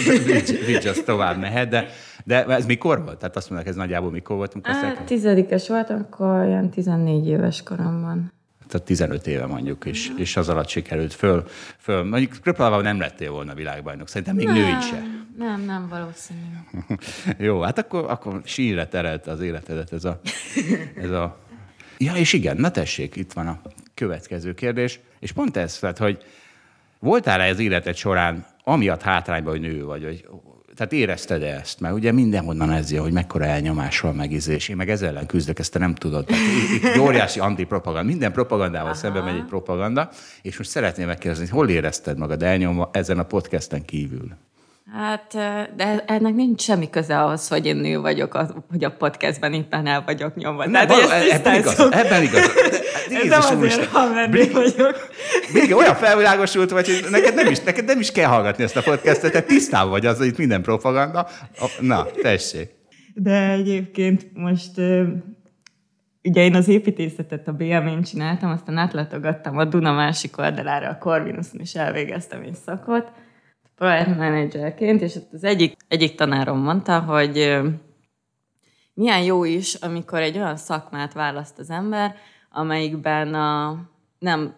bridge, 0.06 0.54
bridge 0.64 0.90
az 0.90 1.02
tovább 1.06 1.40
mehet, 1.40 1.70
de, 1.70 1.88
de 2.24 2.46
ez 2.46 2.66
mikor 2.66 3.04
volt? 3.04 3.18
Tehát 3.18 3.36
azt 3.36 3.50
mondják, 3.50 3.70
ez 3.70 3.76
nagyjából 3.76 4.12
mikor 4.12 4.36
volt, 4.36 4.54
amikor 4.54 4.70
ezt 4.72 4.80
Hát, 4.80 4.90
elkezdted? 4.90 5.18
tizedikes 5.18 5.68
voltam, 5.68 6.08
akkor 6.12 6.46
ilyen 6.46 6.70
14 6.70 7.28
éves 7.28 7.64
koromban. 7.64 8.32
Tehát 8.68 8.86
15 8.86 9.28
éve 9.28 9.46
mondjuk, 9.46 9.86
és, 9.86 10.12
és 10.18 10.38
az 10.38 10.50
alatt 10.50 10.68
sikerült 10.68 11.14
föl. 11.14 11.44
föl. 11.78 12.04
Mondjuk 12.04 12.38
Kröplavában 12.42 12.84
nem 12.84 13.00
lettél 13.00 13.32
volna 13.32 13.54
világbajnok, 13.54 14.08
szerintem 14.08 14.36
még 14.36 14.48
női 14.48 14.82
se. 14.82 15.04
Nem, 15.38 15.62
nem 15.62 15.88
valószínű. 15.90 16.40
Jó, 17.48 17.62
hát 17.62 17.78
akkor, 17.78 18.06
akkor 18.10 18.42
sírre 18.44 18.88
terelte 18.88 19.32
az 19.32 19.42
életedet 19.42 19.94
ez 19.94 20.04
a, 20.04 20.20
ez 20.96 21.10
a... 21.10 21.38
Ja, 21.98 22.14
és 22.14 22.34
igen, 22.34 22.58
na 22.58 22.72
tessék, 22.72 23.16
itt 23.16 23.34
van 23.34 23.48
a 23.48 23.62
következő 24.02 24.54
kérdés. 24.54 25.00
És 25.20 25.32
pont 25.32 25.58
ez, 25.58 25.80
tehát, 25.80 25.98
hogy 25.98 26.24
voltál-e 27.00 27.50
az 27.50 27.60
életed 27.60 27.96
során 27.96 28.46
amiatt 28.64 29.02
hátrányban, 29.02 29.52
hogy 29.52 29.62
nő 29.62 29.84
vagy, 29.84 30.04
hogy, 30.04 30.26
tehát 30.76 30.94
érezted 30.94 31.44
-e 31.44 31.56
ezt? 31.60 31.80
Mert 31.80 31.94
ugye 31.94 32.12
mindenhonnan 32.12 32.72
ez 32.72 32.92
jön, 32.92 33.02
hogy 33.02 33.12
mekkora 33.12 33.46
elnyomás 33.46 34.00
van 34.00 34.16
megizés. 34.16 34.70
Én 34.70 34.76
meg 34.76 34.90
ezzel 34.90 35.10
ellen 35.10 35.26
küzdök, 35.26 35.60
ezt 35.60 35.72
te 35.72 35.80
nem 35.80 35.96
tudod. 35.96 36.26
Tehát 36.26 36.44
itt 36.76 36.84
egy 36.84 37.00
óriási 37.00 37.40
antipropaganda. 37.40 38.08
Minden 38.08 38.32
propagandával 38.32 38.94
szemben 38.94 39.24
megy 39.24 39.36
egy 39.36 39.46
propaganda. 39.46 40.10
És 40.42 40.58
most 40.58 40.70
szeretném 40.70 41.08
megkérdezni, 41.08 41.48
hol 41.48 41.70
érezted 41.70 42.18
magad 42.18 42.44
elnyomva 42.44 42.90
ezen 42.94 43.20
a 43.20 43.24
podcasten 43.24 43.86
kívül? 43.86 44.38
Hát, 44.94 45.34
de 45.76 46.04
ennek 46.06 46.34
nincs 46.34 46.62
semmi 46.62 46.90
köze 46.90 47.22
ahhoz, 47.22 47.48
hogy 47.48 47.66
én 47.66 47.76
nő 47.76 48.00
vagyok, 48.00 48.34
az, 48.34 48.54
hogy 48.70 48.84
a 48.84 48.92
podcastben 48.92 49.54
éppen 49.54 49.88
el 49.88 50.04
vagyok 50.06 50.36
nyomva. 50.36 50.66
Nem, 50.66 50.88
Tehát, 50.88 50.90
való, 50.90 51.10
ezt 51.10 51.32
ebben 51.32 51.60
igaz, 51.60 51.80
ebben 51.92 52.24
igaz. 52.24 52.54
De, 53.10 53.20
Ez 53.22 53.28
nem 53.28 53.40
azért, 53.40 53.60
Úristen. 53.60 53.88
ha 53.88 54.14
menni 54.14 54.50
vagyok. 54.50 55.10
Még 55.54 55.76
olyan 55.76 55.96
felvilágosult 55.96 56.70
vagy, 56.70 56.86
hogy 56.86 57.06
neked 57.12 57.36
nem, 57.36 57.52
is, 57.52 57.60
neked 57.60 57.86
nem 57.86 58.00
is 58.00 58.12
kell 58.12 58.28
hallgatni 58.28 58.64
ezt 58.64 58.78
a 58.78 58.82
podcastet, 58.82 59.32
te 59.32 59.42
tisztában 59.42 59.90
vagy 59.90 60.06
az, 60.06 60.18
hogy 60.18 60.28
itt 60.28 60.38
minden 60.38 60.62
propaganda. 60.62 61.28
Na, 61.80 62.08
tessék. 62.22 62.70
De 63.14 63.50
egyébként 63.50 64.28
most 64.34 64.78
ugye 66.24 66.44
én 66.44 66.56
az 66.56 66.68
építészetet 66.68 67.48
a 67.48 67.52
BM-én 67.52 68.04
csináltam, 68.04 68.50
aztán 68.50 68.78
átlátogattam 68.78 69.58
a 69.58 69.66
Duna 69.66 69.94
másik 69.94 70.38
oldalára, 70.38 70.90
a 70.90 70.98
Corvinuson 70.98 71.62
is 71.62 71.76
elvégeztem 71.76 72.42
egy 72.42 72.58
szakot, 72.66 73.12
project 73.82 74.18
managerként, 74.18 75.02
és 75.02 75.18
az 75.32 75.44
egyik, 75.44 75.76
egyik 75.88 76.16
tanárom 76.16 76.60
mondta, 76.60 77.00
hogy 77.00 77.62
milyen 78.94 79.24
jó 79.24 79.44
is, 79.44 79.74
amikor 79.74 80.22
egy 80.22 80.38
olyan 80.38 80.58
szakmát 80.58 81.14
választ 81.14 81.60
az 81.60 81.70
ember, 81.70 82.16
amelyikben 82.52 83.34
a, 83.34 83.78
nem 84.20 84.54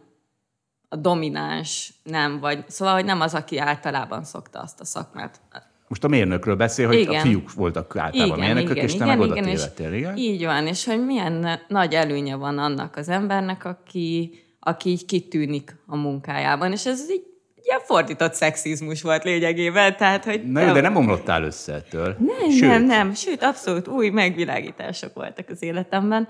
a 0.90 0.96
domináns, 0.96 1.94
nem, 2.04 2.40
vagy 2.40 2.64
szóval, 2.68 2.94
hogy 2.94 3.06
nem 3.06 3.22
az, 3.22 3.34
aki 3.34 3.58
általában 3.58 4.24
szokta 4.24 4.60
azt 4.60 4.80
a 4.80 4.86
szakmát. 4.86 5.42
Most 5.88 6.04
a 6.04 6.08
mérnökről 6.08 6.56
beszél, 6.56 6.88
hogy 6.88 7.00
Igen. 7.00 7.16
a 7.16 7.20
fiúk 7.20 7.54
voltak 7.54 7.96
általában 7.96 8.38
Igen, 8.38 8.54
mérnökök, 8.54 8.76
igen, 8.76 8.86
és 8.86 8.92
te 8.92 9.04
igen, 9.04 9.08
meg 9.08 9.20
oda 9.20 9.36
igen, 9.36 9.44
tévedtél, 9.44 9.94
igen? 9.94 10.18
Így 10.18 10.46
van, 10.46 10.68
és 10.68 10.86
hogy 10.86 11.06
milyen 11.06 11.60
nagy 11.68 11.94
előnye 11.94 12.36
van 12.36 12.58
annak 12.58 12.96
az 12.96 13.10
embernek, 13.10 13.66
aki, 13.66 14.40
aki 14.60 14.90
így 14.90 15.06
kitűnik 15.06 15.76
a 15.86 15.96
munkájában, 15.96 16.72
és 16.72 16.86
ez 16.86 17.12
így 17.12 17.33
ilyen 17.64 17.80
fordított 17.80 18.34
szexizmus 18.34 19.02
volt 19.02 19.24
lényegében, 19.24 19.98
tehát, 19.98 20.24
hogy... 20.24 20.52
Na 20.52 20.62
jó, 20.62 20.74
de 20.74 20.82
nem 20.82 20.96
omlottál 20.96 21.44
össze 21.44 21.74
ettől. 21.74 22.16
Nem, 22.20 22.50
Sőt, 22.50 22.70
nem, 22.70 22.86
nem, 22.86 23.14
sőt, 23.14 23.44
abszolút 23.44 23.88
új 23.88 24.10
megvilágítások 24.10 25.14
voltak 25.14 25.50
az 25.50 25.64
életemben. 25.64 26.28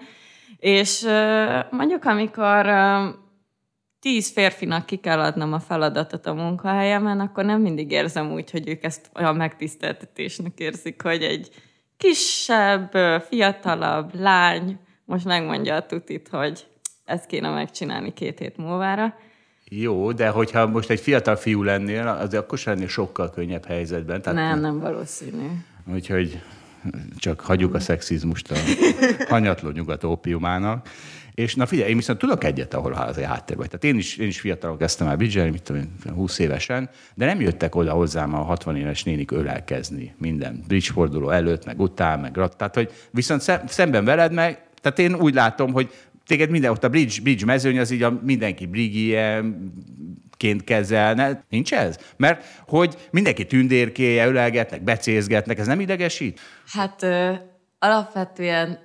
És 0.58 1.06
mondjuk, 1.70 2.06
amikor 2.06 2.66
tíz 4.00 4.32
férfinak 4.32 4.86
ki 4.86 4.96
kell 4.96 5.20
adnom 5.20 5.54
a 5.54 5.60
feladatot 5.60 6.26
a 6.26 6.34
munkahelyemen, 6.34 7.20
akkor 7.20 7.46
nem 7.46 7.62
mindig 7.62 7.92
érzem 7.92 8.32
úgy, 8.32 8.52
hogy 8.52 8.70
ők 8.70 8.84
ezt 8.84 9.10
olyan 9.16 9.36
megtiszteltetésnek 9.36 10.60
érzik, 10.60 11.02
hogy 11.02 11.24
egy 11.24 11.50
kisebb, 11.98 12.92
fiatalabb 13.28 14.16
lány 14.16 14.80
most 15.06 15.26
megmondja 15.26 15.76
a 15.76 15.86
tutit, 15.86 16.28
hogy 16.28 16.66
ezt 17.06 17.26
kéne 17.26 17.50
megcsinálni 17.50 18.14
két 18.14 18.40
hét 18.40 18.58
múlvára. 18.58 19.16
Jó, 19.80 20.12
de 20.12 20.30
hogyha 20.30 20.68
most 20.68 20.90
egy 20.90 21.00
fiatal 21.00 21.36
fiú 21.36 21.64
lennél, 21.64 22.08
az 22.08 22.34
akkor 22.34 22.58
sem 22.58 22.74
lennél 22.74 22.88
sokkal 22.88 23.30
könnyebb 23.30 23.66
helyzetben. 23.66 24.22
Tehát, 24.22 24.40
Nem, 24.40 24.60
nem 24.60 24.80
valószínű. 24.80 25.48
Úgyhogy 25.94 26.42
csak 27.18 27.40
hagyjuk 27.40 27.74
a 27.74 27.80
szexizmust 27.80 28.52
a 28.52 28.56
hanyatló 29.28 29.70
nyugat 29.70 30.04
ópiumának. 30.04 30.90
És 31.34 31.56
na 31.56 31.66
figyelj, 31.66 31.90
én 31.90 31.96
viszont 31.96 32.20
tudok 32.20 32.44
egyet, 32.44 32.74
ahol 32.74 32.94
az 32.94 33.18
a 33.18 33.26
háttér 33.26 33.58
vagy. 33.58 33.66
Tehát 33.66 33.84
én 33.84 33.98
is, 33.98 34.18
én 34.18 34.28
is 34.28 34.40
fiatalok 34.40 34.78
kezdtem 34.78 35.08
el 35.08 35.16
bridge 35.16 35.50
mit 35.50 35.64
tudom 35.64 35.82
én, 35.82 36.14
20 36.14 36.40
évesen, 36.40 36.90
de 37.16 37.26
nem 37.26 37.42
jöttek 37.42 37.76
oda 37.76 37.92
hozzám 37.92 38.34
a 38.34 38.42
60 38.42 38.76
éves 38.76 39.04
nénik 39.04 39.32
ölelkezni 39.32 40.16
minden 40.18 40.64
bridge 40.68 40.92
forduló 40.92 41.30
előtt, 41.30 41.66
meg 41.66 41.80
után, 41.80 42.20
meg 42.20 42.36
rat. 42.36 42.58
Tehát, 42.58 42.76
hogy 42.76 42.92
viszont 43.12 43.42
szemben 43.68 44.06
veled 44.06 44.34
meg, 44.34 44.64
tehát 44.82 45.00
én 45.00 45.16
úgy 45.16 45.34
látom, 45.34 45.74
hogy 45.74 45.92
téged 46.28 46.50
minden, 46.50 46.72
ott 46.72 46.84
a 46.84 46.90
bridge, 46.90 47.22
bridge 47.22 47.46
mezőny 47.46 47.80
az 47.80 47.92
így 47.92 48.04
a 48.04 48.20
mindenki 48.24 48.66
brigie, 48.66 49.44
ként 50.38 50.64
kezelne. 50.64 51.44
Nincs 51.50 51.74
ez? 51.74 51.98
Mert 52.18 52.46
hogy 52.68 52.96
mindenki 53.12 53.46
tündérkéje, 53.46 54.28
ölelgetnek, 54.28 54.84
becézgetnek, 54.84 55.60
ez 55.60 55.68
nem 55.68 55.80
idegesít? 55.80 56.40
Hát 56.68 57.04
ö, 57.04 57.34
alapvetően 57.80 58.80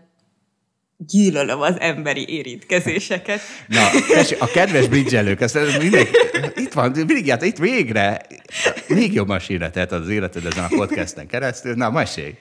gyűlölöm 0.97 1.61
az 1.61 1.81
emberi 1.81 2.29
érintkezéseket. 2.29 3.41
Na, 3.69 3.89
tessék, 4.09 4.43
a 4.43 4.47
kedves 4.47 4.89
bridgelők, 4.89 5.41
ezt 5.41 5.79
mindenki, 5.79 6.11
itt 6.55 6.73
van, 6.73 6.91
mindig 6.91 7.29
hát 7.29 7.43
itt 7.43 7.59
végre 7.59 8.21
még 8.89 9.13
jobb 9.13 9.29
masíretet 9.29 9.93
az 9.93 10.09
életed 10.09 10.45
ezen 10.45 10.65
a 10.65 10.77
podcasten 10.77 11.27
keresztül. 11.27 11.75
Na, 11.75 11.91
mesélj! 11.91 12.35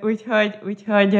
Úgyhogy, 0.00 0.58
úgyhogy 0.64 1.14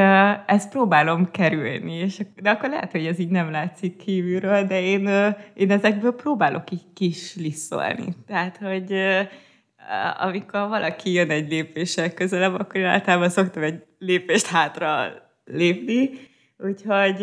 ezt 0.47 0.71
próbálom 0.71 1.31
kerülni, 1.31 1.93
és, 1.93 2.21
de 2.43 2.51
akkor 2.51 2.69
lehet, 2.69 2.91
hogy 2.91 3.07
ez 3.07 3.19
így 3.19 3.29
nem 3.29 3.51
látszik 3.51 3.97
kívülről, 3.97 4.65
de 4.65 4.81
én, 4.83 5.35
én 5.55 5.71
ezekből 5.71 6.15
próbálok 6.15 6.71
így 6.71 6.93
kis 6.95 7.35
liszolni. 7.35 8.17
Tehát, 8.27 8.57
hogy 8.57 8.95
amikor 10.19 10.69
valaki 10.69 11.13
jön 11.13 11.31
egy 11.31 11.51
lépéssel 11.51 12.15
közelebb, 12.15 12.55
akkor 12.55 12.77
én 12.77 12.87
általában 12.87 13.29
szoktam 13.29 13.63
egy 13.63 13.85
lépést 13.99 14.47
hátra 14.47 15.09
lépni, 15.45 16.11
úgyhogy 16.59 17.23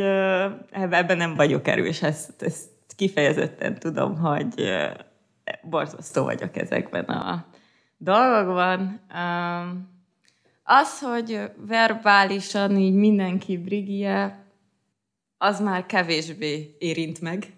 ebben 0.71 1.17
nem 1.17 1.35
vagyok 1.35 1.67
erős, 1.67 2.01
ezt, 2.01 2.41
ezt 2.41 2.69
kifejezetten 2.95 3.79
tudom, 3.79 4.17
hogy 4.17 4.71
borzasztó 5.61 6.23
vagyok 6.23 6.57
ezekben 6.57 7.03
a 7.03 7.45
dolgokban. 7.97 9.01
Az, 10.63 10.99
hogy 10.99 11.51
verbálisan 11.67 12.77
így 12.77 12.93
mindenki 12.93 13.57
brigie, 13.57 14.45
az 15.37 15.59
már 15.59 15.85
kevésbé 15.85 16.75
érint 16.79 17.21
meg. 17.21 17.53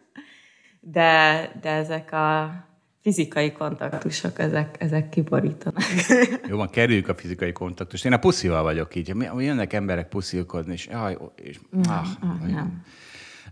de, 0.80 1.50
de 1.60 1.70
ezek 1.70 2.12
a 2.12 2.54
fizikai 3.00 3.52
kontaktusok, 3.52 4.38
ezek, 4.38 4.76
ezek 4.78 5.08
kiborítanak. 5.08 5.82
Jó 6.48 6.56
van, 6.56 6.70
kerüljük 6.70 7.08
a 7.08 7.14
fizikai 7.14 7.52
kontaktust. 7.52 8.04
Én 8.04 8.12
a 8.12 8.18
puszival 8.18 8.62
vagyok 8.62 8.94
így. 8.94 9.14
Jönnek 9.38 9.72
emberek 9.72 10.08
puszilkodni, 10.08 10.72
és 10.72 10.86
jaj, 10.86 11.18
és, 11.36 11.60
ah, 11.88 12.06
ah, 12.20 12.46
nem. 12.46 12.84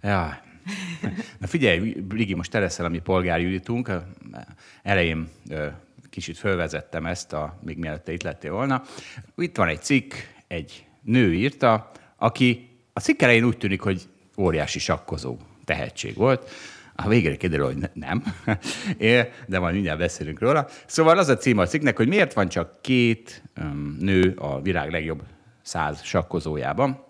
Jaj. 0.02 0.48
Na 1.38 1.46
figyelj, 1.46 1.90
Brigi, 1.92 2.34
most 2.34 2.50
te 2.50 2.58
leszel 2.58 2.84
a 2.84 2.88
mi 2.88 2.98
polgárjuditunk. 2.98 3.92
Elején 4.82 5.28
kicsit 6.10 6.38
fölvezettem 6.38 7.06
ezt, 7.06 7.32
a, 7.32 7.58
még 7.64 7.78
mielőtt 7.78 8.04
te 8.04 8.12
itt 8.12 8.22
lettél 8.22 8.52
volna. 8.52 8.82
Itt 9.36 9.56
van 9.56 9.68
egy 9.68 9.82
cikk, 9.82 10.14
egy 10.46 10.84
nő 11.02 11.34
írta, 11.34 11.90
aki 12.16 12.68
a 12.92 13.00
cikk 13.00 13.22
elején 13.22 13.44
úgy 13.44 13.58
tűnik, 13.58 13.80
hogy 13.80 14.08
óriási 14.38 14.78
sakkozó 14.78 15.36
tehetség 15.64 16.16
volt. 16.16 16.50
A 16.94 17.08
végére 17.08 17.36
kiderül, 17.36 17.66
hogy 17.66 17.90
nem, 17.92 18.24
de 19.46 19.58
majd 19.58 19.74
mindjárt 19.74 19.98
beszélünk 19.98 20.40
róla. 20.40 20.66
Szóval 20.86 21.18
az 21.18 21.28
a 21.28 21.36
cím 21.36 21.58
a 21.58 21.66
cikknek, 21.66 21.96
hogy 21.96 22.08
miért 22.08 22.32
van 22.32 22.48
csak 22.48 22.82
két 22.82 23.42
nő 23.98 24.34
a 24.38 24.60
világ 24.62 24.90
legjobb 24.90 25.22
száz 25.62 26.02
sakkozójában. 26.02 27.04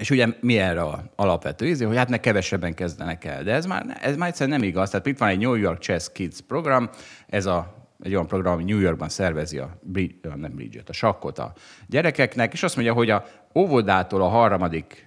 És 0.00 0.10
ugye 0.10 0.26
mi 0.40 0.58
erre 0.58 0.80
a 0.80 1.10
alapvető 1.16 1.66
ízé, 1.66 1.84
hogy 1.84 1.96
hát 1.96 2.08
ne 2.08 2.20
kevesebben 2.20 2.74
kezdenek 2.74 3.24
el. 3.24 3.42
De 3.42 3.52
ez 3.52 3.66
már, 3.66 3.98
ez 4.00 4.16
már 4.16 4.28
egyszerűen 4.28 4.58
nem 4.58 4.68
igaz. 4.68 4.90
Tehát 4.90 5.06
itt 5.06 5.18
van 5.18 5.28
egy 5.28 5.38
New 5.38 5.54
York 5.54 5.80
Chess 5.80 6.08
Kids 6.12 6.40
program, 6.46 6.90
ez 7.26 7.46
a 7.46 7.77
egy 8.02 8.14
olyan 8.14 8.26
program, 8.26 8.52
ami 8.52 8.64
New 8.64 8.78
Yorkban 8.78 9.08
szervezi 9.08 9.58
a, 9.58 9.78
nem 10.22 10.54
bridge 10.54 10.82
a 10.86 10.92
sakkot 10.92 11.38
a 11.38 11.52
gyerekeknek, 11.86 12.52
és 12.52 12.62
azt 12.62 12.74
mondja, 12.76 12.94
hogy 12.94 13.10
a 13.10 13.24
óvodától 13.54 14.22
a 14.22 14.28
harmadik 14.28 15.06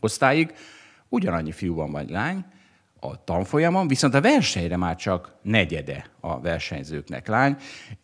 osztályig 0.00 0.54
ugyanannyi 1.08 1.52
fiú 1.52 1.74
van 1.74 1.90
vagy 1.90 2.10
lány, 2.10 2.44
a 3.00 3.24
tanfolyamon, 3.24 3.88
viszont 3.88 4.14
a 4.14 4.20
versenyre 4.20 4.76
már 4.76 4.96
csak 4.96 5.34
negyede 5.42 6.06
a 6.20 6.40
versenyzőknek 6.40 7.26
lány. 7.26 7.56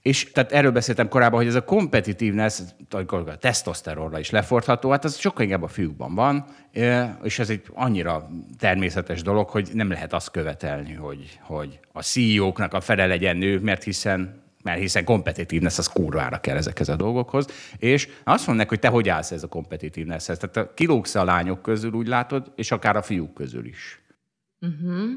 És 0.03 0.31
tehát 0.33 0.53
erről 0.53 0.71
beszéltem 0.71 1.09
korábban, 1.09 1.39
hogy 1.39 1.49
ez 1.49 1.55
a 1.55 1.65
competitiveness, 1.65 2.61
a 2.91 3.37
tesztoszteronra 3.39 4.19
is 4.19 4.31
lefordható, 4.31 4.91
hát 4.91 5.05
az 5.05 5.17
sokkal 5.17 5.45
inkább 5.45 5.63
a 5.63 5.69
fiúkban 5.69 6.15
van, 6.15 6.45
és 7.23 7.39
ez 7.39 7.51
egy 7.51 7.63
annyira 7.75 8.29
természetes 8.59 9.23
dolog, 9.23 9.49
hogy 9.49 9.69
nem 9.73 9.91
lehet 9.91 10.13
azt 10.13 10.31
követelni, 10.31 10.93
hogy, 10.93 11.39
hogy 11.43 11.79
a 11.93 12.03
CEO-knak 12.03 12.75
a 12.75 12.81
fele 12.81 13.07
legyen 13.07 13.37
nő, 13.37 13.61
mert 13.61 13.83
hiszen 13.83 14.41
mert 14.63 14.81
hiszen 14.81 15.05
competitiveness 15.05 15.79
az 15.79 15.87
kurvára 15.87 16.39
kell 16.39 16.57
ezekhez 16.57 16.89
a 16.89 16.97
dolgokhoz. 16.97 17.47
És 17.79 18.09
azt 18.25 18.47
mondják, 18.47 18.69
hogy 18.69 18.79
te 18.79 18.89
hogy 18.89 19.09
állsz 19.09 19.31
ez 19.31 19.43
a 19.43 19.49
competitivenesshez. 19.49 20.39
Tehát 20.39 20.75
kilógsz 20.75 21.15
a 21.15 21.25
lányok 21.25 21.63
közül, 21.63 21.93
úgy 21.93 22.07
látod, 22.07 22.53
és 22.57 22.71
akár 22.71 22.97
a 22.97 23.03
fiúk 23.03 23.35
közül 23.35 23.67
is. 23.67 24.02
Uh-huh. 24.63 25.11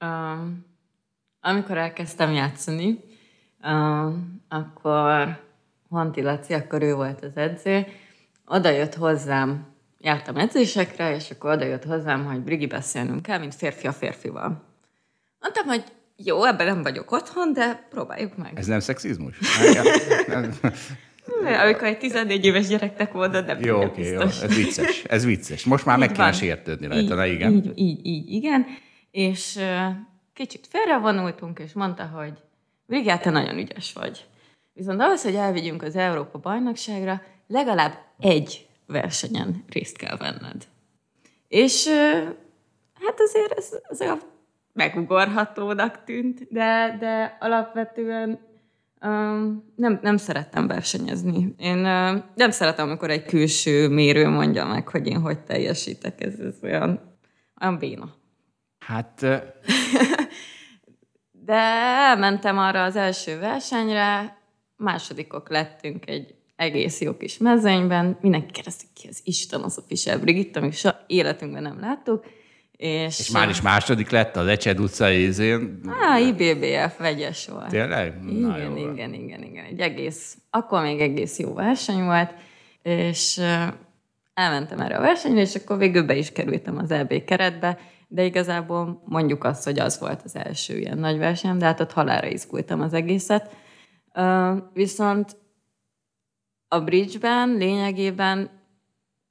Uh, 0.00 0.48
amikor 1.40 1.76
elkezdtem 1.76 2.32
játszani, 2.32 2.98
uh, 3.62 4.14
akkor 4.48 5.40
Hanti 5.90 6.22
Laci, 6.22 6.54
akkor 6.54 6.82
ő 6.82 6.94
volt 6.94 7.24
az 7.24 7.36
edző, 7.36 7.86
oda 8.46 8.70
jött 8.70 8.94
hozzám, 8.94 9.66
jártam 9.98 10.36
edzésekre, 10.36 11.14
és 11.14 11.30
akkor 11.30 11.50
oda 11.50 11.64
jött 11.64 11.84
hozzám, 11.84 12.24
hogy 12.24 12.40
Brigi 12.40 12.66
beszélnünk 12.66 13.22
kell, 13.22 13.38
mint 13.38 13.54
férfi 13.54 13.86
a 13.86 13.92
férfival. 13.92 14.62
Mondtam, 15.40 15.66
hogy 15.66 15.84
jó, 16.16 16.44
ebben 16.44 16.66
nem 16.66 16.82
vagyok 16.82 17.12
otthon, 17.12 17.52
de 17.52 17.86
próbáljuk 17.90 18.36
meg. 18.36 18.58
Ez 18.58 18.66
nem 18.66 18.80
szexizmus? 18.80 19.38
Amikor 21.62 21.86
egy 21.86 21.98
14 21.98 22.44
éves 22.44 22.66
gyereknek 22.66 23.12
mondod, 23.12 23.46
nem 23.46 23.60
Jó, 23.60 23.82
oké, 23.82 24.10
jó, 24.10 24.20
ez 24.20 24.54
vicces, 24.56 25.04
ez 25.04 25.24
vicces. 25.24 25.64
Most 25.64 25.84
már 25.84 25.98
így 25.98 26.06
meg 26.06 26.16
kéne 26.16 26.32
sértődni 26.32 26.86
rajta, 26.86 27.14
na 27.14 27.26
igen. 27.26 27.52
Így, 27.52 27.72
így, 27.74 28.06
így, 28.06 28.32
igen. 28.32 28.66
És 29.10 29.56
uh, 29.56 29.94
kicsit 30.34 30.66
félrevonultunk, 30.70 31.58
és 31.58 31.72
mondta, 31.72 32.04
hogy 32.04 32.32
Vigát, 32.86 33.22
te 33.22 33.30
nagyon 33.30 33.58
ügyes 33.58 33.92
vagy. 33.92 34.24
Viszont 34.72 35.00
ahhoz, 35.00 35.22
hogy 35.22 35.34
elvigyünk 35.34 35.82
az 35.82 35.96
Európa 35.96 36.38
bajnokságra, 36.38 37.22
legalább 37.46 37.98
egy 38.18 38.66
versenyen 38.86 39.64
részt 39.68 39.96
kell 39.96 40.16
venned. 40.16 40.66
És 41.48 41.86
uh, 41.86 42.24
hát 43.00 43.20
azért 43.20 43.52
ez, 43.52 43.72
ez 43.88 44.00
megugorhatónak 44.72 46.04
tűnt, 46.04 46.46
de, 46.50 46.96
de 47.00 47.36
alapvetően 47.40 48.38
nem, 49.76 49.98
nem 50.02 50.16
szerettem 50.16 50.66
versenyezni. 50.66 51.54
Én 51.58 51.76
nem 52.34 52.50
szeretem, 52.50 52.86
amikor 52.86 53.10
egy 53.10 53.24
külső 53.24 53.88
mérő 53.88 54.28
mondja 54.28 54.66
meg, 54.66 54.88
hogy 54.88 55.06
én 55.06 55.20
hogy 55.20 55.40
teljesítek. 55.40 56.24
Ez, 56.24 56.38
ez 56.38 56.54
olyan, 56.62 57.18
olyan 57.60 57.78
béna. 57.78 58.14
Hát... 58.78 59.20
De 61.44 61.54
elmentem 62.08 62.58
arra 62.58 62.82
az 62.82 62.96
első 62.96 63.38
versenyre, 63.38 64.38
másodikok 64.76 65.48
lettünk 65.48 66.08
egy 66.08 66.34
egész 66.56 67.00
jó 67.00 67.16
kis 67.16 67.38
mezőnyben. 67.38 68.18
Mindenki 68.20 68.50
kérdezte, 68.50 68.84
ki 68.94 69.08
az 69.08 69.20
Isten, 69.24 69.60
az 69.60 69.78
a 69.78 69.82
Fischer 69.86 70.20
Brigitta, 70.20 70.60
amit 70.60 70.74
soha 70.74 71.04
életünkben 71.06 71.62
nem 71.62 71.80
láttuk. 71.80 72.24
És, 72.78 73.18
és 73.18 73.30
már 73.30 73.48
is 73.48 73.60
második 73.60 74.10
lett 74.10 74.36
az 74.36 74.46
Ecsed 74.46 74.80
utcai 74.80 75.22
izén. 75.22 75.80
Á, 76.00 76.18
IBBF 76.18 76.98
vegyes 76.98 77.46
volt. 77.46 77.68
Tényleg? 77.68 78.22
Na, 78.22 78.58
igen, 78.58 78.76
jó 78.76 78.92
igen, 78.92 79.14
igen, 79.14 79.42
igen. 79.42 79.64
Egy 79.64 79.80
egész, 79.80 80.36
akkor 80.50 80.82
még 80.82 81.00
egész 81.00 81.38
jó 81.38 81.54
verseny 81.54 82.04
volt, 82.04 82.34
és 82.82 83.40
elmentem 84.34 84.80
erre 84.80 84.96
a 84.96 85.00
versenyre, 85.00 85.40
és 85.40 85.54
akkor 85.54 85.78
végül 85.78 86.02
be 86.02 86.16
is 86.16 86.32
kerültem 86.32 86.78
az 86.78 86.90
EB 86.90 87.24
keretbe, 87.24 87.78
de 88.08 88.24
igazából 88.24 89.02
mondjuk 89.04 89.44
azt, 89.44 89.64
hogy 89.64 89.78
az 89.78 89.98
volt 89.98 90.22
az 90.24 90.36
első 90.36 90.78
ilyen 90.78 90.98
nagy 90.98 91.18
verseny, 91.18 91.56
de 91.56 91.64
hát 91.64 91.80
ott 91.80 91.92
halára 91.92 92.26
izgultam 92.26 92.80
az 92.80 92.92
egészet. 92.92 93.50
Viszont 94.72 95.36
a 96.68 96.80
bridge-ben 96.80 97.48
lényegében 97.48 98.50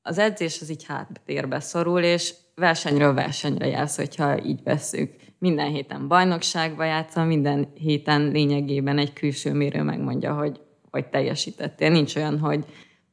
az 0.07 0.17
edzés 0.17 0.61
az 0.61 0.69
így 0.69 0.84
háttérbe 0.84 1.59
szorul, 1.59 2.01
és 2.01 2.34
versenyről 2.55 3.13
versenyre 3.13 3.67
jársz, 3.67 3.95
hogyha 3.95 4.43
így 4.43 4.63
veszük. 4.63 5.15
Minden 5.39 5.69
héten 5.69 6.07
bajnokságba 6.07 6.84
játszom, 6.84 7.27
minden 7.27 7.71
héten 7.73 8.21
lényegében 8.21 8.97
egy 8.97 9.13
külső 9.13 9.53
mérő 9.53 9.81
megmondja, 9.81 10.34
hogy, 10.34 10.61
hogy 10.91 11.05
teljesítettél. 11.05 11.89
Nincs 11.89 12.15
olyan, 12.15 12.39
hogy 12.39 12.65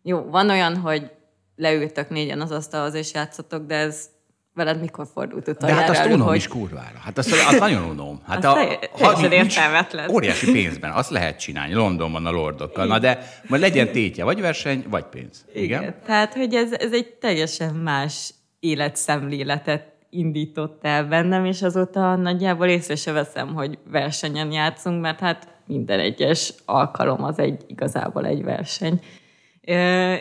jó, 0.02 0.20
van 0.20 0.50
olyan, 0.50 0.76
hogy 0.76 1.10
leültök 1.56 2.08
négyen 2.08 2.40
az 2.40 2.50
asztalhoz 2.50 2.94
és 2.94 3.14
játszotok, 3.14 3.66
de 3.66 3.74
ez 3.74 4.08
veled 4.54 4.80
mikor 4.80 5.06
fordult 5.12 5.44
De 5.44 5.50
utoljára 5.50 5.80
hát 5.80 5.90
azt 5.90 6.06
unom 6.06 6.26
hogy 6.26 6.36
is 6.36 6.48
kurvára. 6.48 6.98
Hát 7.04 7.18
azt, 7.18 7.32
azt 7.32 7.58
nagyon 7.58 7.84
unom. 7.90 8.20
Hát 8.26 8.44
Azt 8.44 8.54
te- 8.56 8.88
teljesen 8.96 9.28
nincs- 9.28 9.56
értelmetlen. 9.56 10.10
Óriási 10.10 10.52
pénzben, 10.52 10.90
azt 10.90 11.10
lehet 11.10 11.38
csinálni 11.38 11.74
Londonban 11.74 12.26
a 12.26 12.30
lordokkal. 12.30 12.86
Na 12.86 12.98
de 12.98 13.18
majd 13.48 13.62
legyen 13.62 13.92
tétje, 13.92 14.24
vagy 14.24 14.40
verseny, 14.40 14.84
vagy 14.88 15.04
pénz. 15.04 15.44
Igen. 15.54 15.82
Igen. 15.82 15.94
Tehát, 16.06 16.34
hogy 16.34 16.54
ez, 16.54 16.72
ez 16.72 16.92
egy 16.92 17.06
teljesen 17.06 17.74
más 17.74 18.30
életszemléletet 18.60 19.92
indított 20.10 20.84
el 20.84 21.04
bennem, 21.04 21.44
és 21.44 21.62
azóta 21.62 22.16
nagyjából 22.16 22.66
észre 22.66 22.96
se 22.96 23.12
veszem, 23.12 23.54
hogy 23.54 23.78
versenyen 23.90 24.52
játszunk, 24.52 25.00
mert 25.00 25.20
hát 25.20 25.48
minden 25.66 26.00
egyes 26.00 26.54
alkalom 26.64 27.24
az 27.24 27.38
egy 27.38 27.62
igazából 27.66 28.26
egy 28.26 28.42
verseny. 28.42 29.00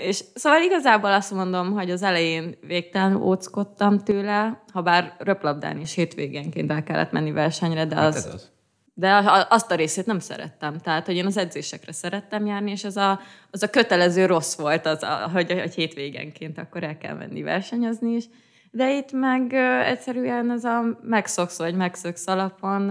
És 0.01 0.23
szóval 0.33 0.61
igazából 0.61 1.13
azt 1.13 1.31
mondom, 1.31 1.71
hogy 1.71 1.91
az 1.91 2.03
elején 2.03 2.57
végtelen 2.67 3.15
óckodtam 3.15 3.99
tőle, 3.99 4.63
ha 4.73 4.81
bár 4.81 5.15
röplabdán 5.17 5.79
is 5.79 5.93
hétvégenként 5.93 6.71
el 6.71 6.83
kellett 6.83 7.11
menni 7.11 7.31
versenyre, 7.31 7.85
de 7.85 7.99
az, 7.99 8.23
Hát 8.23 8.33
az. 8.33 8.51
de 8.93 9.31
azt 9.49 9.71
a 9.71 9.75
részét 9.75 10.05
nem 10.05 10.19
szerettem. 10.19 10.77
Tehát, 10.77 11.05
hogy 11.05 11.15
én 11.15 11.25
az 11.25 11.37
edzésekre 11.37 11.91
szerettem 11.91 12.45
járni, 12.45 12.71
és 12.71 12.83
az 12.83 12.97
a, 12.97 13.19
az 13.51 13.63
a 13.63 13.69
kötelező 13.69 14.25
rossz 14.25 14.55
volt, 14.55 14.85
az 14.85 15.03
a, 15.03 15.29
hogy, 15.33 15.51
hogy 15.51 15.73
hétvégenként 15.73 16.57
akkor 16.57 16.83
el 16.83 16.97
kell 16.97 17.15
menni 17.15 17.41
versenyezni 17.41 18.11
is. 18.11 18.25
De 18.71 18.91
itt 18.95 19.11
meg 19.11 19.53
egyszerűen 19.85 20.51
ez 20.51 20.63
a 20.63 20.99
megszoksz 21.01 21.57
vagy 21.57 21.75
megszöksz 21.75 22.27
alapon 22.27 22.81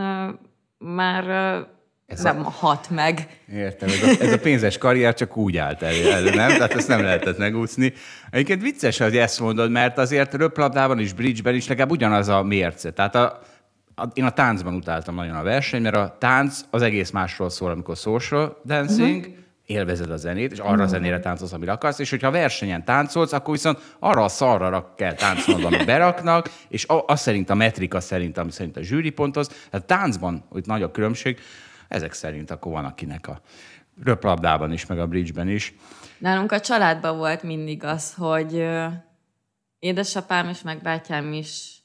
már 0.78 1.24
Ez 2.12 2.22
nem 2.22 2.42
hat 2.42 2.90
meg. 2.90 3.26
Értem, 3.52 3.88
ez 3.88 4.02
a, 4.02 4.22
ez 4.24 4.32
a 4.32 4.38
pénzes 4.38 4.78
karrier 4.78 5.14
csak 5.14 5.36
úgy 5.36 5.56
állt 5.56 5.82
elő, 5.82 6.12
elő, 6.12 6.30
nem? 6.34 6.48
Tehát 6.48 6.74
ezt 6.74 6.88
nem 6.88 7.02
lehetett 7.02 7.38
megúszni. 7.38 7.92
Egyébként 8.30 8.62
vicces, 8.62 8.98
hogy 8.98 9.16
ezt 9.16 9.40
mondod, 9.40 9.70
mert 9.70 9.98
azért 9.98 10.34
röplabdában 10.34 10.98
is, 10.98 11.12
bridgeben 11.12 11.54
is 11.54 11.68
legalább 11.68 11.90
ugyanaz 11.90 12.28
a 12.28 12.42
mérce. 12.42 12.90
Tehát 12.90 13.14
a, 13.14 13.40
a, 13.94 14.06
én 14.14 14.24
a 14.24 14.30
táncban 14.30 14.74
utáltam 14.74 15.14
nagyon 15.14 15.36
a 15.36 15.42
versenyt, 15.42 15.82
mert 15.82 15.96
a 15.96 16.16
tánc 16.18 16.60
az 16.70 16.82
egész 16.82 17.10
másról 17.10 17.50
szól, 17.50 17.70
amikor 17.70 17.96
social 17.96 18.60
dancing, 18.64 19.20
uh-huh. 19.20 19.34
élvezed 19.66 20.10
a 20.10 20.16
zenét, 20.16 20.52
és 20.52 20.58
arra 20.58 20.82
a 20.82 20.86
zenére 20.86 21.20
táncolsz, 21.20 21.52
amire 21.52 21.72
akarsz, 21.72 21.98
és 21.98 22.10
hogyha 22.10 22.30
versenyen 22.30 22.84
táncolsz, 22.84 23.32
akkor 23.32 23.54
viszont 23.54 23.78
arra 23.98 24.24
a 24.24 24.28
szarra 24.28 24.94
kell 24.96 25.14
táncolnod, 25.14 25.64
amit 25.64 25.84
beraknak, 25.86 26.50
és 26.68 26.86
a- 26.86 27.04
az 27.06 27.20
szerint 27.20 27.50
a 27.50 27.54
metrika 27.54 28.00
szerint, 28.00 28.38
ami 28.38 28.50
szerint 28.50 28.76
a 28.76 28.82
zsűri 28.82 29.10
pontoz. 29.10 29.48
Tehát 29.70 29.86
táncban, 29.86 30.44
hogy 30.48 30.62
nagy 30.66 30.82
a 30.82 30.90
különbség, 30.90 31.38
ezek 31.92 32.12
szerint 32.12 32.50
akkor 32.50 32.72
van 32.72 32.84
akinek 32.84 33.28
a 33.28 33.40
röplabdában 34.04 34.72
is, 34.72 34.86
meg 34.86 34.98
a 34.98 35.06
bridgeben 35.06 35.48
is. 35.48 35.74
Nálunk 36.18 36.52
a 36.52 36.60
családban 36.60 37.16
volt 37.16 37.42
mindig 37.42 37.84
az, 37.84 38.14
hogy 38.14 38.66
édesapám 39.78 40.48
is, 40.48 40.62
meg 40.62 40.82
bátyám 40.82 41.32
is, 41.32 41.82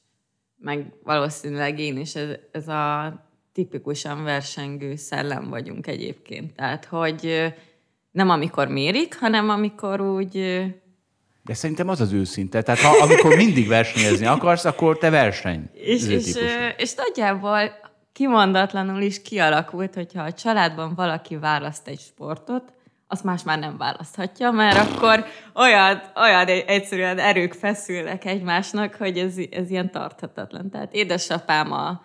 meg 0.57 0.93
valószínűleg 1.03 1.79
én 1.79 1.97
is, 1.97 2.15
ez, 2.15 2.29
ez 2.51 2.67
a 2.67 3.13
tipikusan 3.53 4.23
versengő 4.23 4.95
szellem 4.95 5.49
vagyunk 5.49 5.87
egyébként. 5.87 6.55
Tehát, 6.55 6.85
hogy 6.85 7.53
nem 8.11 8.29
amikor 8.29 8.67
mérik, 8.67 9.19
hanem 9.19 9.49
amikor 9.49 10.01
úgy 10.01 10.33
De 11.43 11.53
szerintem 11.53 11.89
az 11.89 12.01
az 12.01 12.11
őszinte. 12.11 12.61
Tehát 12.61 12.81
ha, 12.81 13.03
amikor 13.03 13.35
mindig 13.35 13.67
versenyezni 13.67 14.25
akarsz, 14.25 14.65
akkor 14.65 14.97
te 14.97 15.09
verseny. 15.09 15.69
És, 15.73 16.07
és, 16.07 16.35
és 16.77 16.93
nagyjából 16.93 17.86
kimondatlanul 18.17 19.01
is 19.01 19.21
kialakult, 19.21 19.93
hogyha 19.93 20.23
a 20.23 20.33
családban 20.33 20.93
valaki 20.95 21.35
választ 21.35 21.87
egy 21.87 21.99
sportot, 21.99 22.73
azt 23.07 23.23
más 23.23 23.43
már 23.43 23.59
nem 23.59 23.77
választhatja, 23.77 24.51
mert 24.51 24.77
akkor 24.77 25.25
olyan, 25.55 26.01
olyan 26.15 26.47
egyszerűen 26.47 27.19
erők 27.19 27.53
feszülnek 27.53 28.25
egymásnak, 28.25 28.95
hogy 28.95 29.17
ez, 29.17 29.35
ez 29.51 29.69
ilyen 29.69 29.91
tarthatatlan. 29.91 30.69
Tehát 30.69 30.93
édesapám 30.93 31.71
a, 31.71 32.01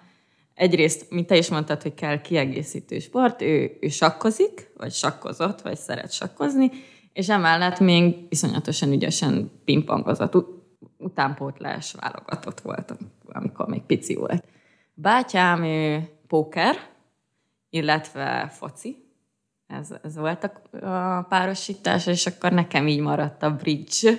egyrészt, 0.54 1.10
mint 1.10 1.26
te 1.26 1.36
is 1.36 1.48
mondtad, 1.48 1.82
hogy 1.82 1.94
kell 1.94 2.20
kiegészítő 2.20 2.98
sport, 2.98 3.42
ő, 3.42 3.76
ő 3.80 3.88
sakkozik, 3.88 4.70
vagy 4.76 4.92
sakkozott, 4.92 5.60
vagy 5.60 5.76
szeret 5.76 6.12
sakkozni, 6.12 6.70
és 7.12 7.28
emellett 7.28 7.80
még 7.80 8.26
iszonyatosan 8.28 8.92
ügyesen 8.92 9.50
pingpongozott, 9.64 10.34
ut- 10.34 10.62
utánpótlás 10.98 11.94
válogatott 12.00 12.60
volt, 12.60 12.94
amikor 13.32 13.66
még 13.66 13.82
pici 13.82 14.14
volt. 14.14 14.44
Bátyám 15.02 15.62
ő 15.62 16.08
póker, 16.26 16.76
illetve 17.70 18.48
foci, 18.48 18.96
ez, 19.66 19.94
ez 20.02 20.16
volt 20.16 20.44
a, 20.44 20.86
a 20.86 21.22
párosítás, 21.22 22.06
és 22.06 22.26
akkor 22.26 22.52
nekem 22.52 22.88
így 22.88 23.00
maradt 23.00 23.42
a 23.42 23.56
bridge, 23.56 24.10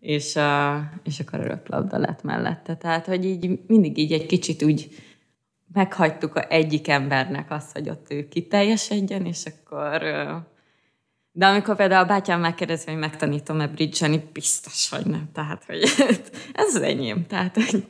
és, 0.00 0.36
a, 0.36 0.82
és 1.02 1.20
akkor 1.20 1.40
a 1.40 1.46
röplabda 1.46 1.98
lett 1.98 2.22
mellette. 2.22 2.76
Tehát, 2.76 3.06
hogy 3.06 3.24
így 3.24 3.60
mindig 3.66 3.98
így 3.98 4.12
egy 4.12 4.26
kicsit 4.26 4.62
úgy 4.62 4.88
meghagytuk 5.72 6.34
a 6.34 6.50
egyik 6.50 6.88
embernek 6.88 7.50
azt, 7.50 7.72
hogy 7.72 7.88
ott 7.88 8.10
ő 8.10 8.28
kiteljesedjen, 8.28 9.26
és 9.26 9.44
akkor... 9.44 10.00
De 11.32 11.46
amikor 11.46 11.76
például 11.76 12.04
a 12.04 12.08
bátyám 12.08 12.40
megkérdezi, 12.40 12.90
hogy 12.90 12.98
megtanítom-e 12.98 13.66
bridge 13.66 14.22
biztos, 14.32 14.88
hogy 14.88 15.06
nem. 15.06 15.28
Tehát, 15.32 15.64
hogy 15.64 15.82
ez 16.52 16.74
az 16.74 16.82
enyém. 16.82 17.26
Tehát, 17.26 17.54
hogy 17.54 17.86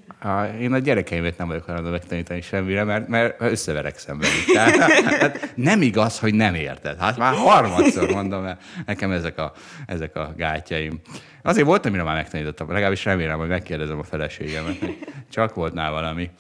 én 0.61 0.73
a 0.73 0.79
gyerekeimet 0.79 1.39
nem 1.39 1.47
vagyok 1.47 1.65
hajlandó 1.65 1.91
megtanítani 1.91 2.41
semmire, 2.41 2.85
mert, 2.85 3.09
mert 3.09 3.41
összeverekszem 3.41 4.19
velük. 4.19 4.45
Tehát, 4.55 4.93
hát 4.93 5.53
nem 5.55 5.83
igaz, 5.83 6.19
hogy 6.19 6.35
nem 6.35 6.55
érted. 6.55 6.99
Hát 6.99 7.17
már 7.17 7.35
harmadszor 7.35 8.11
mondom, 8.11 8.43
mert 8.43 8.63
nekem 8.87 9.11
ezek 9.11 9.39
a, 9.39 9.53
ezek 9.87 10.17
a 10.17 10.33
gátjaim. 10.37 11.01
Azért 11.43 11.67
volt, 11.67 11.87
amire 11.87 12.03
már 12.03 12.15
megtanítottam, 12.15 12.69
legalábbis 12.69 13.05
remélem, 13.05 13.39
hogy 13.39 13.49
megkérdezem 13.49 13.99
a 13.99 14.03
feleségemet, 14.03 14.77
csak 15.31 15.55
volt 15.55 15.73
nála 15.73 16.01
valami. 16.01 16.31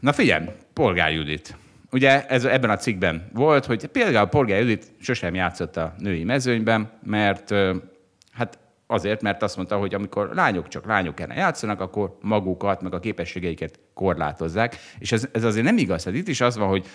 Na 0.00 0.12
figyelj, 0.12 0.44
Polgár 0.72 1.12
Judit. 1.12 1.56
Ugye 1.90 2.26
ez 2.26 2.44
ebben 2.44 2.70
a 2.70 2.76
cikkben 2.76 3.28
volt, 3.32 3.64
hogy 3.64 3.86
például 3.86 4.26
Polgár 4.26 4.60
Judit 4.60 4.92
sosem 5.00 5.34
játszott 5.34 5.76
a 5.76 5.94
női 5.98 6.24
mezőnyben, 6.24 6.90
mert 7.04 7.54
azért, 8.90 9.22
mert 9.22 9.42
azt 9.42 9.56
mondta, 9.56 9.76
hogy 9.76 9.94
amikor 9.94 10.30
lányok 10.34 10.68
csak 10.68 10.86
lányok 10.86 11.14
kellene 11.14 11.40
játszanak, 11.40 11.80
akkor 11.80 12.18
magukat, 12.20 12.82
meg 12.82 12.94
a 12.94 13.00
képességeiket 13.00 13.80
korlátozzák. 13.94 14.76
És 14.98 15.12
ez, 15.12 15.28
ez 15.32 15.44
azért 15.44 15.64
nem 15.64 15.78
igaz. 15.78 16.04
Hát 16.04 16.14
itt 16.14 16.28
is 16.28 16.40
az 16.40 16.56
van, 16.56 16.68
hogy 16.68 16.86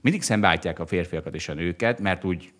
mindig 0.00 0.22
szembeállítják 0.22 0.78
a 0.78 0.86
férfiakat 0.86 1.34
és 1.34 1.48
a 1.48 1.54
nőket, 1.54 2.00
mert 2.00 2.24
úgy 2.24 2.52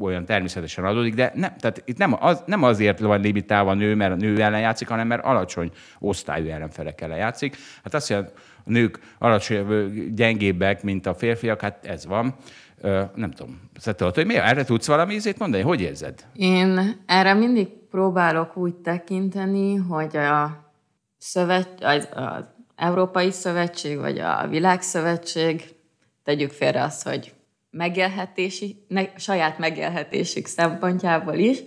olyan 0.00 0.24
természetesen 0.24 0.84
adódik, 0.84 1.14
de 1.14 1.32
nem, 1.34 1.56
tehát 1.56 1.82
itt 1.84 1.98
nem, 1.98 2.16
az, 2.24 2.42
nem 2.46 2.62
azért 2.62 2.98
van 2.98 3.20
limitálva 3.20 3.70
a 3.70 3.74
nő, 3.74 3.94
mert 3.94 4.12
a 4.12 4.16
nő 4.16 4.42
ellen 4.42 4.60
játszik, 4.60 4.88
hanem 4.88 5.06
mert 5.06 5.24
alacsony 5.24 5.70
osztályú 5.98 6.48
ellenfelek 6.50 7.00
ellen 7.00 7.18
játszik. 7.18 7.56
Hát 7.84 7.94
azt 7.94 8.10
mondja, 8.10 8.30
a 8.64 8.70
nők 8.70 8.98
alacsony, 9.18 10.14
gyengébbek, 10.14 10.82
mint 10.82 11.06
a 11.06 11.14
férfiak, 11.14 11.60
hát 11.60 11.86
ez 11.86 12.06
van. 12.06 12.34
Ö, 12.80 13.02
nem 13.14 13.30
tudom. 13.30 13.60
Szóval 13.74 14.10
hogy 14.14 14.26
mi? 14.26 14.36
Erre 14.36 14.64
tudsz 14.64 14.86
valami 14.86 15.14
ízét 15.14 15.38
mondani? 15.38 15.62
Hogy 15.62 15.80
érzed? 15.80 16.26
Én 16.34 17.02
erre 17.06 17.34
mindig 17.34 17.68
próbálok 17.90 18.56
úgy 18.56 18.74
tekinteni, 18.74 19.74
hogy 19.74 20.16
a 20.16 20.72
szövet, 21.18 21.84
az, 21.84 22.08
az 22.14 22.44
Európai 22.76 23.30
Szövetség, 23.30 23.98
vagy 23.98 24.18
a 24.18 24.46
Világszövetség, 24.48 25.76
tegyük 26.24 26.50
félre 26.50 26.82
azt, 26.82 27.08
hogy 27.08 27.34
megélhetési, 27.70 28.84
ne, 28.88 29.04
saját 29.16 29.58
megélhetésük 29.58 30.46
szempontjából 30.46 31.34
is, 31.34 31.62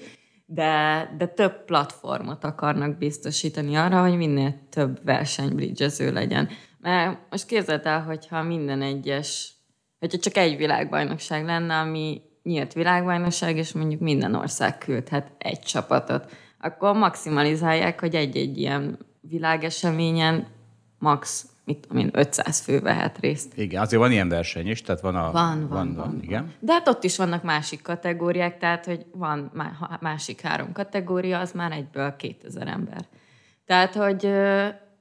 de, 0.45 1.10
de 1.18 1.27
több 1.27 1.65
platformot 1.65 2.43
akarnak 2.43 2.98
biztosítani 2.98 3.76
arra, 3.76 4.02
hogy 4.02 4.18
minél 4.18 4.56
több 4.69 5.03
versenybridgező 5.03 6.11
legyen. 6.11 6.49
Mert 6.80 7.19
most 7.30 7.45
képzeld 7.45 7.85
el, 7.85 8.03
hogyha 8.03 8.43
minden 8.43 8.81
egyes, 8.81 9.53
hogyha 9.99 10.18
csak 10.18 10.38
egy 10.38 10.57
világbajnokság 10.57 11.45
lenne, 11.45 11.76
ami 11.80 12.22
nyílt 12.43 12.73
világbajnokság, 12.73 13.57
és 13.57 13.72
mondjuk 13.72 14.01
minden 14.01 14.35
ország 14.35 14.77
küldhet 14.77 15.31
egy 15.38 15.59
csapatot, 15.59 16.31
akkor 16.59 16.95
maximalizálják, 16.95 17.99
hogy 17.99 18.15
egy-egy 18.15 18.57
ilyen 18.57 18.97
világeseményen 19.22 20.47
max, 20.99 21.45
mit 21.63 21.77
tudom 21.77 21.97
én, 21.97 22.09
500 22.13 22.59
fő 22.59 22.80
vehet 22.80 23.18
részt. 23.19 23.57
Igen, 23.57 23.81
azért 23.81 24.01
van 24.01 24.11
ilyen 24.11 24.30
verseny 24.30 24.68
is, 24.68 24.81
tehát 24.81 25.01
van 25.01 25.15
a... 25.15 25.31
Van, 25.31 25.59
van, 25.59 25.68
van, 25.68 25.95
van. 25.95 26.19
Igen. 26.22 26.53
De 26.59 26.73
hát 26.73 26.88
ott 26.88 27.03
is 27.03 27.18
vannak 27.18 27.43
másik 27.43 27.81
kategóriák, 27.81 28.57
tehát 28.57 28.85
hogy 28.85 29.05
van 29.11 29.51
másik 29.99 30.41
három 30.41 30.72
kategória, 30.72 31.39
az 31.39 31.51
már 31.51 31.72
egyből 31.72 32.15
2000 32.15 32.68
ember. 32.68 33.05
Tehát, 33.65 33.93
hogy, 33.93 34.31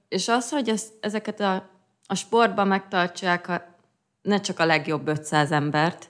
és 0.08 0.28
az, 0.28 0.50
hogy 0.50 0.68
ezt, 0.68 0.92
ezeket 1.00 1.40
a, 1.40 1.68
a 2.06 2.14
sportban 2.14 2.66
megtartsák 2.66 3.48
a, 3.48 3.62
ne 4.22 4.40
csak 4.40 4.58
a 4.58 4.64
legjobb 4.64 5.08
500 5.08 5.52
embert, 5.52 6.10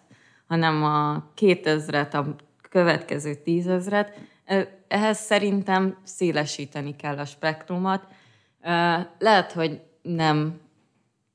hanem 0.50 0.84
a 0.84 1.30
2000-et, 1.36 2.12
a 2.12 2.24
következő 2.70 3.34
10 3.34 3.66
ezret, 3.66 4.18
ehhez 4.88 5.18
szerintem 5.18 5.96
szélesíteni 6.02 6.96
kell 6.96 7.18
a 7.18 7.24
spektrumot. 7.24 8.06
Lehet, 9.18 9.52
hogy 9.52 9.80
nem 10.02 10.60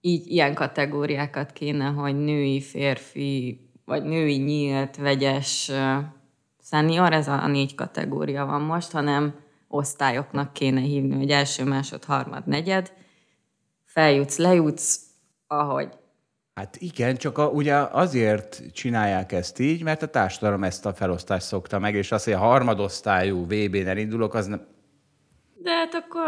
így 0.01 0.27
ilyen 0.27 0.53
kategóriákat 0.53 1.51
kéne, 1.51 1.85
hogy 1.85 2.15
női, 2.15 2.61
férfi, 2.61 3.59
vagy 3.85 4.03
női 4.03 4.35
nyílt, 4.35 4.95
vegyes, 4.95 5.69
ö, 5.69 5.97
senior, 6.63 7.13
ez 7.13 7.27
a 7.27 7.47
négy 7.47 7.75
kategória 7.75 8.45
van 8.45 8.61
most, 8.61 8.91
hanem 8.91 9.35
osztályoknak 9.67 10.53
kéne 10.53 10.79
hívni, 10.79 11.15
hogy 11.15 11.29
első, 11.29 11.63
másod, 11.63 12.03
harmad, 12.03 12.47
negyed, 12.47 12.93
feljutsz, 13.83 14.37
lejutsz, 14.37 14.99
ahogy 15.47 15.89
Hát 16.55 16.75
igen, 16.79 17.15
csak 17.15 17.37
a, 17.37 17.49
ugye 17.49 17.75
azért 17.75 18.71
csinálják 18.73 19.31
ezt 19.31 19.59
így, 19.59 19.83
mert 19.83 20.01
a 20.01 20.07
társadalom 20.07 20.63
ezt 20.63 20.85
a 20.85 20.93
felosztást 20.93 21.45
szokta 21.45 21.79
meg, 21.79 21.95
és 21.95 22.11
az, 22.11 22.23
hogy 22.23 22.33
a 22.33 22.37
harmadosztályú 22.37 23.43
VB-n 23.45 23.87
elindulok, 23.87 24.33
az 24.33 24.45
nem... 24.45 24.67
De 25.55 25.71
hát 25.71 25.93
akkor 25.93 26.25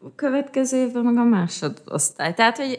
a 0.00 0.14
következő 0.14 0.76
évben 0.76 1.04
meg 1.04 1.16
a 1.16 1.24
másodosztály. 1.24 2.34
Tehát, 2.34 2.56
hogy 2.56 2.78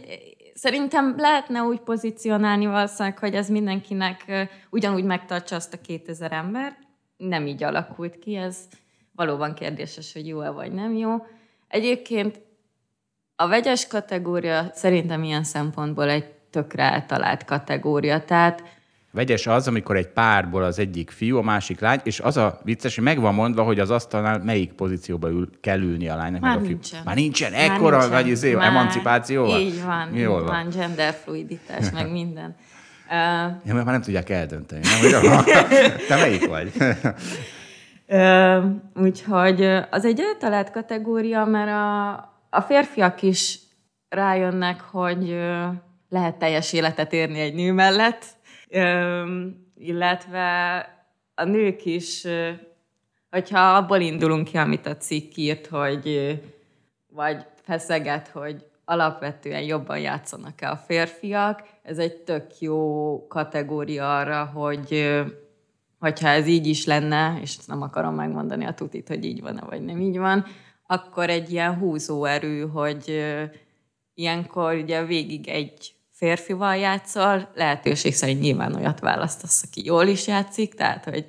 szerintem 0.53 1.16
lehetne 1.18 1.61
úgy 1.61 1.80
pozícionálni 1.80 2.66
valószínűleg, 2.66 3.20
hogy 3.20 3.34
ez 3.34 3.49
mindenkinek 3.49 4.49
ugyanúgy 4.70 5.03
megtartsa 5.03 5.56
azt 5.56 5.74
a 5.74 5.82
2000 5.82 6.32
ember. 6.32 6.78
Nem 7.18 7.48
így 7.48 7.64
alakult 7.64 8.20
ki, 8.20 8.36
ez 8.36 8.57
valóban 9.11 9.53
kérdéses, 9.53 10.14
hogy 10.14 10.28
jó-e 10.28 10.49
vagy 10.49 10.72
nem 10.72 10.95
jó. 10.95 11.26
Egyébként 11.68 12.41
a 13.36 13.48
vegyes 13.48 13.88
kategória 13.88 14.70
szerintem 14.74 15.24
ilyen 15.24 15.44
szempontból 15.44 16.10
egy 16.10 16.38
tökre 16.52 16.84
eltalált 16.92 17.46
kategória. 17.46 18.24
Tehát 18.26 18.64
Vegyes 19.12 19.48
az, 19.48 19.68
amikor 19.68 19.96
egy 19.96 20.08
párból 20.08 20.64
az 20.64 20.80
egyik 20.80 21.10
fiú, 21.12 21.38
a 21.38 21.42
másik 21.42 21.80
lány, 21.80 22.00
és 22.04 22.20
az 22.20 22.38
a 22.38 22.60
vicces, 22.64 22.96
hogy 22.96 23.04
meg 23.04 23.20
van 23.20 23.34
mondva, 23.34 23.64
hogy 23.64 23.80
az 23.80 23.90
asztalnál 23.90 24.40
melyik 24.44 24.74
pozícióba 24.74 25.30
ül, 25.30 25.50
kell 25.62 25.80
ülni 25.82 26.08
a 26.10 26.16
lánynak, 26.16 26.42
Már 26.42 26.50
meg 26.56 26.60
a 26.60 26.66
fiú. 26.66 26.72
nincsen. 26.72 27.02
Már 27.06 27.16
nincsen, 27.16 27.52
Már 27.52 27.62
ekkora 27.62 27.98
nincsen. 27.98 28.10
nagy 28.22 28.28
izé, 28.28 28.54
Már- 28.54 28.68
emancipáció 28.68 29.46
van? 29.46 29.60
Így 29.60 29.84
van, 29.84 30.08
Jól 30.16 30.40
így 30.40 30.46
van. 30.46 30.46
van, 30.46 30.70
genderfluiditás, 30.76 31.90
meg 31.92 32.12
minden. 32.20 32.56
Uh, 33.08 33.16
Ja, 33.66 33.74
mert 33.74 33.86
már 33.86 33.94
nem 33.94 34.02
tudják 34.02 34.30
eldönteni. 34.30 34.82
Nem? 35.12 35.22
Hogy 35.36 35.44
te 36.08 36.16
melyik 36.16 36.48
vagy? 36.48 36.72
Ö, 38.08 38.60
úgyhogy 38.96 39.62
az 39.92 40.06
egy 40.06 40.20
eltalált 40.20 40.72
kategória, 40.72 41.46
mert 41.46 41.70
a, 41.72 42.10
a 42.50 42.62
férfiak 42.62 43.22
is 43.22 43.60
rájönnek, 44.10 44.82
hogy 44.82 45.30
ö, 45.30 45.66
lehet 46.10 46.36
teljes 46.36 46.73
életet 46.73 47.14
érni 47.14 47.40
egy 47.40 47.53
nő 47.53 47.72
mellett, 47.72 48.26
illetve 49.77 50.77
a 51.36 51.44
nők 51.44 51.86
is, 51.86 52.27
hogyha 53.30 53.60
abból 53.60 53.99
indulunk 53.99 54.48
ki, 54.48 54.57
amit 54.57 54.86
a 54.86 54.98
cikk 54.98 55.36
írt, 55.36 55.68
hogy 55.68 56.40
vagy 57.07 57.45
feszeget, 57.64 58.27
hogy 58.27 58.65
alapvetően 58.86 59.61
jobban 59.61 59.99
játszanak-e 59.99 60.69
a 60.69 60.77
férfiak, 60.77 61.64
ez 61.84 61.98
egy 61.98 62.15
tök 62.15 62.60
jó 62.60 63.27
kategória 63.27 64.18
arra, 64.18 64.45
hogy 64.45 65.19
hogyha 65.99 66.27
ez 66.27 66.48
így 66.48 66.68
is 66.68 66.86
lenne, 66.86 67.38
és 67.41 67.57
nem 67.65 67.81
akarom 67.81 68.15
megmondani 68.15 68.65
a 68.65 68.73
tutit, 68.73 69.07
hogy 69.07 69.26
így 69.26 69.41
van-e, 69.41 69.61
vagy 69.61 69.81
nem 69.81 69.99
így 69.99 70.18
van, 70.18 70.45
akkor 70.88 71.30
egy 71.30 71.52
ilyen 71.52 71.76
húzóerő, 71.76 72.68
hogy 72.68 73.26
ilyenkor 74.14 74.73
ugye 74.73 75.06
végig 75.06 75.48
egy 75.48 75.94
férfival 76.20 76.76
játszol, 76.76 77.50
lehetőség 77.56 78.14
szerint 78.14 78.41
nyilván 78.41 78.76
olyat 78.76 79.00
választasz, 79.00 79.64
aki 79.68 79.86
jól 79.86 80.08
is 80.08 80.28
játszik, 80.28 80.74
tehát 80.74 81.04
hogy 81.04 81.26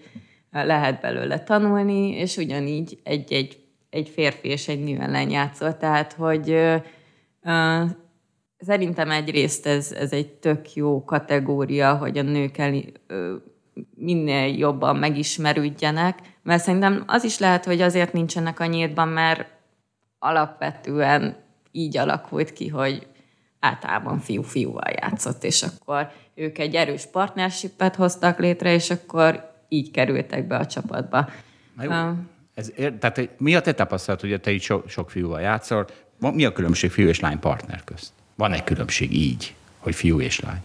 lehet 0.51 1.01
belőle 1.01 1.43
tanulni, 1.43 2.11
és 2.11 2.37
ugyanígy 2.37 2.99
egy-egy 3.03 3.59
egy 3.91 4.09
férfi 4.09 4.49
és 4.49 4.69
egy 4.69 4.85
nő 4.85 5.01
ellen 5.01 5.31
játszol, 5.31 5.77
tehát 5.77 6.13
hogy 6.13 6.51
ö, 6.51 6.77
ö, 7.43 7.83
Szerintem 8.59 9.11
egyrészt 9.11 9.67
ez, 9.67 9.93
ez 9.93 10.13
egy 10.13 10.29
tök 10.29 10.75
jó 10.75 11.05
kategória, 11.05 11.97
hogy 11.97 12.19
a 12.19 12.23
nők 12.23 12.59
el, 12.59 12.83
ö, 13.07 13.35
minél 13.95 14.57
jobban 14.57 14.97
megismerődjenek, 14.97 16.19
mert 16.43 16.63
szerintem 16.63 17.05
az 17.07 17.25
is 17.25 17.39
lehet, 17.39 17.65
hogy 17.65 17.81
azért 17.81 18.13
nincsenek 18.13 18.61
a 18.61 18.67
nyíltban, 18.67 19.09
mert 19.09 19.49
alapvetően 20.19 21.37
így 21.73 21.97
alakult 21.97 22.53
ki, 22.53 22.69
hogy 22.69 23.07
általában 23.61 24.19
fiú-fiúval 24.19 24.93
játszott, 25.01 25.45
és 25.45 25.63
akkor 25.63 26.11
ők 26.35 26.59
egy 26.59 26.75
erős 26.75 27.07
partnershipet 27.07 27.97
hoztak 27.97 28.39
létre, 28.39 28.75
és 28.75 28.91
akkor 28.91 29.53
így 29.69 29.91
kerültek 29.91 30.47
be 30.47 30.57
a 30.57 30.67
csapatba. 30.67 31.29
Na 31.77 31.83
jó. 31.83 31.91
Um, 31.91 32.29
Ez, 32.55 32.73
ér- 32.77 32.99
tehát 32.99 33.29
mi 33.39 33.55
a 33.55 33.61
te 33.61 33.75
tapasztalat, 33.75 34.21
hogy 34.21 34.41
te 34.41 34.51
így 34.51 34.63
so, 34.63 34.81
sok 34.87 35.11
fiúval 35.11 35.41
játszol? 35.41 35.87
Mi 36.19 36.45
a 36.45 36.53
különbség 36.53 36.91
fiú 36.91 37.09
és 37.09 37.21
lány 37.21 37.39
partner 37.39 37.85
közt? 37.85 38.13
Van-e 38.35 38.65
különbség 38.65 39.13
így, 39.15 39.55
hogy 39.79 39.95
fiú 39.95 40.21
és 40.21 40.41
lány? 40.41 40.61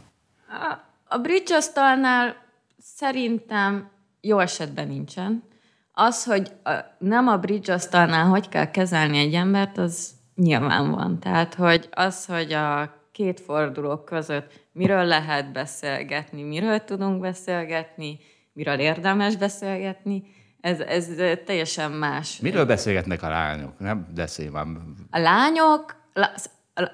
A, 0.47 0.77
a 1.07 1.17
bridge 1.17 1.55
asztalnál 1.55 2.35
szerintem 2.77 3.89
jó 4.21 4.39
esetben 4.39 4.87
nincsen. 4.87 5.43
Az, 5.91 6.23
hogy 6.23 6.51
a, 6.63 6.71
nem 6.97 7.27
a 7.27 7.37
bridge 7.37 7.73
asztalnál 7.73 8.25
hogy 8.25 8.49
kell 8.49 8.71
kezelni 8.71 9.17
egy 9.17 9.33
embert, 9.33 9.77
az 9.77 10.09
nyilván 10.35 10.91
van. 10.91 11.19
Tehát, 11.19 11.53
hogy 11.53 11.89
az, 11.91 12.25
hogy 12.25 12.53
a 12.53 12.93
két 13.11 13.39
forduló 13.39 13.97
között 13.97 14.67
miről 14.71 15.03
lehet 15.05 15.51
beszélgetni, 15.51 16.43
miről 16.43 16.83
tudunk 16.83 17.21
beszélgetni, 17.21 18.19
miről 18.53 18.79
érdemes 18.79 19.35
beszélgetni, 19.35 20.23
ez, 20.61 20.79
ez 20.79 21.09
teljesen 21.45 21.91
más. 21.91 22.39
Miről 22.39 22.65
beszélgetnek 22.65 23.23
a 23.23 23.29
lányok? 23.29 23.79
Nem 23.79 24.07
beszélj 24.15 24.49
már. 24.49 24.65
A 25.09 25.19
lányok, 25.19 25.95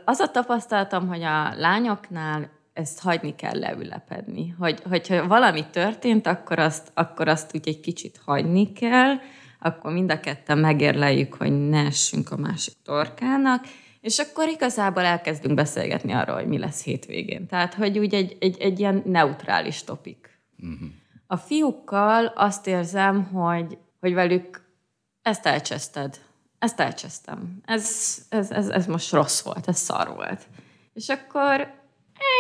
az 0.06 0.20
a 0.20 0.32
tapasztalatom, 0.32 1.08
hogy 1.08 1.24
a 1.24 1.54
lányoknál 1.56 2.50
ezt 2.74 3.02
hagyni 3.02 3.36
kell 3.36 3.60
leülepedni. 3.60 4.56
Hogy, 4.60 4.82
hogyha 4.90 5.28
valami 5.28 5.66
történt, 5.72 6.28
akkor 6.28 6.60
azt, 6.60 6.92
akkor 6.94 7.28
azt 7.28 7.56
úgy 7.56 7.68
egy 7.68 7.80
kicsit 7.80 8.22
hagyni 8.26 8.72
kell, 8.72 9.16
akkor 9.62 9.94
mind 9.94 10.12
a 10.12 10.20
ketten 10.20 10.58
megérleljük, 10.58 11.34
hogy 11.34 11.70
ne 11.70 11.86
essünk 11.86 12.32
a 12.32 12.38
másik 12.38 12.74
torkának, 12.84 13.66
és 14.02 14.20
akkor 14.20 14.48
igazából 14.48 15.04
elkezdünk 15.04 15.56
beszélgetni 15.56 16.12
arról, 16.12 16.36
hogy 16.36 16.48
mi 16.48 16.58
lesz 16.58 16.84
hétvégén. 16.84 17.48
Tehát, 17.48 17.74
hogy 17.74 18.00
úgy 18.00 18.14
egy, 18.14 18.38
egy, 18.40 18.58
egy 18.60 18.80
ilyen 18.80 19.04
neutrális 19.06 19.84
topik. 19.84 20.40
Uh-huh. 20.58 20.90
A 21.28 21.38
fiúkkal 21.38 22.26
azt 22.26 22.68
érzem, 22.68 23.24
hogy, 23.24 23.78
hogy 24.00 24.14
velük 24.14 24.62
ezt 25.22 25.46
elcseszted. 25.46 26.20
Ezt 26.60 26.80
elcsesztem. 26.80 27.62
Ez, 27.66 28.18
ez, 28.30 28.52
ez, 28.52 28.68
ez 28.68 28.86
most 28.86 29.12
rossz 29.12 29.42
volt, 29.42 29.68
ez 29.68 29.78
szar 29.78 30.16
volt. 30.16 30.42
És 30.94 31.10
akkor 31.10 31.74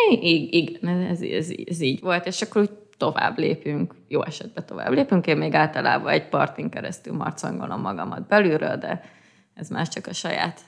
igen, 0.10 0.88
ez, 0.88 1.22
ez, 1.22 1.49
ez 1.65 1.81
így 1.81 1.99
volt, 1.99 2.26
és 2.26 2.41
akkor 2.41 2.61
úgy 2.61 2.72
tovább 3.01 3.37
lépünk, 3.37 3.95
jó 4.07 4.23
esetben 4.23 4.65
tovább 4.65 4.91
lépünk. 4.91 5.27
Én 5.27 5.37
még 5.37 5.53
általában 5.53 6.11
egy 6.11 6.29
partin 6.29 6.69
keresztül 6.69 7.13
marcangolom 7.13 7.81
magamat 7.81 8.27
belülről, 8.27 8.75
de 8.75 9.03
ez 9.53 9.69
már 9.69 9.87
csak 9.87 10.07
a 10.07 10.13
saját 10.13 10.61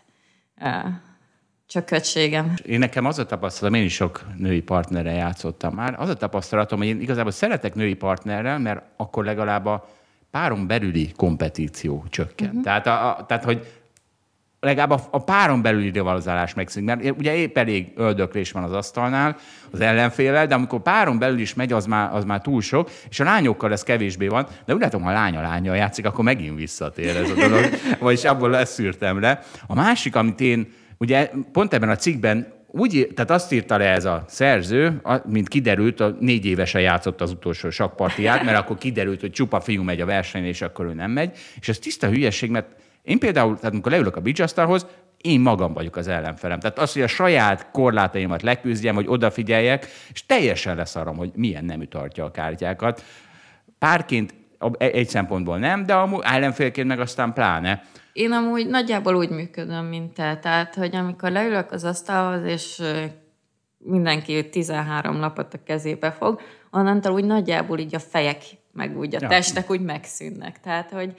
csökötségem. 1.65 2.53
Én 2.65 2.79
nekem 2.79 3.05
az 3.05 3.19
a 3.19 3.25
tapasztalatom, 3.25 3.79
én 3.79 3.85
is 3.85 3.93
sok 3.93 4.25
női 4.37 4.61
partnerrel 4.61 5.13
játszottam 5.13 5.73
már, 5.73 5.95
az 5.99 6.09
a 6.09 6.15
tapasztalatom, 6.15 6.77
hogy 6.77 6.87
én 6.87 7.01
igazából 7.01 7.31
szeretek 7.31 7.75
női 7.75 7.93
partnerrel, 7.93 8.59
mert 8.59 8.83
akkor 8.97 9.25
legalább 9.25 9.65
a 9.65 9.89
páron 10.31 10.67
belüli 10.67 11.11
kompetíció 11.15 12.05
csökken. 12.09 12.47
Uh-huh. 12.47 12.63
Tehát, 12.63 12.87
a, 12.87 13.17
a, 13.17 13.25
tehát, 13.25 13.43
hogy 13.43 13.82
legalább 14.63 14.91
a, 14.91 15.07
a 15.11 15.23
páron 15.23 15.61
belüli 15.61 15.89
rivalizálás 15.89 16.53
megszűnik, 16.53 16.89
mert 16.89 17.17
ugye 17.17 17.35
épp 17.35 17.57
elég 17.57 17.91
öldöklés 17.95 18.51
van 18.51 18.63
az 18.63 18.71
asztalnál 18.71 19.35
az 19.71 19.79
ellenfélel, 19.79 20.47
de 20.47 20.55
amikor 20.55 20.81
páron 20.81 21.19
belül 21.19 21.39
is 21.39 21.53
megy, 21.53 21.73
az 21.73 21.85
már, 21.85 22.13
az 22.13 22.25
már 22.25 22.41
túl 22.41 22.61
sok, 22.61 22.89
és 23.09 23.19
a 23.19 23.23
lányokkal 23.23 23.71
ez 23.71 23.83
kevésbé 23.83 24.27
van, 24.27 24.47
de 24.65 24.73
úgy 24.73 24.81
látom, 24.81 25.01
ha 25.01 25.11
lánya 25.11 25.41
lánya 25.41 25.73
játszik, 25.73 26.05
akkor 26.05 26.23
megint 26.23 26.57
visszatér 26.57 27.15
ez 27.15 27.29
a 27.29 27.33
dolog, 27.33 27.69
vagyis 27.99 28.23
abból 28.23 28.49
leszűrtem 28.49 29.19
le. 29.19 29.39
A 29.67 29.75
másik, 29.75 30.15
amit 30.15 30.41
én, 30.41 30.73
ugye 30.97 31.31
pont 31.51 31.73
ebben 31.73 31.89
a 31.89 31.95
cikkben 31.95 32.61
úgy, 32.75 33.07
tehát 33.15 33.31
azt 33.31 33.51
írta 33.51 33.77
le 33.77 33.85
ez 33.89 34.05
a 34.05 34.23
szerző, 34.27 34.99
a- 35.03 35.21
mint 35.29 35.47
kiderült, 35.47 35.99
a 35.99 36.15
négy 36.19 36.45
évesen 36.45 36.81
játszott 36.81 37.21
az 37.21 37.31
utolsó 37.31 37.69
sakpartiát, 37.69 38.43
mert 38.43 38.57
akkor 38.57 38.77
kiderült, 38.77 39.21
hogy 39.21 39.31
csupa 39.31 39.59
fiú 39.59 39.83
megy 39.83 40.01
a 40.01 40.05
versenyre, 40.05 40.47
és 40.47 40.61
akkor 40.61 40.85
ő 40.85 40.93
nem 40.93 41.11
megy. 41.11 41.37
És 41.59 41.69
ez 41.69 41.79
tiszta 41.79 42.07
hülyeség, 42.07 42.49
mert 42.49 42.67
én 43.03 43.19
például, 43.19 43.55
tehát 43.55 43.73
amikor 43.73 43.91
leülök 43.91 44.15
a 44.15 44.21
beachasztalhoz, 44.21 44.85
én 45.17 45.39
magam 45.39 45.73
vagyok 45.73 45.95
az 45.95 46.07
ellenfelem. 46.07 46.59
Tehát 46.59 46.79
az, 46.79 46.93
hogy 46.93 47.01
a 47.01 47.07
saját 47.07 47.71
korlátaimat 47.71 48.41
leküzdjem, 48.41 48.95
hogy 48.95 49.07
odafigyeljek, 49.07 49.87
és 50.13 50.25
teljesen 50.25 50.75
leszarom, 50.75 51.17
hogy 51.17 51.31
milyen 51.35 51.65
nemű 51.65 51.85
tartja 51.85 52.25
a 52.25 52.31
kártyákat. 52.31 53.03
Párként 53.79 54.33
a- 54.57 54.71
egy 54.83 55.07
szempontból 55.09 55.57
nem, 55.57 55.85
de 55.85 55.93
amúgy 55.93 56.21
ellenfélként 56.23 56.87
meg 56.87 56.99
aztán 56.99 57.33
pláne. 57.33 57.83
Én 58.13 58.31
amúgy 58.31 58.67
nagyjából 58.67 59.15
úgy 59.15 59.29
működöm, 59.29 59.85
mint 59.85 60.13
te. 60.13 60.37
Tehát, 60.37 60.75
hogy 60.75 60.95
amikor 60.95 61.31
leülök 61.31 61.71
az 61.71 61.83
asztalhoz, 61.83 62.43
és 62.45 62.81
mindenki 63.77 64.49
13 64.49 65.19
lapot 65.19 65.53
a 65.53 65.63
kezébe 65.65 66.11
fog, 66.11 66.41
onnantól 66.71 67.13
úgy 67.13 67.25
nagyjából 67.25 67.79
így 67.79 67.95
a 67.95 67.99
fejek, 67.99 68.41
meg 68.71 68.97
úgy 68.97 69.15
a 69.15 69.19
Ja. 69.21 69.27
testek 69.27 69.69
úgy 69.69 69.81
megszűnnek. 69.81 70.59
Tehát, 70.59 70.89
hogy 70.91 71.13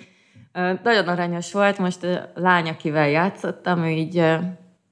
nagyon 0.82 1.08
aranyos 1.08 1.52
volt, 1.52 1.78
most 1.78 2.04
a 2.04 2.30
lány, 2.34 2.68
akivel 2.68 3.08
játszottam, 3.08 3.84
ő 3.84 3.88
így 3.88 4.18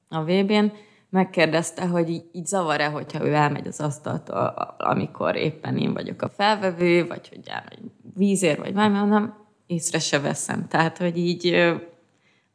a 0.09 0.25
VB-n, 0.25 0.73
megkérdezte, 1.09 1.87
hogy 1.87 2.11
így, 2.11 2.25
így 2.33 2.47
zavar-e, 2.47 2.87
hogyha 2.87 3.27
ő 3.27 3.33
elmegy 3.35 3.67
az 3.67 3.81
asztaltól, 3.81 4.39
amikor 4.79 5.37
éppen 5.37 5.79
én 5.79 5.93
vagyok 5.93 6.23
a 6.23 6.29
felvevő, 6.29 7.07
vagy 7.07 7.29
hogy 7.29 7.41
elmegy 7.45 7.91
vízér, 8.15 8.59
vagy 8.59 8.75
valami, 8.75 8.99
mondom, 8.99 9.35
észre 9.67 9.99
se 9.99 10.21
veszem. 10.21 10.69
Tehát, 10.69 10.99
hogy 10.99 11.17
így 11.19 11.73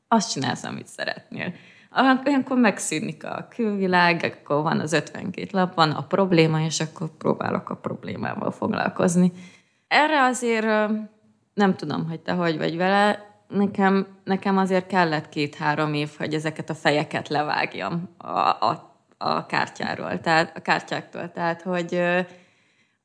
azt 0.07 0.31
csinálsz, 0.31 0.63
amit 0.63 0.87
szeretnél. 0.87 1.53
Olyankor 2.25 2.57
megszűnik 2.57 3.25
a 3.25 3.47
külvilág, 3.49 4.35
akkor 4.41 4.63
van 4.63 4.79
az 4.79 4.93
52 4.93 5.47
lap, 5.51 5.73
van 5.73 5.91
a 5.91 6.01
probléma, 6.01 6.61
és 6.61 6.79
akkor 6.79 7.09
próbálok 7.17 7.69
a 7.69 7.75
problémával 7.75 8.51
foglalkozni. 8.51 9.31
Erre 9.87 10.23
azért 10.23 10.91
nem 11.57 11.75
tudom, 11.75 12.07
hogy 12.07 12.19
te 12.19 12.31
hogy 12.31 12.57
vagy 12.57 12.77
vele, 12.77 13.25
nekem, 13.47 14.07
nekem 14.23 14.57
azért 14.57 14.87
kellett 14.87 15.29
két-három 15.29 15.93
év, 15.93 16.09
hogy 16.17 16.33
ezeket 16.33 16.69
a 16.69 16.75
fejeket 16.75 17.27
levágjam 17.27 18.09
a, 18.17 18.39
a, 18.39 18.97
a 19.17 19.45
kártyáról, 19.45 20.19
tehát 20.19 20.57
a 20.57 20.61
kártyáktól. 20.61 21.31
Tehát, 21.31 21.61
hogy 21.61 22.01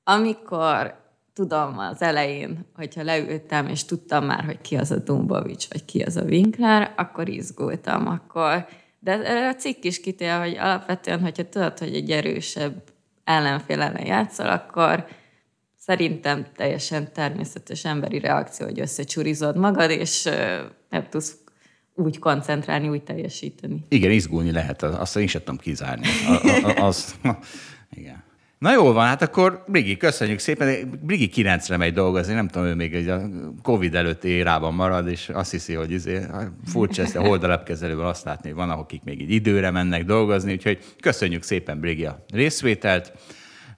amikor 0.05 1.01
tudom 1.35 1.79
az 1.79 2.03
elején, 2.03 2.71
hogyha 2.75 3.03
leültem, 3.03 3.67
és 3.67 3.85
tudtam 3.85 4.25
már, 4.25 4.45
hogy 4.45 4.61
ki 4.61 4.77
az 4.77 4.91
a 4.91 4.99
Dumbovics, 4.99 5.69
vagy 5.69 5.85
ki 5.85 6.03
az 6.03 6.17
a 6.17 6.23
Winkler, 6.23 6.93
akkor 6.97 7.29
izgultam, 7.29 8.07
akkor... 8.07 8.67
De 8.99 9.13
erre 9.13 9.49
a 9.49 9.55
cikk 9.55 9.85
is 9.85 10.01
kitél, 10.01 10.39
hogy 10.39 10.57
alapvetően, 10.57 11.21
hogyha 11.21 11.49
tudod, 11.49 11.79
hogy 11.79 11.95
egy 11.95 12.11
erősebb 12.11 12.83
ellenfél 13.25 13.81
ellen 13.81 14.07
játszol, 14.07 14.49
akkor 14.49 15.07
szerintem 15.87 16.47
teljesen 16.57 17.13
természetes 17.13 17.85
emberi 17.85 18.19
reakció, 18.19 18.67
hogy 18.67 18.81
összecsurizod 18.81 19.57
magad, 19.57 19.91
és 19.91 20.29
nem 20.91 21.07
tudsz 21.11 21.37
úgy 21.95 22.19
koncentrálni, 22.19 22.89
úgy 22.89 23.03
teljesíteni. 23.03 23.85
Igen, 23.89 24.11
izgulni 24.11 24.53
lehet, 24.53 24.83
azt 24.83 25.17
én 25.17 25.27
sem 25.27 25.41
tudom 25.41 25.59
kizárni. 25.59 26.07
A, 26.27 26.47
a, 26.67 26.87
az, 26.87 27.15
igen. 28.01 28.23
Na 28.59 28.73
jó 28.73 28.93
van, 28.93 29.07
hát 29.07 29.23
akkor 29.23 29.65
Brigi, 29.67 29.97
köszönjük 29.97 30.39
szépen. 30.39 30.99
Brigi 31.03 31.31
9-re 31.35 31.77
megy 31.77 31.93
dolgozni, 31.93 32.35
nem 32.35 32.49
tudom, 32.49 32.67
ő 32.67 32.75
még 32.75 32.95
egy 32.95 33.09
a 33.09 33.29
Covid 33.63 33.95
előtti 33.95 34.29
érában 34.29 34.75
marad, 34.75 35.09
és 35.09 35.29
azt 35.29 35.51
hiszi, 35.51 35.75
hogy 35.75 35.91
izé, 35.91 36.27
furcsa 36.65 37.03
ezt 37.03 37.17
a 37.17 37.21
holdalepkezelőben 37.21 38.07
azt 38.07 38.25
látni, 38.25 38.49
hogy 38.49 38.59
van, 38.59 38.71
akik 38.71 39.03
még 39.03 39.21
így 39.21 39.31
időre 39.31 39.71
mennek 39.71 40.05
dolgozni, 40.05 40.53
úgyhogy 40.53 40.79
köszönjük 41.01 41.43
szépen 41.43 41.81
Brigi 41.81 42.05
a 42.05 42.25
részvételt. 42.33 43.13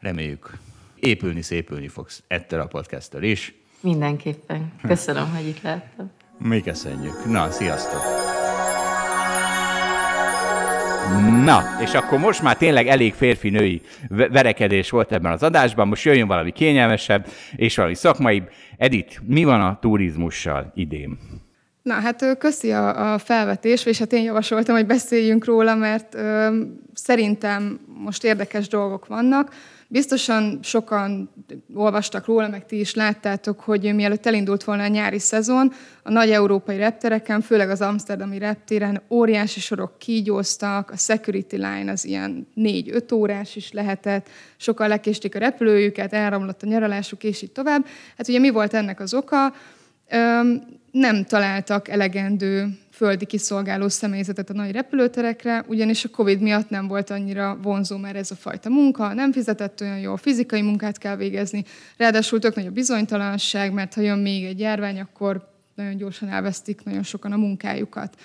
Reméljük 0.01 0.64
épülni, 1.05 1.43
szépülni 1.43 1.89
fogsz 1.89 2.23
ettől 2.27 2.61
a 2.61 2.67
podcasttel 2.67 3.23
is. 3.23 3.55
Mindenképpen. 3.81 4.73
Köszönöm, 4.87 5.35
hogy 5.35 5.47
itt 5.47 5.63
lehettem. 5.63 6.11
Mi 6.39 6.63
köszönjük. 6.63 7.25
Na, 7.25 7.51
sziasztok! 7.51 8.03
Na, 11.45 11.63
és 11.81 11.95
akkor 11.95 12.19
most 12.19 12.43
már 12.43 12.57
tényleg 12.57 12.87
elég 12.87 13.15
férfi-női 13.15 13.83
verekedés 14.09 14.91
volt 14.91 15.13
ebben 15.13 15.33
az 15.33 15.43
adásban, 15.43 15.89
most 15.89 16.05
jöjjön 16.05 16.27
valami 16.27 16.51
kényelmesebb 16.51 17.27
és 17.57 17.77
valami 17.77 17.95
szakmai. 17.95 18.43
Edith, 18.77 19.21
mi 19.27 19.45
van 19.45 19.61
a 19.61 19.79
turizmussal 19.81 20.73
idén? 20.75 21.19
Na, 21.83 21.95
hát 21.95 22.39
köszi 22.39 22.73
a, 22.73 23.13
a 23.13 23.19
felvetés, 23.19 23.87
és 23.87 23.99
hát 23.99 24.13
én 24.13 24.23
javasoltam, 24.23 24.75
hogy 24.75 24.87
beszéljünk 24.87 25.45
róla, 25.45 25.75
mert 25.75 26.15
ö, 26.15 26.61
szerintem 26.95 27.81
most 27.87 28.25
érdekes 28.25 28.69
dolgok 28.69 29.07
vannak. 29.07 29.53
Biztosan 29.95 30.59
sokan 30.63 31.31
olvastak 31.75 32.27
róla, 32.27 32.49
meg 32.49 32.67
ti 32.67 32.79
is 32.81 32.95
láttátok, 32.95 33.61
hogy 33.61 33.95
mielőtt 33.95 34.27
elindult 34.27 34.65
volna 34.65 34.83
a 34.83 34.87
nyári 34.87 35.19
szezon, 35.19 35.73
a 36.03 36.11
nagy 36.11 36.31
európai 36.31 36.77
reptereken, 36.77 37.41
főleg 37.41 37.71
az 37.71 37.81
amsterdami 37.81 38.39
reptéren 38.39 39.03
óriási 39.11 39.61
sorok 39.61 39.99
kígyóztak, 39.99 40.91
a 40.91 40.97
security 40.97 41.53
line 41.53 41.91
az 41.91 42.05
ilyen 42.05 42.47
négy-öt 42.55 43.13
órás 43.13 43.57
is 43.57 43.73
lehetett, 43.73 44.29
sokan 44.57 44.89
lekésték 44.89 45.35
a 45.35 45.39
repülőjüket, 45.39 46.13
elromlott 46.13 46.63
a 46.63 46.67
nyaralásuk, 46.67 47.25
és 47.25 47.43
így 47.43 47.53
tovább. 47.53 47.87
Hát 48.17 48.29
ugye 48.29 48.39
mi 48.39 48.51
volt 48.51 48.75
ennek 48.75 49.01
az 49.01 49.15
oka? 49.15 49.53
nem 50.91 51.25
találtak 51.25 51.89
elegendő 51.89 52.79
földi 52.95 53.27
kiszolgáló 53.27 53.89
személyzetet 53.89 54.51
a 54.51 54.53
nagy 54.53 54.71
repülőterekre, 54.71 55.65
ugyanis 55.67 56.05
a 56.05 56.09
Covid 56.09 56.41
miatt 56.41 56.69
nem 56.69 56.89
volt 56.89 57.11
annyira 57.11 57.59
vonzó 57.63 57.97
már 57.97 58.17
ez 58.17 58.31
a 58.31 58.35
fajta 58.35 58.69
munka, 58.69 59.13
nem 59.13 59.33
fizetett 59.33 59.81
olyan 59.81 59.99
jól, 59.99 60.17
fizikai 60.17 60.63
munkát 60.63 60.99
kell 60.99 61.17
végezni, 61.17 61.65
ráadásul 61.97 62.39
tök 62.39 62.55
nagy 62.55 62.67
a 62.67 62.71
bizonytalanság, 62.71 63.73
mert 63.73 63.95
ha 63.95 64.01
jön 64.01 64.19
még 64.19 64.45
egy 64.45 64.59
járvány, 64.59 65.01
akkor 65.01 65.49
nagyon 65.75 65.97
gyorsan 65.97 66.29
elvesztik 66.29 66.85
nagyon 66.85 67.03
sokan 67.03 67.33
a 67.33 67.37
munkájukat. 67.37 68.17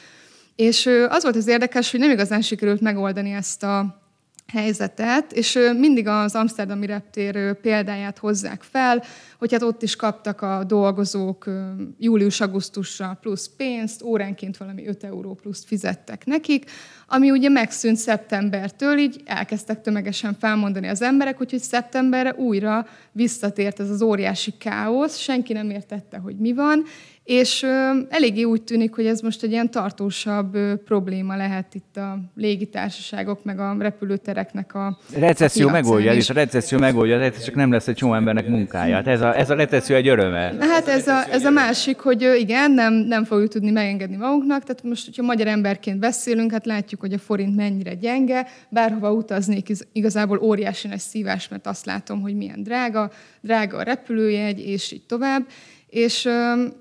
És 0.56 0.86
az 1.10 1.24
volt 1.24 1.36
az 1.36 1.48
érdekes, 1.48 1.92
hogy 1.92 2.00
nem 2.00 2.12
igazán 2.12 2.42
sikerült 2.42 2.82
megoldani 2.82 3.32
ezt 3.32 3.64
a 3.64 4.02
helyzetet, 4.50 5.32
és 5.32 5.60
mindig 5.78 6.08
az 6.08 6.36
Amsterdami 6.36 6.86
reptér 6.86 7.54
példáját 7.54 8.18
hozzák 8.18 8.64
fel, 8.64 9.04
hogy 9.40 9.52
hát 9.52 9.62
ott 9.62 9.84
is 9.84 9.96
kaptak 9.96 10.42
a 10.42 10.64
dolgozók 10.64 11.50
július-augusztusra 11.98 13.18
plusz 13.22 13.50
pénzt, 13.58 14.04
óránként 14.04 14.58
valami 14.58 14.88
5 14.88 15.04
euró 15.04 15.34
pluszt 15.34 15.66
fizettek 15.66 16.26
nekik, 16.26 16.66
ami 17.08 17.32
ugye 17.32 17.50
megszűnt 17.50 17.98
szeptembertől, 17.98 18.98
így 18.98 19.22
elkezdtek 19.26 19.82
tömegesen 19.82 20.34
felmondani 20.40 20.88
az 20.88 21.02
emberek, 21.02 21.42
úgyhogy 21.42 21.60
szeptemberre 21.60 22.34
újra 22.34 22.88
visszatért 23.12 23.80
ez 23.80 23.90
az 23.90 24.02
óriási 24.02 24.54
káosz, 24.58 25.18
senki 25.18 25.54
nem 25.54 25.70
értette, 25.70 26.18
hogy 26.18 26.36
mi 26.36 26.54
van, 26.54 26.84
és 27.30 27.66
eléggé 28.10 28.44
úgy 28.44 28.62
tűnik, 28.62 28.96
hogy 28.96 29.06
ez 29.06 29.22
most 29.22 29.44
egy 29.44 29.52
ilyen 29.52 29.72
tartósabb 29.72 30.58
probléma 30.86 31.36
lehet 31.36 31.76
itt 31.76 31.98
a 31.98 32.20
légitársaságok, 32.36 33.44
meg 33.44 33.60
a 33.60 33.76
repülőtereknek 33.80 34.76
a 34.76 34.98
Recesszió 35.14 35.68
a 35.68 35.72
megoldja, 35.72 36.14
és 36.14 36.30
a 36.30 36.34
recesszió 36.34 36.80
megoldja, 36.80 37.32
csak 37.32 37.56
nem 37.56 37.72
lesz 37.72 37.88
egy 37.88 37.96
csomó 37.96 38.14
embernek 38.14 38.48
munkája. 38.48 38.96
Hát 38.96 39.08
ez 39.08 39.22
a, 39.22 39.38
ez 39.38 39.50
a 39.50 39.56
recesszió 39.56 39.96
egy 39.96 40.08
öröme. 40.08 40.54
Hát 40.60 40.88
ez 40.88 41.08
a, 41.08 41.32
ez 41.32 41.46
a 41.46 41.50
másik, 41.50 42.00
hogy 42.00 42.22
igen, 42.38 42.72
nem, 42.72 42.94
nem 42.94 43.24
fogjuk 43.24 43.50
tudni 43.50 43.72
megengedni 43.72 44.16
magunknak, 44.16 44.64
tehát 44.64 44.84
most, 44.84 45.06
hogyha 45.06 45.24
magyar 45.24 45.48
emberként 45.48 46.00
beszélünk, 46.00 46.52
hát 46.52 46.66
látjuk, 46.66 47.02
hogy 47.02 47.14
a 47.14 47.18
forint 47.18 47.56
mennyire 47.56 47.94
gyenge, 47.94 48.48
bárhova 48.70 49.12
utaznék, 49.12 49.68
igazából 49.92 50.40
óriási 50.42 50.88
nagy 50.88 51.00
szívás, 51.00 51.48
mert 51.48 51.68
azt 51.68 51.86
látom, 51.86 52.22
hogy 52.22 52.36
milyen 52.36 52.64
drága, 52.64 53.12
drága 53.42 53.78
a 53.78 53.84
repülőjegy, 53.84 54.60
és 54.60 54.92
így 54.92 55.06
tovább. 55.06 55.48
És 55.90 56.22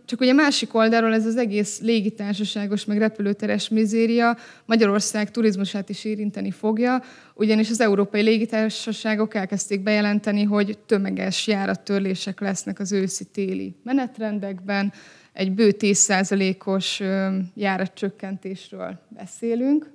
csak 0.05 0.21
ugye 0.21 0.33
másik 0.33 0.75
oldalról 0.75 1.15
ez 1.15 1.27
az 1.27 1.37
egész 1.37 1.81
légitársaságos, 1.81 2.85
meg 2.85 2.99
repülőteres 2.99 3.69
mizéria 3.69 4.37
Magyarország 4.65 5.31
turizmusát 5.31 5.89
is 5.89 6.05
érinteni 6.05 6.51
fogja, 6.51 7.03
ugyanis 7.35 7.71
az 7.71 7.81
európai 7.81 8.23
légitársaságok 8.23 9.35
elkezdték 9.35 9.83
bejelenteni, 9.83 10.43
hogy 10.43 10.79
tömeges 10.87 11.47
járattörlések 11.47 12.41
lesznek 12.41 12.79
az 12.79 12.93
őszi-téli 12.93 13.75
menetrendekben, 13.83 14.93
egy 15.33 15.53
bő 15.53 15.75
10%-os 15.79 17.03
járatcsökkentésről 17.55 18.99
beszélünk. 19.09 19.91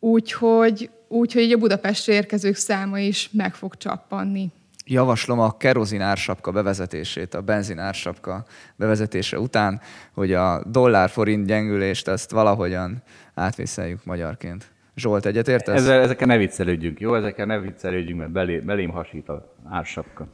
Úgyhogy, 0.00 0.90
úgyhogy 1.08 1.52
a 1.52 1.58
Budapestre 1.58 2.12
érkezők 2.12 2.56
száma 2.56 2.98
is 2.98 3.30
meg 3.32 3.54
fog 3.54 3.76
csappanni 3.76 4.50
javaslom 4.84 5.40
a 5.40 5.56
kerozin 5.56 6.00
ársapka 6.00 6.50
bevezetését, 6.50 7.34
a 7.34 7.40
benzin 7.40 7.78
ársapka 7.78 8.44
bevezetése 8.76 9.38
után, 9.38 9.80
hogy 10.12 10.32
a 10.32 10.62
dollár-forint 10.66 11.46
gyengülést 11.46 12.08
ezt 12.08 12.30
valahogyan 12.30 13.02
átvészeljük 13.34 14.04
magyarként. 14.04 14.72
Zsolt, 14.96 15.26
egyetértesz? 15.26 15.74
Ezzel, 15.74 16.00
ezekkel 16.00 16.26
ne 16.26 16.36
viccelődjünk, 16.36 17.00
jó? 17.00 17.14
Ezekkel 17.14 17.46
ne 17.46 17.58
viccelődjünk, 17.58 18.18
mert 18.18 18.32
belé, 18.32 18.58
belém 18.58 18.90
hasít 18.90 19.28
a 19.28 19.54
ársapka. 19.70 20.26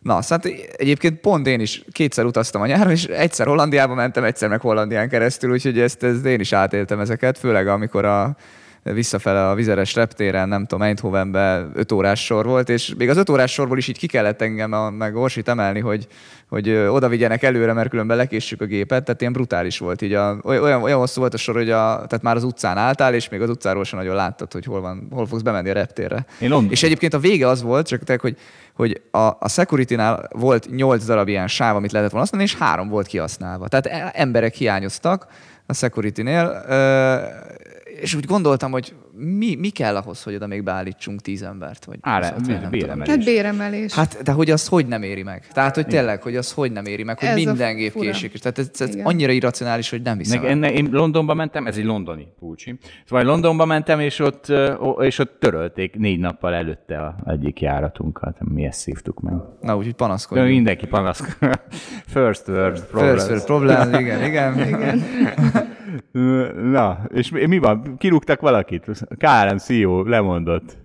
Na, 0.00 0.22
szóval 0.22 0.52
egyébként 0.76 1.20
pont 1.20 1.46
én 1.46 1.60
is 1.60 1.84
kétszer 1.92 2.24
utaztam 2.24 2.60
a 2.60 2.66
nyáron, 2.66 2.90
és 2.90 3.04
egyszer 3.04 3.46
Hollandiába 3.46 3.94
mentem, 3.94 4.24
egyszer 4.24 4.48
meg 4.48 4.60
Hollandián 4.60 5.08
keresztül, 5.08 5.52
úgyhogy 5.52 5.80
ezt, 5.80 6.02
ezt 6.02 6.24
én 6.24 6.40
is 6.40 6.52
átéltem 6.52 7.00
ezeket, 7.00 7.38
főleg 7.38 7.68
amikor 7.68 8.04
a 8.04 8.36
visszafele 8.92 9.48
a 9.48 9.54
vizeres 9.54 9.94
reptéren, 9.94 10.48
nem 10.48 10.66
tudom, 10.66 10.86
Eindhovenbe 10.86 11.66
5 11.74 11.92
órás 11.92 12.24
sor 12.24 12.46
volt, 12.46 12.68
és 12.68 12.94
még 12.98 13.08
az 13.08 13.16
5 13.16 13.30
órás 13.30 13.52
sorból 13.52 13.78
is 13.78 13.88
így 13.88 13.98
ki 13.98 14.06
kellett 14.06 14.42
engem 14.42 14.72
a, 14.72 14.90
meg 14.90 15.16
Orsit 15.16 15.48
emelni, 15.48 15.80
hogy, 15.80 16.06
hogy 16.48 16.70
oda 16.70 17.08
vigyenek 17.08 17.42
előre, 17.42 17.72
mert 17.72 17.88
különben 17.88 18.16
lekéssük 18.16 18.60
a 18.60 18.64
gépet, 18.64 19.04
tehát 19.04 19.20
ilyen 19.20 19.32
brutális 19.32 19.78
volt. 19.78 20.02
Így 20.02 20.12
a, 20.12 20.38
olyan, 20.44 20.82
olyan 20.82 20.98
hosszú 20.98 21.20
volt 21.20 21.34
a 21.34 21.36
sor, 21.36 21.54
hogy 21.54 21.70
a, 21.70 22.04
tehát 22.06 22.22
már 22.22 22.36
az 22.36 22.44
utcán 22.44 22.76
álltál, 22.76 23.14
és 23.14 23.28
még 23.28 23.40
az 23.40 23.50
utcáról 23.50 23.84
sem 23.84 23.98
nagyon 23.98 24.14
láttad, 24.14 24.52
hogy 24.52 24.64
hol, 24.64 24.80
van, 24.80 25.08
hol 25.10 25.26
fogsz 25.26 25.42
bemenni 25.42 25.70
a 25.70 25.72
reptérre. 25.72 26.26
Én 26.40 26.50
és 26.70 26.82
egyébként 26.82 27.14
a 27.14 27.18
vége 27.18 27.48
az 27.48 27.62
volt, 27.62 27.86
csak 27.86 28.04
tehát, 28.04 28.20
hogy, 28.20 28.36
hogy 28.72 29.00
a, 29.10 29.18
a 29.18 29.48
security-nál 29.48 30.28
volt 30.32 30.68
8 30.70 31.04
darab 31.04 31.28
ilyen 31.28 31.48
sáv, 31.48 31.76
amit 31.76 31.92
lehetett 31.92 32.12
volna 32.12 32.26
használni, 32.26 32.52
és 32.52 32.58
három 32.58 32.88
volt 32.88 33.06
kihasználva. 33.06 33.68
Tehát 33.68 33.86
e, 33.86 34.10
emberek 34.14 34.54
hiányoztak 34.54 35.26
a 35.66 35.74
security-nél, 35.74 36.64
és 38.00 38.14
úgy 38.14 38.24
gondoltam, 38.24 38.70
hogy 38.70 38.94
mi, 39.12 39.54
mi 39.54 39.68
kell 39.68 39.96
ahhoz, 39.96 40.22
hogy 40.22 40.34
oda 40.34 40.46
még 40.46 40.62
beállítsunk 40.62 41.20
tíz 41.20 41.42
embert? 41.42 41.84
Vagy 41.84 41.98
Ára, 42.00 42.34
nem 42.46 42.70
béremelés. 42.70 43.06
Tehát 43.06 43.24
béremelés. 43.24 43.92
Hát, 43.94 44.22
de 44.22 44.32
hogy 44.32 44.50
az 44.50 44.68
hogy 44.68 44.86
nem 44.86 45.02
éri 45.02 45.22
meg? 45.22 45.46
Tehát, 45.52 45.74
hogy 45.74 45.86
tényleg, 45.86 46.22
hogy 46.22 46.36
az 46.36 46.52
hogy 46.52 46.72
nem 46.72 46.84
éri 46.84 47.02
meg, 47.02 47.18
hogy 47.18 47.28
Ez 47.28 47.34
minden 47.34 47.76
gép 47.76 47.90
fura. 47.90 48.10
késik. 48.10 48.32
Tehát 48.38 48.58
ez, 48.58 48.70
ez 48.78 48.94
Igen. 48.94 49.06
annyira 49.06 49.32
irracionális, 49.32 49.90
hogy 49.90 50.02
nem 50.02 50.18
hiszem. 50.18 50.40
Meg, 50.40 50.50
enne, 50.50 50.72
én 50.72 50.88
Londonba 50.90 51.34
mentem, 51.34 51.66
ez 51.66 51.76
egy 51.76 51.84
londoni 51.84 52.26
pulcsi. 52.38 52.78
Szóval 53.06 53.24
Londonba 53.24 53.64
mentem, 53.64 54.00
és 54.00 54.18
ott, 54.18 54.52
és 55.00 55.18
ott 55.18 55.36
törölték 55.40 55.94
négy 55.94 56.18
nappal 56.18 56.54
előtte 56.54 56.98
a 56.98 57.16
egyik 57.26 57.60
járatunkat. 57.60 58.36
Mi 58.40 58.64
ezt 58.64 58.80
szívtuk 58.80 59.20
meg. 59.20 59.34
Na, 59.60 59.76
úgyhogy 59.76 59.94
panaszkodjunk. 59.94 60.50
mindenki 60.50 60.86
panasz. 60.86 61.20
First 62.14 62.48
world 62.48 62.84
problems. 62.84 63.24
First 63.24 63.28
world 63.28 63.44
problem, 63.44 64.00
igen, 64.00 64.24
igen. 64.28 64.68
igen. 64.68 65.04
Na, 66.70 67.06
és 67.14 67.30
mi, 67.30 67.46
mi 67.46 67.58
van? 67.58 67.94
Kirúgtak 67.98 68.40
valakit? 68.40 68.84
KLM 69.18 69.56
CEO 69.58 70.02
lemondott. 70.04 70.76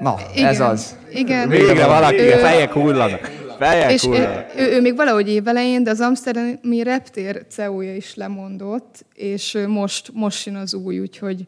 Na, 0.00 0.14
Igen. 0.34 0.46
ez 0.48 0.60
az. 0.60 0.96
Igen. 1.12 1.48
Végre 1.48 1.86
valaki, 1.86 2.18
Ő- 2.20 2.32
a 2.32 2.36
fejek 2.36 2.72
hullanak. 2.72 3.30
Fejek 3.58 3.92
És 3.92 4.04
ő, 4.04 4.08
hullanak. 4.08 4.46
ő, 4.56 4.72
ő 4.76 4.80
még 4.80 4.96
valahogy 4.96 5.28
évelején, 5.28 5.82
de 5.82 5.90
az 5.90 6.00
Amsterdami 6.00 6.82
reptér 6.82 7.46
CEO-ja 7.48 7.94
is 7.94 8.14
lemondott, 8.14 9.04
és 9.14 9.54
ő 9.54 9.68
most, 9.68 10.10
most 10.14 10.46
jön 10.46 10.54
az 10.54 10.74
új, 10.74 11.00
úgyhogy 11.00 11.46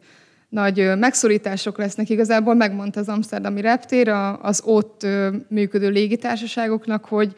nagy 0.49 0.91
megszorítások 0.99 1.77
lesznek. 1.77 2.09
Igazából 2.09 2.53
megmondta 2.55 2.99
az 2.99 3.09
Amsterdami 3.09 3.61
reptér 3.61 4.09
a- 4.09 4.39
az 4.41 4.61
ott 4.65 5.07
működő 5.49 5.89
légitársaságoknak, 5.89 7.05
hogy, 7.05 7.33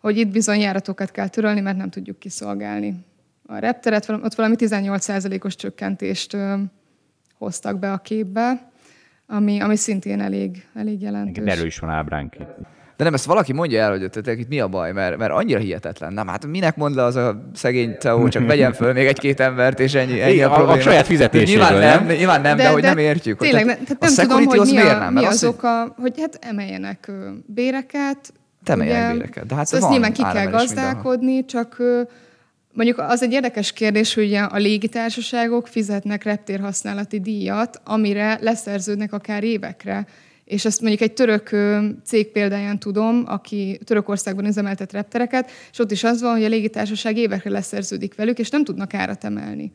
hogy 0.00 0.18
itt 0.18 0.28
bizony 0.28 0.60
járatokat 0.60 1.10
kell 1.10 1.28
törölni, 1.28 1.60
mert 1.60 1.76
nem 1.76 1.90
tudjuk 1.90 2.18
kiszolgálni 2.18 2.94
a 3.50 3.58
repteret. 3.58 4.08
Ott 4.08 4.34
valami 4.34 4.54
18%-os 4.58 5.54
csökkentést 5.56 6.36
hoztak 7.38 7.78
be 7.78 7.92
a 7.92 7.98
képbe, 7.98 8.70
ami, 9.26 9.60
ami 9.60 9.76
szintén 9.76 10.20
elég, 10.20 10.66
elég 10.74 11.02
jelentős. 11.02 11.52
Erről 11.52 11.66
is 11.66 11.78
van 11.78 11.90
ábránk 11.90 12.34
itt. 12.34 12.56
De 12.96 13.04
nem, 13.06 13.14
ezt 13.14 13.24
valaki 13.24 13.52
mondja 13.52 13.80
el, 13.82 13.90
hogy 13.90 14.10
tehát 14.10 14.40
itt 14.40 14.48
mi 14.48 14.60
a 14.60 14.68
baj, 14.68 14.92
mert, 14.92 15.16
mert 15.16 15.32
annyira 15.32 15.58
hihetetlen. 15.58 16.12
Nem, 16.12 16.26
hát 16.28 16.46
minek 16.46 16.76
mond 16.76 16.94
le 16.94 17.02
az 17.04 17.16
a 17.16 17.50
szegény 17.54 17.96
CEO, 17.98 18.28
csak 18.28 18.46
vegyen 18.46 18.72
föl 18.72 18.92
még 18.92 19.06
egy-két 19.06 19.40
embert, 19.40 19.80
és 19.80 19.94
ennyi, 19.94 20.20
ennyi 20.20 20.32
Igen, 20.32 20.48
a 20.48 20.50
a- 20.50 20.54
a 20.54 20.56
probléma. 20.56 20.80
saját 20.80 21.06
fizetéséről, 21.06 21.64
Nyilván 21.64 21.80
nem, 21.98 22.06
nem? 22.06 22.16
nyilván 22.16 22.40
nem 22.40 22.56
de, 22.56 22.62
de, 22.62 22.68
hogy 22.70 22.82
nem 22.82 22.98
értjük. 22.98 23.38
hogy 23.38 23.48
Tényleg, 23.48 23.64
tehát 23.64 23.78
ne, 23.88 23.96
tehát 23.96 24.02
a 24.02 24.06
nem 24.16 24.28
tudom, 24.28 24.44
hogy 24.46 24.58
az 24.58 24.68
mi, 24.70 24.76
miért 24.76 24.94
a, 24.94 24.98
nem? 24.98 25.12
mi 25.12 25.20
Mert 25.20 25.26
az 25.26 25.34
az, 25.34 25.40
hogy 25.40 25.48
oka, 25.48 25.94
hogy 25.98 26.14
hát 26.20 26.38
emeljenek 26.40 27.10
béreket. 27.46 28.32
Te 28.64 28.72
emeljenek 28.72 29.12
béreket, 29.12 29.46
de 29.46 29.54
hát 29.54 29.66
szóval 29.66 29.88
van 29.88 29.98
nyilván 29.98 30.12
ki 30.12 30.38
kell 30.38 30.50
gazdálkodni, 30.50 31.44
csak 31.44 31.76
mondjuk 32.72 32.98
az 32.98 33.22
egy 33.22 33.32
érdekes 33.32 33.72
kérdés, 33.72 34.14
hogy 34.14 34.34
a 34.34 34.56
légitársaságok 34.56 35.66
fizetnek 35.66 36.22
reptérhasználati 36.22 37.20
díjat, 37.20 37.80
amire 37.84 38.38
leszerződnek 38.40 39.12
akár 39.12 39.44
évekre. 39.44 40.06
És 40.44 40.64
ezt 40.64 40.80
mondjuk 40.80 41.00
egy 41.00 41.12
török 41.12 41.50
cég 42.04 42.32
példáján 42.32 42.78
tudom, 42.78 43.22
aki 43.26 43.80
Törökországban 43.84 44.46
üzemeltet 44.46 44.92
reptereket, 44.92 45.50
és 45.72 45.78
ott 45.78 45.90
is 45.90 46.04
az 46.04 46.20
van, 46.20 46.32
hogy 46.32 46.44
a 46.44 46.48
légitársaság 46.48 47.16
évekre 47.16 47.50
leszerződik 47.50 48.14
velük, 48.14 48.38
és 48.38 48.50
nem 48.50 48.64
tudnak 48.64 48.94
árat 48.94 49.24
emelni. 49.24 49.72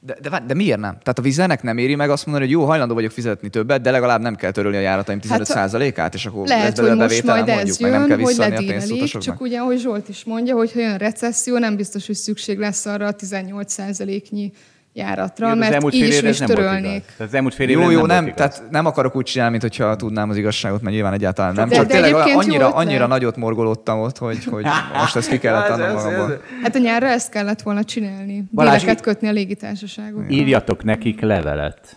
De, 0.00 0.16
de, 0.22 0.42
de 0.46 0.54
miért 0.54 0.78
nem? 0.78 0.90
Tehát 0.90 1.18
a 1.18 1.22
vizenek 1.22 1.62
nem 1.62 1.78
éri 1.78 1.94
meg 1.94 2.10
azt 2.10 2.26
mondani, 2.26 2.46
hogy 2.46 2.54
jó, 2.54 2.64
hajlandó 2.64 2.94
vagyok 2.94 3.10
fizetni 3.10 3.48
többet, 3.48 3.80
de 3.80 3.90
legalább 3.90 4.20
nem 4.20 4.34
kell 4.34 4.50
törölni 4.50 4.76
a 4.76 4.80
járataim 4.80 5.18
15%-át, 5.22 6.14
és 6.14 6.26
akkor 6.26 6.46
lesz 6.46 6.58
Lehet, 6.58 6.76
belőle 6.76 6.94
hogy 6.94 7.02
most 7.02 7.22
bevételem, 7.22 7.44
mondjuk, 7.44 7.68
ez 7.68 7.78
meg 7.78 7.90
nem 7.90 8.00
jön, 8.00 8.08
kell 8.08 8.16
visszaadni 8.16 8.56
a 8.56 8.70
pénzt 8.70 8.90
utasoknak. 8.90 9.22
csak 9.22 9.40
ugye, 9.40 9.58
ahogy 9.58 9.78
Zsolt 9.78 10.08
is 10.08 10.24
mondja, 10.24 10.54
hogy 10.54 10.72
ha 10.72 10.80
jön 10.80 10.96
recesszió, 10.96 11.58
nem 11.58 11.76
biztos, 11.76 12.06
hogy 12.06 12.14
szükség 12.14 12.58
lesz 12.58 12.86
arra 12.86 13.06
a 13.06 13.14
18%-nyi 13.14 14.52
járatra, 14.98 15.46
Igen, 15.46 15.58
mert 15.58 15.94
így 15.94 16.06
is, 16.06 16.22
is 16.22 16.38
nem 16.38 16.48
törölnék. 16.48 17.04
Az 17.18 17.34
elmúlt 17.34 17.54
fél 17.54 17.70
Jó, 17.70 17.90
jó, 17.90 18.06
nem, 18.06 18.24
nem, 18.24 18.34
tehát 18.34 18.62
nem 18.70 18.86
akarok 18.86 19.16
úgy 19.16 19.24
csinálni, 19.24 19.58
mintha 19.60 19.96
tudnám 19.96 20.30
az 20.30 20.36
igazságot, 20.36 20.82
mert 20.82 20.94
nyilván 20.94 21.12
egyáltalán 21.12 21.54
nem. 21.54 21.68
De- 21.68 21.74
Csak 21.74 21.86
de 21.86 21.92
tényleg 21.92 22.14
annyira, 22.14 22.74
annyira 22.74 23.06
nagyot 23.06 23.36
morgolódtam 23.36 24.00
ott, 24.00 24.18
hogy, 24.18 24.44
hogy 24.44 24.64
most 25.00 25.16
ezt 25.16 25.28
ki 25.28 25.38
kellett 25.38 25.68
adnom 25.68 25.92
magamból. 25.92 26.40
Hát 26.62 26.74
a 26.74 26.78
nyárra 26.78 27.06
ezt 27.06 27.30
kellett 27.30 27.62
volna 27.62 27.84
csinálni. 27.84 28.44
Balázs, 28.52 28.80
Díleket 28.80 28.98
í- 28.98 29.04
kötni 29.04 29.28
a 29.28 29.32
légitársaságoknak. 29.32 30.32
Írjatok 30.32 30.84
nekik 30.84 31.20
levelet. 31.20 31.96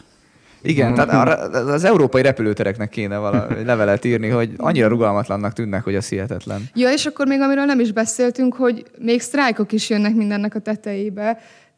Igen, 0.63 0.93
tehát 0.93 1.39
az 1.53 1.83
európai 1.83 2.21
repülőtereknek 2.21 2.89
kéne 2.89 3.17
valami 3.17 3.63
levelet 3.63 4.05
írni, 4.05 4.27
hogy 4.29 4.49
annyira 4.57 4.87
rugalmatlannak 4.87 5.53
tűnnek, 5.53 5.83
hogy 5.83 5.95
az 5.95 6.07
hihetetlen. 6.09 6.61
Ja, 6.73 6.91
és 6.91 7.05
akkor 7.05 7.27
még 7.27 7.41
amiről 7.41 7.65
nem 7.65 7.79
is 7.79 7.91
beszéltünk, 7.91 8.53
hogy 8.53 8.83
még 8.99 9.21
sztrájkok 9.21 9.71
is 9.71 9.89
jönnek 9.89 10.13
mindennek 10.13 10.55
a 10.55 10.59
tetejébe. 10.59 11.37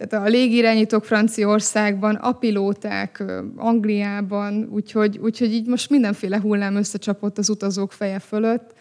Tehát 0.09 0.27
a 0.27 0.30
légirányítók 0.30 1.05
Franciaországban, 1.05 2.15
a 2.15 2.31
pilóták 2.31 3.23
Angliában, 3.55 4.69
úgyhogy, 4.71 5.17
úgyhogy 5.17 5.53
így 5.53 5.67
most 5.67 5.89
mindenféle 5.89 6.39
hullám 6.39 6.75
összecsapott 6.75 7.38
az 7.38 7.49
utazók 7.49 7.91
feje 7.91 8.19
fölött. 8.19 8.73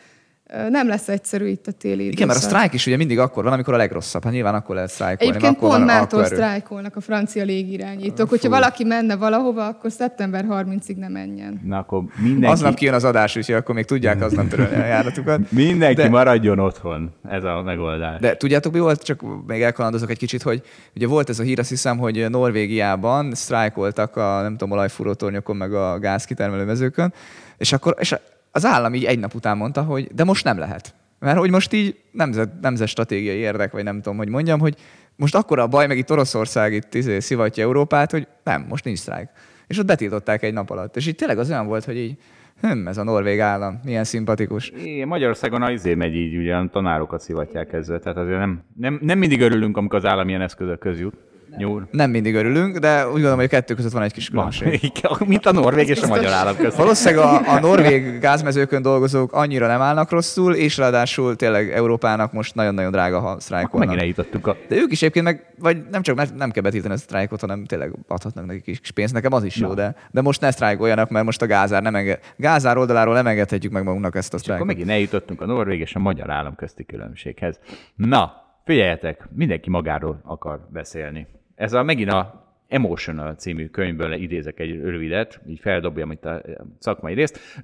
Nem 0.69 0.89
lesz 0.89 1.09
egyszerű 1.09 1.47
itt 1.47 1.67
a 1.67 1.73
téli 1.73 2.07
Igen, 2.07 2.09
mert 2.09 2.21
a 2.21 2.25
időszak. 2.25 2.51
sztrájk 2.51 2.73
is 2.73 2.87
ugye 2.87 2.97
mindig 2.97 3.19
akkor 3.19 3.45
van, 3.45 3.53
amikor 3.53 3.75
a 3.75 3.77
legrosszabb. 3.77 4.25
Hát 4.25 4.33
nyilván 4.33 4.55
akkor 4.55 4.75
lehet 4.75 4.91
sztrájkolni, 4.91 5.35
Egyébként 5.35 5.57
akkor 5.57 5.69
pont 5.69 5.85
mától 5.85 6.25
sztrájkolnak 6.25 6.97
a 6.97 7.01
francia 7.01 7.45
légirányítók. 7.45 8.29
Hogyha 8.29 8.49
valaki 8.49 8.85
menne 8.85 9.17
valahova, 9.17 9.67
akkor 9.67 9.93
szeptember 9.93 10.47
30-ig 10.49 10.97
ne 10.97 11.09
menjen. 11.09 11.61
Na 11.65 11.79
akkor 11.79 12.03
mindenki, 12.17 12.47
Aznap 12.47 12.75
kijön 12.75 12.95
az 12.95 13.05
adás, 13.05 13.37
úgyhogy 13.37 13.55
akkor 13.55 13.75
még 13.75 13.85
tudják 13.85 14.23
aznap 14.23 14.49
törölni 14.49 14.75
a 14.75 14.85
járatukat. 14.85 15.51
mindenki 15.53 15.95
De- 15.95 16.09
maradjon 16.09 16.59
otthon. 16.59 17.13
Ez 17.29 17.45
a 17.45 17.63
megoldás. 17.63 18.21
De 18.21 18.37
tudjátok, 18.37 18.73
mi 18.73 18.79
volt? 18.79 19.03
Csak 19.03 19.21
még 19.47 19.63
elkalandozok 19.63 20.11
egy 20.11 20.19
kicsit, 20.19 20.43
hogy 20.43 20.63
ugye 20.97 21.07
volt 21.07 21.29
ez 21.29 21.39
a 21.39 21.43
hír, 21.43 21.59
azt 21.59 21.69
hiszem, 21.69 21.99
hogy 21.99 22.31
Norvégiában 22.31 23.35
sztrájkoltak 23.35 24.17
a, 24.17 24.41
nem 24.43 24.57
tudom, 24.57 24.71
olajfúrótornyokon, 24.71 25.57
meg 25.57 25.75
a 25.75 25.99
gázkitermelő 25.99 26.65
mezőkön, 26.65 27.13
és 27.59 27.73
akkor 27.73 27.95
és 27.99 28.15
az 28.53 28.65
állam 28.65 28.95
így 28.95 29.05
egy 29.05 29.19
nap 29.19 29.35
után 29.35 29.57
mondta, 29.57 29.83
hogy 29.83 30.07
de 30.15 30.25
most 30.25 30.45
nem 30.45 30.59
lehet. 30.59 30.95
Mert 31.19 31.39
hogy 31.39 31.51
most 31.51 31.73
így 31.73 31.97
nemzet, 32.11 32.61
nemzet 32.61 32.89
stratégiai 32.89 33.37
érdek, 33.37 33.73
vagy 33.73 33.85
nem 33.85 33.97
tudom, 33.97 34.19
hogy 34.19 34.29
mondjam, 34.29 34.61
hogy 34.61 34.77
most 35.17 35.35
akkor 35.35 35.59
a 35.59 35.67
baj, 35.67 35.87
meg 35.87 35.99
itt 35.99 36.11
Oroszország 36.11 36.73
itt 36.73 36.95
izé, 36.95 37.19
szivatja 37.19 37.63
Európát, 37.63 38.11
hogy 38.11 38.27
nem, 38.45 38.67
most 38.69 38.85
nincs 38.85 38.99
sztrájk. 38.99 39.29
És 39.67 39.79
ott 39.79 39.87
betiltották 39.87 40.43
egy 40.43 40.53
nap 40.53 40.71
alatt. 40.71 40.97
És 40.97 41.07
így 41.07 41.15
tényleg 41.15 41.39
az 41.39 41.51
olyan 41.51 41.67
volt, 41.67 41.85
hogy 41.85 41.97
így, 41.97 42.17
hm, 42.61 42.87
ez 42.87 42.99
a 42.99 43.03
norvég 43.03 43.41
állam, 43.41 43.81
milyen 43.85 44.05
szimpatikus. 44.05 44.73
Igen, 44.85 45.09
Magyarországon 45.09 45.63
az 45.63 45.71
izé 45.71 45.95
megy 45.95 46.15
így, 46.15 46.37
ugye 46.37 46.69
tanárokat 46.69 47.21
szivatják 47.21 47.73
ezzel, 47.73 47.99
tehát 47.99 48.19
azért 48.19 48.39
nem, 48.39 48.63
nem, 48.77 48.99
nem 49.03 49.19
mindig 49.19 49.41
örülünk, 49.41 49.77
amikor 49.77 49.99
az 49.99 50.05
állam 50.05 50.29
ilyen 50.29 50.41
eszközökhöz 50.41 51.01
jut. 51.01 51.15
Nyúl. 51.57 51.89
Nem 51.91 52.11
mindig 52.11 52.35
örülünk, 52.35 52.79
de 52.79 53.05
úgy 53.05 53.13
gondolom, 53.13 53.37
hogy 53.37 53.45
a 53.45 53.49
kettő 53.49 53.75
között 53.75 53.93
van 53.93 54.03
egy 54.03 54.13
kis 54.13 54.29
Van. 54.29 54.51
különbség. 54.51 54.93
Mint 55.27 55.47
a 55.47 55.53
norvég 55.53 55.89
és 55.89 56.03
a 56.03 56.07
magyar 56.07 56.33
állam 56.33 56.57
között. 56.57 56.75
Valószínűleg 56.75 57.25
a, 57.25 57.49
a 57.55 57.61
norvég 57.61 58.19
gázmezőkön 58.19 58.83
dolgozók 58.83 59.33
annyira 59.33 59.67
nem 59.67 59.81
állnak 59.81 60.11
rosszul, 60.11 60.55
és 60.55 60.77
ráadásul 60.77 61.37
tényleg 61.37 61.73
Európának 61.73 62.33
most 62.33 62.55
nagyon-nagyon 62.55 62.91
drága, 62.91 63.21
ha 63.21 63.41
sztrájkolnak. 63.41 63.89
megint 63.89 64.03
eljutottunk 64.03 64.47
a... 64.47 64.57
De 64.69 64.77
ők 64.77 64.93
is 64.93 65.03
egyébként 65.03 65.25
meg, 65.25 65.45
vagy 65.59 65.83
nem 65.91 66.03
csak 66.03 66.17
mert 66.17 66.35
nem 66.35 66.51
kell 66.51 66.63
betiltani 66.63 66.95
a 66.95 66.97
sztrájkot, 66.97 67.41
hanem 67.41 67.65
tényleg 67.65 67.93
adhatnak 68.09 68.47
nekik 68.47 68.63
kis 68.81 68.91
pénzt. 68.91 69.13
Nekem 69.13 69.33
az 69.33 69.45
is 69.45 69.57
jó, 69.57 69.75
de, 69.75 69.97
de 70.11 70.21
most 70.21 70.41
ne 70.41 70.51
sztrájkoljanak, 70.51 71.11
mert 71.11 71.25
most 71.25 71.43
a 71.43 71.47
gázár 71.47 71.83
nem 71.83 71.95
enged, 71.95 72.21
gázár 72.37 72.77
oldaláról 72.77 73.15
nem 73.15 73.27
engedhetjük 73.27 73.73
meg 73.73 73.85
magunknak 73.85 74.15
ezt 74.17 74.35
a 74.35 74.37
És 74.37 74.43
akkor 74.43 74.43
sztrájkot. 74.43 74.67
megint 74.67 74.91
eljutottunk 74.91 75.41
a 75.41 75.47
norvég 75.47 75.81
és 75.81 75.95
a 75.95 75.99
magyar 75.99 76.31
állam 76.31 76.55
közti 76.55 76.85
különbséghez. 76.85 77.59
Na, 77.97 78.33
figyeljetek, 78.65 79.29
mindenki 79.35 79.71
magáról 79.71 80.21
akar 80.25 80.61
beszélni. 80.73 81.27
Ez 81.63 81.73
a 81.73 81.83
megint 81.83 82.11
a 82.11 82.47
Emotional 82.69 83.35
című 83.35 83.69
könyvből 83.69 84.13
idézek 84.13 84.61
egy 84.61 84.81
rövidet, 84.81 85.41
így 85.47 85.61
feldobjam 85.61 86.11
itt 86.11 86.25
a 86.25 86.43
szakmai 86.79 87.15
részt. 87.15 87.61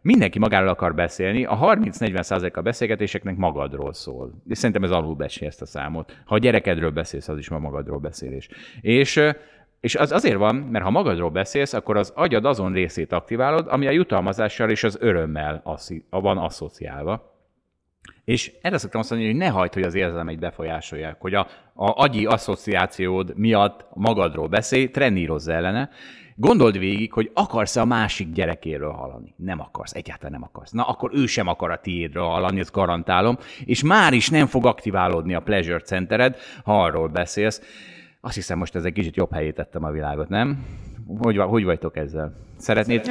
Mindenki 0.00 0.38
magáról 0.38 0.68
akar 0.68 0.94
beszélni, 0.94 1.44
a 1.44 1.58
30-40% 1.58 2.52
a 2.52 2.60
beszélgetéseknek 2.60 3.36
magadról 3.36 3.92
szól. 3.92 4.42
És 4.48 4.58
szerintem 4.58 4.84
ez 4.84 4.90
alulbecsi 4.90 5.46
ezt 5.46 5.62
a 5.62 5.66
számot. 5.66 6.16
Ha 6.24 6.34
a 6.34 6.38
gyerekedről 6.38 6.90
beszélsz, 6.90 7.28
az 7.28 7.38
is 7.38 7.48
ma 7.48 7.58
magadról 7.58 7.98
beszélés. 7.98 8.48
És 8.80 9.32
és 9.80 9.94
az 9.94 10.12
azért 10.12 10.36
van, 10.36 10.54
mert 10.54 10.84
ha 10.84 10.90
magadról 10.90 11.30
beszélsz, 11.30 11.72
akkor 11.72 11.96
az 11.96 12.12
agyad 12.14 12.44
azon 12.44 12.72
részét 12.72 13.12
aktiválod, 13.12 13.66
ami 13.68 13.86
a 13.86 13.90
jutalmazással 13.90 14.70
és 14.70 14.84
az 14.84 14.98
örömmel 15.00 15.62
van 16.10 16.38
asszociálva. 16.38 17.31
És 18.24 18.52
erre 18.62 18.78
szoktam 18.78 19.00
azt 19.00 19.10
mondani, 19.10 19.30
hogy 19.30 19.40
ne 19.40 19.48
hagyd, 19.48 19.74
hogy 19.74 19.82
az 19.82 19.94
érzelmeid 19.94 20.38
befolyásolják, 20.38 21.20
hogy 21.20 21.34
a, 21.34 21.40
a 21.74 22.02
agyi 22.02 22.26
asszociációd 22.26 23.32
miatt 23.36 23.86
magadról 23.94 24.48
beszélj, 24.48 24.90
trenírozz 24.90 25.48
ellene, 25.48 25.90
Gondold 26.36 26.78
végig, 26.78 27.12
hogy 27.12 27.30
akarsz-e 27.34 27.80
a 27.80 27.84
másik 27.84 28.32
gyerekéről 28.32 28.90
hallani. 28.90 29.34
Nem 29.36 29.60
akarsz, 29.60 29.94
egyáltalán 29.94 30.32
nem 30.32 30.42
akarsz. 30.42 30.70
Na, 30.70 30.82
akkor 30.82 31.10
ő 31.14 31.26
sem 31.26 31.46
akar 31.46 31.70
a 31.70 31.80
tiédről 31.80 32.24
hallani, 32.24 32.60
ezt 32.60 32.72
garantálom, 32.72 33.38
és 33.64 33.82
már 33.82 34.12
is 34.12 34.28
nem 34.28 34.46
fog 34.46 34.66
aktiválódni 34.66 35.34
a 35.34 35.40
pleasure 35.40 35.78
centered, 35.78 36.36
ha 36.64 36.82
arról 36.82 37.08
beszélsz. 37.08 37.60
Azt 38.20 38.34
hiszem, 38.34 38.58
most 38.58 38.74
ez 38.74 38.84
egy 38.84 38.92
kicsit 38.92 39.16
jobb 39.16 39.32
helyét 39.32 39.54
tettem 39.54 39.84
a 39.84 39.90
világot, 39.90 40.28
nem? 40.28 40.66
Hogy, 41.18 41.36
hogy 41.36 41.64
vagytok 41.64 41.96
ezzel? 41.96 42.36
Szeretnéd? 42.56 43.10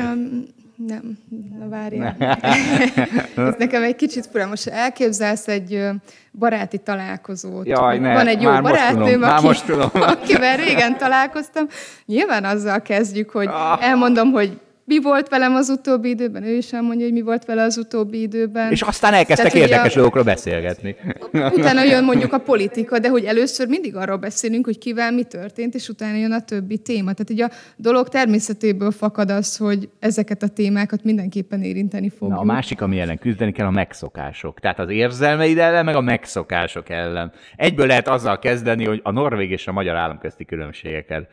Nem, 0.87 1.17
na 1.59 1.67
várjál. 1.69 2.15
Ez 3.47 3.55
nekem 3.57 3.83
egy 3.83 3.95
kicsit 3.95 4.25
fura. 4.31 4.47
Most 4.47 4.67
elképzelsz 4.67 5.47
egy 5.47 5.87
baráti 6.31 6.77
találkozót. 6.77 7.67
Jaj, 7.67 7.99
ne, 7.99 8.13
Van 8.13 8.27
egy 8.27 8.41
jó 8.41 8.49
már 8.49 8.61
barátnőm, 8.61 9.23
aki, 9.23 9.45
most 9.45 9.65
tudom. 9.65 9.89
akivel 10.13 10.57
régen 10.57 10.97
találkoztam. 10.97 11.67
Nyilván 12.05 12.43
azzal 12.43 12.81
kezdjük, 12.81 13.29
hogy 13.29 13.47
Ah. 13.47 13.83
elmondom, 13.83 14.31
hogy 14.31 14.59
mi 14.91 15.01
volt 15.01 15.29
velem 15.29 15.55
az 15.55 15.69
utóbbi 15.69 16.09
időben, 16.09 16.43
ő 16.43 16.55
is 16.55 16.73
elmondja, 16.73 17.05
hogy 17.05 17.13
mi 17.13 17.21
volt 17.21 17.45
vele 17.45 17.63
az 17.63 17.77
utóbbi 17.77 18.21
időben. 18.21 18.71
És 18.71 18.81
aztán 18.81 19.13
elkezdtek 19.13 19.51
Tehát 19.51 19.67
érdekes 19.69 19.91
a- 19.91 19.95
dolgokról 19.95 20.23
beszélgetni. 20.23 20.95
Utána 21.57 21.83
jön 21.83 22.03
mondjuk 22.03 22.33
a 22.33 22.37
politika, 22.37 22.99
de 22.99 23.09
hogy 23.09 23.23
először 23.23 23.67
mindig 23.67 23.95
arról 23.95 24.17
beszélünk, 24.17 24.65
hogy 24.65 24.77
kivel 24.77 25.11
mi 25.11 25.23
történt, 25.23 25.75
és 25.75 25.89
utána 25.89 26.17
jön 26.17 26.31
a 26.31 26.41
többi 26.41 26.77
téma. 26.77 27.13
Tehát 27.13 27.29
így 27.29 27.41
a 27.41 27.49
dolog 27.75 28.09
természetéből 28.09 28.91
fakad 28.91 29.29
az, 29.29 29.57
hogy 29.57 29.89
ezeket 29.99 30.43
a 30.43 30.47
témákat 30.47 31.03
mindenképpen 31.03 31.63
érinteni 31.63 32.09
fogjuk. 32.09 32.29
Na, 32.29 32.39
a 32.39 32.43
másik, 32.43 32.81
ami 32.81 32.99
ellen 32.99 33.17
küzdeni 33.17 33.51
kell, 33.51 33.65
a 33.65 33.71
megszokások. 33.71 34.59
Tehát 34.59 34.79
az 34.79 34.89
érzelmeid 34.89 35.57
ellen, 35.57 35.85
meg 35.85 35.95
a 35.95 36.01
megszokások 36.01 36.89
ellen. 36.89 37.31
Egyből 37.55 37.87
lehet 37.87 38.07
azzal 38.07 38.39
kezdeni, 38.39 38.85
hogy 38.85 38.99
a 39.03 39.11
norvég 39.11 39.51
és 39.51 39.67
a 39.67 39.71
magyar 39.71 39.95
állam 39.95 40.19
közti 40.19 40.45
különbségeket 40.45 41.29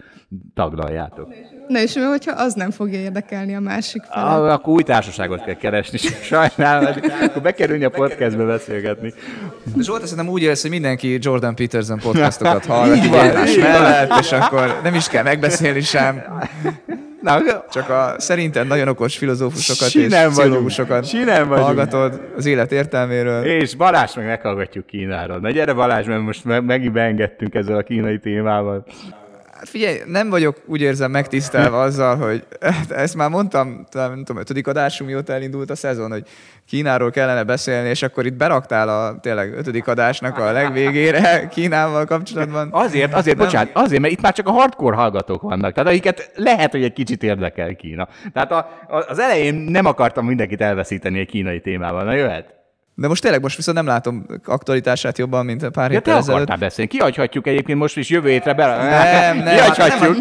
taglaljátok. 0.55 1.29
Na 1.69 1.81
és 1.81 1.95
mi, 1.95 2.01
hogyha 2.03 2.33
az 2.33 2.55
nem 2.55 2.71
fogja 2.71 2.99
érdekelni 3.01 3.55
a 3.55 3.61
másik 3.61 4.03
felet? 4.03 4.29
Ah, 4.29 4.53
akkor 4.53 4.73
új 4.73 4.83
társaságot 4.83 5.45
kell 5.45 5.55
keresni. 5.55 5.99
Sajnálom, 6.33 6.93
akkor 7.23 7.43
bekerülni 7.43 7.85
a 7.85 7.91
podcastbe 7.91 8.45
beszélgetni. 8.45 9.13
Zsolt, 9.81 10.03
szerintem 10.07 10.29
úgy 10.33 10.43
érsz, 10.43 10.63
hogy 10.63 10.71
mindenki 10.71 11.19
Jordan 11.21 11.55
Peterson 11.55 11.99
podcastokat 11.99 12.67
hallgat 12.73 12.97
Így 12.97 13.05
így 13.05 13.11
van, 13.11 13.27
egymás 13.27 13.55
mellett, 13.57 14.19
és 14.21 14.33
akkor 14.33 14.81
nem 14.83 14.95
is 14.95 15.09
kell 15.09 15.23
megbeszélni 15.23 15.81
sem. 15.81 16.23
Na, 17.23 17.41
Csak 17.71 17.89
a 17.91 18.15
szerinted 18.19 18.67
nagyon 18.67 18.89
okos 18.89 19.17
filozófusokat 19.17 19.89
Sinem 19.89 20.29
és 20.31 20.35
pszichológusokat 20.37 21.11
hallgatod 21.49 22.21
az 22.37 22.47
élet 22.47 22.73
értelméről. 22.73 23.45
és 23.45 23.75
Balázs 23.75 24.15
meg 24.15 24.27
meghallgatjuk 24.27 24.87
Kínáról. 24.87 25.39
Na 25.39 25.51
gyere 25.51 25.73
Balázs, 25.73 26.07
mert 26.07 26.21
most 26.23 26.45
me- 26.45 26.63
megint 26.67 26.93
beengedtünk 26.93 27.55
ezzel 27.55 27.77
a 27.77 27.83
kínai 27.83 28.19
témával. 28.19 28.85
Hát 29.59 29.69
figyelj, 29.69 29.99
nem 30.07 30.31
vagyok 30.31 30.57
úgy 30.67 30.81
érzem 30.81 31.11
megtisztelve 31.11 31.77
azzal, 31.77 32.17
hogy 32.17 32.45
ezt 32.89 33.15
már 33.15 33.31
mondtam, 33.31 33.87
nem 33.93 34.25
tudom, 34.25 34.43
ötödik 34.43 34.67
adásunk, 34.67 35.11
mióta 35.11 35.33
elindult 35.33 35.71
a 35.71 35.77
szezon, 35.77 36.11
hogy 36.11 36.23
Kínáról 36.67 37.11
kellene 37.11 37.45
beszélni, 37.45 37.89
és 37.89 38.03
akkor 38.03 38.27
itt 38.27 38.35
beraktál 38.35 38.89
a 38.89 39.21
tényleg 39.21 39.53
ötödik 39.53 39.87
adásnak 39.87 40.39
a 40.39 40.53
legvégére 40.53 41.47
Kínával 41.55 42.05
kapcsolatban. 42.05 42.69
Azért, 42.73 43.15
azért, 43.15 43.37
Nem. 43.37 43.47
bocsánat, 43.47 43.71
azért, 43.73 44.01
mert 44.01 44.13
itt 44.13 44.21
már 44.21 44.33
csak 44.33 44.47
a 44.47 44.51
hardcore 44.51 44.97
hallgatók 44.97 45.43
vannak, 45.43 45.73
tehát 45.73 45.91
akiket 45.91 46.31
lehet, 46.35 46.71
hogy 46.71 46.83
egy 46.83 46.93
kicsit 46.93 47.23
érdekel 47.23 47.75
Kína. 47.75 48.09
Tehát 48.33 48.53
a, 48.53 48.57
a, 48.89 49.05
az 49.09 49.19
elején 49.19 49.55
nem 49.55 49.87
akartam 49.87 50.27
mindenkit 50.27 50.61
elveszíteni 50.61 51.19
egy 51.19 51.29
kínai 51.29 51.61
témával. 51.61 52.05
Na 52.05 52.13
jöhet? 52.13 52.58
De 53.01 53.09
most 53.09 53.23
tényleg 53.23 53.43
most 53.43 53.57
viszont 53.57 53.77
nem 53.77 53.87
látom 53.87 54.27
aktualitását 54.45 55.19
jobban, 55.19 55.45
mint 55.45 55.69
pár 55.69 55.91
Ja, 55.93 56.01
te 56.01 56.11
héttel 56.11 56.17
ezelőtt. 56.17 56.35
akartál 56.41 56.57
beszélni. 56.69 56.91
Kihagyhatjuk 56.91 57.47
egyébként 57.47 57.79
most 57.79 57.97
is 57.97 58.09
jövő 58.09 58.29
hétre 58.29 58.55
be. 58.55 58.67
Nem, 58.67 59.37
nem, 59.39 59.55
Kihagyhatjuk. 59.55 60.17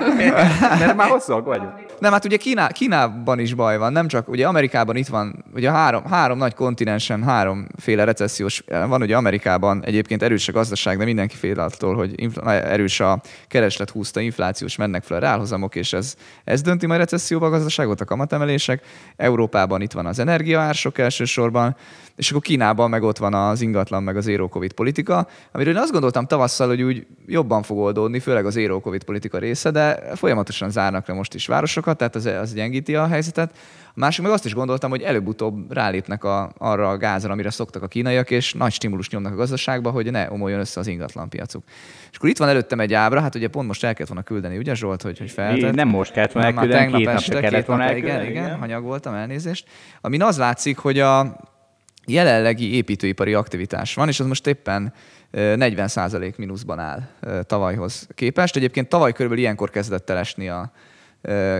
Mert 0.80 0.96
már 0.96 1.08
hosszúak 1.08 1.44
vagyunk. 1.44 1.72
Nem, 2.00 2.12
hát 2.12 2.24
ugye 2.24 2.36
Kíná, 2.36 2.68
Kínában 2.68 3.38
is 3.38 3.54
baj 3.54 3.78
van, 3.78 3.92
nem 3.92 4.08
csak, 4.08 4.28
ugye 4.28 4.46
Amerikában 4.46 4.96
itt 4.96 5.06
van, 5.06 5.44
ugye 5.54 5.70
három, 5.70 6.04
három 6.04 6.38
nagy 6.38 6.54
kontinensen 6.54 7.22
háromféle 7.22 8.04
recessziós, 8.04 8.64
van 8.66 9.02
ugye 9.02 9.16
Amerikában 9.16 9.84
egyébként 9.84 10.22
erős 10.22 10.48
a 10.48 10.52
gazdaság, 10.52 10.98
de 10.98 11.04
mindenki 11.04 11.36
fél 11.36 11.60
attól, 11.60 11.94
hogy 11.94 12.12
infl- 12.20 12.46
erős 12.46 13.00
a 13.00 13.20
kereslet 13.48 13.90
húzta, 13.90 14.20
inflációs 14.20 14.76
mennek 14.76 15.02
fel 15.02 15.16
a 15.16 15.20
reálhozamok, 15.20 15.74
és 15.74 15.92
ez, 15.92 16.14
ez 16.44 16.62
dönti 16.62 16.86
majd 16.86 17.00
recesszióba 17.00 17.46
a 17.46 17.50
gazdaságot, 17.50 18.00
a 18.00 18.04
kamatemelések. 18.04 18.82
Európában 19.16 19.80
itt 19.80 19.92
van 19.92 20.06
az 20.06 20.18
energiaársok 20.18 20.98
elsősorban, 20.98 21.76
és 22.16 22.30
akkor 22.30 22.42
Kínában 22.42 22.90
meg 22.90 23.02
ott 23.02 23.18
van 23.18 23.34
az 23.34 23.60
ingatlan, 23.60 24.02
meg 24.02 24.16
az 24.16 24.24
zero 24.24 24.48
covid 24.48 24.72
politika, 24.72 25.28
amiről 25.52 25.74
én 25.74 25.80
azt 25.80 25.92
gondoltam 25.92 26.26
tavasszal, 26.26 26.68
hogy 26.68 26.82
úgy 26.82 27.06
jobban 27.26 27.62
fog 27.62 27.78
oldódni, 27.78 28.18
főleg 28.18 28.46
az 28.46 28.52
zero 28.52 28.80
covid 28.80 29.04
politika 29.04 29.38
része, 29.38 29.70
de 29.70 30.02
folyamatosan 30.14 30.70
zárnak 30.70 31.06
le 31.06 31.14
most 31.14 31.34
is 31.34 31.46
városokat, 31.46 31.89
tehát 31.96 32.14
az, 32.14 32.26
az 32.26 32.54
gyengíti 32.54 32.94
a 32.94 33.06
helyzetet. 33.06 33.56
A 33.94 33.98
másik 34.00 34.22
meg 34.22 34.32
azt 34.32 34.44
is 34.44 34.54
gondoltam, 34.54 34.90
hogy 34.90 35.02
előbb-utóbb 35.02 35.72
rálépnek 35.72 36.24
a, 36.24 36.52
arra 36.58 36.88
a 36.88 36.96
gázra, 36.96 37.32
amire 37.32 37.50
szoktak 37.50 37.82
a 37.82 37.86
kínaiak, 37.86 38.30
és 38.30 38.52
nagy 38.52 38.72
stimulus 38.72 39.10
nyomnak 39.10 39.32
a 39.32 39.36
gazdaságba, 39.36 39.90
hogy 39.90 40.10
ne 40.10 40.30
omoljon 40.30 40.60
össze 40.60 40.80
az 40.80 40.86
ingatlanpiacuk. 40.86 41.62
És 42.10 42.16
akkor 42.16 42.28
itt 42.28 42.38
van 42.38 42.48
előttem 42.48 42.80
egy 42.80 42.94
ábra, 42.94 43.20
hát 43.20 43.34
ugye 43.34 43.48
pont 43.48 43.66
most 43.66 43.84
el 43.84 43.92
kellett 43.92 44.08
volna 44.08 44.24
küldeni, 44.24 44.56
ugye 44.56 44.74
Zsolt, 44.74 45.02
hogy, 45.02 45.18
hogy 45.18 45.30
feltett. 45.30 45.74
Nem 45.74 45.88
most 45.88 46.12
kellett 46.12 46.32
volna 46.32 46.48
elküldeni, 46.48 46.80
tegnap 46.80 47.00
két 47.00 47.08
este, 47.08 47.40
kellett 47.40 47.66
volna 47.66 47.82
napja, 47.82 47.96
igen, 47.96 48.10
elküldeni, 48.10 48.36
igen, 48.36 48.46
igen. 48.46 48.58
hanyag 48.58 48.82
voltam, 48.82 49.14
elnézést. 49.14 49.68
Amin 50.00 50.22
az 50.22 50.38
látszik, 50.38 50.78
hogy 50.78 50.98
a 50.98 51.36
jelenlegi 52.06 52.74
építőipari 52.74 53.34
aktivitás 53.34 53.94
van, 53.94 54.08
és 54.08 54.20
az 54.20 54.26
most 54.26 54.46
éppen 54.46 54.92
ö, 55.30 55.54
40% 55.58 56.36
mínuszban 56.36 56.78
áll 56.78 57.00
tavalyhoz 57.46 58.08
képest. 58.14 58.56
Egyébként 58.56 58.88
tavaly 58.88 59.12
körülbelül 59.12 59.42
ilyenkor 59.42 59.70
kezdett 59.70 60.10
el 60.10 60.16
esni 60.16 60.48
a 60.48 60.72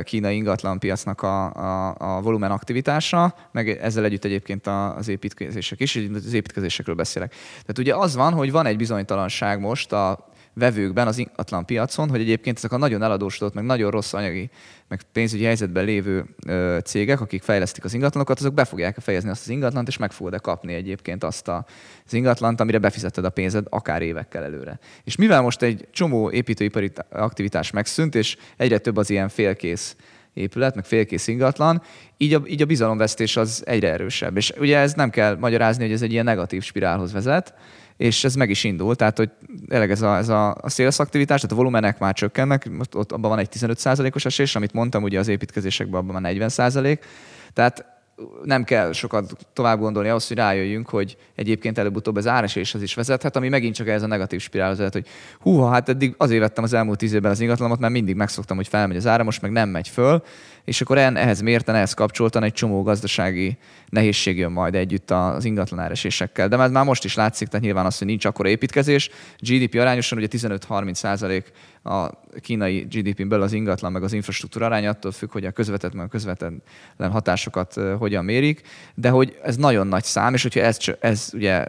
kínai 0.04 0.36
ingatlanpiacnak 0.36 1.22
a, 1.22 1.52
a, 1.52 1.94
a 1.98 2.20
volumen 2.20 2.50
aktivitása, 2.50 3.34
meg 3.52 3.68
ezzel 3.68 4.04
együtt 4.04 4.24
egyébként 4.24 4.66
az 4.66 5.08
építkezések 5.08 5.80
is, 5.80 5.96
az 6.14 6.32
építkezésekről 6.32 6.94
beszélek. 6.94 7.30
Tehát 7.50 7.78
ugye 7.78 7.94
az 7.94 8.14
van, 8.14 8.32
hogy 8.32 8.50
van 8.50 8.66
egy 8.66 8.76
bizonytalanság 8.76 9.60
most 9.60 9.92
a 9.92 10.29
vevőkben 10.54 11.06
az 11.06 11.18
ingatlan 11.18 11.64
piacon, 11.64 12.08
hogy 12.08 12.20
egyébként 12.20 12.56
ezek 12.56 12.72
a 12.72 12.76
nagyon 12.76 13.02
eladósodott, 13.02 13.54
meg 13.54 13.64
nagyon 13.64 13.90
rossz 13.90 14.12
anyagi, 14.12 14.50
meg 14.88 15.02
pénzügyi 15.12 15.44
helyzetben 15.44 15.84
lévő 15.84 16.24
ö, 16.46 16.78
cégek, 16.84 17.20
akik 17.20 17.42
fejlesztik 17.42 17.84
az 17.84 17.94
ingatlanokat, 17.94 18.38
azok 18.38 18.54
be 18.54 18.64
fogják 18.64 18.98
fejezni 18.98 19.30
azt 19.30 19.42
az 19.42 19.48
ingatlant, 19.48 19.88
és 19.88 19.96
meg 19.96 20.12
fogod 20.12 20.40
kapni 20.40 20.74
egyébként 20.74 21.24
azt 21.24 21.48
a, 21.48 21.64
az 22.06 22.12
ingatlant, 22.12 22.60
amire 22.60 22.78
befizetted 22.78 23.24
a 23.24 23.30
pénzed 23.30 23.66
akár 23.68 24.02
évekkel 24.02 24.44
előre. 24.44 24.78
És 25.04 25.16
mivel 25.16 25.40
most 25.40 25.62
egy 25.62 25.88
csomó 25.90 26.30
építőipari 26.30 26.92
aktivitás 27.10 27.70
megszűnt, 27.70 28.14
és 28.14 28.36
egyre 28.56 28.78
több 28.78 28.96
az 28.96 29.10
ilyen 29.10 29.28
félkész 29.28 29.96
épület, 30.34 30.74
meg 30.74 30.84
félkész 30.84 31.26
ingatlan, 31.26 31.82
így 32.16 32.34
a, 32.34 32.42
így 32.46 32.62
a 32.62 32.66
bizalomvesztés 32.66 33.36
az 33.36 33.62
egyre 33.66 33.90
erősebb. 33.92 34.36
És 34.36 34.52
ugye 34.58 34.78
ez 34.78 34.92
nem 34.92 35.10
kell 35.10 35.36
magyarázni, 35.36 35.82
hogy 35.84 35.92
ez 35.92 36.02
egy 36.02 36.12
ilyen 36.12 36.24
negatív 36.24 36.62
spirálhoz 36.62 37.12
vezet, 37.12 37.54
és 38.00 38.24
ez 38.24 38.34
meg 38.34 38.50
is 38.50 38.64
indul, 38.64 38.96
tehát 38.96 39.16
hogy 39.16 39.30
tényleg 39.68 39.90
ez 39.90 40.02
a, 40.02 40.16
ez 40.16 40.28
a, 40.28 40.54
a 40.60 40.68
sales 40.68 40.98
aktivitás, 40.98 41.40
tehát 41.40 41.52
a 41.52 41.58
volumenek 41.58 41.98
már 41.98 42.14
csökkennek, 42.14 42.70
most 42.70 42.94
ott 42.94 43.12
abban 43.12 43.30
van 43.30 43.38
egy 43.38 43.48
15%-os 43.52 44.24
esés, 44.24 44.56
amit 44.56 44.72
mondtam, 44.72 45.02
ugye 45.02 45.18
az 45.18 45.28
építkezésekben 45.28 46.00
abban 46.00 46.22
már 46.22 46.32
40%, 46.36 46.98
tehát 47.52 47.84
nem 48.44 48.64
kell 48.64 48.92
sokat 48.92 49.32
tovább 49.52 49.78
gondolni 49.78 50.08
ahhoz, 50.08 50.28
hogy 50.28 50.36
rájöjjünk, 50.36 50.88
hogy 50.88 51.16
egyébként 51.34 51.78
előbb-utóbb 51.78 52.16
ez 52.16 52.26
áreséshez 52.26 52.82
is 52.82 52.94
vezethet, 52.94 53.36
ami 53.36 53.48
megint 53.48 53.74
csak 53.74 53.88
ez 53.88 54.02
a 54.02 54.06
negatív 54.06 54.40
spirálhoz 54.40 54.78
vezet, 54.78 54.92
hogy 54.92 55.06
húha, 55.40 55.70
hát 55.70 55.88
eddig 55.88 56.14
azért 56.16 56.40
vettem 56.40 56.64
az 56.64 56.72
elmúlt 56.72 56.98
tíz 56.98 57.12
évben 57.12 57.30
az 57.30 57.40
ingatlanomat, 57.40 57.80
mert 57.80 57.92
mindig 57.92 58.14
megszoktam, 58.14 58.56
hogy 58.56 58.68
felmegy 58.68 58.96
az 58.96 59.06
ára, 59.06 59.24
most 59.24 59.42
meg 59.42 59.50
nem 59.50 59.68
megy 59.68 59.88
föl, 59.88 60.22
és 60.70 60.80
akkor 60.80 60.98
ehhez 60.98 61.40
mérten, 61.40 61.74
ehhez 61.74 61.94
kapcsoltan 61.94 62.42
egy 62.42 62.52
csomó 62.52 62.82
gazdasági 62.82 63.58
nehézség 63.88 64.38
jön 64.38 64.52
majd 64.52 64.74
együtt 64.74 65.10
az 65.10 65.44
ingatlan 65.44 65.80
áresésekkel. 65.80 66.48
De 66.48 66.56
már, 66.56 66.84
most 66.84 67.04
is 67.04 67.14
látszik, 67.14 67.48
tehát 67.48 67.64
nyilván 67.64 67.86
az, 67.86 67.98
hogy 67.98 68.06
nincs 68.06 68.24
akkora 68.24 68.48
építkezés. 68.48 69.10
GDP 69.38 69.74
arányosan 69.74 70.18
ugye 70.18 70.26
15-30 70.30 70.94
százalék 70.94 71.52
a 71.82 72.10
kínai 72.40 72.86
GDP-n 72.90 73.28
belül 73.28 73.44
az 73.44 73.52
ingatlan 73.52 73.92
meg 73.92 74.02
az 74.02 74.12
infrastruktúra 74.12 74.66
aránya, 74.66 74.90
attól 74.90 75.12
függ, 75.12 75.32
hogy 75.32 75.44
a 75.44 75.50
közvetett 75.50 75.94
meg 75.94 76.04
a 76.04 76.08
közvetlen 76.08 76.62
hatásokat 76.98 77.74
hogyan 77.98 78.24
mérik, 78.24 78.62
de 78.94 79.08
hogy 79.08 79.38
ez 79.42 79.56
nagyon 79.56 79.86
nagy 79.86 80.04
szám, 80.04 80.34
és 80.34 80.42
hogyha 80.42 80.60
ez, 80.60 80.78
ez 81.00 81.30
ugye 81.32 81.66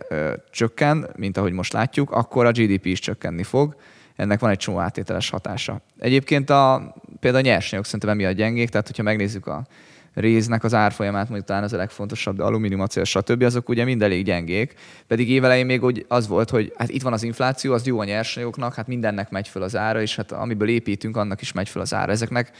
csökken, 0.51 1.09
mint 1.15 1.37
ahogy 1.37 1.53
most 1.53 1.73
látjuk, 1.73 2.11
akkor 2.11 2.45
a 2.45 2.51
GDP 2.51 2.85
is 2.85 2.99
csökkenni 2.99 3.43
fog. 3.43 3.75
Ennek 4.21 4.39
van 4.39 4.49
egy 4.49 4.57
csomó 4.57 4.79
áttételes 4.79 5.29
hatása. 5.29 5.81
Egyébként 5.99 6.49
a, 6.49 6.93
például 7.19 7.43
a 7.43 7.47
nyersanyagok 7.47 7.85
szerintem 7.85 8.09
emiatt 8.09 8.35
gyengék, 8.35 8.69
tehát 8.69 8.87
hogyha 8.87 9.03
megnézzük 9.03 9.47
a 9.47 9.65
réznek 10.13 10.63
az 10.63 10.73
árfolyamát, 10.73 11.25
mondjuk 11.25 11.47
talán 11.47 11.63
az 11.63 11.73
a 11.73 11.77
legfontosabb, 11.77 12.35
de 12.35 12.43
alumínium, 12.43 12.81
acél, 12.81 13.03
stb. 13.03 13.43
azok 13.43 13.69
ugye 13.69 13.83
mind 13.83 14.01
elég 14.01 14.25
gyengék. 14.25 14.73
Pedig 15.07 15.29
évelején 15.29 15.65
még 15.65 15.83
úgy 15.83 16.05
az 16.07 16.27
volt, 16.27 16.49
hogy 16.49 16.73
hát 16.77 16.89
itt 16.89 17.01
van 17.01 17.13
az 17.13 17.23
infláció, 17.23 17.73
az 17.73 17.85
jó 17.85 17.99
a 17.99 18.03
nyersanyagoknak, 18.03 18.73
hát 18.73 18.87
mindennek 18.87 19.29
megy 19.29 19.47
föl 19.47 19.61
az 19.61 19.75
ára, 19.75 20.01
és 20.01 20.15
hát 20.15 20.31
amiből 20.31 20.69
építünk, 20.69 21.17
annak 21.17 21.41
is 21.41 21.51
megy 21.51 21.69
föl 21.69 21.81
az 21.81 21.93
ára. 21.93 22.11
Ezeknek 22.11 22.51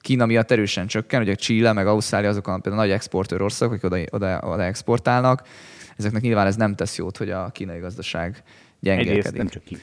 Kína 0.00 0.26
miatt 0.26 0.50
erősen 0.50 0.86
csökken, 0.86 1.20
ugye 1.20 1.34
Chile 1.34 1.72
meg 1.72 1.86
Ausztrália 1.86 2.28
azok 2.28 2.46
a 2.46 2.58
például 2.58 2.84
nagy 2.84 2.92
exportőr 2.92 3.42
országok, 3.42 3.74
akik 3.74 3.84
oda, 3.84 3.98
oda, 4.10 4.40
oda 4.52 4.62
exportálnak. 4.62 5.42
Ezeknek 5.96 6.22
nyilván 6.22 6.46
ez 6.46 6.56
nem 6.56 6.74
tesz 6.74 6.96
jót, 6.96 7.16
hogy 7.16 7.30
a 7.30 7.50
kínai 7.52 7.78
gazdaság 7.78 8.42
Egyrészt 8.80 9.04
gyengélkedik. 9.04 9.36
nem 9.36 9.48
csak, 9.48 9.64
Kín... 9.64 9.80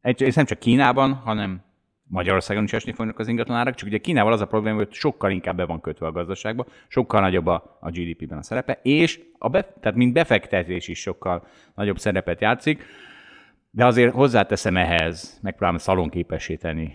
Egyrészt 0.00 0.36
nem 0.36 0.44
csak 0.44 0.58
Kínában, 0.58 1.12
hanem 1.12 1.62
Magyarországon 2.10 2.64
is 2.64 2.72
esni 2.72 2.92
fognak 2.92 3.18
az 3.18 3.28
ingatlanárak, 3.28 3.74
csak 3.74 3.88
ugye 3.88 3.98
Kínával 3.98 4.32
az 4.32 4.40
a 4.40 4.46
probléma, 4.46 4.76
hogy 4.76 4.92
sokkal 4.92 5.30
inkább 5.30 5.56
be 5.56 5.64
van 5.64 5.80
kötve 5.80 6.06
a 6.06 6.12
gazdaságba, 6.12 6.66
sokkal 6.88 7.20
nagyobb 7.20 7.46
a, 7.46 7.78
a 7.80 7.90
GDP-ben 7.90 8.38
a 8.38 8.42
szerepe, 8.42 8.78
és 8.82 9.20
a 9.38 9.48
be, 9.48 9.62
tehát 9.80 9.98
mint 9.98 10.12
befektetés 10.12 10.88
is 10.88 11.00
sokkal 11.00 11.46
nagyobb 11.74 11.98
szerepet 11.98 12.40
játszik, 12.40 12.84
de 13.70 13.86
azért 13.86 14.14
hozzáteszem 14.14 14.76
ehhez, 14.76 15.38
megpróbálom 15.42 15.78
szalonképessé 15.78 16.56
tenni 16.56 16.92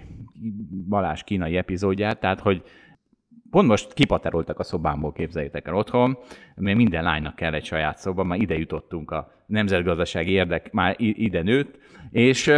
Balázs 0.89 1.23
kínai 1.23 1.57
epizódját, 1.57 2.19
tehát 2.19 2.39
hogy 2.39 2.63
pont 3.49 3.67
most 3.67 3.93
kipateroltak 3.93 4.59
a 4.59 4.63
szobámból, 4.63 5.11
képzeljétek 5.11 5.67
el 5.67 5.75
otthon, 5.75 6.17
mert 6.55 6.77
minden 6.77 7.03
lánynak 7.03 7.35
kell 7.35 7.53
egy 7.53 7.65
saját 7.65 7.97
szoba, 7.97 8.23
már 8.23 8.39
ide 8.39 8.57
jutottunk 8.57 9.11
a 9.11 9.31
nemzetgazdasági 9.45 10.31
érdek, 10.31 10.71
már 10.71 10.95
ide 10.97 11.41
nőtt, 11.41 11.77
és, 12.11 12.51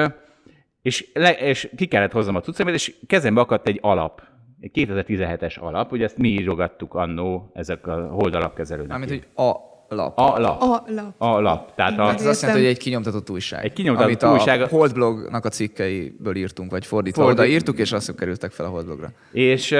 és, 0.87 1.07
le, 1.13 1.31
és 1.31 1.69
ki 1.75 1.85
kellett 1.85 2.11
hoznom 2.11 2.35
a 2.35 2.41
cuccomat, 2.41 2.73
és 2.73 2.95
kezembe 3.07 3.41
akadt 3.41 3.67
egy 3.67 3.79
alap, 3.81 4.21
egy 4.59 4.71
2017-es 4.73 5.59
alap, 5.59 5.91
ugye 5.91 6.03
ezt 6.03 6.17
mi 6.17 6.27
írogattuk 6.29 6.93
annó 6.93 7.51
ezek 7.53 7.87
a 7.87 8.07
holdalapkezelőnek. 8.07 8.89
Mármint, 8.89 9.09
hogy 9.11 9.45
a 9.45 9.51
lap. 9.95 10.19
A 10.19 10.39
lap. 10.39 10.61
A 10.61 10.83
lap. 10.87 11.13
A 11.17 11.39
lap. 11.39 11.75
Tehát 11.75 11.99
a, 11.99 12.03
Hát 12.05 12.19
ez 12.19 12.25
azt 12.25 12.41
jelenti, 12.41 12.63
hogy 12.63 12.71
egy 12.71 12.77
kinyomtatott 12.77 13.29
újság. 13.29 13.63
Egy 13.65 13.73
kinyomtatott 13.73 14.23
amit 14.23 14.39
újság. 14.39 14.61
a 14.61 14.67
Holdblognak 14.67 15.45
a 15.45 15.49
cikkeiből 15.49 16.35
írtunk, 16.35 16.71
vagy 16.71 16.85
fordítva. 16.85 17.21
Fordít- 17.23 17.39
Oda 17.39 17.49
írtuk, 17.49 17.77
és 17.79 17.91
azok 17.91 18.15
kerültek 18.15 18.51
fel 18.51 18.65
a 18.65 18.69
Holdblogra. 18.69 19.11
És, 19.31 19.75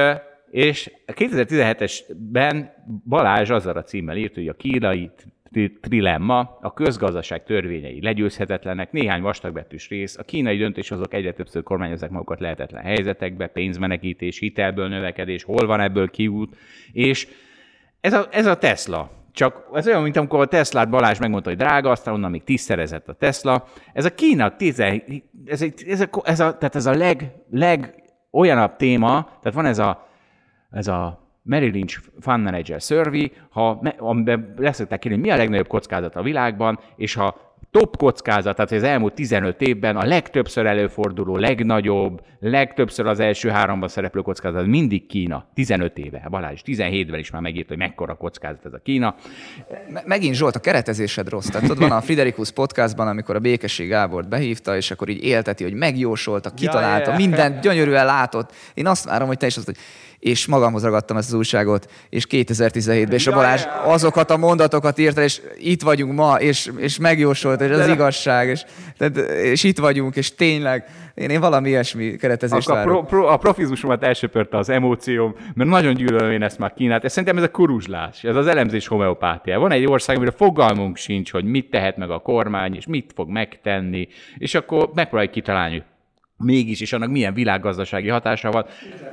és 0.52 0.92
2017-esben 1.08 2.66
Balázs 3.08 3.50
azzal 3.50 3.78
a 3.78 3.84
címmel 3.84 4.18
írt, 4.18 4.34
hogy 4.34 4.48
a 4.48 4.54
kínai 4.54 5.12
tri- 5.52 5.80
trilemma, 5.82 6.58
a 6.62 6.74
közgazdaság 6.74 7.44
törvényei 7.44 8.02
legyőzhetetlenek, 8.02 8.92
néhány 8.92 9.22
vastagbetűs 9.22 9.90
rész, 9.90 10.18
a 10.18 10.24
kínai 10.24 10.58
döntéshozók 10.58 11.14
egyre 11.14 11.34
többször 11.34 11.64
kormányozzák 11.64 12.10
magukat 12.10 12.40
lehetetlen 12.40 12.84
helyzetekbe, 12.84 13.48
pénzmenekítés, 13.48 14.40
hitelből 14.40 14.88
növekedés, 14.88 15.44
hol 15.44 15.68
van 15.68 15.80
ebből 15.80 16.10
kiút, 16.10 16.56
és 16.92 17.28
ez 18.02 18.14
a, 18.14 18.28
ez 18.32 18.46
a 18.46 18.58
Tesla. 18.58 19.12
Csak 19.32 19.70
ez 19.74 19.88
olyan, 19.88 20.02
mint 20.02 20.18
amikor 20.18 20.40
a 20.40 20.46
Teslát 20.46 20.90
Balázs 20.90 21.20
megmondta, 21.20 21.50
hogy 21.50 21.58
drága, 21.58 21.90
aztán 21.90 22.14
onnan 22.14 22.32
még 22.32 22.44
tízszerezett 22.44 23.08
a 23.08 23.14
Tesla. 23.14 23.68
Ez 23.94 24.06
a 24.06 24.14
Kína, 24.14 24.56
tize, 24.56 25.04
ez, 25.46 25.62
egy, 25.62 25.84
ez, 25.88 26.02
a, 26.02 26.08
ez, 26.24 26.40
a, 26.40 26.58
tehát 26.58 26.76
ez 26.76 26.86
a 26.86 26.94
leg, 26.94 27.32
leg 27.52 28.04
olyanabb 28.32 28.76
téma, 28.76 29.24
tehát 29.24 29.54
van 29.54 29.66
ez 29.66 29.80
a, 29.80 30.08
ez 30.72 30.88
a 30.88 31.27
Merrill 31.48 31.72
Lynch 31.72 32.00
Fund 32.20 32.44
Manager 32.44 32.82
Survey, 32.82 33.32
ha, 33.50 33.82
amiben 33.98 34.54
leszokták 34.58 35.00
kérni, 35.00 35.18
mi 35.18 35.30
a 35.30 35.36
legnagyobb 35.36 35.68
kockázat 35.68 36.16
a 36.16 36.22
világban, 36.22 36.80
és 36.96 37.14
ha 37.14 37.48
top 37.72 37.98
kockázat, 37.98 38.56
tehát 38.56 38.72
az 38.72 38.84
elmúlt 38.84 39.14
15 39.14 39.62
évben 39.62 39.98
a 39.98 40.06
legtöbbször 40.06 40.66
előforduló, 40.66 41.38
legnagyobb, 41.38 42.22
legtöbbször 42.40 43.06
az 43.06 43.20
első 43.20 43.50
háromban 43.50 43.90
szereplő 43.90 44.22
kockázat 44.22 44.66
mindig 44.66 45.08
Kína. 45.08 45.46
15 45.54 45.98
éve. 45.98 46.28
Balázs 46.30 46.62
17-ben 46.66 47.20
is 47.20 47.32
már 47.32 47.42
megírt, 47.42 47.68
hogy 47.68 47.78
mekkora 47.78 48.16
kockázat 48.16 48.66
ez 48.66 48.74
a 48.74 48.80
Kína. 48.84 49.16
Me- 49.90 50.06
megint 50.06 50.36
Zsolt, 50.36 50.56
a 50.56 50.60
keretezésed 50.60 51.30
rossz. 51.30 51.48
Tehát 51.48 51.68
tudod, 51.68 51.80
van 51.90 51.98
a 51.98 52.02
Friderikus 52.02 52.52
podcastban, 52.52 53.08
amikor 53.08 53.36
a 53.36 53.40
Békesség 53.40 53.88
Gábort 53.88 54.30
behívta, 54.30 54.76
és 54.76 54.92
akkor 54.92 55.10
így 55.10 55.24
élteti, 55.24 55.64
hogy 55.64 55.74
megjósolta, 55.74 56.50
kitalálta, 56.50 57.12
ja. 57.12 57.18
mindent 57.18 57.62
gyönyörűen 57.62 58.06
látott. 58.06 58.54
Én 58.74 58.88
azt 58.88 59.06
várom, 59.06 59.28
hogy 59.28 59.38
te 59.38 59.46
is 59.46 59.58
azt, 59.58 59.66
hogy 59.66 59.78
és 60.20 60.46
magamhoz 60.46 60.84
ragadtam 60.84 61.18
ezt 61.18 61.28
az 61.28 61.34
újságot, 61.34 61.92
és 62.10 62.28
2017-ben, 62.30 63.12
és 63.12 63.28
a 63.28 63.34
Balázs 63.34 63.64
azokat 63.84 64.32
a 64.32 64.38
mondatokat 64.38 64.98
írta, 64.98 65.22
és 65.22 65.42
itt 65.58 65.82
vagyunk 65.82 66.14
ma, 66.14 66.40
és, 66.40 66.72
és 66.78 66.98
megjósolta, 66.98 67.66
és 67.66 67.72
az 67.72 67.88
igazság, 67.88 68.48
és, 68.48 68.66
tehát, 68.98 69.18
és 69.28 69.64
itt 69.64 69.78
vagyunk, 69.78 70.16
és 70.16 70.36
tényleg, 70.36 70.86
én, 71.14 71.30
én 71.30 71.40
valami 71.40 71.70
ilyesmi 71.70 72.16
keretezést 72.16 72.70
Akkor 72.70 72.82
a, 72.82 72.86
pro, 72.86 73.04
pro, 73.04 73.28
a 73.28 73.38
profizmusomat 73.38 74.04
elsöpörte 74.04 74.58
az 74.58 74.70
emócióm, 74.70 75.36
mert 75.54 75.70
nagyon 75.70 75.94
gyűlölöm 75.94 76.32
én 76.32 76.44
ezt 76.44 76.60
már 76.60 76.74
Kínát. 76.74 77.04
Ez 77.04 77.12
szerintem 77.12 77.38
ez 77.38 77.44
a 77.44 77.52
kuruzslás, 77.52 78.24
ez 78.24 78.36
az 78.36 78.48
elemzés 78.48 78.88
homeopátia. 78.88 79.60
Van 79.60 79.72
egy 79.72 79.86
ország, 79.86 80.16
amire 80.16 80.32
fogalmunk 80.32 80.98
sincs, 80.98 81.32
hogy 81.32 81.44
mit 81.44 81.70
tehet 81.70 81.98
meg 81.98 82.10
a 82.10 82.20
kormány, 82.20 82.76
és 82.76 82.86
mit 82.86 83.12
fog 83.16 83.30
megtenni, 83.30 84.08
és 84.38 84.56
akkor 84.56 84.90
megpróbáljuk 84.94 85.34
kitalálni, 85.34 85.84
mégis, 86.38 86.82
és 86.82 86.94
annak 86.94 87.10
milyen 87.10 87.34
világgazdasági 87.34 88.08
hatása 88.08 88.52
van. 88.52 88.66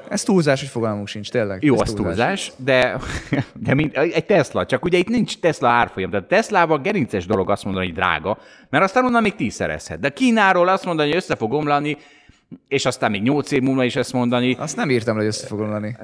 Ez 0.09 0.23
túlzás, 0.23 0.61
hogy 0.61 0.69
fogalmunk 0.69 1.09
sincs, 1.09 1.31
tényleg. 1.31 1.63
Jó, 1.63 1.75
Ez 1.75 1.81
az 1.81 1.93
túlzás, 1.93 2.53
de, 2.57 2.97
de 3.67 3.75
mint, 3.75 3.97
egy 3.97 4.25
Tesla, 4.25 4.67
csak 4.67 4.85
ugye 4.85 4.99
itt 4.99 5.09
nincs 5.09 5.39
Tesla 5.39 5.69
árfolyam. 5.69 6.11
Tehát 6.11 6.29
Teslában 6.29 6.83
gerinces 6.83 7.27
dolog 7.27 7.51
azt 7.51 7.65
mondani, 7.65 7.87
hogy 7.87 7.95
drága, 7.95 8.39
mert 8.71 8.85
aztán 8.85 9.05
onnan 9.05 9.23
még 9.23 9.35
tízszerezhet. 9.35 10.01
De 10.01 10.09
Kínáról 10.09 10.69
azt 10.69 10.85
mondani, 10.85 11.09
hogy 11.09 11.17
össze 11.17 11.37
fog 11.37 11.53
omlani, 11.53 11.97
és 12.69 12.85
aztán 12.87 13.11
még 13.11 13.23
nyolc 13.23 13.51
év 13.51 13.63
múlva 13.63 13.85
is 13.85 13.97
ezt 13.97 14.13
mondani, 14.13 14.57
Azt 14.59 14.77
nem 14.77 14.91
írtam 14.91 15.17
hogy 15.17 15.25
össze 15.25 15.47
fog 15.47 15.61
omlani. 15.61 15.97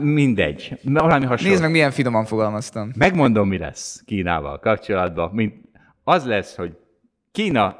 mindegy. 0.00 0.78
Valami 0.84 1.24
hasonló. 1.24 1.50
Nézd 1.50 1.62
meg, 1.62 1.70
milyen 1.70 1.90
finoman 1.90 2.24
fogalmaztam. 2.24 2.90
Megmondom, 2.96 3.48
mi 3.48 3.58
lesz 3.58 4.02
Kínával 4.06 4.58
kapcsolatban. 4.58 5.30
Mint 5.32 5.54
az 6.04 6.24
lesz, 6.24 6.56
hogy 6.56 6.76
Kína 7.32 7.76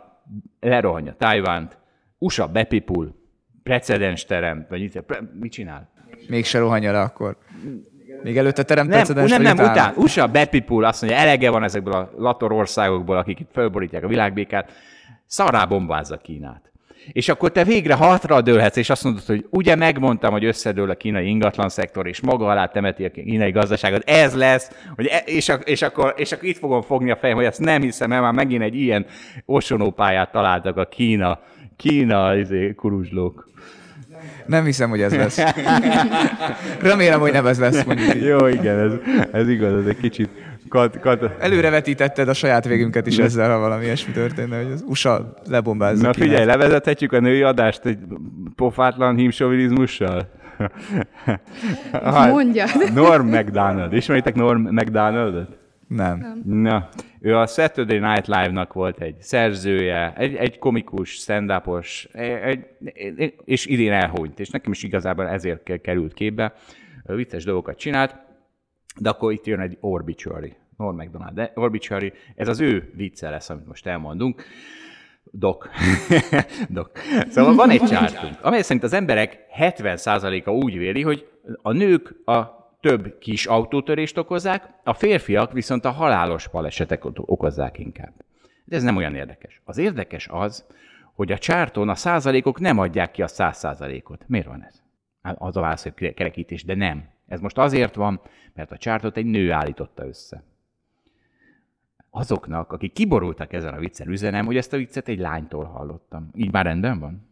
lerohanja 0.60 1.14
Tajvánt, 1.19 1.78
USA 2.22 2.46
bepipul, 2.46 3.14
precedens 3.62 4.24
teremt, 4.24 4.68
vagy 4.68 4.80
mit, 4.80 5.00
pre, 5.00 5.18
mit 5.40 5.52
csinál? 5.52 5.90
Mégse 6.28 6.58
rohanja 6.58 6.92
le 6.92 7.00
akkor. 7.00 7.36
Még 8.22 8.36
előtte 8.38 8.62
teremt 8.62 8.88
Nem, 8.88 8.96
precedens, 8.98 9.30
nem, 9.30 9.42
nem, 9.42 9.52
utána? 9.54 9.70
után. 9.70 9.92
USA 9.96 10.26
bepipul, 10.26 10.84
azt 10.84 11.00
mondja, 11.02 11.20
elege 11.20 11.50
van 11.50 11.62
ezekből 11.62 11.92
a 11.92 12.12
lator 12.16 12.52
országokból, 12.52 13.16
akik 13.16 13.40
itt 13.40 13.50
fölborítják 13.52 14.04
a 14.04 14.08
világbékát, 14.08 14.72
szarrá 15.26 15.64
bombázza 15.64 16.16
Kínát. 16.16 16.72
És 17.12 17.28
akkor 17.28 17.52
te 17.52 17.64
végre 17.64 17.94
hatra 17.94 18.40
dőlhetsz, 18.40 18.76
és 18.76 18.90
azt 18.90 19.04
mondod, 19.04 19.24
hogy 19.24 19.46
ugye 19.50 19.74
megmondtam, 19.74 20.32
hogy 20.32 20.44
összedől 20.44 20.90
a 20.90 20.94
kínai 20.94 21.28
ingatlan 21.28 21.68
szektor, 21.68 22.06
és 22.06 22.20
maga 22.20 22.46
alá 22.46 22.66
temeti 22.66 23.04
a 23.04 23.10
kínai 23.10 23.50
gazdaságot. 23.50 24.02
Ez 24.08 24.34
lesz, 24.34 24.70
hogy 24.94 25.06
e, 25.06 25.22
és, 25.26 25.48
ak- 25.48 25.68
és, 25.68 25.82
akkor, 25.82 26.14
és 26.16 26.32
akkor 26.32 26.44
itt 26.44 26.58
fogom 26.58 26.82
fogni 26.82 27.10
a 27.10 27.16
fejem, 27.16 27.36
hogy 27.36 27.44
ezt 27.44 27.60
nem 27.60 27.82
hiszem, 27.82 28.08
mert 28.08 28.22
már 28.22 28.32
megint 28.32 28.62
egy 28.62 28.74
ilyen 28.74 29.06
osonópályát 29.44 30.32
találtak 30.32 30.76
a 30.76 30.84
Kína, 30.84 31.40
Kína 31.82 32.36
izé, 32.36 32.74
kuruzslók. 32.74 33.48
Nem 34.46 34.64
hiszem, 34.64 34.90
hogy 34.90 35.00
ez 35.00 35.14
lesz. 35.14 35.40
Remélem, 36.80 37.20
hogy 37.20 37.32
nem 37.32 37.46
ez 37.46 37.59
lesz. 37.59 37.84
Mondjuk. 37.84 38.14
Jó, 38.14 38.46
igen, 38.46 38.78
ez, 38.78 38.92
ez 39.32 39.48
igaz, 39.48 39.80
ez 39.80 39.86
egy 39.86 39.96
kicsit 39.96 40.28
kat, 40.68 41.00
kat, 41.00 41.30
Előrevetítetted 41.38 42.28
a 42.28 42.34
saját 42.34 42.64
végünket 42.64 43.06
is 43.06 43.18
ezzel, 43.18 43.50
ha 43.50 43.59
valami 43.59 43.84
ilyesmi 43.84 44.12
történne, 44.12 44.56
hogy 44.56 44.72
az 44.72 44.84
USA 44.86 45.34
lebombázza 45.48 46.02
Na 46.02 46.10
Kínát. 46.10 46.28
figyelj, 46.28 46.46
levezethetjük 46.46 47.12
a 47.12 47.20
női 47.20 47.42
adást 47.42 47.84
egy 47.84 47.98
pofátlan 48.56 49.16
hímsovinizmussal? 49.16 50.28
Mondjad. 52.30 52.70
Norm 52.94 53.26
MacDonald. 53.28 53.92
Ismeritek 53.92 54.34
Norm 54.34 54.68
MacDonaldot? 54.70 55.61
Nem. 55.94 56.43
Na, 56.44 56.89
ő 57.20 57.36
a 57.36 57.47
Saturday 57.47 57.98
Night 57.98 58.27
Live-nak 58.27 58.73
volt 58.73 59.01
egy 59.01 59.16
szerzője, 59.20 60.12
egy, 60.16 60.35
egy 60.35 60.59
komikus, 60.59 61.10
stand 61.10 61.52
egy, 62.12 62.66
egy, 63.16 63.35
és 63.44 63.66
idén 63.66 63.93
elhunyt, 63.93 64.40
és 64.40 64.51
nekem 64.51 64.73
is 64.73 64.82
igazából 64.82 65.28
ezért 65.28 65.62
ke- 65.62 65.81
került 65.81 66.14
képbe. 66.14 66.55
Vicces 67.05 67.44
dolgokat 67.44 67.78
csinált, 67.78 68.16
de 69.01 69.09
akkor 69.09 69.32
itt 69.32 69.47
jön 69.47 69.60
egy 69.60 69.77
Orbituary. 69.81 70.56
Norm 70.77 70.97
MacDonald. 70.97 71.35
De 71.35 71.52
Orbituary, 71.55 72.12
ez 72.36 72.48
az 72.48 72.60
ő 72.60 72.93
vicce 72.94 73.31
lesz, 73.31 73.51
amit 73.51 73.66
most 73.66 73.86
elmondunk. 73.86 74.44
Dok. 75.24 75.69
Dok. 76.69 76.90
Szóval 77.28 77.55
van 77.55 77.70
egy 77.70 77.82
csártunk, 77.93 78.35
amely 78.43 78.62
szerint 78.62 78.85
az 78.85 78.93
emberek 78.93 79.39
70%-a 79.59 80.51
úgy 80.51 80.78
véli, 80.78 81.02
hogy 81.02 81.28
a 81.62 81.73
nők 81.73 82.14
a 82.24 82.61
több 82.82 83.18
kis 83.18 83.46
autótörést 83.46 84.18
okozzák, 84.18 84.68
a 84.84 84.94
férfiak 84.94 85.52
viszont 85.52 85.84
a 85.84 85.90
halálos 85.90 86.48
baleseteket 86.48 87.18
okozzák 87.18 87.78
inkább. 87.78 88.12
De 88.64 88.76
ez 88.76 88.82
nem 88.82 88.96
olyan 88.96 89.14
érdekes. 89.14 89.60
Az 89.64 89.78
érdekes 89.78 90.28
az, 90.30 90.66
hogy 91.14 91.32
a 91.32 91.38
csárton 91.38 91.88
a 91.88 91.94
százalékok 91.94 92.60
nem 92.60 92.78
adják 92.78 93.10
ki 93.10 93.22
a 93.22 93.26
száz 93.26 93.59
százalékot. 93.59 94.24
Miért 94.26 94.46
van 94.46 94.64
ez? 94.64 94.82
Hát 95.22 95.36
az 95.38 95.56
a 95.56 95.60
válasz, 95.60 95.82
hogy 95.82 96.14
kerekítés, 96.14 96.64
de 96.64 96.74
nem. 96.74 97.09
Ez 97.26 97.40
most 97.40 97.59
azért 97.59 97.94
van, 97.94 98.20
mert 98.54 98.72
a 98.72 98.76
csártot 98.76 99.16
egy 99.16 99.26
nő 99.26 99.52
állította 99.52 100.06
össze 100.06 100.42
azoknak, 102.14 102.72
akik 102.72 102.92
kiborultak 102.92 103.52
ezen 103.52 103.74
a 103.74 103.78
viccen, 103.78 104.09
üzenem, 104.09 104.46
hogy 104.46 104.56
ezt 104.56 104.72
a 104.72 104.76
viccet 104.76 105.09
egy 105.09 105.18
lánytól 105.18 105.64
hallottam. 105.64 106.30
Így 106.34 106.52
már 106.52 106.64
rendben 106.64 106.98
van? 106.98 107.28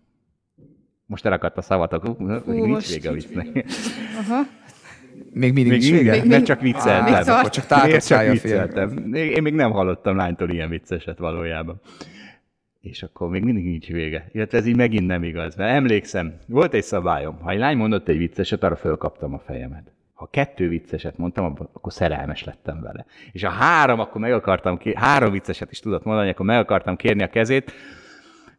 Most 1.06 1.26
elakadt 1.26 1.56
a 1.56 1.62
szavatok, 1.62 2.06
Hú, 2.06 2.52
nincs 2.52 2.88
vége 2.88 3.10
a 3.10 3.12
viccnek. 3.12 3.66
Aha. 4.18 4.42
Még 5.32 5.52
mindig 5.52 5.72
Még 5.72 5.80
nincs 5.80 5.90
mindig, 5.92 6.10
vége? 6.12 6.24
mert 6.26 6.44
csak 6.44 6.60
vicceltem. 6.60 7.04
Még 7.04 7.12
tart. 7.12 7.28
Akkor 7.28 7.50
csak? 7.50 9.04
Még- 9.04 9.30
Én 9.30 9.42
még 9.42 9.54
nem 9.54 9.70
hallottam 9.70 10.16
lánytól 10.16 10.50
ilyen 10.50 10.68
vicceset 10.68 11.18
valójában. 11.18 11.80
És 12.80 13.02
akkor 13.02 13.28
még 13.28 13.42
mindig 13.42 13.64
nincs 13.64 13.86
vége. 13.86 14.28
Illetve 14.32 14.58
ez 14.58 14.66
így 14.66 14.76
megint 14.76 15.06
nem 15.06 15.22
igaz. 15.22 15.56
Mert 15.56 15.74
emlékszem, 15.74 16.34
volt 16.46 16.74
egy 16.74 16.82
szabályom. 16.82 17.38
Ha 17.40 17.50
egy 17.50 17.58
lány 17.58 17.76
mondott 17.76 18.08
egy 18.08 18.18
vicceset, 18.18 18.62
arra 18.62 18.76
fölkaptam 18.76 19.34
a 19.34 19.38
fejemet. 19.38 19.92
Ha 20.14 20.28
kettő 20.32 20.68
vicceset 20.68 21.18
mondtam, 21.18 21.56
akkor 21.72 21.92
szerelmes 21.92 22.44
lettem 22.44 22.80
vele. 22.80 23.04
És 23.32 23.42
a 23.44 23.48
három, 23.48 24.00
akkor 24.00 24.20
meg 24.20 24.32
akartam 24.32 24.78
kér... 24.78 24.94
három 24.94 25.32
vicceset 25.32 25.70
is 25.70 25.80
tudott 25.80 26.04
mondani, 26.04 26.30
akkor 26.30 26.46
meg 26.46 26.58
akartam 26.58 26.96
kérni 26.96 27.22
a 27.22 27.28
kezét. 27.28 27.72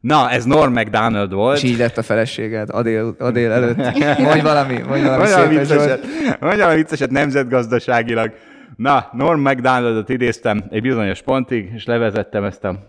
Na, 0.01 0.29
ez 0.29 0.45
Norm 0.45 0.73
MacDonald 0.73 1.33
volt. 1.33 1.57
És 1.57 1.63
így 1.63 1.77
lett 1.77 1.97
a 1.97 2.01
feleséged 2.01 2.69
Adél, 2.69 3.15
Adél 3.19 3.51
előtt. 3.51 3.77
Mondj 4.27 4.41
valami, 4.41 4.77
mondj 4.77 5.03
valami 5.03 5.23
Olyan 5.23 5.27
szépet, 5.27 5.49
vicceset, 5.49 6.05
Zsolt. 6.05 6.41
olyan 6.41 6.75
vicceset 6.75 7.09
nemzetgazdaságilag. 7.09 8.33
Na, 8.75 9.09
Norm 9.13 9.41
MacDonaldot 9.41 10.09
idéztem 10.09 10.63
egy 10.69 10.81
bizonyos 10.81 11.21
pontig, 11.21 11.69
és 11.73 11.85
levezettem 11.85 12.43
ezt 12.43 12.63
a 12.63 12.87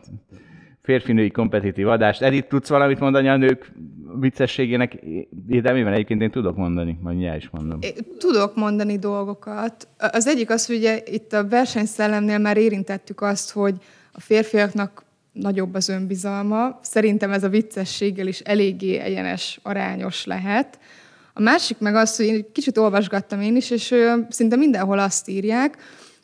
férfinői 0.82 1.30
kompetitív 1.30 1.88
adást. 1.88 2.22
Edith, 2.22 2.48
tudsz 2.48 2.68
valamit 2.68 2.98
mondani 3.00 3.28
a 3.28 3.36
nők 3.36 3.72
viccességének 4.20 4.98
érdemében? 5.48 5.92
Egyébként 5.92 6.22
én 6.22 6.30
tudok 6.30 6.56
mondani, 6.56 6.98
majd 7.02 7.16
nyilván 7.16 7.36
is 7.36 7.48
mondom. 7.50 7.78
Tudok 8.18 8.56
mondani 8.56 8.98
dolgokat. 8.98 9.88
Az 9.98 10.26
egyik 10.26 10.50
az, 10.50 10.66
hogy 10.66 10.76
ugye 10.76 11.00
itt 11.04 11.32
a 11.32 11.48
versenyszellemnél 11.48 12.38
már 12.38 12.56
érintettük 12.56 13.20
azt, 13.20 13.52
hogy 13.52 13.74
a 14.12 14.20
férfiaknak 14.20 15.04
nagyobb 15.32 15.74
az 15.74 15.88
önbizalma. 15.88 16.78
Szerintem 16.82 17.32
ez 17.32 17.44
a 17.44 17.48
viccességgel 17.48 18.26
is 18.26 18.40
eléggé 18.40 18.96
egyenes, 18.96 19.58
arányos 19.62 20.24
lehet. 20.24 20.78
A 21.32 21.40
másik 21.40 21.78
meg 21.78 21.94
az, 21.94 22.16
hogy 22.16 22.26
én 22.26 22.44
kicsit 22.52 22.78
olvasgattam 22.78 23.40
én 23.40 23.56
is, 23.56 23.70
és 23.70 23.94
szinte 24.28 24.56
mindenhol 24.56 24.98
azt 24.98 25.28
írják, 25.28 25.76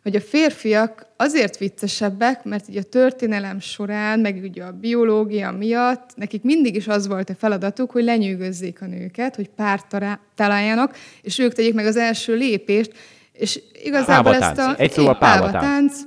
hogy 0.02 0.16
a 0.16 0.20
férfiak 0.20 1.06
azért 1.16 1.56
viccesebbek, 1.56 2.44
mert 2.44 2.68
ugye 2.68 2.80
a 2.80 2.82
történelem 2.82 3.60
során, 3.60 4.20
meg 4.20 4.40
ugye 4.43 4.64
a 4.64 4.72
biológia 4.72 5.51
miatt, 5.51 6.10
nekik 6.14 6.43
mindig 6.43 6.74
is 6.74 6.89
az 6.89 7.06
volt 7.06 7.30
a 7.30 7.35
feladatuk, 7.35 7.90
hogy 7.90 8.05
lenyűgözzék 8.05 8.82
a 8.82 8.86
nőket, 8.86 9.36
hogy 9.36 9.48
párt 9.48 9.97
találjanak, 10.35 10.97
és 11.22 11.39
ők 11.39 11.52
tegyék 11.52 11.74
meg 11.74 11.86
az 11.86 11.97
első 11.97 12.35
lépést, 12.35 12.93
és 13.32 13.60
igazából 13.82 14.35
ezt 14.35 14.59
a... 14.59 14.74
Egy 14.78 14.93
szóval 14.93 15.18
pávatánc. 15.18 16.01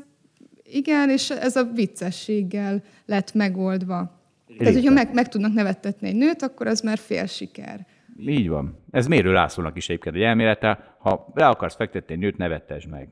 Igen, 0.71 1.09
és 1.09 1.29
ez 1.29 1.55
a 1.55 1.63
viccességgel 1.63 2.83
lett 3.05 3.33
megoldva. 3.33 4.19
Réten. 4.47 4.65
Tehát, 4.65 4.73
hogyha 4.73 4.93
meg, 4.93 5.13
meg 5.13 5.27
tudnak 5.27 5.53
nevettetni 5.53 6.07
egy 6.07 6.15
nőt, 6.15 6.41
akkor 6.41 6.67
az 6.67 6.81
már 6.81 6.97
fél 6.97 7.25
siker. 7.25 7.85
Így 8.19 8.49
van. 8.49 8.79
Ez 8.91 9.07
Mérő 9.07 9.31
Lászlónak 9.31 9.77
is 9.77 9.89
egyébként 9.89 10.15
egy 10.15 10.21
elmélete. 10.21 10.95
Ha 10.99 11.31
le 11.33 11.47
akarsz 11.47 11.75
fektetni 11.75 12.13
egy 12.13 12.19
nőt, 12.19 12.37
nevettesd 12.37 12.89
meg. 12.89 13.09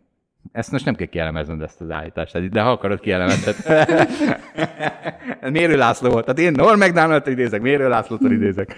Ezt 0.52 0.72
most 0.72 0.86
nem 0.86 0.95
kell 0.95 1.07
kielemezned 1.07 1.61
ezt 1.61 1.81
az 1.81 1.90
állítást, 1.90 2.49
de 2.49 2.61
ha 2.61 2.72
akarod 2.72 2.99
kielemezni. 2.99 3.52
Mérő 5.52 5.77
László 5.77 6.10
volt. 6.10 6.26
Tehát 6.26 6.40
én 6.40 6.52
Norm 6.52 6.80
McDonald 6.80 7.27
idézek, 7.27 7.61
Mérő 7.61 7.88
Lászlót 7.88 8.22
idézek. 8.22 8.76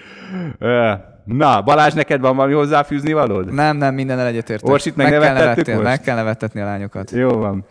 Na, 1.25 1.61
Balázs, 1.61 1.93
neked 1.93 2.21
van 2.21 2.35
valami 2.35 2.53
hozzáfűzni 2.53 3.13
valód? 3.13 3.53
Nem, 3.53 3.77
nem, 3.77 3.93
minden 3.93 4.19
egyetértek. 4.19 4.69
Orsit 4.69 4.95
meg, 4.95 5.19
meg, 5.19 5.55
kell 5.63 5.81
meg 5.81 6.01
kell 6.01 6.15
nevettetni 6.15 6.61
a 6.61 6.65
lányokat. 6.65 7.11
Jó 7.11 7.29
van. 7.29 7.65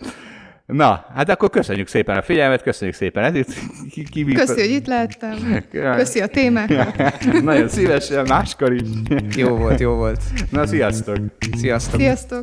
Na, 0.72 1.06
hát 1.14 1.28
akkor 1.28 1.50
köszönjük 1.50 1.88
szépen 1.88 2.16
a 2.16 2.22
figyelmet, 2.22 2.62
köszönjük 2.62 2.96
szépen 2.96 3.24
Edith. 3.24 3.50
Ki, 4.10 4.24
Köszi, 4.24 4.60
hogy 4.60 4.70
itt 4.70 4.86
lehettem. 4.86 5.64
Köszi 5.70 6.20
a 6.20 6.26
témákat. 6.26 6.96
Nagyon 7.42 7.68
szívesen, 7.68 8.24
máskor 8.28 8.72
is. 8.72 8.88
Jó 9.36 9.56
volt, 9.56 9.80
jó 9.80 9.94
volt. 9.94 10.20
Na, 10.50 10.66
sziasztok. 10.66 11.16
Sziasztok. 11.56 12.00
Sziasztok. 12.00 12.42